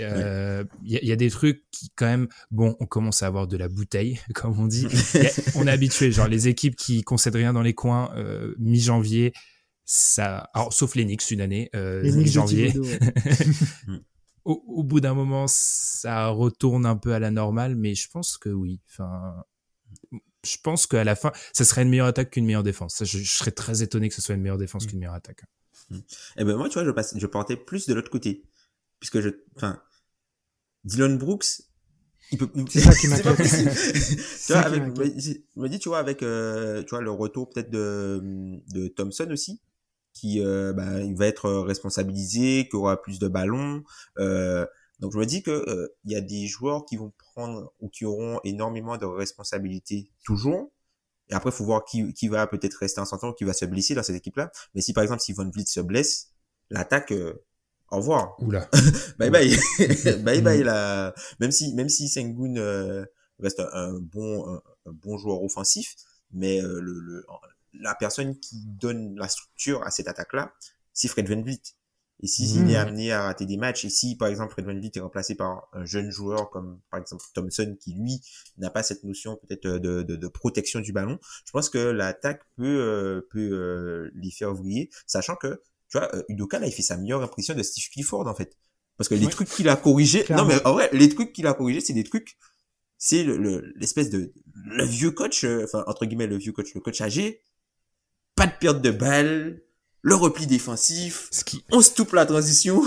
Euh, 0.00 0.64
Il 0.82 0.90
y, 0.90 0.96
a- 0.96 1.02
il 1.02 1.08
y 1.08 1.12
a 1.12 1.16
des 1.16 1.30
trucs 1.30 1.62
qui 1.70 1.88
quand 1.94 2.06
même, 2.06 2.26
bon, 2.50 2.76
on 2.80 2.86
commence 2.86 3.22
à 3.22 3.28
avoir 3.28 3.46
de 3.46 3.56
la 3.56 3.68
bouteille, 3.68 4.18
comme 4.34 4.58
on 4.58 4.66
dit. 4.66 4.86
A- 4.86 5.40
on 5.54 5.68
est 5.68 5.70
habitué, 5.70 6.10
genre 6.10 6.26
les 6.26 6.48
équipes 6.48 6.74
qui 6.74 7.02
concèdent 7.02 7.36
rien 7.36 7.52
dans 7.52 7.62
les 7.62 7.74
coins, 7.74 8.10
euh, 8.16 8.56
mi-janvier, 8.58 9.32
ça, 9.86 10.50
alors, 10.52 10.72
sauf 10.72 10.96
les 10.96 11.04
Knicks 11.04 11.30
une 11.30 11.40
année, 11.40 11.70
euh, 11.74 12.02
Les. 12.02 12.24
Thibodeau, 12.24 12.84
ouais. 12.84 12.98
Au, 14.44 14.62
au 14.68 14.84
bout 14.84 15.00
d'un 15.00 15.14
moment, 15.14 15.46
ça 15.48 16.28
retourne 16.28 16.86
un 16.86 16.96
peu 16.96 17.12
à 17.12 17.18
la 17.18 17.32
normale, 17.32 17.74
mais 17.74 17.96
je 17.96 18.08
pense 18.08 18.38
que 18.38 18.48
oui. 18.48 18.80
Enfin, 18.88 19.44
je 20.44 20.56
pense 20.62 20.86
qu'à 20.86 21.02
la 21.02 21.16
fin, 21.16 21.32
ça 21.52 21.64
serait 21.64 21.82
une 21.82 21.88
meilleure 21.88 22.06
attaque 22.06 22.30
qu'une 22.30 22.46
meilleure 22.46 22.62
défense. 22.62 22.94
Ça, 22.94 23.04
je, 23.04 23.18
je 23.18 23.30
serais 23.30 23.50
très 23.50 23.82
étonné 23.82 24.08
que 24.08 24.14
ce 24.14 24.22
soit 24.22 24.36
une 24.36 24.42
meilleure 24.42 24.58
défense 24.58 24.86
qu'une 24.86 25.00
meilleure 25.00 25.14
attaque. 25.14 25.42
Eh 26.36 26.44
ben 26.44 26.56
moi, 26.56 26.68
tu 26.68 26.74
vois, 26.74 26.84
je, 26.84 26.90
passe, 26.90 27.16
je 27.16 27.26
portais 27.26 27.56
plus 27.56 27.86
de 27.86 27.94
l'autre 27.94 28.10
côté. 28.10 28.44
Puisque 29.00 29.20
je... 29.20 29.30
Enfin, 29.56 29.82
Dylan 30.84 31.18
Brooks, 31.18 31.62
il 32.32 32.38
peut... 32.38 32.48
C'est 32.68 32.80
ça 32.80 32.94
qui 32.94 33.08
m'inquiète. 33.08 33.36
tu 33.36 34.52
vois, 34.52 34.62
qui 34.62 34.68
avec, 34.68 34.82
m'inquiète. 34.82 35.20
je 35.56 35.60
me 35.60 35.68
dis, 35.68 35.78
tu 35.78 35.88
vois, 35.88 35.98
avec 35.98 36.22
euh, 36.22 36.82
tu 36.82 36.90
vois, 36.90 37.00
le 37.00 37.10
retour 37.10 37.48
peut-être 37.50 37.70
de, 37.70 38.60
de 38.72 38.88
Thompson 38.88 39.28
aussi, 39.30 39.60
qui 40.16 40.40
euh, 40.40 40.72
bah, 40.72 41.00
il 41.00 41.14
va 41.14 41.26
être 41.26 41.50
responsabilisé, 41.50 42.68
qui 42.70 42.76
aura 42.76 43.00
plus 43.00 43.18
de 43.18 43.28
ballons. 43.28 43.82
Euh, 44.18 44.66
donc 44.98 45.12
je 45.12 45.18
me 45.18 45.26
dis 45.26 45.42
que 45.42 45.50
euh, 45.50 45.88
il 46.04 46.12
y 46.12 46.16
a 46.16 46.22
des 46.22 46.46
joueurs 46.46 46.86
qui 46.86 46.96
vont 46.96 47.12
prendre 47.18 47.72
ou 47.80 47.90
qui 47.90 48.06
auront 48.06 48.40
énormément 48.44 48.96
de 48.96 49.04
responsabilités 49.04 50.10
toujours. 50.24 50.72
Et 51.28 51.34
après, 51.34 51.50
faut 51.50 51.64
voir 51.64 51.84
qui, 51.84 52.14
qui 52.14 52.28
va 52.28 52.46
peut-être 52.46 52.74
rester 52.74 53.00
en 53.00 53.04
santé 53.04 53.26
qui 53.36 53.44
va 53.44 53.52
se 53.52 53.64
blesser 53.66 53.94
dans 53.94 54.02
cette 54.02 54.16
équipe-là. 54.16 54.50
Mais 54.74 54.80
si 54.80 54.92
par 54.92 55.02
exemple, 55.02 55.20
si 55.20 55.32
Von 55.32 55.50
Vliet 55.50 55.66
se 55.66 55.80
blesse, 55.80 56.32
l'attaque, 56.70 57.12
euh, 57.12 57.44
au 57.90 57.96
revoir. 57.96 58.36
Oula. 58.40 58.70
Bye 59.18 59.30
bye. 59.30 59.56
bye 60.24 60.40
bye 60.40 60.62
là. 60.62 61.14
Même 61.40 61.50
si 61.50 61.74
même 61.74 61.88
si 61.88 62.08
Sengun 62.08 62.56
euh, 62.56 63.04
reste 63.38 63.60
un, 63.60 63.68
un 63.72 64.00
bon 64.00 64.48
un, 64.48 64.62
un 64.86 64.92
bon 64.92 65.18
joueur 65.18 65.42
offensif, 65.42 65.94
mais 66.32 66.62
euh, 66.62 66.80
le, 66.80 66.98
le 67.00 67.26
la 67.80 67.94
personne 67.94 68.38
qui 68.40 68.56
donne 68.66 69.16
la 69.16 69.28
structure 69.28 69.82
à 69.84 69.90
cette 69.90 70.08
attaque 70.08 70.32
là, 70.32 70.52
c'est 70.92 71.08
Fred 71.08 71.28
VanVleet. 71.28 71.60
Et 72.22 72.26
si 72.28 72.44
il 72.62 72.62
Mhm. 72.62 72.70
est 72.70 72.76
amené 72.76 73.12
à 73.12 73.24
rater 73.24 73.44
des 73.44 73.58
matchs, 73.58 73.84
et 73.84 73.90
si 73.90 74.16
par 74.16 74.28
exemple 74.28 74.52
Fred 74.52 74.64
VanVleet 74.66 74.90
est 74.94 75.00
remplacé 75.00 75.34
par 75.34 75.68
un 75.74 75.84
jeune 75.84 76.10
joueur 76.10 76.48
comme 76.50 76.80
par 76.90 76.98
exemple 77.00 77.22
Thompson 77.34 77.76
qui 77.78 77.92
lui 77.92 78.22
n'a 78.56 78.70
pas 78.70 78.82
cette 78.82 79.04
notion 79.04 79.36
peut-être 79.36 79.64
de, 79.68 80.02
de, 80.02 80.16
de 80.16 80.28
protection 80.28 80.80
du 80.80 80.92
ballon, 80.92 81.18
je 81.44 81.52
pense 81.52 81.68
que 81.68 81.78
l'attaque 81.78 82.42
peut 82.56 82.64
euh, 82.66 83.20
peut 83.30 83.50
euh, 83.52 84.10
les 84.14 84.30
faire 84.30 84.54
vriller, 84.54 84.90
sachant 85.06 85.36
que 85.36 85.60
tu 85.88 85.98
vois, 85.98 86.12
euh, 86.16 86.22
Udoka, 86.28 86.58
là, 86.58 86.66
il 86.66 86.72
fait 86.72 86.82
sa 86.82 86.96
meilleure 86.96 87.22
impression 87.22 87.54
de 87.54 87.62
Steve 87.62 87.88
Clifford, 87.90 88.26
en 88.26 88.34
fait. 88.34 88.56
Parce 88.96 89.08
que 89.08 89.14
les 89.14 89.26
Ouais. 89.26 89.30
trucs 89.30 89.48
qu'il 89.48 89.68
a 89.68 89.76
corrigés, 89.76 90.24
non, 90.30 90.44
mais 90.46 90.64
en 90.66 90.72
vrai, 90.72 90.88
les 90.92 91.08
trucs 91.08 91.32
qu'il 91.32 91.46
a 91.46 91.54
corrigés, 91.54 91.80
c'est 91.80 91.92
des 91.92 92.02
trucs, 92.02 92.36
c'est 92.98 93.24
le, 93.24 93.36
le- 93.36 93.72
l'espèce 93.76 94.10
de, 94.10 94.32
le 94.54 94.84
vieux 94.84 95.10
coach, 95.10 95.44
euh, 95.44 95.64
enfin, 95.64 95.84
entre 95.86 96.06
guillemets, 96.06 96.26
le 96.26 96.36
vieux 96.38 96.52
coach, 96.52 96.74
le 96.74 96.80
coach 96.80 97.00
âgé, 97.00 97.42
pas 98.36 98.46
de 98.46 98.52
perte 98.60 98.80
de 98.82 98.90
balle, 98.92 99.62
le 100.02 100.14
repli 100.14 100.46
défensif, 100.46 101.26
Ce 101.32 101.42
qui, 101.42 101.64
on 101.72 101.80
se 101.80 101.92
toupe 101.92 102.12
la 102.12 102.26
transition. 102.26 102.80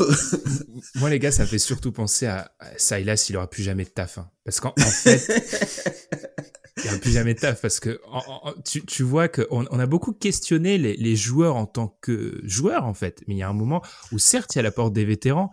Moi, 0.95 1.09
les 1.09 1.19
gars, 1.19 1.31
ça 1.31 1.43
me 1.43 1.47
fait 1.47 1.59
surtout 1.59 1.91
penser 1.91 2.27
à 2.27 2.51
à 2.59 2.77
Silas, 2.77 3.25
il 3.29 3.35
aura 3.35 3.49
plus 3.49 3.63
jamais 3.63 3.83
de 3.83 3.89
taf. 3.89 4.17
hein. 4.19 4.29
Parce 4.45 4.61
qu'en 4.61 4.69
en 4.69 4.81
fait, 4.81 5.27
il 6.77 6.87
aura 6.89 6.97
plus 6.99 7.11
jamais 7.11 7.33
de 7.33 7.39
taf. 7.39 7.61
Parce 7.61 7.79
que 7.81 7.99
en- 8.07 8.23
en- 8.49 8.53
tu, 8.61 8.85
tu 8.85 9.03
vois 9.03 9.27
qu'on 9.27 9.65
on 9.69 9.79
a 9.79 9.85
beaucoup 9.85 10.13
questionné 10.13 10.77
les, 10.77 10.95
les 10.95 11.15
joueurs 11.17 11.55
en 11.57 11.65
tant 11.65 11.97
que 12.01 12.39
joueurs, 12.43 12.85
en 12.85 12.93
fait. 12.93 13.21
Mais 13.27 13.35
il 13.35 13.37
y 13.37 13.43
a 13.43 13.49
un 13.49 13.53
moment 13.53 13.81
où, 14.13 14.19
certes, 14.19 14.55
il 14.55 14.59
y 14.59 14.59
a 14.59 14.63
la 14.63 14.71
porte 14.71 14.93
des 14.93 15.03
vétérans, 15.03 15.51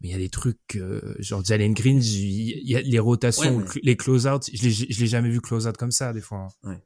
mais 0.00 0.08
il 0.08 0.12
y 0.12 0.14
a 0.14 0.18
des 0.18 0.28
trucs, 0.28 0.76
euh, 0.76 1.16
genre 1.18 1.44
Jalen 1.44 1.74
Green, 1.74 2.00
il 2.00 2.68
y 2.70 2.76
a 2.76 2.80
les 2.80 2.98
rotations, 3.00 3.56
Ouais, 3.56 3.64
les 3.82 3.96
close-out. 3.96 4.48
Je 4.52 4.62
l'ai 4.62 4.70
je 4.70 5.00
l'ai 5.00 5.06
jamais 5.08 5.30
vu 5.30 5.40
close-out 5.40 5.76
comme 5.76 5.90
ça, 5.90 6.12
des 6.12 6.20
fois. 6.20 6.46
hein. 6.62 6.76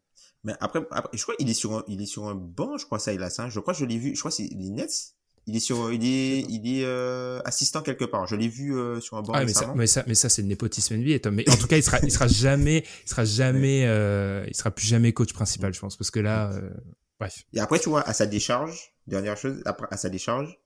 Mais 0.44 0.54
après, 0.60 0.80
après, 0.90 1.16
je 1.16 1.22
crois 1.22 1.36
qu'il 1.36 1.48
est 1.48 1.54
sur 1.54 1.72
un, 1.72 1.84
il 1.86 2.02
est 2.02 2.06
sur 2.06 2.26
un 2.26 2.34
banc, 2.34 2.76
je 2.76 2.84
crois, 2.84 2.98
ça, 2.98 3.12
il 3.12 3.22
a 3.22 3.30
ça. 3.30 3.48
Je 3.48 3.60
crois 3.60 3.74
que 3.74 3.80
je 3.80 3.84
l'ai 3.84 3.98
vu, 3.98 4.14
je 4.14 4.20
crois 4.20 4.30
que 4.30 4.36
c'est 4.36 4.48
les 4.52 4.70
Nets. 4.70 5.14
Il 5.46 5.56
est 5.56 5.60
sur, 5.60 5.92
il 5.92 6.04
est, 6.04 6.40
il 6.48 6.78
est, 6.78 6.84
euh, 6.84 7.40
assistant 7.44 7.82
quelque 7.82 8.04
part. 8.04 8.26
Je 8.28 8.36
l'ai 8.36 8.48
vu, 8.48 8.76
euh, 8.76 9.00
sur 9.00 9.16
un 9.16 9.22
banc 9.22 9.32
Ah, 9.34 9.44
mais 9.44 9.52
ça, 9.52 9.72
mais 9.74 9.86
ça, 9.88 10.04
mais 10.06 10.14
ça, 10.14 10.28
c'est 10.28 10.42
le 10.42 10.48
népotisme 10.48 10.96
NBA, 10.96 11.18
Tom. 11.18 11.34
Mais 11.34 11.48
en 11.50 11.56
tout 11.56 11.66
cas, 11.66 11.76
il 11.76 11.82
sera, 11.82 11.98
il 12.02 12.12
sera 12.12 12.28
jamais, 12.28 12.84
il 13.04 13.10
sera 13.10 13.24
jamais, 13.24 13.84
euh, 13.86 14.44
il 14.48 14.54
sera 14.54 14.70
plus 14.70 14.86
jamais 14.86 15.12
coach 15.12 15.32
principal, 15.32 15.74
je 15.74 15.80
pense, 15.80 15.96
parce 15.96 16.12
que 16.12 16.20
là, 16.20 16.52
euh, 16.52 16.70
bref. 17.18 17.44
Et 17.52 17.60
après, 17.60 17.80
tu 17.80 17.88
vois, 17.88 18.02
à 18.02 18.12
sa 18.12 18.26
décharge, 18.26 18.94
dernière 19.08 19.36
chose, 19.36 19.62
après, 19.64 19.88
à 19.90 19.96
sa 19.96 20.08
décharge, 20.10 20.60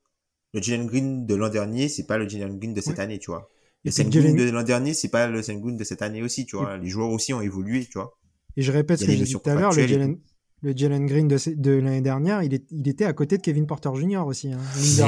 le 0.52 0.60
Jalen 0.60 0.86
Green 0.86 1.26
de 1.26 1.34
l'an 1.34 1.48
dernier, 1.48 1.88
c'est 1.88 2.06
pas 2.06 2.18
le 2.18 2.28
Jalen 2.28 2.58
Green 2.58 2.74
de 2.74 2.80
cette 2.82 2.98
année, 2.98 3.18
tu 3.18 3.30
vois. 3.30 3.50
Le 3.84 3.90
Sengun 3.90 4.34
de 4.34 4.50
l'an 4.50 4.62
dernier, 4.62 4.94
c'est 4.94 5.10
pas 5.10 5.28
le 5.28 5.42
Sengun 5.42 5.72
de 5.72 5.84
cette 5.84 6.02
année 6.02 6.22
aussi, 6.22 6.44
tu 6.44 6.56
vois. 6.56 6.76
Les 6.76 6.88
joueurs 6.88 7.10
aussi 7.10 7.32
ont 7.32 7.40
évolué, 7.40 7.86
tu 7.86 7.98
vois. 7.98 8.18
Et 8.56 8.62
je 8.62 8.72
répète 8.72 9.00
ce 9.00 9.04
que 9.04 9.12
j'ai 9.12 9.24
dit 9.24 9.32
tout 9.32 9.40
à 9.44 9.54
l'heure, 9.54 9.72
le 9.74 9.86
Jalen, 9.86 10.18
le 10.62 10.72
Jalen 10.74 11.06
Green 11.06 11.28
de, 11.28 11.70
l'année 11.72 12.00
dernière, 12.00 12.42
il, 12.42 12.54
est, 12.54 12.64
il 12.70 12.88
était 12.88 13.04
à 13.04 13.12
côté 13.12 13.36
de 13.36 13.42
Kevin 13.42 13.66
Porter 13.66 13.90
Jr. 13.94 14.24
aussi. 14.26 14.52
Hein. 14.52 14.58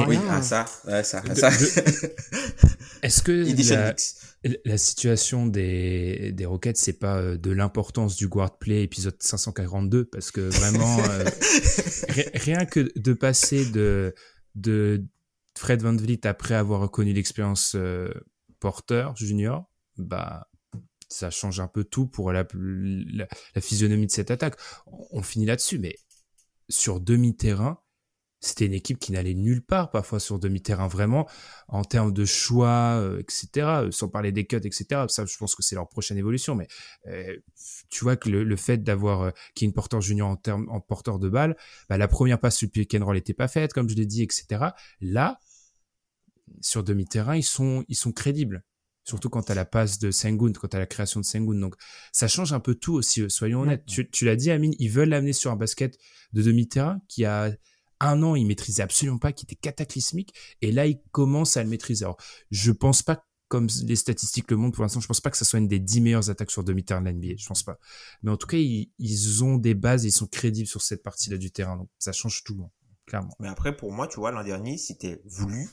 Oui, 0.07 0.17
ah, 0.29 0.41
ça, 0.41 0.65
ouais, 0.87 1.03
ça, 1.03 1.21
De- 1.21 1.33
ça. 1.33 1.49
Est-ce 3.01 3.23
que 3.23 3.45
la, 4.65 4.77
situation 4.77 5.47
des, 5.47 6.31
des 6.31 6.45
Rockets, 6.45 6.77
c'est 6.77 6.99
pas 6.99 7.17
euh, 7.17 7.37
de 7.37 7.51
l'importance 7.51 8.15
du 8.15 8.27
guard 8.27 8.57
play 8.57 8.83
épisode 8.83 9.15
542 9.19 10.05
parce 10.05 10.31
que 10.31 10.41
vraiment 10.41 10.99
euh, 11.09 11.23
ri- 12.09 12.29
rien 12.35 12.65
que 12.65 12.91
de 12.97 13.13
passer 13.13 13.65
de 13.65 14.13
de 14.55 15.05
Fred 15.57 15.81
Van 15.81 15.95
Vliet 15.95 16.25
après 16.27 16.55
avoir 16.55 16.81
reconnu 16.81 17.13
l'expérience 17.13 17.73
euh, 17.75 18.09
Porter 18.59 19.07
Junior, 19.15 19.69
bah 19.97 20.48
ça 21.09 21.31
change 21.31 21.59
un 21.59 21.67
peu 21.67 21.83
tout 21.83 22.07
pour 22.07 22.31
la, 22.31 22.47
la, 22.53 23.27
la 23.55 23.61
physionomie 23.61 24.05
de 24.05 24.11
cette 24.11 24.31
attaque. 24.31 24.55
On, 25.11 25.21
finit 25.21 25.45
là-dessus, 25.45 25.79
mais 25.79 25.95
sur 26.69 26.99
demi-terrain, 26.99 27.81
c'était 28.41 28.67
une 28.67 28.73
équipe 28.73 28.99
qui 28.99 29.11
n'allait 29.11 29.33
nulle 29.33 29.65
part 29.65 29.91
parfois 29.91 30.19
sur 30.21 30.39
demi-terrain 30.39 30.87
vraiment 30.87 31.27
en 31.67 31.83
termes 31.83 32.13
de 32.13 32.23
choix, 32.23 32.95
euh, 32.95 33.19
etc. 33.19 33.49
euh, 33.55 33.91
Sans 33.91 34.07
parler 34.07 34.31
des 34.31 34.45
cuts, 34.45 34.55
etc. 34.55 35.05
Ça, 35.09 35.25
je 35.25 35.37
pense 35.37 35.55
que 35.55 35.63
c'est 35.63 35.75
leur 35.75 35.89
prochaine 35.89 36.17
évolution. 36.17 36.55
Mais 36.55 36.67
euh, 37.07 37.35
tu 37.89 38.05
vois 38.05 38.15
que 38.15 38.29
le, 38.29 38.45
le 38.45 38.55
fait 38.55 38.77
d'avoir 38.77 39.23
euh, 39.23 39.31
King 39.55 39.73
Porter 39.73 39.99
Junior 39.99 40.29
en 40.29 40.37
termes 40.37 40.69
en 40.69 40.79
porteur 40.79 41.19
de 41.19 41.27
balle, 41.27 41.57
bah, 41.89 41.97
la 41.97 42.07
première 42.07 42.39
passe 42.39 42.57
sur 42.57 42.69
pick 42.69 42.93
and 42.95 43.03
roll 43.03 43.15
n'était 43.15 43.33
pas 43.33 43.49
faite, 43.49 43.73
comme 43.73 43.89
je 43.89 43.95
l'ai 43.95 44.05
dit, 44.05 44.23
etc. 44.23 44.67
Là, 45.01 45.39
sur 46.61 46.83
demi-terrain, 46.83 47.35
ils 47.35 47.43
sont 47.43 47.83
ils 47.89 47.97
sont 47.97 48.13
crédibles. 48.13 48.63
Surtout 49.09 49.29
quand 49.29 49.49
à 49.49 49.55
la 49.55 49.65
passe 49.65 49.97
de 49.99 50.11
Sengun, 50.11 50.53
quand 50.53 50.73
à 50.75 50.79
la 50.79 50.85
création 50.85 51.19
de 51.19 51.25
Sengun. 51.25 51.59
Donc, 51.59 51.75
ça 52.11 52.27
change 52.27 52.53
un 52.53 52.59
peu 52.59 52.75
tout 52.75 52.93
aussi, 52.93 53.21
euh, 53.21 53.29
soyons 53.29 53.61
honnêtes. 53.61 53.85
Tu, 53.85 54.09
tu 54.09 54.25
l'as 54.25 54.35
dit, 54.35 54.51
Amine, 54.51 54.75
ils 54.77 54.89
veulent 54.89 55.09
l'amener 55.09 55.33
sur 55.33 55.51
un 55.51 55.55
basket 55.55 55.97
de 56.33 56.43
demi-terrain 56.43 57.01
qui 57.07 57.25
a 57.25 57.51
un 57.99 58.23
an, 58.23 58.35
il 58.35 58.45
maîtrisait 58.45 58.83
absolument 58.83 59.17
pas, 59.17 59.33
qui 59.33 59.45
était 59.45 59.55
cataclysmique, 59.55 60.33
et 60.61 60.71
là, 60.71 60.85
il 60.85 61.01
commence 61.11 61.57
à 61.57 61.63
le 61.63 61.69
maîtriser. 61.69 62.05
Alors, 62.05 62.17
je 62.51 62.71
pense 62.71 63.01
pas 63.01 63.25
comme 63.47 63.67
les 63.83 63.95
statistiques 63.95 64.51
le 64.51 64.57
montrent 64.57 64.75
pour 64.75 64.83
l'instant, 64.83 64.99
je 64.99 65.07
pense 65.07 65.21
pas 65.21 65.31
que 65.31 65.37
ça 65.37 65.43
soit 65.43 65.57
une 65.57 65.67
des 65.67 65.79
dix 65.79 66.01
meilleures 66.01 66.29
attaques 66.29 66.51
sur 66.51 66.63
demi-terrain 66.63 67.01
de 67.01 67.09
l'NBA, 67.09 67.33
je 67.35 67.47
pense 67.47 67.63
pas. 67.63 67.79
Mais 68.21 68.29
en 68.29 68.37
tout 68.37 68.45
cas, 68.45 68.57
ils, 68.57 68.91
ils, 68.99 69.43
ont 69.43 69.57
des 69.57 69.73
bases, 69.73 70.05
ils 70.05 70.11
sont 70.11 70.27
crédibles 70.27 70.67
sur 70.67 70.83
cette 70.83 71.01
partie-là 71.01 71.37
du 71.37 71.51
terrain, 71.51 71.75
donc 71.75 71.89
ça 71.97 72.11
change 72.11 72.43
tout, 72.43 72.69
clairement. 73.07 73.35
Mais 73.39 73.47
après, 73.47 73.75
pour 73.75 73.91
moi, 73.91 74.07
tu 74.07 74.19
vois, 74.19 74.31
l'an 74.31 74.43
dernier, 74.43 74.77
c'était 74.77 75.19
voulu. 75.25 75.67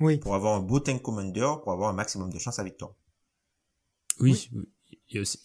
Oui. 0.00 0.18
Pour 0.18 0.34
avoir 0.34 0.54
un 0.56 0.60
beau 0.60 0.80
tank 0.80 1.02
commander, 1.02 1.48
pour 1.62 1.72
avoir 1.72 1.90
un 1.90 1.92
maximum 1.92 2.32
de 2.32 2.38
chance 2.38 2.58
à 2.58 2.64
victoire. 2.64 2.94
Oui, 4.18 4.50
oui. 4.52 4.68
Il, 5.08 5.16
y 5.16 5.18
a 5.18 5.20
aussi, 5.20 5.40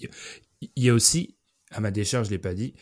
il 0.61 0.83
y 0.83 0.89
a 0.89 0.93
aussi, 0.93 1.37
à 1.71 1.79
ma 1.79 1.91
décharge, 1.91 2.27
je 2.27 2.31
l'ai 2.31 2.39
pas 2.39 2.53
dit, 2.53 2.73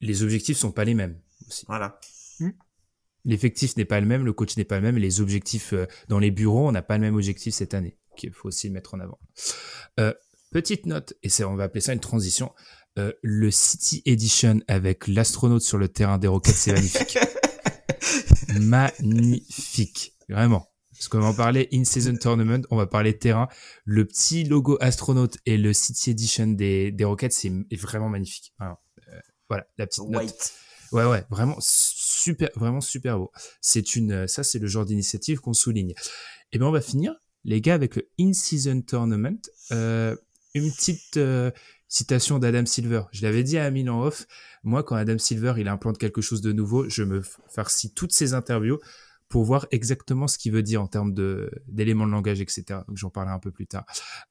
les 0.00 0.22
objectifs 0.22 0.56
sont 0.56 0.72
pas 0.72 0.84
les 0.84 0.94
mêmes 0.94 1.20
aussi. 1.46 1.64
Voilà. 1.66 1.98
Hmm. 2.40 2.50
L'effectif 3.24 3.76
n'est 3.76 3.84
pas 3.84 4.00
le 4.00 4.06
même, 4.06 4.24
le 4.24 4.32
coach 4.32 4.56
n'est 4.56 4.64
pas 4.64 4.76
le 4.76 4.82
même, 4.82 4.96
et 4.96 5.00
les 5.00 5.20
objectifs 5.20 5.72
euh, 5.72 5.86
dans 6.08 6.18
les 6.18 6.30
bureaux, 6.30 6.68
on 6.68 6.72
n'a 6.72 6.82
pas 6.82 6.96
le 6.96 7.02
même 7.02 7.14
objectif 7.14 7.54
cette 7.54 7.74
année, 7.74 7.98
qu'il 8.16 8.32
faut 8.32 8.48
aussi 8.48 8.70
mettre 8.70 8.94
en 8.94 9.00
avant. 9.00 9.18
Euh, 10.00 10.14
petite 10.50 10.86
note, 10.86 11.14
et 11.22 11.44
on 11.44 11.56
va 11.56 11.64
appeler 11.64 11.80
ça 11.80 11.92
une 11.92 12.00
transition. 12.00 12.52
Euh, 12.98 13.12
le 13.22 13.50
City 13.50 14.02
Edition 14.06 14.60
avec 14.66 15.06
l'astronaute 15.08 15.62
sur 15.62 15.78
le 15.78 15.88
terrain 15.88 16.18
des 16.18 16.28
Rockets, 16.28 16.54
c'est 16.54 16.72
magnifique. 16.72 17.18
magnifique, 18.60 20.16
vraiment. 20.28 20.67
Parce 20.98 21.08
qu'on 21.08 21.20
va 21.20 21.26
en 21.28 21.34
parler 21.34 21.68
in-season 21.72 22.16
tournament, 22.16 22.66
on 22.70 22.76
va 22.76 22.86
parler 22.86 23.16
terrain. 23.16 23.48
Le 23.84 24.04
petit 24.04 24.44
logo 24.44 24.76
astronaute 24.80 25.38
et 25.46 25.56
le 25.56 25.72
City 25.72 26.10
Edition 26.10 26.48
des, 26.48 26.90
des 26.90 27.04
Rockets, 27.04 27.32
c'est 27.32 27.52
vraiment 27.76 28.08
magnifique. 28.08 28.52
Voilà, 28.58 28.80
voilà 29.48 29.66
la 29.78 29.86
petite 29.86 30.08
note. 30.08 30.22
White. 30.22 30.52
Ouais, 30.90 31.04
ouais, 31.04 31.24
vraiment 31.30 31.56
super, 31.60 32.48
vraiment 32.56 32.80
super 32.80 33.18
beau. 33.18 33.30
C'est 33.60 33.94
une, 33.94 34.26
ça, 34.26 34.42
c'est 34.42 34.58
le 34.58 34.66
genre 34.66 34.84
d'initiative 34.84 35.38
qu'on 35.38 35.52
souligne. 35.52 35.94
Et 36.52 36.58
ben, 36.58 36.66
on 36.66 36.72
va 36.72 36.80
finir, 36.80 37.14
les 37.44 37.60
gars, 37.60 37.74
avec 37.74 37.96
le 37.96 38.08
In-Season 38.18 38.82
Tournament. 38.82 39.38
Euh, 39.70 40.16
une 40.54 40.72
petite 40.72 41.16
euh, 41.18 41.50
citation 41.88 42.38
d'Adam 42.38 42.66
Silver. 42.66 43.02
Je 43.12 43.22
l'avais 43.22 43.44
dit 43.44 43.58
à 43.58 43.64
Amine 43.64 43.90
en 43.90 44.02
off. 44.02 44.26
Moi, 44.64 44.82
quand 44.82 44.96
Adam 44.96 45.18
Silver, 45.18 45.54
il 45.58 45.68
implante 45.68 45.98
quelque 45.98 46.22
chose 46.22 46.40
de 46.40 46.52
nouveau, 46.52 46.88
je 46.88 47.02
me 47.02 47.22
farcis 47.48 47.92
toutes 47.92 48.12
ses 48.12 48.34
interviews 48.34 48.78
pour 49.28 49.44
voir 49.44 49.66
exactement 49.70 50.26
ce 50.26 50.38
qu'il 50.38 50.52
veut 50.52 50.62
dire 50.62 50.82
en 50.82 50.86
termes 50.86 51.12
de 51.12 51.50
d'éléments 51.66 52.06
de 52.06 52.12
langage, 52.12 52.40
etc. 52.40 52.80
Donc 52.86 52.96
j'en 52.96 53.10
parlerai 53.10 53.34
un 53.34 53.38
peu 53.38 53.50
plus 53.50 53.66
tard. 53.66 53.84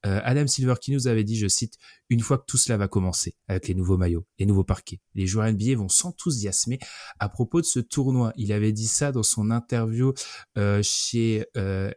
Euh, 0.06 0.19
Adam 0.24 0.48
Silver 0.48 0.76
qui 0.82 0.91
nous 0.91 1.07
avait 1.07 1.24
dit, 1.24 1.38
je 1.38 1.48
cite, 1.48 1.76
une 2.10 2.22
fois 2.22 2.38
que 2.38 2.45
tout 2.48 2.57
cela 2.57 2.78
va 2.78 2.88
commencer 2.88 3.36
avec 3.48 3.68
les 3.68 3.76
nouveaux 3.76 3.98
maillots, 3.98 4.26
les 4.40 4.45
nouveaux 4.45 4.64
parquets, 4.64 4.99
les 5.14 5.28
joueurs 5.28 5.52
NBA 5.52 5.76
vont 5.76 5.90
s'enthousiasmer 5.90 6.80
à 7.19 7.30
propos 7.30 7.61
de 7.61 7.65
ce 7.65 7.80
tournoi. 7.80 8.34
Il 8.36 8.52
avait 8.52 8.72
dit 8.72 8.88
ça 8.88 9.11
dans 9.11 9.24
son 9.24 9.52
interview 9.52 10.14
euh, 10.57 10.82
chez 10.84 11.45
euh, 11.57 11.91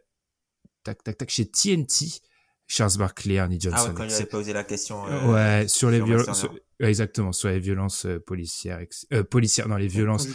tac 0.83 1.03
tac 1.03 1.17
tac 1.17 1.29
chez 1.29 1.49
TNT. 1.49 2.21
Charles 2.71 2.97
Barkley, 2.97 3.33
Ernie 3.33 3.59
Johnson. 3.59 3.77
Ah 3.85 3.89
ouais, 3.89 3.93
quand 3.93 4.05
il 4.05 4.13
avait 4.13 4.25
posé 4.25 4.53
la 4.53 4.63
question. 4.63 5.05
Euh, 5.05 5.33
ouais, 5.33 5.67
sur 5.67 5.89
les 5.89 5.99
violences, 5.99 6.45
exactement, 6.79 7.33
sur 7.33 7.49
les 7.49 7.59
violences 7.59 8.05
euh, 8.05 8.17
policières, 8.19 8.79
euh, 9.11 9.23
policières, 9.25 9.67
non, 9.67 9.75
les 9.75 9.89
violences 9.89 10.29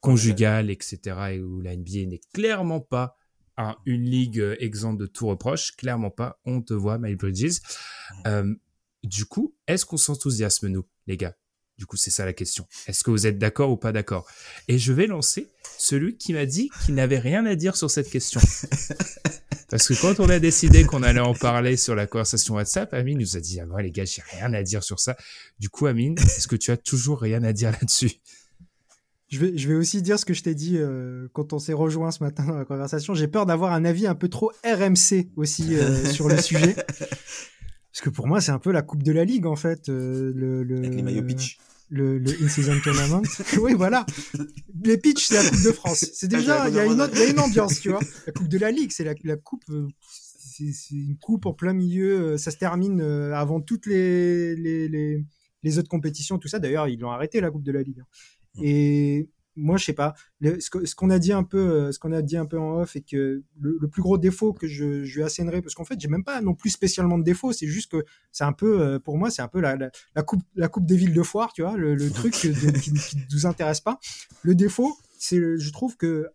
conjugale, 0.00 0.70
etc., 0.70 0.98
et 1.32 1.40
où 1.40 1.60
la 1.60 1.76
NBA 1.76 2.06
n'est 2.06 2.20
clairement 2.32 2.80
pas 2.80 3.16
un, 3.56 3.76
une 3.86 4.04
ligue 4.04 4.40
euh, 4.40 4.56
exempte 4.60 4.98
de 4.98 5.06
tout 5.06 5.26
reproche, 5.26 5.72
clairement 5.76 6.10
pas. 6.10 6.38
On 6.44 6.62
te 6.62 6.74
voit, 6.74 6.98
My 6.98 7.16
Bridges. 7.16 7.58
Euh, 8.26 8.54
du 9.02 9.24
coup, 9.24 9.54
est-ce 9.66 9.84
qu'on 9.84 9.96
s'enthousiasme, 9.96 10.68
nous, 10.68 10.86
les 11.06 11.16
gars? 11.16 11.34
Du 11.76 11.86
coup, 11.86 11.96
c'est 11.96 12.10
ça 12.10 12.24
la 12.24 12.32
question. 12.32 12.66
Est-ce 12.86 13.04
que 13.04 13.10
vous 13.10 13.26
êtes 13.26 13.38
d'accord 13.38 13.70
ou 13.70 13.76
pas 13.76 13.92
d'accord? 13.92 14.26
Et 14.66 14.78
je 14.78 14.92
vais 14.92 15.06
lancer 15.06 15.48
celui 15.78 16.16
qui 16.16 16.32
m'a 16.32 16.44
dit 16.44 16.70
qu'il 16.84 16.96
n'avait 16.96 17.20
rien 17.20 17.46
à 17.46 17.54
dire 17.54 17.76
sur 17.76 17.90
cette 17.90 18.10
question. 18.10 18.40
Parce 19.70 19.86
que 19.86 19.94
quand 20.00 20.18
on 20.18 20.28
a 20.28 20.38
décidé 20.38 20.84
qu'on 20.84 21.02
allait 21.02 21.20
en 21.20 21.34
parler 21.34 21.76
sur 21.76 21.94
la 21.94 22.06
conversation 22.06 22.54
WhatsApp, 22.54 22.92
Amine 22.94 23.18
nous 23.18 23.36
a 23.36 23.40
dit, 23.40 23.60
ah, 23.60 23.66
moi, 23.66 23.82
les 23.82 23.92
gars, 23.92 24.06
j'ai 24.06 24.22
rien 24.22 24.52
à 24.54 24.62
dire 24.62 24.82
sur 24.82 24.98
ça. 24.98 25.16
Du 25.60 25.68
coup, 25.68 25.86
Amine, 25.86 26.18
est-ce 26.18 26.48
que 26.48 26.56
tu 26.56 26.70
as 26.70 26.76
toujours 26.76 27.20
rien 27.20 27.44
à 27.44 27.52
dire 27.52 27.70
là-dessus? 27.70 28.12
Je 29.28 29.38
vais, 29.38 29.58
je 29.58 29.68
vais 29.68 29.74
aussi 29.74 30.00
dire 30.00 30.18
ce 30.18 30.24
que 30.24 30.32
je 30.32 30.42
t'ai 30.42 30.54
dit 30.54 30.78
euh, 30.78 31.28
quand 31.32 31.52
on 31.52 31.58
s'est 31.58 31.74
rejoint 31.74 32.10
ce 32.10 32.22
matin 32.22 32.46
dans 32.46 32.56
la 32.56 32.64
conversation. 32.64 33.14
J'ai 33.14 33.28
peur 33.28 33.44
d'avoir 33.44 33.72
un 33.72 33.84
avis 33.84 34.06
un 34.06 34.14
peu 34.14 34.28
trop 34.28 34.52
RMC 34.64 35.28
aussi 35.36 35.74
euh, 35.74 36.04
sur 36.12 36.28
le 36.28 36.38
sujet. 36.38 36.74
Parce 36.74 38.00
que 38.02 38.08
pour 38.08 38.26
moi, 38.26 38.40
c'est 38.40 38.52
un 38.52 38.58
peu 38.58 38.72
la 38.72 38.82
coupe 38.82 39.02
de 39.02 39.12
la 39.12 39.24
ligue, 39.24 39.44
en 39.44 39.56
fait. 39.56 39.88
Euh, 39.90 40.32
le, 40.34 40.62
le, 40.62 40.78
Avec 40.78 40.94
les 40.94 41.02
maillots 41.02 41.24
pitch. 41.24 41.58
Le, 41.90 42.18
le 42.18 42.30
in-season 42.42 42.80
tournament. 42.82 43.22
oui, 43.60 43.74
voilà. 43.74 44.04
Les 44.82 44.98
pitch, 44.98 45.26
c'est 45.26 45.42
la 45.42 45.48
Coupe 45.48 45.64
de 45.64 45.72
France. 45.72 46.06
C'est 46.12 46.28
déjà, 46.28 46.68
il 46.68 46.74
y, 46.74 46.78
a 46.78 46.84
une 46.84 47.00
autre, 47.00 47.16
y 47.16 47.22
a 47.22 47.30
une 47.30 47.40
ambiance, 47.40 47.80
tu 47.80 47.90
vois. 47.90 48.00
La 48.26 48.32
Coupe 48.32 48.48
de 48.48 48.58
la 48.58 48.70
Ligue, 48.70 48.92
c'est 48.92 49.04
la, 49.04 49.14
la 49.24 49.36
coupe, 49.36 49.64
c'est 50.06 50.90
une 50.90 51.16
coupe 51.16 51.46
en 51.46 51.54
plein 51.54 51.72
milieu. 51.72 52.36
Ça 52.36 52.50
se 52.50 52.58
termine 52.58 53.00
avant 53.00 53.62
toutes 53.62 53.86
les, 53.86 54.54
les, 54.54 54.86
les, 54.88 55.24
les 55.62 55.78
autres 55.78 55.88
compétitions, 55.88 56.38
tout 56.38 56.48
ça. 56.48 56.58
D'ailleurs, 56.58 56.88
ils 56.88 56.98
l'ont 56.98 57.10
arrêté, 57.10 57.40
la 57.40 57.50
Coupe 57.50 57.64
de 57.64 57.72
la 57.72 57.82
Ligue. 57.82 58.02
Et 58.62 59.30
moi, 59.56 59.76
je 59.76 59.84
sais 59.86 59.92
pas. 59.92 60.14
Le, 60.40 60.58
ce 60.60 60.94
qu'on 60.94 61.10
a 61.10 61.18
dit 61.18 61.32
un 61.32 61.42
peu, 61.42 61.58
euh, 61.58 61.92
ce 61.92 61.98
qu'on 61.98 62.12
a 62.12 62.22
dit 62.22 62.36
un 62.36 62.46
peu 62.46 62.58
en 62.58 62.80
off, 62.80 62.96
et 62.96 63.02
que 63.02 63.42
le, 63.60 63.78
le 63.80 63.88
plus 63.88 64.02
gros 64.02 64.18
défaut 64.18 64.52
que 64.52 64.66
je, 64.66 65.04
je 65.04 65.16
lui 65.16 65.24
assénerai, 65.24 65.62
parce 65.62 65.74
qu'en 65.74 65.84
fait, 65.84 66.00
j'ai 66.00 66.08
même 66.08 66.24
pas 66.24 66.40
non 66.40 66.54
plus 66.54 66.70
spécialement 66.70 67.18
de 67.18 67.24
défaut. 67.24 67.52
C'est 67.52 67.66
juste 67.66 67.90
que 67.90 68.04
c'est 68.30 68.44
un 68.44 68.52
peu, 68.52 68.80
euh, 68.80 68.98
pour 68.98 69.18
moi, 69.18 69.30
c'est 69.30 69.42
un 69.42 69.48
peu 69.48 69.60
la, 69.60 69.76
la, 69.76 69.90
la, 70.14 70.22
coupe, 70.22 70.42
la 70.54 70.68
coupe 70.68 70.86
des 70.86 70.96
villes 70.96 71.14
de 71.14 71.22
foire, 71.22 71.52
tu 71.52 71.62
vois, 71.62 71.76
le, 71.76 71.94
le 71.94 72.10
truc 72.10 72.34
de, 72.46 72.70
qui, 72.78 72.92
qui 72.92 73.16
nous 73.32 73.46
intéresse 73.46 73.80
pas. 73.80 73.98
Le 74.42 74.54
défaut, 74.54 74.96
c'est, 75.18 75.38
je 75.58 75.72
trouve 75.72 75.96
que 75.96 76.28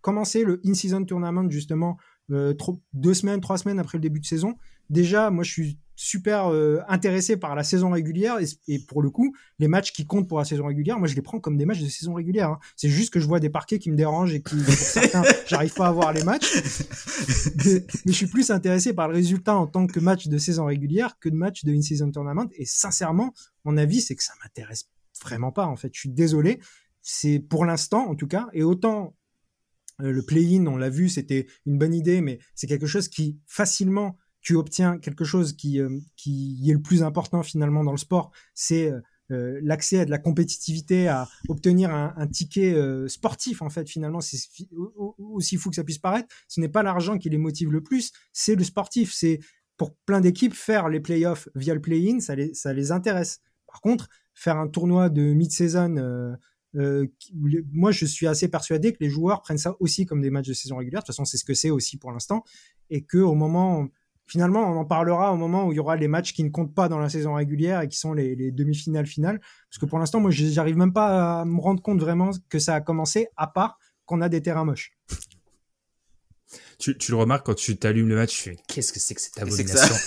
commencer 0.00 0.44
le 0.44 0.60
in-season 0.64 1.04
tournament 1.04 1.50
justement 1.50 1.96
euh, 2.30 2.54
trop, 2.54 2.80
deux 2.92 3.14
semaines, 3.14 3.40
trois 3.40 3.58
semaines 3.58 3.78
après 3.78 3.98
le 3.98 4.02
début 4.02 4.20
de 4.20 4.26
saison. 4.26 4.54
Déjà, 4.90 5.30
moi, 5.30 5.44
je 5.44 5.50
suis 5.50 5.78
super 5.96 6.52
euh, 6.52 6.80
intéressé 6.88 7.36
par 7.36 7.54
la 7.54 7.64
saison 7.64 7.90
régulière 7.90 8.38
et, 8.38 8.44
et, 8.68 8.78
pour 8.78 9.02
le 9.02 9.10
coup, 9.10 9.34
les 9.58 9.66
matchs 9.66 9.92
qui 9.92 10.06
comptent 10.06 10.28
pour 10.28 10.38
la 10.38 10.44
saison 10.44 10.66
régulière, 10.66 10.98
moi, 10.98 11.08
je 11.08 11.14
les 11.14 11.22
prends 11.22 11.40
comme 11.40 11.56
des 11.56 11.64
matchs 11.64 11.80
de 11.80 11.88
saison 11.88 12.14
régulière. 12.14 12.50
Hein. 12.50 12.58
C'est 12.76 12.90
juste 12.90 13.12
que 13.12 13.18
je 13.18 13.26
vois 13.26 13.40
des 13.40 13.48
parquets 13.48 13.78
qui 13.78 13.90
me 13.90 13.96
dérangent 13.96 14.34
et 14.34 14.42
qui, 14.42 14.56
pour 14.56 14.74
certains, 14.74 15.22
j'arrive 15.46 15.72
pas 15.72 15.88
à 15.88 15.92
voir 15.92 16.12
les 16.12 16.22
matchs. 16.22 16.62
Mais, 17.64 17.86
mais, 18.04 18.12
je 18.12 18.16
suis 18.16 18.26
plus 18.26 18.50
intéressé 18.50 18.92
par 18.92 19.08
le 19.08 19.14
résultat 19.14 19.56
en 19.56 19.66
tant 19.66 19.86
que 19.86 19.98
match 19.98 20.28
de 20.28 20.38
saison 20.38 20.66
régulière 20.66 21.18
que 21.18 21.30
de 21.30 21.34
match 21.34 21.64
de 21.64 21.72
in-season 21.72 22.10
tournament. 22.10 22.48
Et 22.56 22.66
sincèrement, 22.66 23.32
mon 23.64 23.76
avis, 23.78 24.02
c'est 24.02 24.14
que 24.14 24.22
ça 24.22 24.34
m'intéresse 24.42 24.88
vraiment 25.22 25.50
pas. 25.50 25.66
En 25.66 25.76
fait, 25.76 25.90
je 25.94 26.00
suis 26.00 26.10
désolé. 26.10 26.60
C'est 27.00 27.38
pour 27.38 27.64
l'instant, 27.64 28.06
en 28.08 28.14
tout 28.14 28.26
cas, 28.26 28.48
et 28.52 28.62
autant 28.62 29.16
euh, 30.02 30.12
le 30.12 30.22
play-in, 30.22 30.66
on 30.66 30.76
l'a 30.76 30.90
vu, 30.90 31.08
c'était 31.08 31.46
une 31.64 31.78
bonne 31.78 31.94
idée, 31.94 32.20
mais 32.20 32.38
c'est 32.54 32.66
quelque 32.66 32.86
chose 32.86 33.08
qui 33.08 33.38
facilement 33.46 34.18
tu 34.46 34.54
obtiens 34.54 34.98
quelque 34.98 35.24
chose 35.24 35.54
qui, 35.54 35.80
euh, 35.80 35.98
qui 36.16 36.62
est 36.70 36.72
le 36.72 36.80
plus 36.80 37.02
important 37.02 37.42
finalement 37.42 37.82
dans 37.82 37.90
le 37.90 37.96
sport, 37.96 38.30
c'est 38.54 38.92
euh, 39.32 39.58
l'accès 39.60 39.98
à 39.98 40.04
de 40.04 40.10
la 40.10 40.18
compétitivité, 40.18 41.08
à 41.08 41.26
obtenir 41.48 41.92
un, 41.92 42.28
ticket 42.28 42.72
euh, 42.72 43.08
sportif 43.08 43.60
en 43.60 43.70
fait 43.70 43.90
finalement, 43.90 44.20
c'est 44.20 44.38
aussi 45.18 45.56
fou 45.56 45.70
que 45.70 45.74
ça 45.74 45.82
puisse 45.82 45.98
paraître. 45.98 46.32
Ce 46.46 46.60
n'est 46.60 46.68
pas 46.68 46.84
l'argent 46.84 47.18
qui 47.18 47.28
les 47.28 47.38
motive 47.38 47.72
le 47.72 47.82
plus, 47.82 48.12
c'est 48.32 48.54
le 48.54 48.62
sportif. 48.62 49.12
C'est 49.12 49.40
pour 49.76 49.96
plein 50.06 50.20
d'équipes 50.20 50.54
faire 50.54 50.88
les 50.90 51.00
playoffs 51.00 51.48
via 51.56 51.74
le 51.74 51.80
play-in, 51.80 52.20
ça 52.20 52.36
les, 52.36 52.54
ça 52.54 52.72
les 52.72 52.92
intéresse. 52.92 53.40
Par 53.66 53.80
contre, 53.80 54.08
faire 54.32 54.58
un 54.58 54.68
tournoi 54.68 55.08
de 55.08 55.22
mid-season 55.32 55.96
euh, 55.96 56.36
euh, 56.76 57.06
moi, 57.72 57.90
je 57.90 58.04
suis 58.04 58.26
assez 58.26 58.48
persuadé 58.48 58.92
que 58.92 58.98
les 59.00 59.10
joueurs 59.10 59.42
prennent 59.42 59.58
ça 59.58 59.74
aussi 59.80 60.06
comme 60.06 60.20
des 60.20 60.30
matchs 60.30 60.48
de 60.48 60.52
saison 60.52 60.76
régulière. 60.76 61.00
De 61.00 61.06
toute 61.06 61.14
façon, 61.14 61.24
c'est 61.24 61.38
ce 61.38 61.44
que 61.44 61.54
c'est 61.54 61.70
aussi 61.70 61.96
pour 61.96 62.12
l'instant. 62.12 62.44
Et 62.90 63.02
que 63.02 63.18
au 63.18 63.34
moment, 63.34 63.88
finalement, 64.26 64.60
on 64.60 64.76
en 64.76 64.84
parlera 64.84 65.32
au 65.32 65.36
moment 65.36 65.66
où 65.66 65.72
il 65.72 65.76
y 65.76 65.78
aura 65.78 65.96
les 65.96 66.08
matchs 66.08 66.32
qui 66.32 66.44
ne 66.44 66.50
comptent 66.50 66.74
pas 66.74 66.88
dans 66.88 66.98
la 66.98 67.08
saison 67.08 67.34
régulière 67.34 67.80
et 67.80 67.88
qui 67.88 67.98
sont 67.98 68.12
les, 68.12 68.34
les 68.34 68.50
demi-finales 68.50 69.06
finales. 69.06 69.40
Parce 69.70 69.78
que 69.78 69.86
pour 69.86 69.98
l'instant, 69.98 70.20
moi, 70.20 70.30
j'arrive 70.30 70.76
même 70.76 70.92
pas 70.92 71.40
à 71.40 71.44
me 71.44 71.60
rendre 71.60 71.82
compte 71.82 72.00
vraiment 72.00 72.30
que 72.48 72.58
ça 72.58 72.74
a 72.74 72.80
commencé, 72.80 73.28
à 73.36 73.46
part 73.46 73.78
qu'on 74.04 74.20
a 74.20 74.28
des 74.28 74.42
terrains 74.42 74.64
moches. 74.64 74.92
Tu, 76.78 76.96
tu, 76.98 77.10
le 77.10 77.16
remarques 77.16 77.46
quand 77.46 77.54
tu 77.54 77.76
t'allumes 77.76 78.08
le 78.08 78.16
match, 78.16 78.36
tu 78.36 78.42
fais 78.50 78.56
qu'est-ce 78.68 78.92
que 78.92 79.00
c'est 79.00 79.14
que 79.14 79.20
cette 79.20 79.38
abomination 79.38 79.94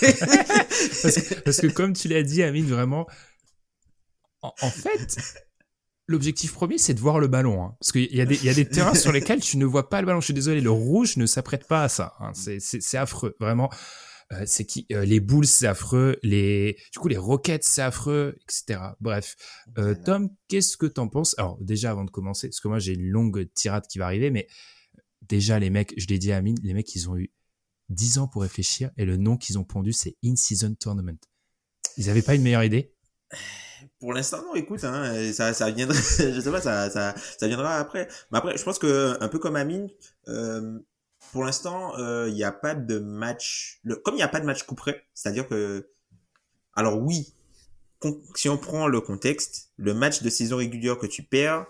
parce, 1.02 1.16
que, 1.16 1.34
parce, 1.40 1.60
que, 1.60 1.66
comme 1.66 1.92
tu 1.92 2.08
l'as 2.08 2.22
dit, 2.22 2.42
Amine, 2.42 2.66
vraiment, 2.66 3.06
en, 4.40 4.52
en 4.62 4.70
fait, 4.70 5.18
l'objectif 6.06 6.52
premier, 6.52 6.78
c'est 6.78 6.94
de 6.94 7.00
voir 7.00 7.18
le 7.18 7.28
ballon. 7.28 7.62
Hein. 7.62 7.76
Parce 7.80 7.92
qu'il 7.92 8.14
y, 8.14 8.20
a 8.20 8.24
des, 8.24 8.44
y 8.44 8.48
a 8.48 8.54
des 8.54 8.66
terrains 8.66 8.94
sur 8.94 9.12
lesquels 9.12 9.40
tu 9.40 9.56
ne 9.56 9.64
vois 9.64 9.88
pas 9.88 10.00
le 10.00 10.06
ballon. 10.06 10.20
Je 10.20 10.26
suis 10.26 10.34
désolé, 10.34 10.60
le 10.60 10.70
rouge 10.70 11.16
ne 11.16 11.26
s'apprête 11.26 11.66
pas 11.66 11.84
à 11.84 11.88
ça. 11.88 12.14
Hein. 12.20 12.32
C'est 12.34 12.98
affreux, 12.98 13.36
vraiment. 13.40 13.70
Euh, 14.32 14.44
c'est 14.46 14.64
qui 14.64 14.86
euh, 14.92 15.04
les 15.04 15.18
Bulls, 15.18 15.46
c'est 15.46 15.66
affreux. 15.66 16.16
Les, 16.22 16.76
du 16.92 16.98
coup, 16.98 17.08
les 17.08 17.16
Rockets, 17.16 17.64
c'est 17.64 17.82
affreux, 17.82 18.36
etc. 18.42 18.80
Bref, 19.00 19.36
euh, 19.78 19.94
Tom, 20.04 20.30
qu'est-ce 20.48 20.76
que 20.76 20.86
t'en 20.86 21.08
penses? 21.08 21.34
Alors 21.38 21.58
déjà, 21.60 21.90
avant 21.90 22.04
de 22.04 22.10
commencer, 22.10 22.48
parce 22.48 22.60
que 22.60 22.68
moi 22.68 22.78
j'ai 22.78 22.94
une 22.94 23.08
longue 23.08 23.48
tirade 23.54 23.86
qui 23.88 23.98
va 23.98 24.06
arriver, 24.06 24.30
mais 24.30 24.46
déjà 25.22 25.58
les 25.58 25.70
mecs, 25.70 25.94
je 25.96 26.06
l'ai 26.06 26.18
dit 26.18 26.32
à 26.32 26.36
Amine, 26.36 26.58
les 26.62 26.74
mecs, 26.74 26.94
ils 26.94 27.10
ont 27.10 27.16
eu 27.16 27.32
10 27.88 28.18
ans 28.18 28.28
pour 28.28 28.42
réfléchir 28.42 28.90
et 28.96 29.04
le 29.04 29.16
nom 29.16 29.36
qu'ils 29.36 29.58
ont 29.58 29.64
pondu, 29.64 29.92
c'est 29.92 30.16
In 30.24 30.36
Season 30.36 30.74
Tournament. 30.78 31.18
Ils 31.96 32.06
n'avaient 32.06 32.22
pas 32.22 32.36
une 32.36 32.42
meilleure 32.42 32.62
idée? 32.62 32.94
Pour 33.98 34.12
l'instant, 34.12 34.42
non, 34.42 34.54
écoute, 34.54 34.84
hein, 34.84 35.32
ça, 35.32 35.52
ça 35.52 35.70
viendra, 35.70 35.94
je 36.18 36.40
sais 36.40 36.50
pas, 36.50 36.60
ça, 36.60 36.88
ça, 36.88 37.14
ça 37.16 37.48
viendra 37.48 37.78
après. 37.78 38.08
Mais 38.30 38.38
après, 38.38 38.56
je 38.56 38.62
pense 38.62 38.78
que, 38.78 39.16
un 39.20 39.28
peu 39.28 39.38
comme 39.38 39.56
Amine, 39.56 39.88
euh, 40.28 40.78
pour 41.32 41.44
l'instant, 41.44 41.96
il 41.96 42.02
euh, 42.02 42.30
n'y 42.30 42.44
a 42.44 42.52
pas 42.52 42.74
de 42.74 42.98
match, 42.98 43.80
le, 43.82 43.96
comme 43.96 44.14
il 44.14 44.18
n'y 44.18 44.22
a 44.22 44.28
pas 44.28 44.40
de 44.40 44.46
match 44.46 44.64
coup 44.64 44.74
près, 44.74 45.04
c'est-à-dire 45.14 45.46
que, 45.46 45.90
alors 46.74 46.98
oui, 46.98 47.34
si 48.34 48.48
on 48.48 48.58
prend 48.58 48.88
le 48.88 49.00
contexte, 49.00 49.70
le 49.76 49.94
match 49.94 50.22
de 50.22 50.30
saison 50.30 50.56
régulière 50.56 50.98
que 50.98 51.06
tu 51.06 51.22
perds, 51.22 51.66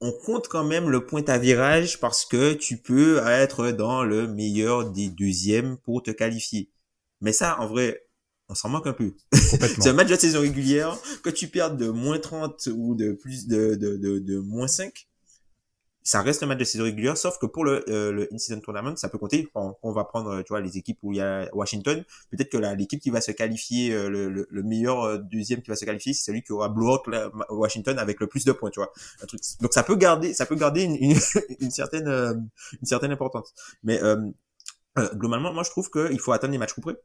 on 0.00 0.12
compte 0.12 0.48
quand 0.48 0.64
même 0.64 0.90
le 0.90 1.06
point 1.06 1.24
à 1.26 1.38
virage 1.38 2.00
parce 2.00 2.24
que 2.24 2.52
tu 2.52 2.78
peux 2.78 3.18
être 3.26 3.70
dans 3.70 4.04
le 4.04 4.26
meilleur 4.26 4.90
des 4.90 5.08
deuxièmes 5.08 5.78
pour 5.78 6.02
te 6.02 6.10
qualifier. 6.10 6.70
Mais 7.20 7.32
ça, 7.32 7.58
en 7.60 7.66
vrai, 7.66 8.06
on 8.48 8.54
s'en 8.54 8.68
manque 8.68 8.86
un 8.86 8.92
peu. 8.92 9.14
c'est 9.32 9.86
un 9.86 9.92
match 9.92 10.08
de 10.08 10.16
saison 10.16 10.40
régulière, 10.40 10.98
que 11.22 11.30
tu 11.30 11.48
perdes 11.48 11.76
de 11.78 11.88
moins 11.88 12.18
30 12.18 12.68
ou 12.74 12.94
de 12.94 13.12
plus 13.12 13.46
de, 13.46 13.74
de, 13.74 13.96
de, 13.96 14.18
de 14.18 14.38
moins 14.38 14.68
5, 14.68 15.05
ça 16.06 16.22
reste 16.22 16.42
un 16.42 16.46
match 16.46 16.58
de 16.58 16.64
saison 16.64 16.84
régulière, 16.84 17.16
sauf 17.16 17.38
que 17.38 17.46
pour 17.46 17.64
le, 17.64 17.84
euh, 17.90 18.12
le 18.12 18.32
Incident 18.32 18.60
Tournament, 18.60 18.96
ça 18.96 19.08
peut 19.08 19.18
compter. 19.18 19.48
On, 19.54 19.92
va 19.92 20.04
prendre, 20.04 20.42
tu 20.42 20.48
vois, 20.50 20.60
les 20.60 20.78
équipes 20.78 20.98
où 21.02 21.12
il 21.12 21.18
y 21.18 21.20
a 21.20 21.48
Washington. 21.52 22.04
Peut-être 22.30 22.50
que 22.50 22.58
l'équipe 22.76 23.00
qui 23.00 23.10
va 23.10 23.20
se 23.20 23.32
qualifier, 23.32 23.92
euh, 23.92 24.08
le, 24.08 24.46
le, 24.48 24.62
meilleur 24.62 25.02
euh, 25.02 25.18
deuxième 25.18 25.62
qui 25.62 25.70
va 25.70 25.76
se 25.76 25.84
qualifier, 25.84 26.12
c'est 26.12 26.24
celui 26.24 26.42
qui 26.42 26.52
aura 26.52 26.68
blowout 26.68 27.02
Washington 27.50 27.98
avec 27.98 28.20
le 28.20 28.26
plus 28.26 28.44
de 28.44 28.52
points, 28.52 28.70
tu 28.70 28.80
vois. 28.80 28.92
Un 29.22 29.26
truc. 29.26 29.40
Donc 29.60 29.74
ça 29.74 29.82
peut 29.82 29.96
garder, 29.96 30.32
ça 30.32 30.46
peut 30.46 30.56
garder 30.56 30.82
une, 30.82 30.96
une, 30.96 31.16
une 31.60 31.70
certaine, 31.70 32.08
une 32.08 32.86
certaine 32.86 33.12
importance. 33.12 33.52
Mais 33.82 34.00
globalement, 35.14 35.52
moi 35.52 35.62
je 35.62 35.70
trouve 35.70 35.90
qu'il 35.90 36.20
faut 36.20 36.32
attendre 36.32 36.52
les 36.52 36.58
matchs 36.58 36.72
couperés 36.72 36.96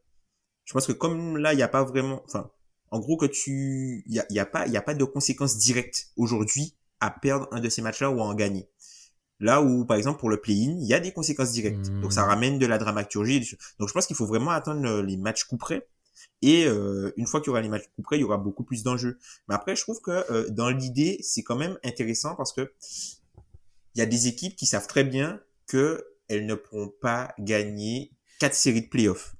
je 0.64 0.72
pense 0.72 0.86
que 0.86 0.92
comme 0.92 1.36
là, 1.38 1.52
il 1.52 1.56
n'y 1.56 1.62
a 1.62 1.68
pas 1.68 1.84
vraiment, 1.84 2.22
enfin, 2.24 2.50
en 2.90 3.00
gros 3.00 3.16
que 3.16 3.26
tu, 3.26 4.04
il 4.06 4.14
y 4.14 4.38
a, 4.38 4.46
pas, 4.46 4.66
il 4.66 4.72
y 4.72 4.76
a 4.76 4.82
pas 4.82 4.94
de 4.94 5.04
conséquences 5.04 5.56
directes 5.58 6.08
aujourd'hui 6.16 6.76
à 7.00 7.10
perdre 7.10 7.48
un 7.50 7.60
de 7.60 7.68
ces 7.68 7.82
matchs-là 7.82 8.10
ou 8.10 8.20
à 8.20 8.24
en 8.24 8.34
gagner. 8.34 8.68
Là 9.42 9.60
où, 9.60 9.84
par 9.84 9.96
exemple, 9.96 10.20
pour 10.20 10.30
le 10.30 10.40
play-in, 10.40 10.78
il 10.80 10.86
y 10.86 10.94
a 10.94 11.00
des 11.00 11.12
conséquences 11.12 11.50
directes. 11.50 11.90
Donc, 12.00 12.12
ça 12.12 12.24
hmm. 12.24 12.28
ramène 12.28 12.58
de 12.58 12.66
la 12.66 12.78
dramaturgie. 12.78 13.56
Donc, 13.80 13.88
je 13.88 13.92
pense 13.92 14.06
qu'il 14.06 14.14
faut 14.14 14.26
vraiment 14.26 14.52
attendre 14.52 15.02
les 15.02 15.16
matchs 15.16 15.44
coup 15.44 15.56
près. 15.56 15.88
Et 16.42 16.64
euh, 16.66 17.12
une 17.16 17.26
fois 17.26 17.40
qu'il 17.40 17.48
y 17.48 17.50
aura 17.50 17.60
les 17.60 17.68
matchs 17.68 17.88
coup 17.96 18.02
près, 18.02 18.18
il 18.18 18.20
y 18.20 18.24
aura 18.24 18.38
beaucoup 18.38 18.62
plus 18.62 18.84
d'enjeux. 18.84 19.18
Mais 19.48 19.56
après, 19.56 19.74
je 19.74 19.82
trouve 19.82 20.00
que 20.00 20.10
euh, 20.30 20.48
dans 20.50 20.70
l'idée, 20.70 21.18
c'est 21.22 21.42
quand 21.42 21.56
même 21.56 21.76
intéressant 21.82 22.36
parce 22.36 22.52
que 22.52 22.72
il 23.94 23.98
y 23.98 24.02
a 24.02 24.06
des 24.06 24.28
équipes 24.28 24.54
qui 24.54 24.66
savent 24.66 24.86
très 24.86 25.04
bien 25.04 25.40
que 25.66 26.04
elles 26.28 26.46
ne 26.46 26.54
pourront 26.54 26.92
pas 27.00 27.34
gagner 27.38 28.12
quatre 28.38 28.54
séries 28.54 28.82
de 28.82 28.88
playoffs. 28.88 29.34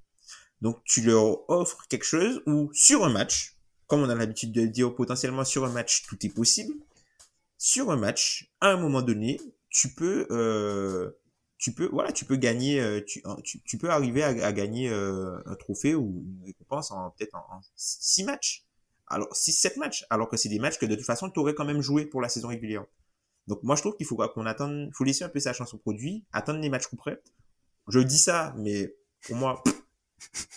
Donc 0.61 0.83
tu 0.85 1.03
leur 1.03 1.49
offres 1.49 1.87
quelque 1.89 2.05
chose 2.05 2.43
où 2.47 2.71
sur 2.73 3.05
un 3.05 3.11
match, 3.11 3.57
comme 3.87 4.03
on 4.03 4.09
a 4.09 4.15
l'habitude 4.15 4.53
de 4.53 4.67
dire 4.67 4.95
potentiellement 4.95 5.45
sur 5.45 5.65
un 5.65 5.71
match 5.71 6.03
tout 6.07 6.19
est 6.27 6.29
possible, 6.29 6.75
sur 7.57 7.91
un 7.91 7.97
match, 7.97 8.53
à 8.61 8.69
un 8.69 8.77
moment 8.77 9.03
donné, 9.03 9.41
tu 9.73 9.95
peux 9.95 10.27
euh, 10.31 11.11
tu 11.59 11.73
peux 11.73 11.89
voilà 11.89 12.13
tu 12.13 12.25
peux 12.25 12.37
gagner 12.37 12.81
euh, 12.81 13.01
tu, 13.05 13.23
tu, 13.65 13.79
peux 13.79 13.91
arriver 13.91 14.23
à, 14.23 14.53
gagner 14.53 14.91
euh, 14.91 15.39
un 15.47 15.55
trophée 15.57 15.95
ou 15.95 16.25
une 16.39 16.45
récompense 16.45 16.91
en 16.91 17.11
peut-être 17.11 17.35
en, 17.35 17.61
six 17.75 18.23
matchs 18.23 18.67
alors 19.09 19.35
six 19.35 19.53
sept 19.53 19.77
matchs 19.79 20.07
alors 20.11 20.29
que 20.29 20.37
c'est 20.37 20.51
des 20.51 20.59
matchs 20.59 20.79
que 20.79 20.87
de 20.87 20.95
toute 20.95 21.07
façon 21.07 21.31
tu 21.31 21.41
aurais 21.41 21.55
quand 21.55 21.65
même 21.65 21.81
joué 21.81 22.05
pour 22.05 22.21
la 22.21 22.29
saison 22.29 22.49
régulière 22.49 22.85
donc 23.49 23.63
moi 23.63 23.75
je 23.75 23.81
trouve 23.81 23.97
qu'il 23.97 24.07
faut 24.07 24.17
qu'on 24.17 24.47
attende 24.47 24.91
faut 24.93 25.05
laisser 25.05 25.25
un 25.25 25.29
peu 25.29 25.41
sa 25.41 25.53
chance 25.53 25.73
au 25.75 25.79
produit 25.79 26.25
attendre 26.33 26.61
les 26.61 26.69
matchs 26.69 26.87
coup 26.87 26.97
près 26.97 27.23
je 27.89 27.99
dis 27.99 28.19
ça 28.19 28.55
mais 28.59 28.95
pour 29.27 29.37
moi 29.37 29.63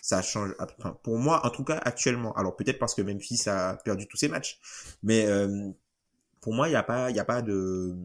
ça 0.02 0.22
change. 0.22 0.54
pour 1.02 1.18
moi, 1.18 1.44
en 1.44 1.50
tout 1.50 1.64
cas, 1.64 1.82
actuellement. 1.84 2.34
Alors 2.34 2.56
peut-être 2.56 2.78
parce 2.78 2.94
que 2.94 3.02
Memphis 3.02 3.50
a 3.50 3.78
perdu 3.84 4.08
tous 4.08 4.16
ses 4.16 4.28
matchs, 4.28 4.60
mais 5.02 5.26
pour 6.40 6.54
moi, 6.54 6.68
il 6.68 6.72
n'y 6.72 6.78
a 6.78 6.84
pas, 6.84 7.10
il 7.10 7.16
y 7.16 7.20
a 7.20 7.26
pas 7.26 7.42
de 7.42 7.96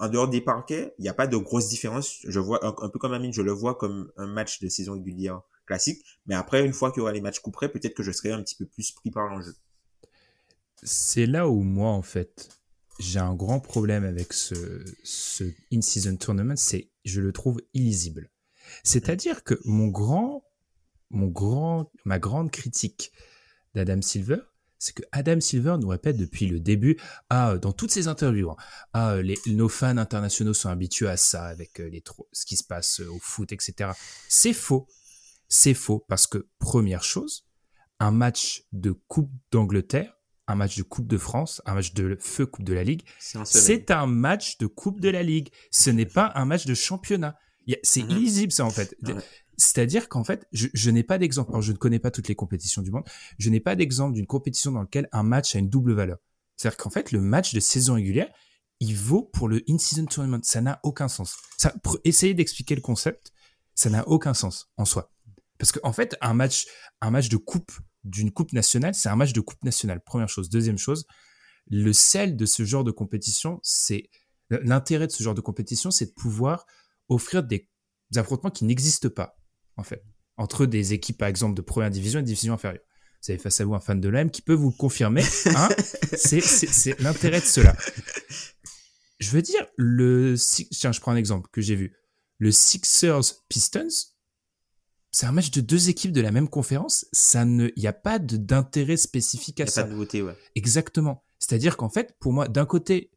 en 0.00 0.08
dehors 0.08 0.28
des 0.28 0.40
parquets, 0.40 0.94
il 0.98 1.02
n'y 1.02 1.08
a 1.08 1.14
pas 1.14 1.26
de 1.26 1.36
grosse 1.36 1.68
différence. 1.68 2.20
Je 2.26 2.40
vois 2.40 2.64
un, 2.64 2.88
peu 2.88 2.98
comme 2.98 3.12
Amine, 3.12 3.34
je 3.34 3.42
le 3.42 3.52
vois 3.52 3.74
comme 3.74 4.10
un 4.16 4.26
match 4.26 4.60
de 4.60 4.68
saison 4.68 4.94
régulière 4.94 5.42
classique. 5.66 6.02
Mais 6.26 6.34
après, 6.34 6.64
une 6.64 6.72
fois 6.72 6.90
qu'il 6.90 7.00
y 7.00 7.02
aura 7.02 7.12
les 7.12 7.20
matchs 7.20 7.40
couperés, 7.40 7.70
peut-être 7.70 7.94
que 7.94 8.02
je 8.02 8.10
serai 8.10 8.32
un 8.32 8.42
petit 8.42 8.56
peu 8.56 8.64
plus 8.64 8.92
pris 8.92 9.10
par 9.10 9.26
l'enjeu. 9.28 9.54
C'est 10.82 11.26
là 11.26 11.48
où 11.48 11.60
moi, 11.60 11.90
en 11.90 12.00
fait, 12.00 12.48
j'ai 12.98 13.18
un 13.18 13.34
grand 13.34 13.60
problème 13.60 14.04
avec 14.04 14.32
ce, 14.32 14.82
ce 15.04 15.44
in-season 15.70 16.16
tournament, 16.16 16.56
c'est 16.56 16.90
je 17.04 17.20
le 17.20 17.32
trouve 17.32 17.60
illisible. 17.74 18.30
C'est-à-dire 18.82 19.44
que 19.44 19.60
mon 19.66 19.88
grand, 19.88 20.44
mon 21.10 21.26
grand, 21.26 21.92
ma 22.06 22.18
grande 22.18 22.50
critique 22.50 23.12
d'Adam 23.74 24.00
Silver, 24.00 24.38
c'est 24.80 24.94
que 24.94 25.02
Adam 25.12 25.40
Silver 25.40 25.76
nous 25.78 25.88
répète 25.88 26.16
depuis 26.16 26.46
le 26.46 26.58
début, 26.58 26.98
ah, 27.28 27.58
dans 27.58 27.72
toutes 27.72 27.92
ses 27.92 28.08
interviews, 28.08 28.50
hein, 28.50 28.56
ah, 28.94 29.16
les, 29.22 29.38
nos 29.46 29.68
fans 29.68 29.98
internationaux 29.98 30.54
sont 30.54 30.70
habitués 30.70 31.08
à 31.08 31.18
ça 31.18 31.44
avec 31.44 31.78
euh, 31.80 31.88
les 31.88 32.02
ce 32.32 32.46
qui 32.46 32.56
se 32.56 32.64
passe 32.64 33.00
euh, 33.00 33.08
au 33.10 33.18
foot, 33.20 33.52
etc. 33.52 33.90
C'est 34.28 34.54
faux. 34.54 34.88
C'est 35.48 35.74
faux 35.74 36.04
parce 36.08 36.26
que 36.26 36.48
première 36.58 37.04
chose, 37.04 37.46
un 37.98 38.10
match 38.10 38.64
de 38.72 38.92
Coupe 38.92 39.30
d'Angleterre, 39.52 40.16
un 40.46 40.54
match 40.54 40.78
de 40.78 40.82
Coupe 40.82 41.06
de 41.06 41.18
France, 41.18 41.60
un 41.66 41.74
match 41.74 41.92
de 41.92 42.16
feu 42.18 42.46
Coupe 42.46 42.64
de 42.64 42.72
la 42.72 42.82
Ligue, 42.82 43.02
c'est 43.18 43.90
un 43.90 44.06
match 44.06 44.56
de 44.58 44.66
Coupe 44.66 45.00
de 45.00 45.10
la 45.10 45.22
Ligue. 45.22 45.50
Ce 45.70 45.90
n'est 45.90 46.06
pas 46.06 46.32
un 46.34 46.46
match 46.46 46.64
de 46.64 46.74
championnat. 46.74 47.38
C'est 47.82 48.02
mhm. 48.02 48.10
illisible 48.12 48.52
ça 48.52 48.64
en 48.64 48.70
fait. 48.70 48.96
C'est-à-dire 49.60 50.08
qu'en 50.08 50.24
fait, 50.24 50.46
je, 50.52 50.90
n'ai 50.90 51.02
pas 51.02 51.18
d'exemple. 51.18 51.50
Alors, 51.50 51.60
je 51.60 51.72
ne 51.72 51.76
connais 51.76 51.98
pas 51.98 52.10
toutes 52.10 52.28
les 52.28 52.34
compétitions 52.34 52.80
du 52.80 52.90
monde. 52.90 53.04
Je 53.38 53.50
n'ai 53.50 53.60
pas 53.60 53.76
d'exemple 53.76 54.14
d'une 54.14 54.26
compétition 54.26 54.72
dans 54.72 54.80
laquelle 54.80 55.08
un 55.12 55.22
match 55.22 55.54
a 55.54 55.58
une 55.58 55.68
double 55.68 55.92
valeur. 55.92 56.16
C'est-à-dire 56.56 56.78
qu'en 56.78 56.88
fait, 56.88 57.12
le 57.12 57.20
match 57.20 57.52
de 57.52 57.60
saison 57.60 57.94
régulière, 57.94 58.32
il 58.80 58.96
vaut 58.96 59.22
pour 59.22 59.48
le 59.48 59.62
in-season 59.68 60.06
tournament. 60.06 60.40
Ça 60.42 60.62
n'a 60.62 60.80
aucun 60.82 61.08
sens. 61.08 61.36
Ça, 61.58 61.74
essayez 62.04 62.32
d'expliquer 62.32 62.74
le 62.74 62.80
concept, 62.80 63.32
ça 63.74 63.90
n'a 63.90 64.08
aucun 64.08 64.32
sens 64.32 64.70
en 64.78 64.86
soi. 64.86 65.12
Parce 65.58 65.72
qu'en 65.72 65.90
en 65.90 65.92
fait, 65.92 66.16
un 66.22 66.32
match, 66.32 66.66
un 67.02 67.10
match 67.10 67.28
de 67.28 67.36
coupe 67.36 67.70
d'une 68.04 68.30
coupe 68.30 68.54
nationale, 68.54 68.94
c'est 68.94 69.10
un 69.10 69.16
match 69.16 69.34
de 69.34 69.40
coupe 69.42 69.62
nationale. 69.62 70.00
Première 70.00 70.30
chose. 70.30 70.48
Deuxième 70.48 70.78
chose, 70.78 71.06
le 71.68 71.92
sel 71.92 72.34
de 72.34 72.46
ce 72.46 72.64
genre 72.64 72.84
de 72.84 72.92
compétition, 72.92 73.60
c'est 73.62 74.08
l'intérêt 74.48 75.06
de 75.06 75.12
ce 75.12 75.22
genre 75.22 75.34
de 75.34 75.42
compétition, 75.42 75.90
c'est 75.90 76.06
de 76.06 76.12
pouvoir 76.12 76.64
offrir 77.10 77.42
des 77.42 77.68
affrontements 78.16 78.50
qui 78.50 78.64
n'existent 78.64 79.10
pas, 79.10 79.36
en 79.80 79.84
fait, 79.84 80.04
entre 80.36 80.66
des 80.66 80.92
équipes, 80.92 81.18
par 81.18 81.28
exemple, 81.28 81.54
de 81.54 81.62
première 81.62 81.90
division 81.90 82.20
et 82.20 82.22
de 82.22 82.26
division 82.26 82.54
inférieure. 82.54 82.82
Vous 83.22 83.32
avez 83.32 83.38
face 83.38 83.60
à 83.60 83.64
vous 83.64 83.74
un 83.74 83.80
fan 83.80 84.00
de 84.00 84.08
l'OM 84.08 84.30
qui 84.30 84.40
peut 84.40 84.54
vous 84.54 84.70
le 84.70 84.76
confirmer. 84.76 85.22
Hein 85.46 85.68
c'est 86.14 86.98
l'intérêt 87.00 87.40
de 87.40 87.46
cela. 87.46 87.76
Je 89.18 89.30
veux 89.30 89.42
dire, 89.42 89.66
le. 89.76 90.36
Tiens, 90.70 90.92
je 90.92 91.00
prends 91.00 91.12
un 91.12 91.16
exemple 91.16 91.50
que 91.52 91.60
j'ai 91.60 91.74
vu. 91.74 91.94
Le 92.38 92.50
Sixers 92.50 93.34
Pistons, 93.48 93.88
c'est 95.12 95.26
un 95.26 95.32
match 95.32 95.50
de 95.50 95.60
deux 95.60 95.90
équipes 95.90 96.12
de 96.12 96.22
la 96.22 96.30
même 96.30 96.48
conférence. 96.48 97.06
Ça 97.12 97.44
ne, 97.44 97.68
il 97.76 97.80
n'y 97.80 97.86
a 97.86 97.92
pas 97.92 98.18
d'intérêt 98.18 98.96
spécifique 98.96 99.60
à 99.60 99.66
ça. 99.66 99.72
Il 99.72 99.74
n'y 99.74 99.78
a 99.80 99.82
pas 99.82 99.88
de 99.88 99.94
nouveauté, 99.94 100.22
ouais. 100.22 100.36
Exactement. 100.54 101.24
C'est-à-dire 101.38 101.76
qu'en 101.76 101.90
fait, 101.90 102.16
pour 102.20 102.32
moi, 102.32 102.48
d'un 102.48 102.64
côté, 102.64 103.10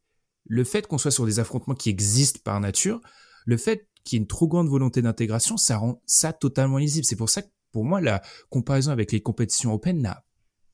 le 0.46 0.64
fait 0.64 0.86
qu'on 0.86 0.98
soit 0.98 1.10
sur 1.10 1.24
des 1.24 1.38
affrontements 1.38 1.74
qui 1.74 1.88
existent 1.88 2.40
par 2.44 2.60
nature, 2.60 3.00
le 3.46 3.56
fait 3.56 3.88
qu'il 4.04 4.16
y 4.16 4.20
ait 4.20 4.22
une 4.22 4.28
trop 4.28 4.46
grande 4.46 4.68
volonté 4.68 5.02
d'intégration, 5.02 5.56
ça 5.56 5.78
rend 5.78 6.00
ça 6.06 6.32
totalement 6.32 6.78
lisible. 6.78 7.04
C'est 7.04 7.16
pour 7.16 7.30
ça 7.30 7.42
que 7.42 7.48
pour 7.72 7.84
moi, 7.84 8.00
la 8.00 8.22
comparaison 8.50 8.92
avec 8.92 9.10
les 9.10 9.20
compétitions 9.20 9.72
open 9.72 10.00
n'a 10.00 10.24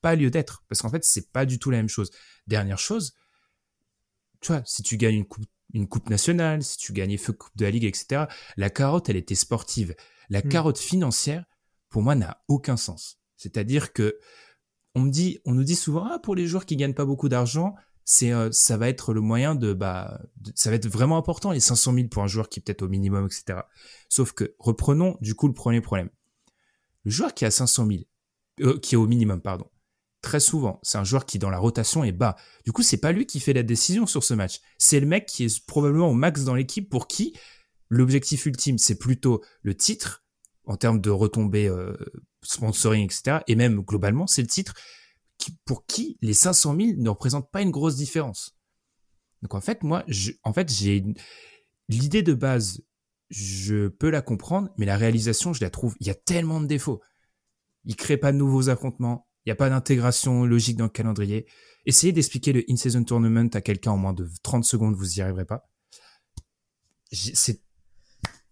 pas 0.02 0.16
lieu 0.16 0.31
d'être. 0.31 0.65
Parce 0.69 0.82
qu'en 0.82 0.90
fait, 0.90 1.05
c'est 1.05 1.31
pas 1.32 1.47
du 1.47 1.59
tout 1.59 1.70
la 1.70 1.78
même 1.78 1.89
chose. 1.89 2.11
Dernière 2.47 2.78
chose, 2.78 3.15
tu 4.40 4.52
vois, 4.52 4.62
si 4.65 4.82
tu 4.82 4.97
gagnes 4.97 5.16
une 5.16 5.27
coupe, 5.27 5.47
une 5.73 5.89
coupe 5.89 6.11
nationale, 6.11 6.62
si 6.62 6.77
tu 6.78 6.93
gagnais 6.93 7.16
feu 7.16 7.32
coupe 7.32 7.57
de 7.57 7.65
la 7.65 7.70
ligue, 7.70 7.85
etc., 7.85 8.24
la 8.57 8.70
carotte, 8.70 9.09
elle 9.09 9.16
était 9.16 9.35
sportive. 9.35 9.94
La 10.28 10.40
hmm. 10.40 10.48
carotte 10.48 10.78
financière, 10.78 11.44
pour 11.89 12.02
moi, 12.02 12.15
n'a 12.15 12.43
aucun 12.48 12.77
sens. 12.77 13.20
C'est-à-dire 13.36 13.93
que 13.93 14.19
on 14.94 15.02
me 15.02 15.11
dit, 15.11 15.39
on 15.44 15.52
nous 15.52 15.62
dit 15.62 15.77
souvent, 15.77 16.09
ah, 16.11 16.19
pour 16.19 16.35
les 16.35 16.47
joueurs 16.47 16.66
qui 16.66 16.77
gagnent 16.77 16.94
pas 16.94 17.05
beaucoup 17.05 17.28
d'argent, 17.28 17.74
c'est 18.12 18.32
euh, 18.32 18.51
ça 18.51 18.77
va 18.77 18.89
être 18.89 19.15
le 19.15 19.20
moyen 19.20 19.55
de 19.55 19.73
bah 19.73 20.20
ça 20.57 20.69
va 20.69 20.74
être 20.74 20.89
vraiment 20.89 21.16
important 21.16 21.53
les 21.53 21.61
500 21.61 21.95
000 21.95 22.09
pour 22.09 22.24
un 22.24 22.27
joueur 22.27 22.49
qui 22.49 22.59
est 22.59 22.62
peut-être 22.62 22.82
au 22.82 22.89
minimum 22.89 23.27
etc 23.27 23.61
sauf 24.09 24.32
que 24.32 24.57
reprenons 24.59 25.16
du 25.20 25.37
coup 25.37 25.47
le 25.47 25.55
premier 25.55 25.81
problème. 25.81 26.11
Le 27.05 27.12
joueur 27.12 27.35
qui 27.35 27.45
a 27.45 27.53
500 27.53 27.87
000 27.87 28.01
euh, 28.62 28.81
qui 28.81 28.97
est 28.97 28.99
au 28.99 29.07
minimum 29.07 29.41
pardon 29.41 29.70
très 30.23 30.41
souvent 30.41 30.81
c'est 30.82 30.99
un 30.99 31.05
joueur 31.05 31.24
qui 31.24 31.39
dans 31.39 31.51
la 31.51 31.61
rotation 31.61 32.03
est 32.03 32.11
bas. 32.11 32.35
Du 32.65 32.73
coup 32.73 32.82
c'est 32.82 32.97
pas 32.97 33.12
lui 33.12 33.27
qui 33.27 33.39
fait 33.39 33.53
la 33.53 33.62
décision 33.62 34.07
sur 34.07 34.24
ce 34.24 34.35
match. 34.35 34.59
C'est 34.77 34.99
le 34.99 35.07
mec 35.07 35.27
qui 35.27 35.45
est 35.45 35.65
probablement 35.65 36.09
au 36.09 36.15
max 36.15 36.43
dans 36.43 36.57
l'équipe 36.57 36.91
pour 36.91 37.07
qui 37.07 37.37
l'objectif 37.91 38.45
ultime 38.45 38.78
c'est 38.78 38.99
plutôt 38.99 39.41
le 39.62 39.77
titre 39.77 40.24
en 40.65 40.77
termes 40.77 41.01
de 41.01 41.11
retombées 41.11 41.69
euh, 41.69 41.97
sponsoring 42.43 43.05
etc 43.05 43.39
et 43.47 43.55
même 43.55 43.82
globalement 43.82 44.27
c'est 44.27 44.43
le 44.43 44.49
titre 44.49 44.74
pour 45.65 45.87
qui 45.87 46.19
les 46.21 46.35
500 46.35 46.77
000 46.77 46.89
ne 46.97 47.09
représentent 47.09 47.51
pas 47.51 47.62
une 47.62 47.71
grosse 47.71 47.97
différence. 47.97 48.57
Donc 49.43 49.55
en 49.55 49.61
fait, 49.61 49.83
moi, 49.83 50.05
je, 50.07 50.33
en 50.43 50.53
fait, 50.53 50.71
j'ai 50.71 51.05
l'idée 51.89 52.23
de 52.23 52.35
base, 52.35 52.83
je 53.31 53.89
peux 53.89 54.11
la 54.11 54.23
comprendre, 54.23 54.71
mais 54.77 54.87
la 54.87 54.97
réalisation, 54.97 55.53
je 55.53 55.62
la 55.62 55.71
trouve, 55.71 55.97
il 56.01 56.07
y 56.07 56.11
a 56.11 56.15
tellement 56.15 56.61
de 56.61 56.67
défauts. 56.67 57.01
Il 57.85 57.97
crée 57.97 58.17
pas 58.17 58.33
de 58.33 58.37
nouveaux 58.37 58.69
affrontements, 58.69 59.27
Il 59.45 59.49
n'y 59.49 59.53
a 59.53 59.57
pas 59.57 59.71
d'intégration 59.71 60.45
logique 60.45 60.77
dans 60.77 60.85
le 60.85 60.91
calendrier. 60.91 61.47
Essayez 61.87 62.12
d'expliquer 62.12 62.53
le 62.53 62.65
in-season 62.69 63.05
tournament 63.05 63.49
à 63.55 63.62
quelqu'un 63.62 63.93
en 63.93 63.97
moins 63.97 64.12
de 64.12 64.29
30 64.43 64.65
secondes, 64.65 64.95
vous 64.95 65.07
n'y 65.07 65.21
arriverez 65.23 65.47
pas. 65.47 65.71
C'est, 67.11 67.62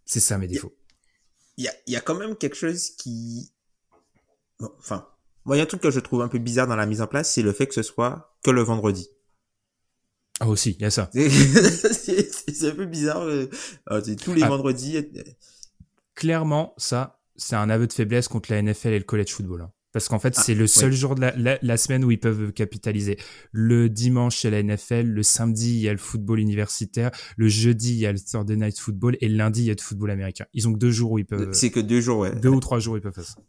c'est 0.05 0.21
ça 0.21 0.39
mes 0.39 0.49
défauts. 0.49 0.75
Il 1.59 1.65
y 1.65 1.69
a, 1.69 1.75
y 1.87 1.97
a 1.97 2.01
quand 2.01 2.15
même 2.15 2.37
quelque 2.37 2.57
chose 2.57 2.91
qui, 2.91 3.53
enfin, 4.79 5.09
moi, 5.49 5.57
il 5.57 5.61
y 5.61 5.63
a 5.63 5.65
un 5.65 5.67
truc 5.67 5.81
que 5.81 5.91
je 5.91 5.99
trouve 5.99 6.21
un 6.21 6.29
peu 6.29 6.37
bizarre 6.37 6.67
dans 6.67 6.77
la 6.77 6.85
mise 6.85 7.01
en 7.01 7.07
place, 7.07 7.33
c'est 7.33 7.41
le 7.41 7.55
fait 7.55 7.67
que 7.67 7.73
ce 7.73 7.83
soit 7.83 8.37
que 8.45 8.51
le 8.51 8.61
vendredi. 8.61 9.09
Ah 10.41 10.47
aussi, 10.47 10.73
il 10.73 10.83
y 10.83 10.85
a 10.85 10.91
ça. 10.91 11.11
c'est 11.15 12.65
un 12.69 12.75
peu 12.75 12.85
bizarre. 12.85 13.23
Euh, 13.23 13.47
tous 14.23 14.35
les 14.35 14.43
ah. 14.43 14.49
vendredis. 14.49 14.99
Euh, 14.99 15.03
Clairement, 16.15 16.75
ça, 16.77 17.23
c'est 17.37 17.57
un 17.57 17.71
aveu 17.71 17.87
de 17.87 17.95
faiblesse 17.95 18.29
contre 18.29 18.53
la 18.53 18.61
NFL 18.61 18.89
et 18.89 18.99
le 18.99 19.05
college 19.07 19.31
football. 19.31 19.63
Hein. 19.63 19.73
Parce 19.95 20.09
qu'en 20.09 20.19
fait, 20.19 20.35
ah, 20.37 20.43
c'est 20.43 20.55
le 20.55 20.67
seul 20.67 20.93
jour 20.93 21.15
de 21.15 21.23
la, 21.23 21.77
semaine 21.79 22.05
où 22.05 22.11
ils 22.11 22.21
peuvent 22.21 22.53
capitaliser. 22.53 23.17
Le 23.51 23.89
dimanche, 23.89 24.37
c'est 24.37 24.51
la 24.51 24.63
NFL. 24.63 25.07
Le 25.07 25.23
samedi, 25.23 25.77
il 25.77 25.81
y 25.81 25.89
a 25.89 25.93
le 25.93 25.99
football 25.99 26.41
universitaire. 26.41 27.11
Le 27.39 27.49
jeudi, 27.49 27.95
il 27.95 28.01
y 28.01 28.07
a 28.07 28.13
le 28.13 28.21
Thursday 28.21 28.57
Night 28.57 28.79
Football. 28.79 29.17
Et 29.23 29.29
le 29.29 29.39
lundi, 29.39 29.63
il 29.63 29.67
y 29.69 29.71
a 29.71 29.75
le 29.75 29.81
football 29.81 30.11
américain. 30.11 30.45
Ils 30.53 30.69
ont 30.69 30.75
que 30.75 30.79
deux 30.79 30.91
jours 30.91 31.13
où 31.13 31.19
ils 31.19 31.25
peuvent. 31.25 31.49
C'est 31.53 31.71
que 31.71 31.81
deux 31.81 32.03
jours, 32.03 32.19
ouais. 32.19 32.35
Deux 32.35 32.51
ou 32.51 32.61
trois 32.61 32.81
jours 32.81 32.95
où 32.95 32.97
ils 32.99 33.03
peuvent 33.03 33.15
faire 33.15 33.25
ça. 33.25 33.41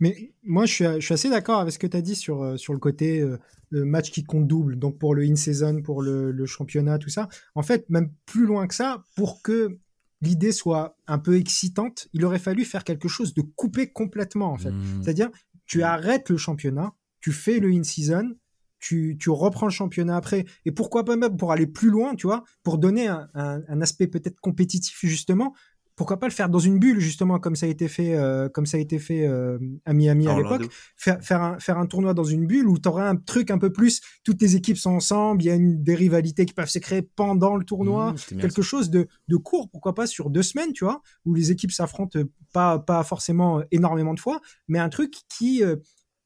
Mais 0.00 0.32
moi, 0.42 0.64
je 0.64 0.72
suis, 0.72 0.84
je 0.84 1.00
suis 1.00 1.14
assez 1.14 1.30
d'accord 1.30 1.60
avec 1.60 1.72
ce 1.72 1.78
que 1.78 1.86
tu 1.86 1.96
as 1.96 2.02
dit 2.02 2.16
sur, 2.16 2.42
euh, 2.42 2.56
sur 2.56 2.72
le 2.72 2.78
côté 2.78 3.20
euh, 3.20 3.38
match 3.72 4.10
qui 4.10 4.24
compte 4.24 4.48
double, 4.48 4.76
donc 4.76 4.98
pour 4.98 5.14
le 5.14 5.22
in-season, 5.22 5.82
pour 5.82 6.02
le, 6.02 6.32
le, 6.32 6.46
championnat, 6.46 6.98
tout 6.98 7.10
ça. 7.10 7.28
En 7.54 7.62
fait, 7.62 7.88
même 7.88 8.10
plus 8.26 8.46
loin 8.46 8.66
que 8.66 8.74
ça, 8.74 9.04
pour 9.14 9.42
que 9.42 9.78
l'idée 10.22 10.52
soit 10.52 10.96
un 11.06 11.18
peu 11.18 11.36
excitante, 11.36 12.08
il 12.12 12.24
aurait 12.24 12.38
fallu 12.38 12.64
faire 12.64 12.84
quelque 12.84 13.08
chose 13.08 13.34
de 13.34 13.42
coupé 13.42 13.90
complètement, 13.92 14.52
en 14.52 14.58
fait. 14.58 14.72
Mmh. 14.72 15.02
C'est-à-dire, 15.02 15.30
tu 15.66 15.82
arrêtes 15.82 16.30
le 16.30 16.36
championnat, 16.36 16.92
tu 17.20 17.32
fais 17.32 17.60
le 17.60 17.70
in-season, 17.70 18.34
tu, 18.80 19.16
tu, 19.20 19.30
reprends 19.30 19.66
le 19.66 19.72
championnat 19.72 20.16
après. 20.16 20.46
Et 20.64 20.72
pourquoi 20.72 21.04
pas 21.04 21.16
même 21.16 21.36
pour 21.36 21.52
aller 21.52 21.66
plus 21.66 21.90
loin, 21.90 22.14
tu 22.14 22.26
vois, 22.26 22.44
pour 22.62 22.78
donner 22.78 23.08
un, 23.08 23.28
un, 23.34 23.60
un 23.68 23.80
aspect 23.82 24.06
peut-être 24.06 24.40
compétitif, 24.40 24.98
justement, 25.02 25.54
pourquoi 26.00 26.18
pas 26.18 26.28
le 26.28 26.32
faire 26.32 26.48
dans 26.48 26.58
une 26.58 26.78
bulle 26.78 26.98
justement 26.98 27.38
comme 27.38 27.54
ça 27.54 27.66
a 27.66 27.68
été 27.68 27.86
fait 27.86 28.14
euh, 28.14 28.48
comme 28.48 28.64
ça 28.64 28.78
a 28.78 28.80
été 28.80 28.98
fait 28.98 29.26
euh, 29.26 29.58
à 29.84 29.92
Miami 29.92 30.28
à 30.28 30.34
l'époque. 30.34 30.66
Faire 30.96 31.22
faire 31.22 31.42
un 31.42 31.58
faire 31.58 31.76
un 31.76 31.84
tournoi 31.84 32.14
dans 32.14 32.24
une 32.24 32.46
bulle 32.46 32.68
où 32.68 32.78
tu 32.78 32.88
aurais 32.88 33.06
un 33.06 33.16
truc 33.16 33.50
un 33.50 33.58
peu 33.58 33.70
plus 33.70 34.00
toutes 34.24 34.40
les 34.40 34.56
équipes 34.56 34.78
sont 34.78 34.92
ensemble 34.92 35.42
il 35.42 35.44
y 35.44 35.50
a 35.50 35.54
une 35.56 35.84
des 35.84 35.94
rivalités 35.94 36.46
qui 36.46 36.54
peuvent 36.54 36.70
se 36.70 36.78
créer 36.78 37.02
pendant 37.02 37.54
le 37.54 37.66
tournoi 37.66 38.12
mmh, 38.12 38.36
quelque 38.38 38.62
chose 38.62 38.88
de 38.88 39.08
de 39.28 39.36
court 39.36 39.68
pourquoi 39.68 39.94
pas 39.94 40.06
sur 40.06 40.30
deux 40.30 40.42
semaines 40.42 40.72
tu 40.72 40.84
vois 40.84 41.02
où 41.26 41.34
les 41.34 41.50
équipes 41.50 41.70
s'affrontent 41.70 42.18
pas 42.54 42.78
pas 42.78 43.04
forcément 43.04 43.62
énormément 43.70 44.14
de 44.14 44.20
fois 44.20 44.40
mais 44.68 44.78
un 44.78 44.88
truc 44.88 45.12
qui 45.28 45.62
euh, 45.62 45.76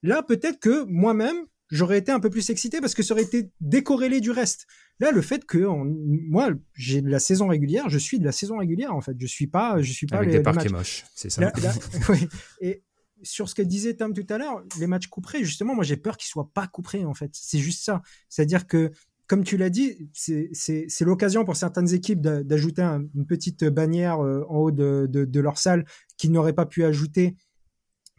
là 0.05 0.23
peut-être 0.23 0.61
que 0.61 0.85
moi-même 0.85 1.47
j'aurais 1.71 1.99
été 1.99 2.13
un 2.13 2.21
peu 2.21 2.31
plus 2.31 2.51
excité 2.51 2.81
parce 2.81 2.95
que 2.95 3.03
ça 3.03 3.15
aurait 3.15 3.23
été 3.23 3.51
décorrélé 3.61 4.21
du 4.21 4.31
reste. 4.31 4.67
Là, 5.01 5.11
le 5.11 5.23
fait 5.23 5.45
que 5.45 5.59
moi, 5.59 6.51
j'ai 6.75 7.03
de 7.03 7.11
la 7.11 7.19
saison 7.19 7.49
régulière, 7.49 7.89
je 7.89 7.99
suis 7.99 8.19
de 8.19 8.25
la 8.25 8.33
saison 8.33 8.59
régulière 8.59 8.95
en 8.95 9.01
fait. 9.01 9.17
Je 9.19 9.27
suis 9.27 9.47
pas, 9.47 9.81
je 9.83 9.93
suis 9.93 10.07
pas 10.07 10.19
Avec 10.19 10.31
les, 10.31 10.39
des 10.39 10.43
parquets 10.43 10.69
moches, 10.69 11.05
c'est 11.15 11.31
ça. 11.31 11.53
oui. 12.09 12.29
Et 12.61 12.83
sur 13.23 13.49
ce 13.49 13.55
que 13.55 13.63
disait 13.63 13.95
Tom 13.95 14.13
tout 14.13 14.27
à 14.29 14.39
l'heure, 14.39 14.63
les 14.79 14.87
matchs 14.87 15.09
couperés, 15.09 15.45
justement, 15.45 15.75
moi 15.75 15.85
j'ai 15.85 15.97
peur 15.97 16.17
qu'ils 16.17 16.29
soient 16.29 16.51
pas 16.53 16.67
couperés 16.67 17.05
en 17.05 17.15
fait. 17.15 17.31
C'est 17.33 17.59
juste 17.59 17.85
ça. 17.85 18.03
C'est-à-dire 18.29 18.67
que 18.67 18.93
comme 19.27 19.43
tu 19.43 19.57
l'as 19.57 19.71
dit, 19.71 20.11
c'est 20.13 20.91
l'occasion 21.01 21.45
pour 21.45 21.57
certaines 21.57 21.93
équipes 21.95 22.21
d'ajouter 22.21 22.83
une 22.83 23.27
petite 23.27 23.65
bannière 23.65 24.23
euh, 24.23 24.45
en 24.51 24.59
haut 24.59 24.71
de, 24.71 25.07
de, 25.11 25.25
de 25.25 25.41
leur 25.41 25.57
salle 25.57 25.87
qu'ils 26.19 26.31
n'auraient 26.31 26.53
pas 26.53 26.67
pu 26.67 26.85
ajouter 26.85 27.35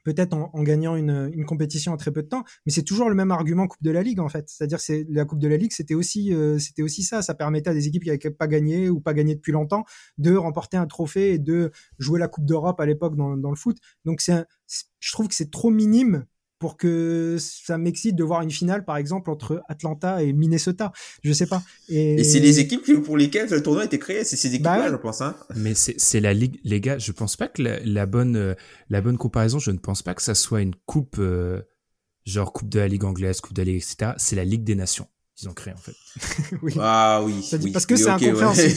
peut-être 0.06 0.34
en, 0.34 0.64
gagnant 0.64 0.96
une, 0.96 1.46
compétition 1.46 1.92
en 1.92 1.98
très 1.98 2.12
peu 2.12 2.24
de 2.24 2.28
temps, 2.28 2.44
mais 2.66 2.72
c'est 2.72 2.84
toujours 2.84 3.10
le 3.10 3.16
même 3.16 3.32
argument 3.32 3.68
Coupe 3.68 3.84
de 3.84 3.92
la 3.92 4.04
Ligue 4.04 4.20
en 4.20 4.30
fait. 4.30 4.48
C'est-à-dire 4.48 4.80
c'est 4.80 5.06
la 5.10 5.26
Coupe 5.26 5.40
de 5.40 5.48
la 5.48 5.58
Ligue, 5.58 5.74
c'était 5.74 5.96
aussi 5.96 6.34
euh, 6.34 6.60
c'était 6.60 6.84
aussi 6.84 7.04
ça, 7.04 7.22
ça 7.22 7.34
permettait 7.34 7.72
à 7.72 7.74
des 7.74 7.88
équipes 7.88 8.04
qui 8.04 8.10
n'avaient 8.10 8.30
pas 8.30 8.48
gagné 8.48 8.90
ou 8.90 9.02
pas 9.02 9.14
gagné 9.14 9.36
depuis 9.36 9.52
longtemps 9.52 9.84
de 10.18 10.34
remporter 10.36 10.78
un 10.78 10.86
trophée 10.86 11.34
et 11.34 11.40
de 11.40 11.72
jouer 11.98 12.20
la 12.20 12.28
Coupe 12.28 12.46
d'Europe 12.46 12.80
à 12.80 12.86
l'époque 12.86 13.16
dans, 13.16 13.36
dans 13.36 13.50
le 13.50 13.58
foot. 13.58 13.78
Donc 14.06 14.22
c'est 14.22 14.46
je 15.00 15.12
trouve 15.12 15.28
que 15.28 15.36
c'est 15.36 15.52
trop 15.52 15.70
minime 15.70 16.26
pour 16.60 16.78
que 16.78 17.38
ça 17.40 17.78
m'excite 17.78 18.16
de 18.16 18.24
voir 18.24 18.42
une 18.42 18.52
finale, 18.52 18.86
par 18.86 18.98
exemple, 18.98 19.30
entre 19.30 19.62
Atlanta 19.68 20.24
et 20.24 20.34
Minnesota. 20.34 20.92
Je 21.24 21.34
sais 21.34 21.48
pas. 21.48 21.62
Et, 21.90 22.24
c'est 22.24 22.40
les 22.40 22.60
équipes 22.60 23.04
pour 23.04 23.18
lesquelles 23.18 23.50
le 23.50 23.62
tournoi 23.62 23.84
a 23.84 23.86
été 23.86 24.00
créé. 24.00 24.24
C'est 24.24 24.38
ces 24.38 24.50
équipes-là, 24.50 24.78
bah 24.78 24.92
je 24.92 24.96
pense. 24.96 25.22
Hein. 25.22 25.36
Mais 25.56 25.74
c'est 25.76 26.20
la 26.20 26.34
ligue, 26.34 26.60
les 26.64 26.80
gars. 26.80 26.98
Je 26.98 27.12
pense 27.12 27.36
pas 27.36 27.48
que 27.48 27.62
la, 27.62 28.06
bonne, 28.06 28.38
euh, 28.38 28.56
la 28.90 29.02
bonne 29.02 29.18
comparaison, 29.18 29.60
je 29.60 29.72
ne 29.72 29.78
pense 29.78 30.02
pas 30.02 30.14
que 30.14 30.22
ça 30.22 30.36
soit 30.36 30.62
une 30.62 30.76
coupe, 30.86 31.18
euh, 31.20 31.62
genre 32.26 32.54
coupe 32.54 32.70
de 32.70 32.80
la 32.80 32.88
ligue 32.88 33.04
anglaise, 33.04 33.42
coupe 33.42 33.54
de 33.54 33.62
la 33.62 33.66
ligue, 33.66 33.84
etc. 33.84 34.14
C'est 34.18 34.36
la 34.36 34.46
Ligue 34.46 34.64
des 34.64 34.76
Nations 34.76 35.08
qu'ils 35.36 35.50
ont 35.50 35.54
créé 35.54 35.74
en 35.74 35.78
fait. 35.78 35.96
oui. 36.62 36.74
Ah 36.80 37.22
oui. 37.24 37.46
oui. 37.62 37.72
Parce 37.72 37.86
que 37.86 37.98
c'est 37.98 38.08
incompréhensible. 38.08 38.74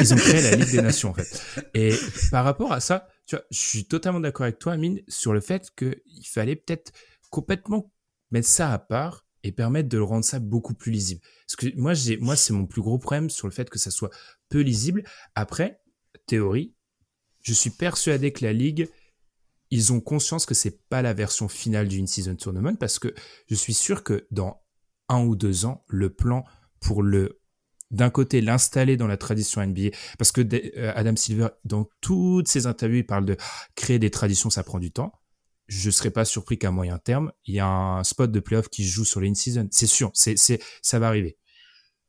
ils 0.00 0.14
ont 0.14 0.16
créé 0.16 0.40
la 0.40 0.56
Ligue 0.56 0.70
des 0.70 0.82
Nations 0.82 1.10
en 1.10 1.14
fait. 1.14 1.42
Et 1.74 1.92
par 2.30 2.44
rapport 2.44 2.72
à 2.72 2.80
ça, 2.80 3.06
tu 3.26 3.36
vois, 3.36 3.44
je 3.50 3.58
suis 3.58 3.86
totalement 3.86 4.20
d'accord 4.20 4.44
avec 4.44 4.58
toi, 4.58 4.72
Amine, 4.72 5.00
sur 5.08 5.32
le 5.32 5.40
fait 5.40 5.70
qu'il 5.76 6.26
fallait 6.26 6.56
peut-être 6.56 6.92
complètement 7.30 7.92
mettre 8.30 8.48
ça 8.48 8.72
à 8.72 8.78
part 8.78 9.26
et 9.42 9.52
permettre 9.52 9.88
de 9.88 9.98
le 9.98 10.04
rendre 10.04 10.24
ça 10.24 10.38
beaucoup 10.38 10.74
plus 10.74 10.90
lisible. 10.90 11.20
Moi, 11.76 11.92
moi, 12.20 12.36
c'est 12.36 12.52
mon 12.52 12.66
plus 12.66 12.82
gros 12.82 12.98
problème 12.98 13.30
sur 13.30 13.46
le 13.46 13.52
fait 13.52 13.68
que 13.68 13.78
ça 13.78 13.90
soit 13.90 14.10
peu 14.48 14.60
lisible. 14.60 15.04
Après, 15.34 15.80
théorie, 16.26 16.74
je 17.42 17.52
suis 17.52 17.70
persuadé 17.70 18.32
que 18.32 18.44
la 18.44 18.52
ligue, 18.52 18.88
ils 19.70 19.92
ont 19.92 20.00
conscience 20.00 20.46
que 20.46 20.54
c'est 20.54 20.86
pas 20.88 21.02
la 21.02 21.12
version 21.12 21.48
finale 21.48 21.88
du 21.88 22.00
in-season 22.00 22.36
tournament 22.36 22.76
parce 22.78 22.98
que 22.98 23.14
je 23.48 23.54
suis 23.54 23.74
sûr 23.74 24.02
que 24.02 24.26
dans 24.30 24.62
un 25.08 25.24
ou 25.24 25.36
deux 25.36 25.66
ans, 25.66 25.84
le 25.88 26.10
plan 26.10 26.44
pour 26.80 27.02
le 27.02 27.40
d'un 27.94 28.10
côté 28.10 28.40
l'installer 28.40 28.96
dans 28.96 29.06
la 29.06 29.16
tradition 29.16 29.64
NBA 29.64 29.90
parce 30.18 30.32
que 30.32 30.42
euh, 30.42 30.92
Adam 30.94 31.16
Silver 31.16 31.48
dans 31.64 31.88
toutes 32.00 32.48
ses 32.48 32.66
interviews 32.66 32.98
il 32.98 33.06
parle 33.06 33.24
de 33.24 33.36
créer 33.74 33.98
des 33.98 34.10
traditions 34.10 34.50
ça 34.50 34.62
prend 34.62 34.78
du 34.78 34.90
temps. 34.90 35.12
Je 35.66 35.90
serais 35.90 36.10
pas 36.10 36.26
surpris 36.26 36.58
qu'à 36.58 36.70
moyen 36.70 36.98
terme 36.98 37.32
il 37.46 37.54
y 37.54 37.60
a 37.60 37.66
un 37.66 38.04
spot 38.04 38.30
de 38.30 38.40
playoff 38.40 38.68
qui 38.68 38.84
se 38.84 38.92
joue 38.92 39.04
sur 39.04 39.20
les 39.20 39.34
season 39.34 39.68
c'est 39.70 39.86
sûr 39.86 40.10
c'est 40.14 40.36
ça 40.82 40.98
va 40.98 41.08
arriver. 41.08 41.38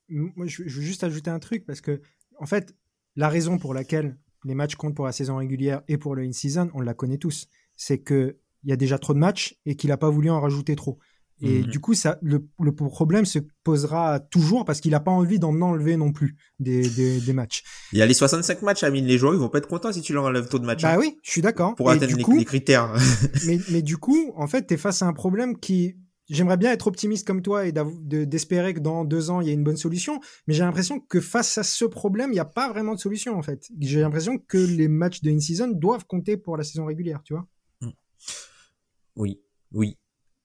Moi 0.09 0.47
je, 0.47 0.63
veux 0.63 0.69
juste 0.69 1.03
ajouter 1.03 1.29
un 1.29 1.39
truc 1.39 1.65
parce 1.65 1.81
que 1.81 2.01
en 2.39 2.45
fait 2.45 2.75
la 3.15 3.29
raison 3.29 3.57
pour 3.57 3.73
laquelle 3.73 4.17
les 4.43 4.55
matchs 4.55 4.75
comptent 4.75 4.95
pour 4.95 5.05
la 5.05 5.11
saison 5.11 5.37
régulière 5.37 5.81
et 5.87 5.97
pour 5.97 6.15
le 6.15 6.23
in-season 6.23 6.69
on 6.73 6.81
la 6.81 6.93
connaît 6.93 7.17
tous. 7.17 7.47
C'est 7.75 7.99
que 7.99 8.39
il 8.63 8.69
y 8.69 8.73
a 8.73 8.77
déjà 8.77 8.97
trop 8.97 9.13
de 9.13 9.19
matchs 9.19 9.59
et 9.65 9.75
qu'il 9.75 9.91
a 9.91 9.97
pas 9.97 10.09
voulu 10.09 10.31
en 10.31 10.41
rajouter 10.41 10.75
trop 10.75 10.97
et 11.41 11.59
mhm. 11.59 11.65
du 11.65 11.79
coup, 11.79 11.93
ça, 11.93 12.17
le, 12.21 12.47
le, 12.61 12.73
problème 12.73 13.25
se 13.25 13.39
posera 13.63 14.21
toujours 14.21 14.63
parce 14.63 14.79
qu'il 14.79 14.91
n'a 14.91 15.01
pas 15.01 15.11
envie 15.11 15.37
d'en 15.37 15.61
enlever 15.61 15.97
non 15.97 16.13
plus 16.13 16.37
des, 16.59 16.89
des, 16.89 17.19
des, 17.19 17.33
matchs. 17.33 17.63
Il 17.91 17.99
y 17.99 18.01
a 18.01 18.05
les 18.05 18.13
65 18.13 18.61
matchs, 18.61 18.83
Amine. 18.83 19.05
Les 19.05 19.17
joueurs, 19.17 19.33
ils 19.33 19.39
vont 19.39 19.49
pas 19.49 19.57
être 19.57 19.67
contents 19.67 19.91
si 19.91 20.01
tu 20.01 20.13
leur 20.13 20.23
enlèves 20.23 20.47
tôt 20.47 20.59
de 20.59 20.65
matchs. 20.65 20.83
Bah 20.83 20.93
hein. 20.93 20.97
oui, 20.97 21.17
je 21.23 21.31
suis 21.31 21.41
d'accord. 21.41 21.75
Pour 21.75 21.89
atteindre 21.89 22.15
les, 22.15 22.45
critères. 22.45 22.93
mais, 23.45 23.59
mais 23.69 23.81
du 23.81 23.97
coup, 23.97 24.31
en 24.37 24.47
fait, 24.47 24.67
tu 24.67 24.75
es 24.75 24.77
face 24.77 25.01
à 25.01 25.07
un 25.07 25.13
problème 25.13 25.59
qui, 25.59 25.97
j'aimerais 26.29 26.55
bien 26.55 26.71
être 26.71 26.87
optimiste 26.87 27.27
comme 27.27 27.41
toi 27.41 27.67
et 27.67 27.73
d'espérer 27.73 28.73
que 28.73 28.79
dans 28.79 29.03
deux 29.03 29.29
ans, 29.29 29.41
il 29.41 29.47
y 29.47 29.49
a 29.49 29.53
une 29.53 29.63
bonne 29.63 29.75
solution. 29.75 30.21
Mais 30.47 30.53
j'ai 30.53 30.63
l'impression 30.63 31.01
que 31.01 31.19
face 31.19 31.57
à 31.57 31.63
ce 31.63 31.83
problème, 31.83 32.29
il 32.31 32.35
n'y 32.35 32.39
a 32.39 32.45
pas 32.45 32.69
vraiment 32.69 32.95
de 32.95 32.99
solution, 32.99 33.37
en 33.37 33.41
fait. 33.41 33.67
J'ai 33.81 33.99
l'impression 33.99 34.37
que 34.37 34.57
les 34.57 34.87
matchs 34.87 35.21
de 35.21 35.31
in-season 35.31 35.67
doivent 35.67 36.05
compter 36.05 36.37
pour 36.37 36.55
la 36.55 36.63
saison 36.63 36.85
régulière, 36.85 37.21
tu 37.25 37.33
vois. 37.33 37.45
Oui, 39.17 39.41
oui. 39.73 39.97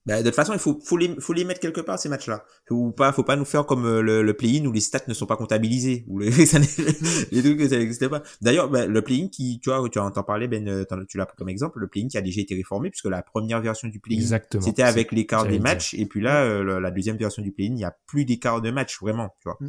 Bah, 0.07 0.23
de 0.23 0.27
toute 0.27 0.35
façon, 0.35 0.55
il 0.55 0.59
faut, 0.59 0.81
faut, 0.83 0.97
les, 0.97 1.15
faut 1.21 1.35
les 1.35 1.45
mettre 1.45 1.61
quelque 1.61 1.83
part, 1.83 1.99
ces 1.99 2.09
matchs-là. 2.09 2.45
Ou 2.71 2.91
pas, 2.91 3.13
faut 3.13 3.23
pas 3.23 3.37
nous 3.37 3.45
faire 3.45 3.67
comme 3.67 3.85
euh, 3.85 4.01
le, 4.01 4.23
le 4.23 4.35
play-in 4.35 4.65
où 4.65 4.73
les 4.73 4.81
stats 4.81 5.03
ne 5.09 5.13
sont 5.13 5.27
pas 5.27 5.37
comptabilisés. 5.37 6.05
Ou 6.09 6.19
les, 6.19 6.31
les 7.33 7.43
trucs 7.43 7.61
ça 7.61 7.77
n'existait 7.77 8.09
pas. 8.09 8.23
D'ailleurs, 8.41 8.71
bah, 8.71 8.87
le 8.87 9.03
play-in 9.03 9.29
qui, 9.29 9.61
tu 9.61 9.69
vois, 9.69 9.87
tu 9.91 9.99
en 9.99 10.11
parlé, 10.11 10.49
Ben, 10.49 10.67
euh, 10.69 10.85
tu 11.07 11.19
l'as 11.19 11.27
pris 11.27 11.37
comme 11.37 11.51
exemple, 11.51 11.81
le 11.81 11.89
play-in 11.89 12.09
qui 12.09 12.17
a 12.17 12.23
déjà 12.23 12.41
été 12.41 12.55
réformé 12.55 12.89
puisque 12.91 13.07
la 13.07 13.23
première 13.23 13.61
version 13.61 13.89
du 13.89 14.01
play-in, 14.01 14.39
c'était 14.61 14.83
avec 14.83 15.13
l'écart 15.13 15.47
des 15.47 15.59
matchs. 15.59 15.93
Et 15.95 16.07
puis 16.07 16.23
là, 16.23 16.45
euh, 16.45 16.81
la 16.81 16.91
deuxième 16.91 17.19
version 17.19 17.43
du 17.43 17.53
play-in, 17.53 17.73
il 17.73 17.81
y 17.81 17.85
a 17.85 17.95
plus 18.07 18.25
d'écart 18.25 18.63
de 18.63 18.71
matchs, 18.71 19.01
vraiment, 19.01 19.29
tu 19.41 19.49
vois. 19.49 19.59
Mm. 19.61 19.69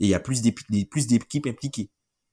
Et 0.00 0.04
il 0.06 0.08
y 0.08 0.14
a 0.14 0.20
plus 0.20 0.42
d'équipes 0.42 1.46
impliquées. 1.46 1.90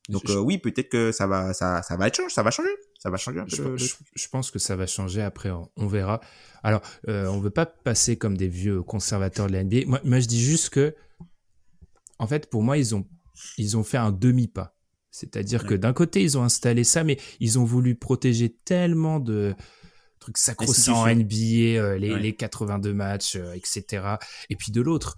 Donc 0.09 0.23
oui, 0.27 0.57
peut-être 0.57 0.89
que 0.89 1.11
ça 1.11 1.27
va, 1.27 1.53
ça, 1.53 1.81
ça 1.81 1.97
va 1.97 2.11
changer, 2.11 2.29
ça 2.29 2.43
va 2.43 2.51
changer 2.51 2.69
ça 3.05 3.11
va 3.11 3.17
changer 3.17 3.39
un 3.39 3.45
peu. 3.45 3.77
Je, 3.77 4.27
pense 4.29 4.49
que 4.49 4.57
ça 4.57 4.75
va 4.75 4.87
changer 4.87 5.21
après, 5.21 5.51
on, 5.51 5.85
verra. 5.85 6.21
Alors, 6.63 6.81
euh, 7.07 7.27
on 7.27 7.39
veut 7.39 7.51
pas 7.51 7.67
passer 7.67 8.17
comme 8.17 8.35
des 8.35 8.47
vieux 8.47 8.81
conservateurs 8.81 9.45
de 9.45 9.53
la 9.53 9.63
NBA. 9.63 9.85
Moi, 9.85 10.01
moi, 10.03 10.19
je 10.19 10.25
dis 10.25 10.43
juste 10.43 10.71
que, 10.71 10.95
en 12.17 12.25
fait, 12.25 12.49
pour 12.49 12.63
moi, 12.63 12.79
ils 12.79 12.95
ont, 12.95 13.07
ils 13.59 13.77
ont 13.77 13.83
fait 13.83 13.97
un 13.97 14.11
demi-pas. 14.11 14.75
C'est-à-dire 15.11 15.67
que 15.67 15.75
d'un 15.75 15.93
côté, 15.93 16.23
ils 16.23 16.35
ont 16.35 16.41
installé 16.41 16.83
ça, 16.83 17.03
mais 17.03 17.19
ils 17.39 17.59
ont 17.59 17.63
voulu 17.63 17.93
protéger 17.93 18.57
tellement 18.65 19.19
de 19.19 19.53
trucs 20.19 20.39
sacro-saints 20.39 21.13
NBA, 21.13 21.77
euh, 21.77 21.99
les, 21.99 22.17
les, 22.17 22.35
82 22.35 22.91
matchs, 22.91 23.35
euh, 23.35 23.53
etc. 23.53 24.15
Et 24.49 24.55
puis 24.55 24.71
de 24.71 24.81
l'autre, 24.81 25.15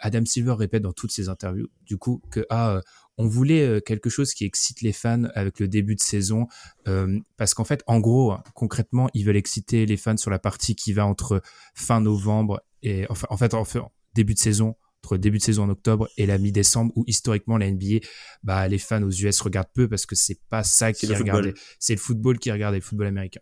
Adam 0.00 0.26
Silver 0.26 0.56
répète 0.58 0.82
dans 0.82 0.92
toutes 0.92 1.12
ses 1.12 1.30
interviews, 1.30 1.68
du 1.86 1.96
coup, 1.96 2.20
que 2.30 2.44
ah, 2.50 2.82
on 3.20 3.28
voulait 3.28 3.62
euh, 3.62 3.80
quelque 3.80 4.08
chose 4.08 4.32
qui 4.32 4.44
excite 4.44 4.80
les 4.80 4.92
fans 4.92 5.24
avec 5.34 5.60
le 5.60 5.68
début 5.68 5.94
de 5.94 6.00
saison, 6.00 6.46
euh, 6.88 7.18
parce 7.36 7.54
qu'en 7.54 7.64
fait, 7.64 7.82
en 7.86 8.00
gros, 8.00 8.34
concrètement, 8.54 9.08
ils 9.14 9.24
veulent 9.24 9.36
exciter 9.36 9.84
les 9.86 9.96
fans 9.96 10.16
sur 10.16 10.30
la 10.30 10.38
partie 10.38 10.74
qui 10.74 10.92
va 10.92 11.06
entre 11.06 11.42
fin 11.74 12.00
novembre 12.00 12.62
et 12.82 13.06
enfin, 13.10 13.26
en 13.30 13.36
fait, 13.36 13.52
en 13.54 13.64
fait, 13.64 13.80
début 14.14 14.34
de 14.34 14.38
saison 14.38 14.74
entre 15.02 15.16
début 15.16 15.38
de 15.38 15.42
saison 15.42 15.64
en 15.64 15.70
octobre 15.70 16.08
et 16.18 16.26
la 16.26 16.36
mi-décembre 16.36 16.92
où 16.94 17.04
historiquement 17.06 17.56
la 17.56 17.70
NBA 17.70 18.06
bah 18.42 18.68
les 18.68 18.76
fans 18.76 19.02
aux 19.02 19.10
US 19.10 19.40
regardent 19.40 19.72
peu 19.72 19.88
parce 19.88 20.04
que 20.04 20.14
c'est 20.14 20.38
pas 20.50 20.62
ça 20.62 20.92
qui 20.92 21.06
regardait 21.06 21.54
c'est 21.78 21.94
le 21.94 22.00
football 22.00 22.38
qui 22.38 22.52
regardait 22.52 22.78
le 22.78 22.82
football 22.82 23.06
américain. 23.06 23.40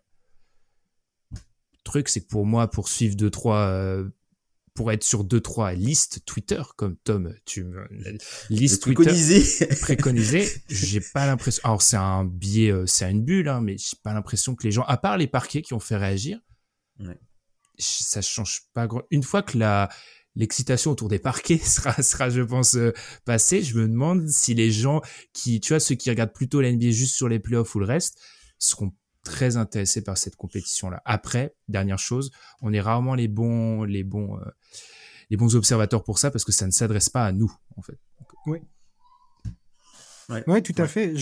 Le 1.31 1.83
truc 1.83 2.07
c'est 2.07 2.21
que 2.21 2.27
pour 2.27 2.45
moi 2.45 2.69
pour 2.69 2.87
suivre 2.87 3.15
deux 3.15 3.29
trois 3.29 3.67
euh, 3.67 4.09
pour 4.73 4.91
être 4.91 5.03
sur 5.03 5.23
deux 5.23 5.41
trois 5.41 5.73
listes 5.73 6.23
Twitter 6.25 6.61
comme 6.75 6.95
Tom 6.97 7.33
tu 7.45 7.63
me 7.63 7.87
liste 8.49 8.83
Twitter 8.83 9.03
préconisé 9.03 9.67
préconisé 9.81 10.51
j'ai 10.69 11.01
pas 11.01 11.25
l'impression 11.25 11.61
alors 11.65 11.81
c'est 11.81 11.97
un 11.97 12.25
biais 12.25 12.71
euh, 12.71 12.85
c'est 12.85 13.09
une 13.09 13.23
bulle 13.23 13.49
hein, 13.49 13.61
mais 13.61 13.77
j'ai 13.77 13.97
pas 14.03 14.13
l'impression 14.13 14.55
que 14.55 14.63
les 14.63 14.71
gens 14.71 14.83
à 14.83 14.97
part 14.97 15.17
les 15.17 15.27
parquets 15.27 15.61
qui 15.61 15.73
ont 15.73 15.79
fait 15.79 15.97
réagir 15.97 16.39
ouais. 16.99 17.19
ça 17.77 18.21
change 18.21 18.61
pas 18.73 18.87
grand 18.87 19.03
une 19.11 19.23
fois 19.23 19.43
que 19.43 19.57
la 19.57 19.89
l'excitation 20.35 20.91
autour 20.91 21.09
des 21.09 21.19
parquets 21.19 21.57
sera, 21.63 22.01
sera 22.01 22.29
je 22.29 22.41
pense, 22.41 22.75
euh, 22.75 22.93
passée. 23.25 23.61
Je 23.61 23.77
me 23.77 23.87
demande 23.87 24.27
si 24.27 24.53
les 24.53 24.71
gens 24.71 25.01
qui, 25.33 25.59
tu 25.59 25.73
vois, 25.73 25.79
ceux 25.79 25.95
qui 25.95 26.09
regardent 26.09 26.33
plutôt 26.33 26.61
la 26.61 26.71
NBA 26.71 26.91
juste 26.91 27.15
sur 27.15 27.27
les 27.27 27.39
playoffs 27.39 27.75
ou 27.75 27.79
le 27.79 27.85
reste, 27.85 28.19
seront 28.57 28.93
très 29.29 29.57
intéressés 29.57 30.03
par 30.03 30.17
cette 30.17 30.35
compétition-là. 30.35 31.01
Après, 31.05 31.55
dernière 31.67 31.99
chose, 31.99 32.31
on 32.61 32.73
est 32.73 32.81
rarement 32.81 33.13
les 33.13 33.27
bons, 33.27 33.83
les 33.83 34.03
bons, 34.03 34.37
euh, 34.37 34.45
les 35.29 35.37
bons 35.37 35.55
observateurs 35.55 36.03
pour 36.03 36.17
ça 36.17 36.31
parce 36.31 36.43
que 36.43 36.51
ça 36.51 36.65
ne 36.65 36.71
s'adresse 36.71 37.09
pas 37.09 37.25
à 37.25 37.31
nous, 37.31 37.51
en 37.77 37.83
fait. 37.83 37.99
Oui. 38.47 38.59
Ouais, 40.45 40.61
tout 40.61 40.75
à 40.77 40.87
fait. 40.87 41.15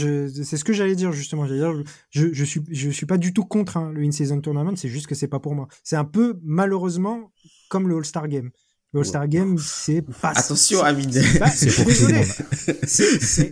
C'est 0.43 0.57
ce 0.57 0.63
que 0.65 0.73
j'allais 0.73 0.95
dire 0.95 1.13
justement. 1.13 1.45
J'allais 1.45 1.59
dire, 1.59 1.83
je, 2.09 2.33
je 2.33 2.43
suis, 2.43 2.61
je 2.69 2.89
suis 2.89 3.05
pas 3.05 3.17
du 3.17 3.33
tout 3.33 3.45
contre 3.45 3.77
hein, 3.77 3.91
le 3.93 4.03
in-season 4.03 4.41
tournament. 4.41 4.75
C'est 4.75 4.89
juste 4.89 5.07
que 5.07 5.15
c'est 5.15 5.29
pas 5.29 5.39
pour 5.39 5.55
moi. 5.55 5.69
C'est 5.83 5.95
un 5.95 6.03
peu 6.03 6.37
malheureusement 6.43 7.31
comme 7.69 7.87
le 7.87 7.95
All-Star 7.95 8.27
Game. 8.27 8.51
Le 8.97 9.01
All-Star 9.01 9.27
Game, 9.27 9.57
c'est 9.59 10.01
pas. 10.01 10.31
Attention, 10.35 10.81
Amine. 10.81 11.11
C'est 11.11 11.75
pour 11.75 11.85
désolé. 11.85 12.23
C'est 12.83 13.51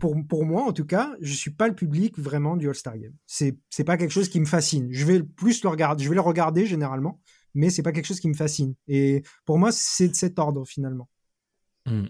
pour 0.00 0.16
pour 0.28 0.44
moi 0.44 0.64
en 0.64 0.72
tout 0.72 0.84
cas, 0.84 1.14
je 1.20 1.32
suis 1.32 1.52
pas 1.52 1.68
le 1.68 1.74
public 1.74 2.18
vraiment 2.18 2.56
du 2.56 2.68
All-Star 2.68 2.98
Game. 2.98 3.12
C'est 3.26 3.56
c'est 3.70 3.84
pas 3.84 3.96
quelque 3.96 4.10
chose 4.10 4.28
qui 4.28 4.40
me 4.40 4.46
fascine. 4.46 4.88
Je 4.90 5.04
vais 5.06 5.22
plus 5.22 5.62
le 5.62 5.68
regarder, 5.68 6.02
je 6.02 6.08
vais 6.08 6.16
le 6.16 6.20
regarder 6.20 6.66
généralement, 6.66 7.20
mais 7.54 7.70
c'est 7.70 7.82
pas 7.82 7.92
quelque 7.92 8.06
chose 8.06 8.18
qui 8.18 8.28
me 8.28 8.34
fascine. 8.34 8.74
Et 8.88 9.22
pour 9.44 9.58
moi, 9.58 9.70
c'est 9.70 10.08
de 10.08 10.14
cet 10.14 10.38
ordre 10.40 10.64
finalement. 10.66 11.08
Hmm. 11.86 12.06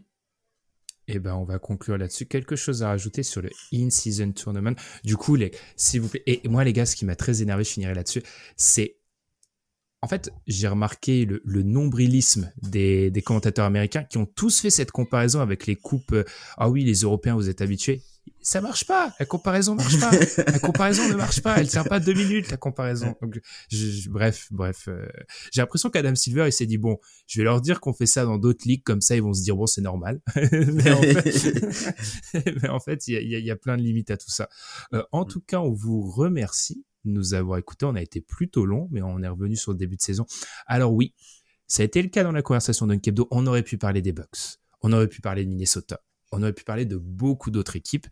Eh 1.12 1.18
ben, 1.18 1.34
on 1.34 1.44
va 1.44 1.58
conclure 1.58 1.98
là-dessus. 1.98 2.26
Quelque 2.26 2.56
chose 2.56 2.82
à 2.84 2.88
rajouter 2.88 3.22
sur 3.22 3.42
le 3.42 3.50
in-season 3.72 4.32
tournament? 4.32 4.76
Du 5.02 5.16
coup, 5.16 5.34
les, 5.34 5.50
s'il 5.74 6.02
vous 6.02 6.08
plaît, 6.08 6.22
et 6.24 6.40
moi, 6.48 6.62
les 6.62 6.72
gars, 6.72 6.86
ce 6.86 6.94
qui 6.94 7.04
m'a 7.04 7.16
très 7.16 7.42
énervé, 7.42 7.64
je 7.64 7.70
finirai 7.70 7.94
là-dessus, 7.94 8.22
c'est 8.56 8.99
en 10.02 10.08
fait, 10.08 10.32
j'ai 10.46 10.66
remarqué 10.66 11.26
le, 11.26 11.62
nombrilisme 11.62 12.50
des, 12.62 13.12
commentateurs 13.24 13.66
américains 13.66 14.02
qui 14.02 14.16
ont 14.16 14.26
tous 14.26 14.60
fait 14.60 14.70
cette 14.70 14.92
comparaison 14.92 15.40
avec 15.40 15.66
les 15.66 15.76
coupes. 15.76 16.12
Euh, 16.12 16.24
ah 16.56 16.70
oui, 16.70 16.84
les 16.84 17.00
Européens, 17.00 17.34
vous 17.34 17.50
êtes 17.50 17.60
habitués. 17.60 18.02
Ça 18.42 18.60
marche 18.60 18.86
pas. 18.86 19.14
La 19.20 19.26
comparaison 19.26 19.74
marche 19.74 20.00
pas. 20.00 20.10
La 20.50 20.58
comparaison 20.62 21.08
ne 21.08 21.14
marche 21.14 21.42
pas. 21.42 21.58
Elle 21.58 21.68
tient 21.68 21.84
pas 21.84 22.00
deux 22.00 22.14
minutes, 22.14 22.50
la 22.50 22.56
comparaison. 22.56 23.14
bref, 24.08 24.48
bref. 24.50 24.88
Euh, 24.88 25.06
j'ai 25.52 25.60
l'impression 25.60 25.90
qu'Adam 25.90 26.14
Silver, 26.14 26.46
il 26.46 26.52
s'est 26.52 26.66
dit, 26.66 26.78
bon, 26.78 26.98
je 27.26 27.38
vais 27.38 27.44
leur 27.44 27.60
dire 27.60 27.80
qu'on 27.80 27.92
fait 27.92 28.06
ça 28.06 28.24
dans 28.24 28.38
d'autres 28.38 28.66
ligues, 28.66 28.82
comme 28.82 29.00
ça, 29.00 29.14
ils 29.14 29.22
vont 29.22 29.34
se 29.34 29.42
dire, 29.42 29.56
bon, 29.56 29.66
c'est 29.66 29.82
normal. 29.82 30.20
mais, 30.36 30.90
en 32.68 32.80
fait, 32.80 33.08
il 33.08 33.28
y 33.28 33.50
a, 33.50 33.56
plein 33.56 33.76
de 33.76 33.82
limites 33.82 34.10
à 34.10 34.16
tout 34.16 34.30
ça. 34.30 34.48
Euh, 34.94 35.02
en 35.12 35.24
tout 35.24 35.40
cas, 35.40 35.60
on 35.60 35.72
vous 35.72 36.00
remercie 36.00 36.84
nous 37.04 37.34
avoir 37.34 37.58
écoutés. 37.58 37.86
On 37.86 37.94
a 37.94 38.02
été 38.02 38.20
plutôt 38.20 38.66
long, 38.66 38.88
mais 38.90 39.02
on 39.02 39.22
est 39.22 39.28
revenu 39.28 39.56
sur 39.56 39.72
le 39.72 39.78
début 39.78 39.96
de 39.96 40.02
saison. 40.02 40.26
Alors 40.66 40.92
oui, 40.92 41.14
ça 41.66 41.82
a 41.82 41.86
été 41.86 42.02
le 42.02 42.08
cas 42.08 42.24
dans 42.24 42.32
la 42.32 42.42
conversation 42.42 42.86
d'Unkebdo. 42.86 43.28
On 43.30 43.46
aurait 43.46 43.62
pu 43.62 43.78
parler 43.78 44.02
des 44.02 44.12
Bucks. 44.12 44.58
On 44.82 44.92
aurait 44.92 45.08
pu 45.08 45.20
parler 45.20 45.44
de 45.44 45.50
Minnesota. 45.50 46.00
On 46.32 46.42
aurait 46.42 46.52
pu 46.52 46.64
parler 46.64 46.84
de 46.84 46.96
beaucoup 46.96 47.50
d'autres 47.50 47.76
équipes. 47.76 48.06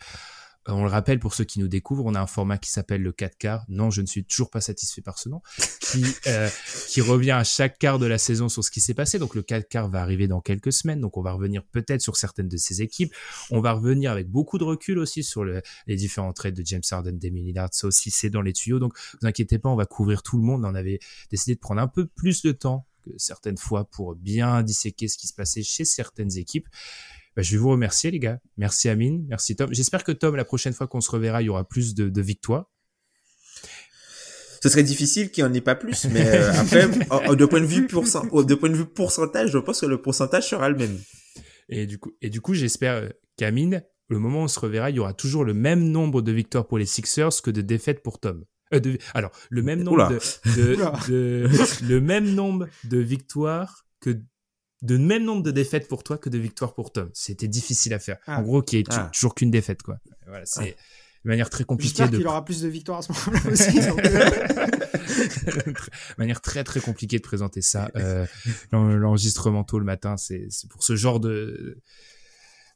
Euh, 0.68 0.72
on 0.72 0.84
le 0.84 0.90
rappelle 0.90 1.18
pour 1.18 1.34
ceux 1.34 1.44
qui 1.44 1.60
nous 1.60 1.68
découvrent, 1.68 2.04
on 2.04 2.14
a 2.14 2.20
un 2.20 2.26
format 2.26 2.58
qui 2.58 2.70
s'appelle 2.70 3.02
le 3.02 3.12
4 3.12 3.38
quarts. 3.38 3.64
Non, 3.68 3.90
je 3.90 4.00
ne 4.00 4.06
suis 4.06 4.24
toujours 4.24 4.50
pas 4.50 4.60
satisfait 4.60 5.02
par 5.02 5.18
ce 5.18 5.28
nom, 5.28 5.40
qui, 5.80 6.04
euh, 6.26 6.48
qui 6.88 7.00
revient 7.00 7.32
à 7.32 7.44
chaque 7.44 7.78
quart 7.78 7.98
de 7.98 8.06
la 8.06 8.18
saison 8.18 8.48
sur 8.48 8.64
ce 8.64 8.70
qui 8.70 8.80
s'est 8.80 8.94
passé. 8.94 9.18
Donc 9.18 9.34
le 9.34 9.42
4 9.42 9.68
quarts 9.68 9.88
va 9.88 10.02
arriver 10.02 10.26
dans 10.28 10.40
quelques 10.40 10.72
semaines, 10.72 11.00
donc 11.00 11.16
on 11.16 11.22
va 11.22 11.32
revenir 11.32 11.64
peut-être 11.64 12.02
sur 12.02 12.16
certaines 12.16 12.48
de 12.48 12.56
ces 12.56 12.82
équipes. 12.82 13.14
On 13.50 13.60
va 13.60 13.72
revenir 13.72 14.10
avec 14.10 14.28
beaucoup 14.28 14.58
de 14.58 14.64
recul 14.64 14.98
aussi 14.98 15.22
sur 15.22 15.44
les 15.44 15.96
différents 15.96 16.32
traits 16.32 16.54
de 16.54 16.64
James 16.66 16.82
Harden, 16.90 17.18
Demi 17.18 17.42
Lillard. 17.42 17.70
Ça 17.72 17.86
aussi, 17.86 18.10
c'est 18.10 18.30
dans 18.30 18.42
les 18.42 18.52
tuyaux. 18.52 18.78
Donc 18.78 18.94
vous 19.20 19.26
inquiétez 19.26 19.58
pas, 19.58 19.68
on 19.68 19.76
va 19.76 19.86
couvrir 19.86 20.22
tout 20.22 20.36
le 20.36 20.42
monde. 20.42 20.64
On 20.64 20.74
avait 20.74 20.98
décidé 21.30 21.54
de 21.54 21.60
prendre 21.60 21.80
un 21.80 21.88
peu 21.88 22.06
plus 22.06 22.42
de 22.42 22.52
temps 22.52 22.86
que 23.04 23.10
certaines 23.16 23.58
fois 23.58 23.84
pour 23.84 24.16
bien 24.16 24.62
disséquer 24.62 25.08
ce 25.08 25.16
qui 25.16 25.28
se 25.28 25.34
passait 25.34 25.62
chez 25.62 25.84
certaines 25.84 26.36
équipes. 26.36 26.68
Bah, 27.38 27.42
je 27.42 27.52
vais 27.52 27.58
vous 27.58 27.70
remercier, 27.70 28.10
les 28.10 28.18
gars. 28.18 28.40
Merci, 28.56 28.88
Amine. 28.88 29.24
Merci, 29.28 29.54
Tom. 29.54 29.72
J'espère 29.72 30.02
que, 30.02 30.10
Tom, 30.10 30.34
la 30.34 30.44
prochaine 30.44 30.72
fois 30.72 30.88
qu'on 30.88 31.00
se 31.00 31.08
reverra, 31.08 31.40
il 31.40 31.44
y 31.44 31.48
aura 31.48 31.62
plus 31.62 31.94
de, 31.94 32.20
victoires. 32.20 32.68
Ce 34.60 34.68
serait 34.68 34.82
difficile 34.82 35.30
qu'il 35.30 35.44
n'y 35.44 35.50
en 35.50 35.54
ait 35.54 35.60
pas 35.60 35.76
plus, 35.76 36.06
mais 36.06 36.26
euh, 36.26 36.52
après, 36.58 36.88
de, 36.88 37.44
point 37.44 37.60
de, 37.60 37.64
vue 37.64 37.86
de 37.86 38.54
point 38.56 38.70
de 38.70 38.74
vue 38.74 38.86
pourcentage, 38.86 39.52
je 39.52 39.58
pense 39.58 39.82
que 39.82 39.86
le 39.86 40.02
pourcentage 40.02 40.48
sera 40.48 40.68
le 40.68 40.74
même. 40.74 40.98
Et 41.68 41.86
du 41.86 42.00
coup, 42.00 42.10
et 42.22 42.28
du 42.28 42.40
coup 42.40 42.54
j'espère 42.54 42.94
euh, 42.94 43.08
qu'Amine, 43.36 43.84
le 44.08 44.18
moment 44.18 44.40
où 44.40 44.44
on 44.44 44.48
se 44.48 44.58
reverra, 44.58 44.90
il 44.90 44.96
y 44.96 44.98
aura 44.98 45.14
toujours 45.14 45.44
le 45.44 45.54
même 45.54 45.84
nombre 45.92 46.22
de 46.22 46.32
victoires 46.32 46.66
pour 46.66 46.78
les 46.78 46.86
Sixers 46.86 47.40
que 47.40 47.52
de 47.52 47.60
défaites 47.60 48.02
pour 48.02 48.18
Tom. 48.18 48.44
Euh, 48.74 48.96
alors, 49.14 49.30
le 49.48 49.62
même 49.62 49.84
nombre 49.84 50.08
de, 50.56 51.46
le 51.86 52.00
même 52.00 52.34
nombre 52.34 52.66
de 52.82 52.98
victoires 52.98 53.86
que 54.00 54.18
de 54.82 54.96
même 54.96 55.24
nombre 55.24 55.42
de 55.42 55.50
défaites 55.50 55.88
pour 55.88 56.04
toi 56.04 56.18
que 56.18 56.28
de 56.28 56.38
victoires 56.38 56.74
pour 56.74 56.92
Tom. 56.92 57.10
C'était 57.12 57.48
difficile 57.48 57.94
à 57.94 57.98
faire. 57.98 58.18
Ah. 58.26 58.38
En 58.38 58.42
gros, 58.42 58.62
qui 58.62 58.78
est 58.78 58.86
ah. 58.90 59.10
toujours 59.12 59.34
qu'une 59.34 59.50
défaite, 59.50 59.82
quoi. 59.82 59.98
Voilà, 60.26 60.44
c'est 60.46 60.76
de 61.24 61.28
manière 61.28 61.50
très 61.50 61.64
compliquée. 61.64 61.96
J'espère 61.98 62.18
qu'il 62.18 62.26
aura 62.26 62.44
plus 62.44 62.62
de 62.62 62.68
victoires 62.68 62.98
à 62.98 63.02
ce 63.02 63.12
moment-là 63.12 63.52
aussi. 63.52 63.78
Euh. 65.48 65.72
manière 66.18 66.40
très 66.40 66.64
très 66.64 66.80
compliquée 66.80 67.16
de 67.16 67.22
présenter 67.22 67.62
ça. 67.62 67.90
Euh, 67.96 68.26
L'enregistrement 68.70 69.64
tôt 69.64 69.78
le 69.78 69.84
matin, 69.84 70.16
c'est 70.16 70.48
pour 70.68 70.82
ce 70.82 70.96
genre 70.96 71.18
de 71.18 71.78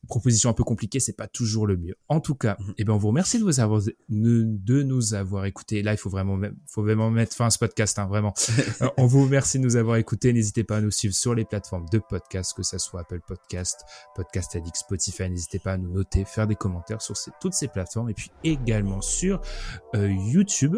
proposition 0.09 0.51
un 0.51 0.53
peu 0.53 0.65
compliquée, 0.65 1.01
c'est 1.01 1.17
pas 1.17 1.29
toujours 1.29 1.67
le 1.67 1.77
mieux. 1.77 1.95
En 2.09 2.21
tout 2.21 2.35
cas, 2.35 2.57
mhm. 2.59 2.75
eh 2.79 2.85
ben, 2.85 2.93
on 2.95 2.99
vous 2.99 3.09
remercie 3.09 3.39
de, 3.39 3.45
vous 3.45 3.61
avoir, 3.61 3.81
de 4.09 4.83
nous 4.83 5.15
avoir 5.15 5.45
écoutés. 5.45 5.83
Là, 5.83 5.93
il 5.93 5.97
faut 5.97 6.11
vraiment, 6.11 6.39
faut 6.67 6.83
vraiment 6.83 7.11
mettre 7.11 7.35
fin 7.35 7.47
à 7.47 7.51
ce 7.51 7.59
podcast, 7.59 7.99
hein, 7.99 8.07
vraiment. 8.07 8.35
Euh, 8.81 8.89
on 8.97 9.07
vous 9.07 9.23
remercie 9.23 9.59
de 9.59 9.65
nous 9.65 9.77
avoir 9.77 9.97
écoutés. 9.97 10.33
N'hésitez 10.33 10.65
pas 10.65 10.79
à 10.79 10.81
nous 10.81 10.91
suivre 10.91 11.15
sur 11.15 11.35
les 11.35 11.45
plateformes 11.45 11.87
de 11.91 11.99
podcast, 11.99 12.55
que 12.57 12.63
ça 12.63 12.79
soit 12.79 13.01
Apple 13.01 13.21
Podcast, 13.27 13.85
Podcast 14.15 14.57
Addict, 14.57 14.77
Spotify. 14.77 15.29
N'hésitez 15.29 15.59
pas 15.59 15.73
à 15.73 15.77
nous 15.79 15.93
noter, 15.93 16.25
faire 16.25 16.47
des 16.47 16.55
commentaires 16.55 17.03
sur 17.03 17.15
toutes 17.41 17.53
ces 17.53 17.69
plateformes 17.69 18.09
et 18.09 18.15
puis 18.15 18.31
également 18.45 19.01
sur 19.01 19.41
euh, 19.95 20.09
YouTube. 20.11 20.77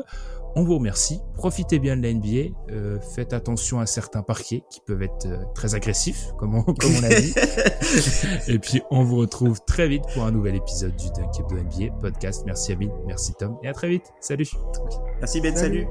On 0.57 0.63
vous 0.63 0.77
remercie. 0.77 1.21
Profitez 1.35 1.79
bien 1.79 1.97
de 1.97 2.03
la 2.03 2.13
NBA. 2.13 2.55
Euh, 2.71 3.01
faites 3.01 3.33
attention 3.33 3.81
à 3.81 3.87
certains 3.87 4.23
parquets 4.23 4.63
qui 4.71 4.81
peuvent 4.81 5.03
être 5.03 5.27
euh, 5.27 5.39
très 5.55 5.75
agressifs, 5.75 6.33
comme 6.39 6.55
on, 6.55 6.63
comme 6.63 6.93
on 7.01 7.05
a 7.05 7.09
dit. 7.09 7.35
et 8.49 8.59
puis, 8.59 8.83
on 8.91 9.03
vous 9.03 9.17
retrouve 9.17 9.61
très 9.67 9.89
vite 9.89 10.05
pour 10.15 10.25
un 10.25 10.31
nouvel 10.31 10.55
épisode 10.57 10.95
du 10.97 11.07
Dunk 11.11 11.49
de 11.51 11.61
NBA 11.61 11.95
podcast. 12.01 12.45
Merci 12.47 12.73
Amine, 12.73 12.93
merci 13.07 13.35
Tom, 13.35 13.57
et 13.63 13.69
à 13.69 13.73
très 13.73 13.89
vite. 13.89 14.13
Salut. 14.21 14.49
Merci 15.21 15.41
Ben, 15.41 15.57
salut. 15.57 15.87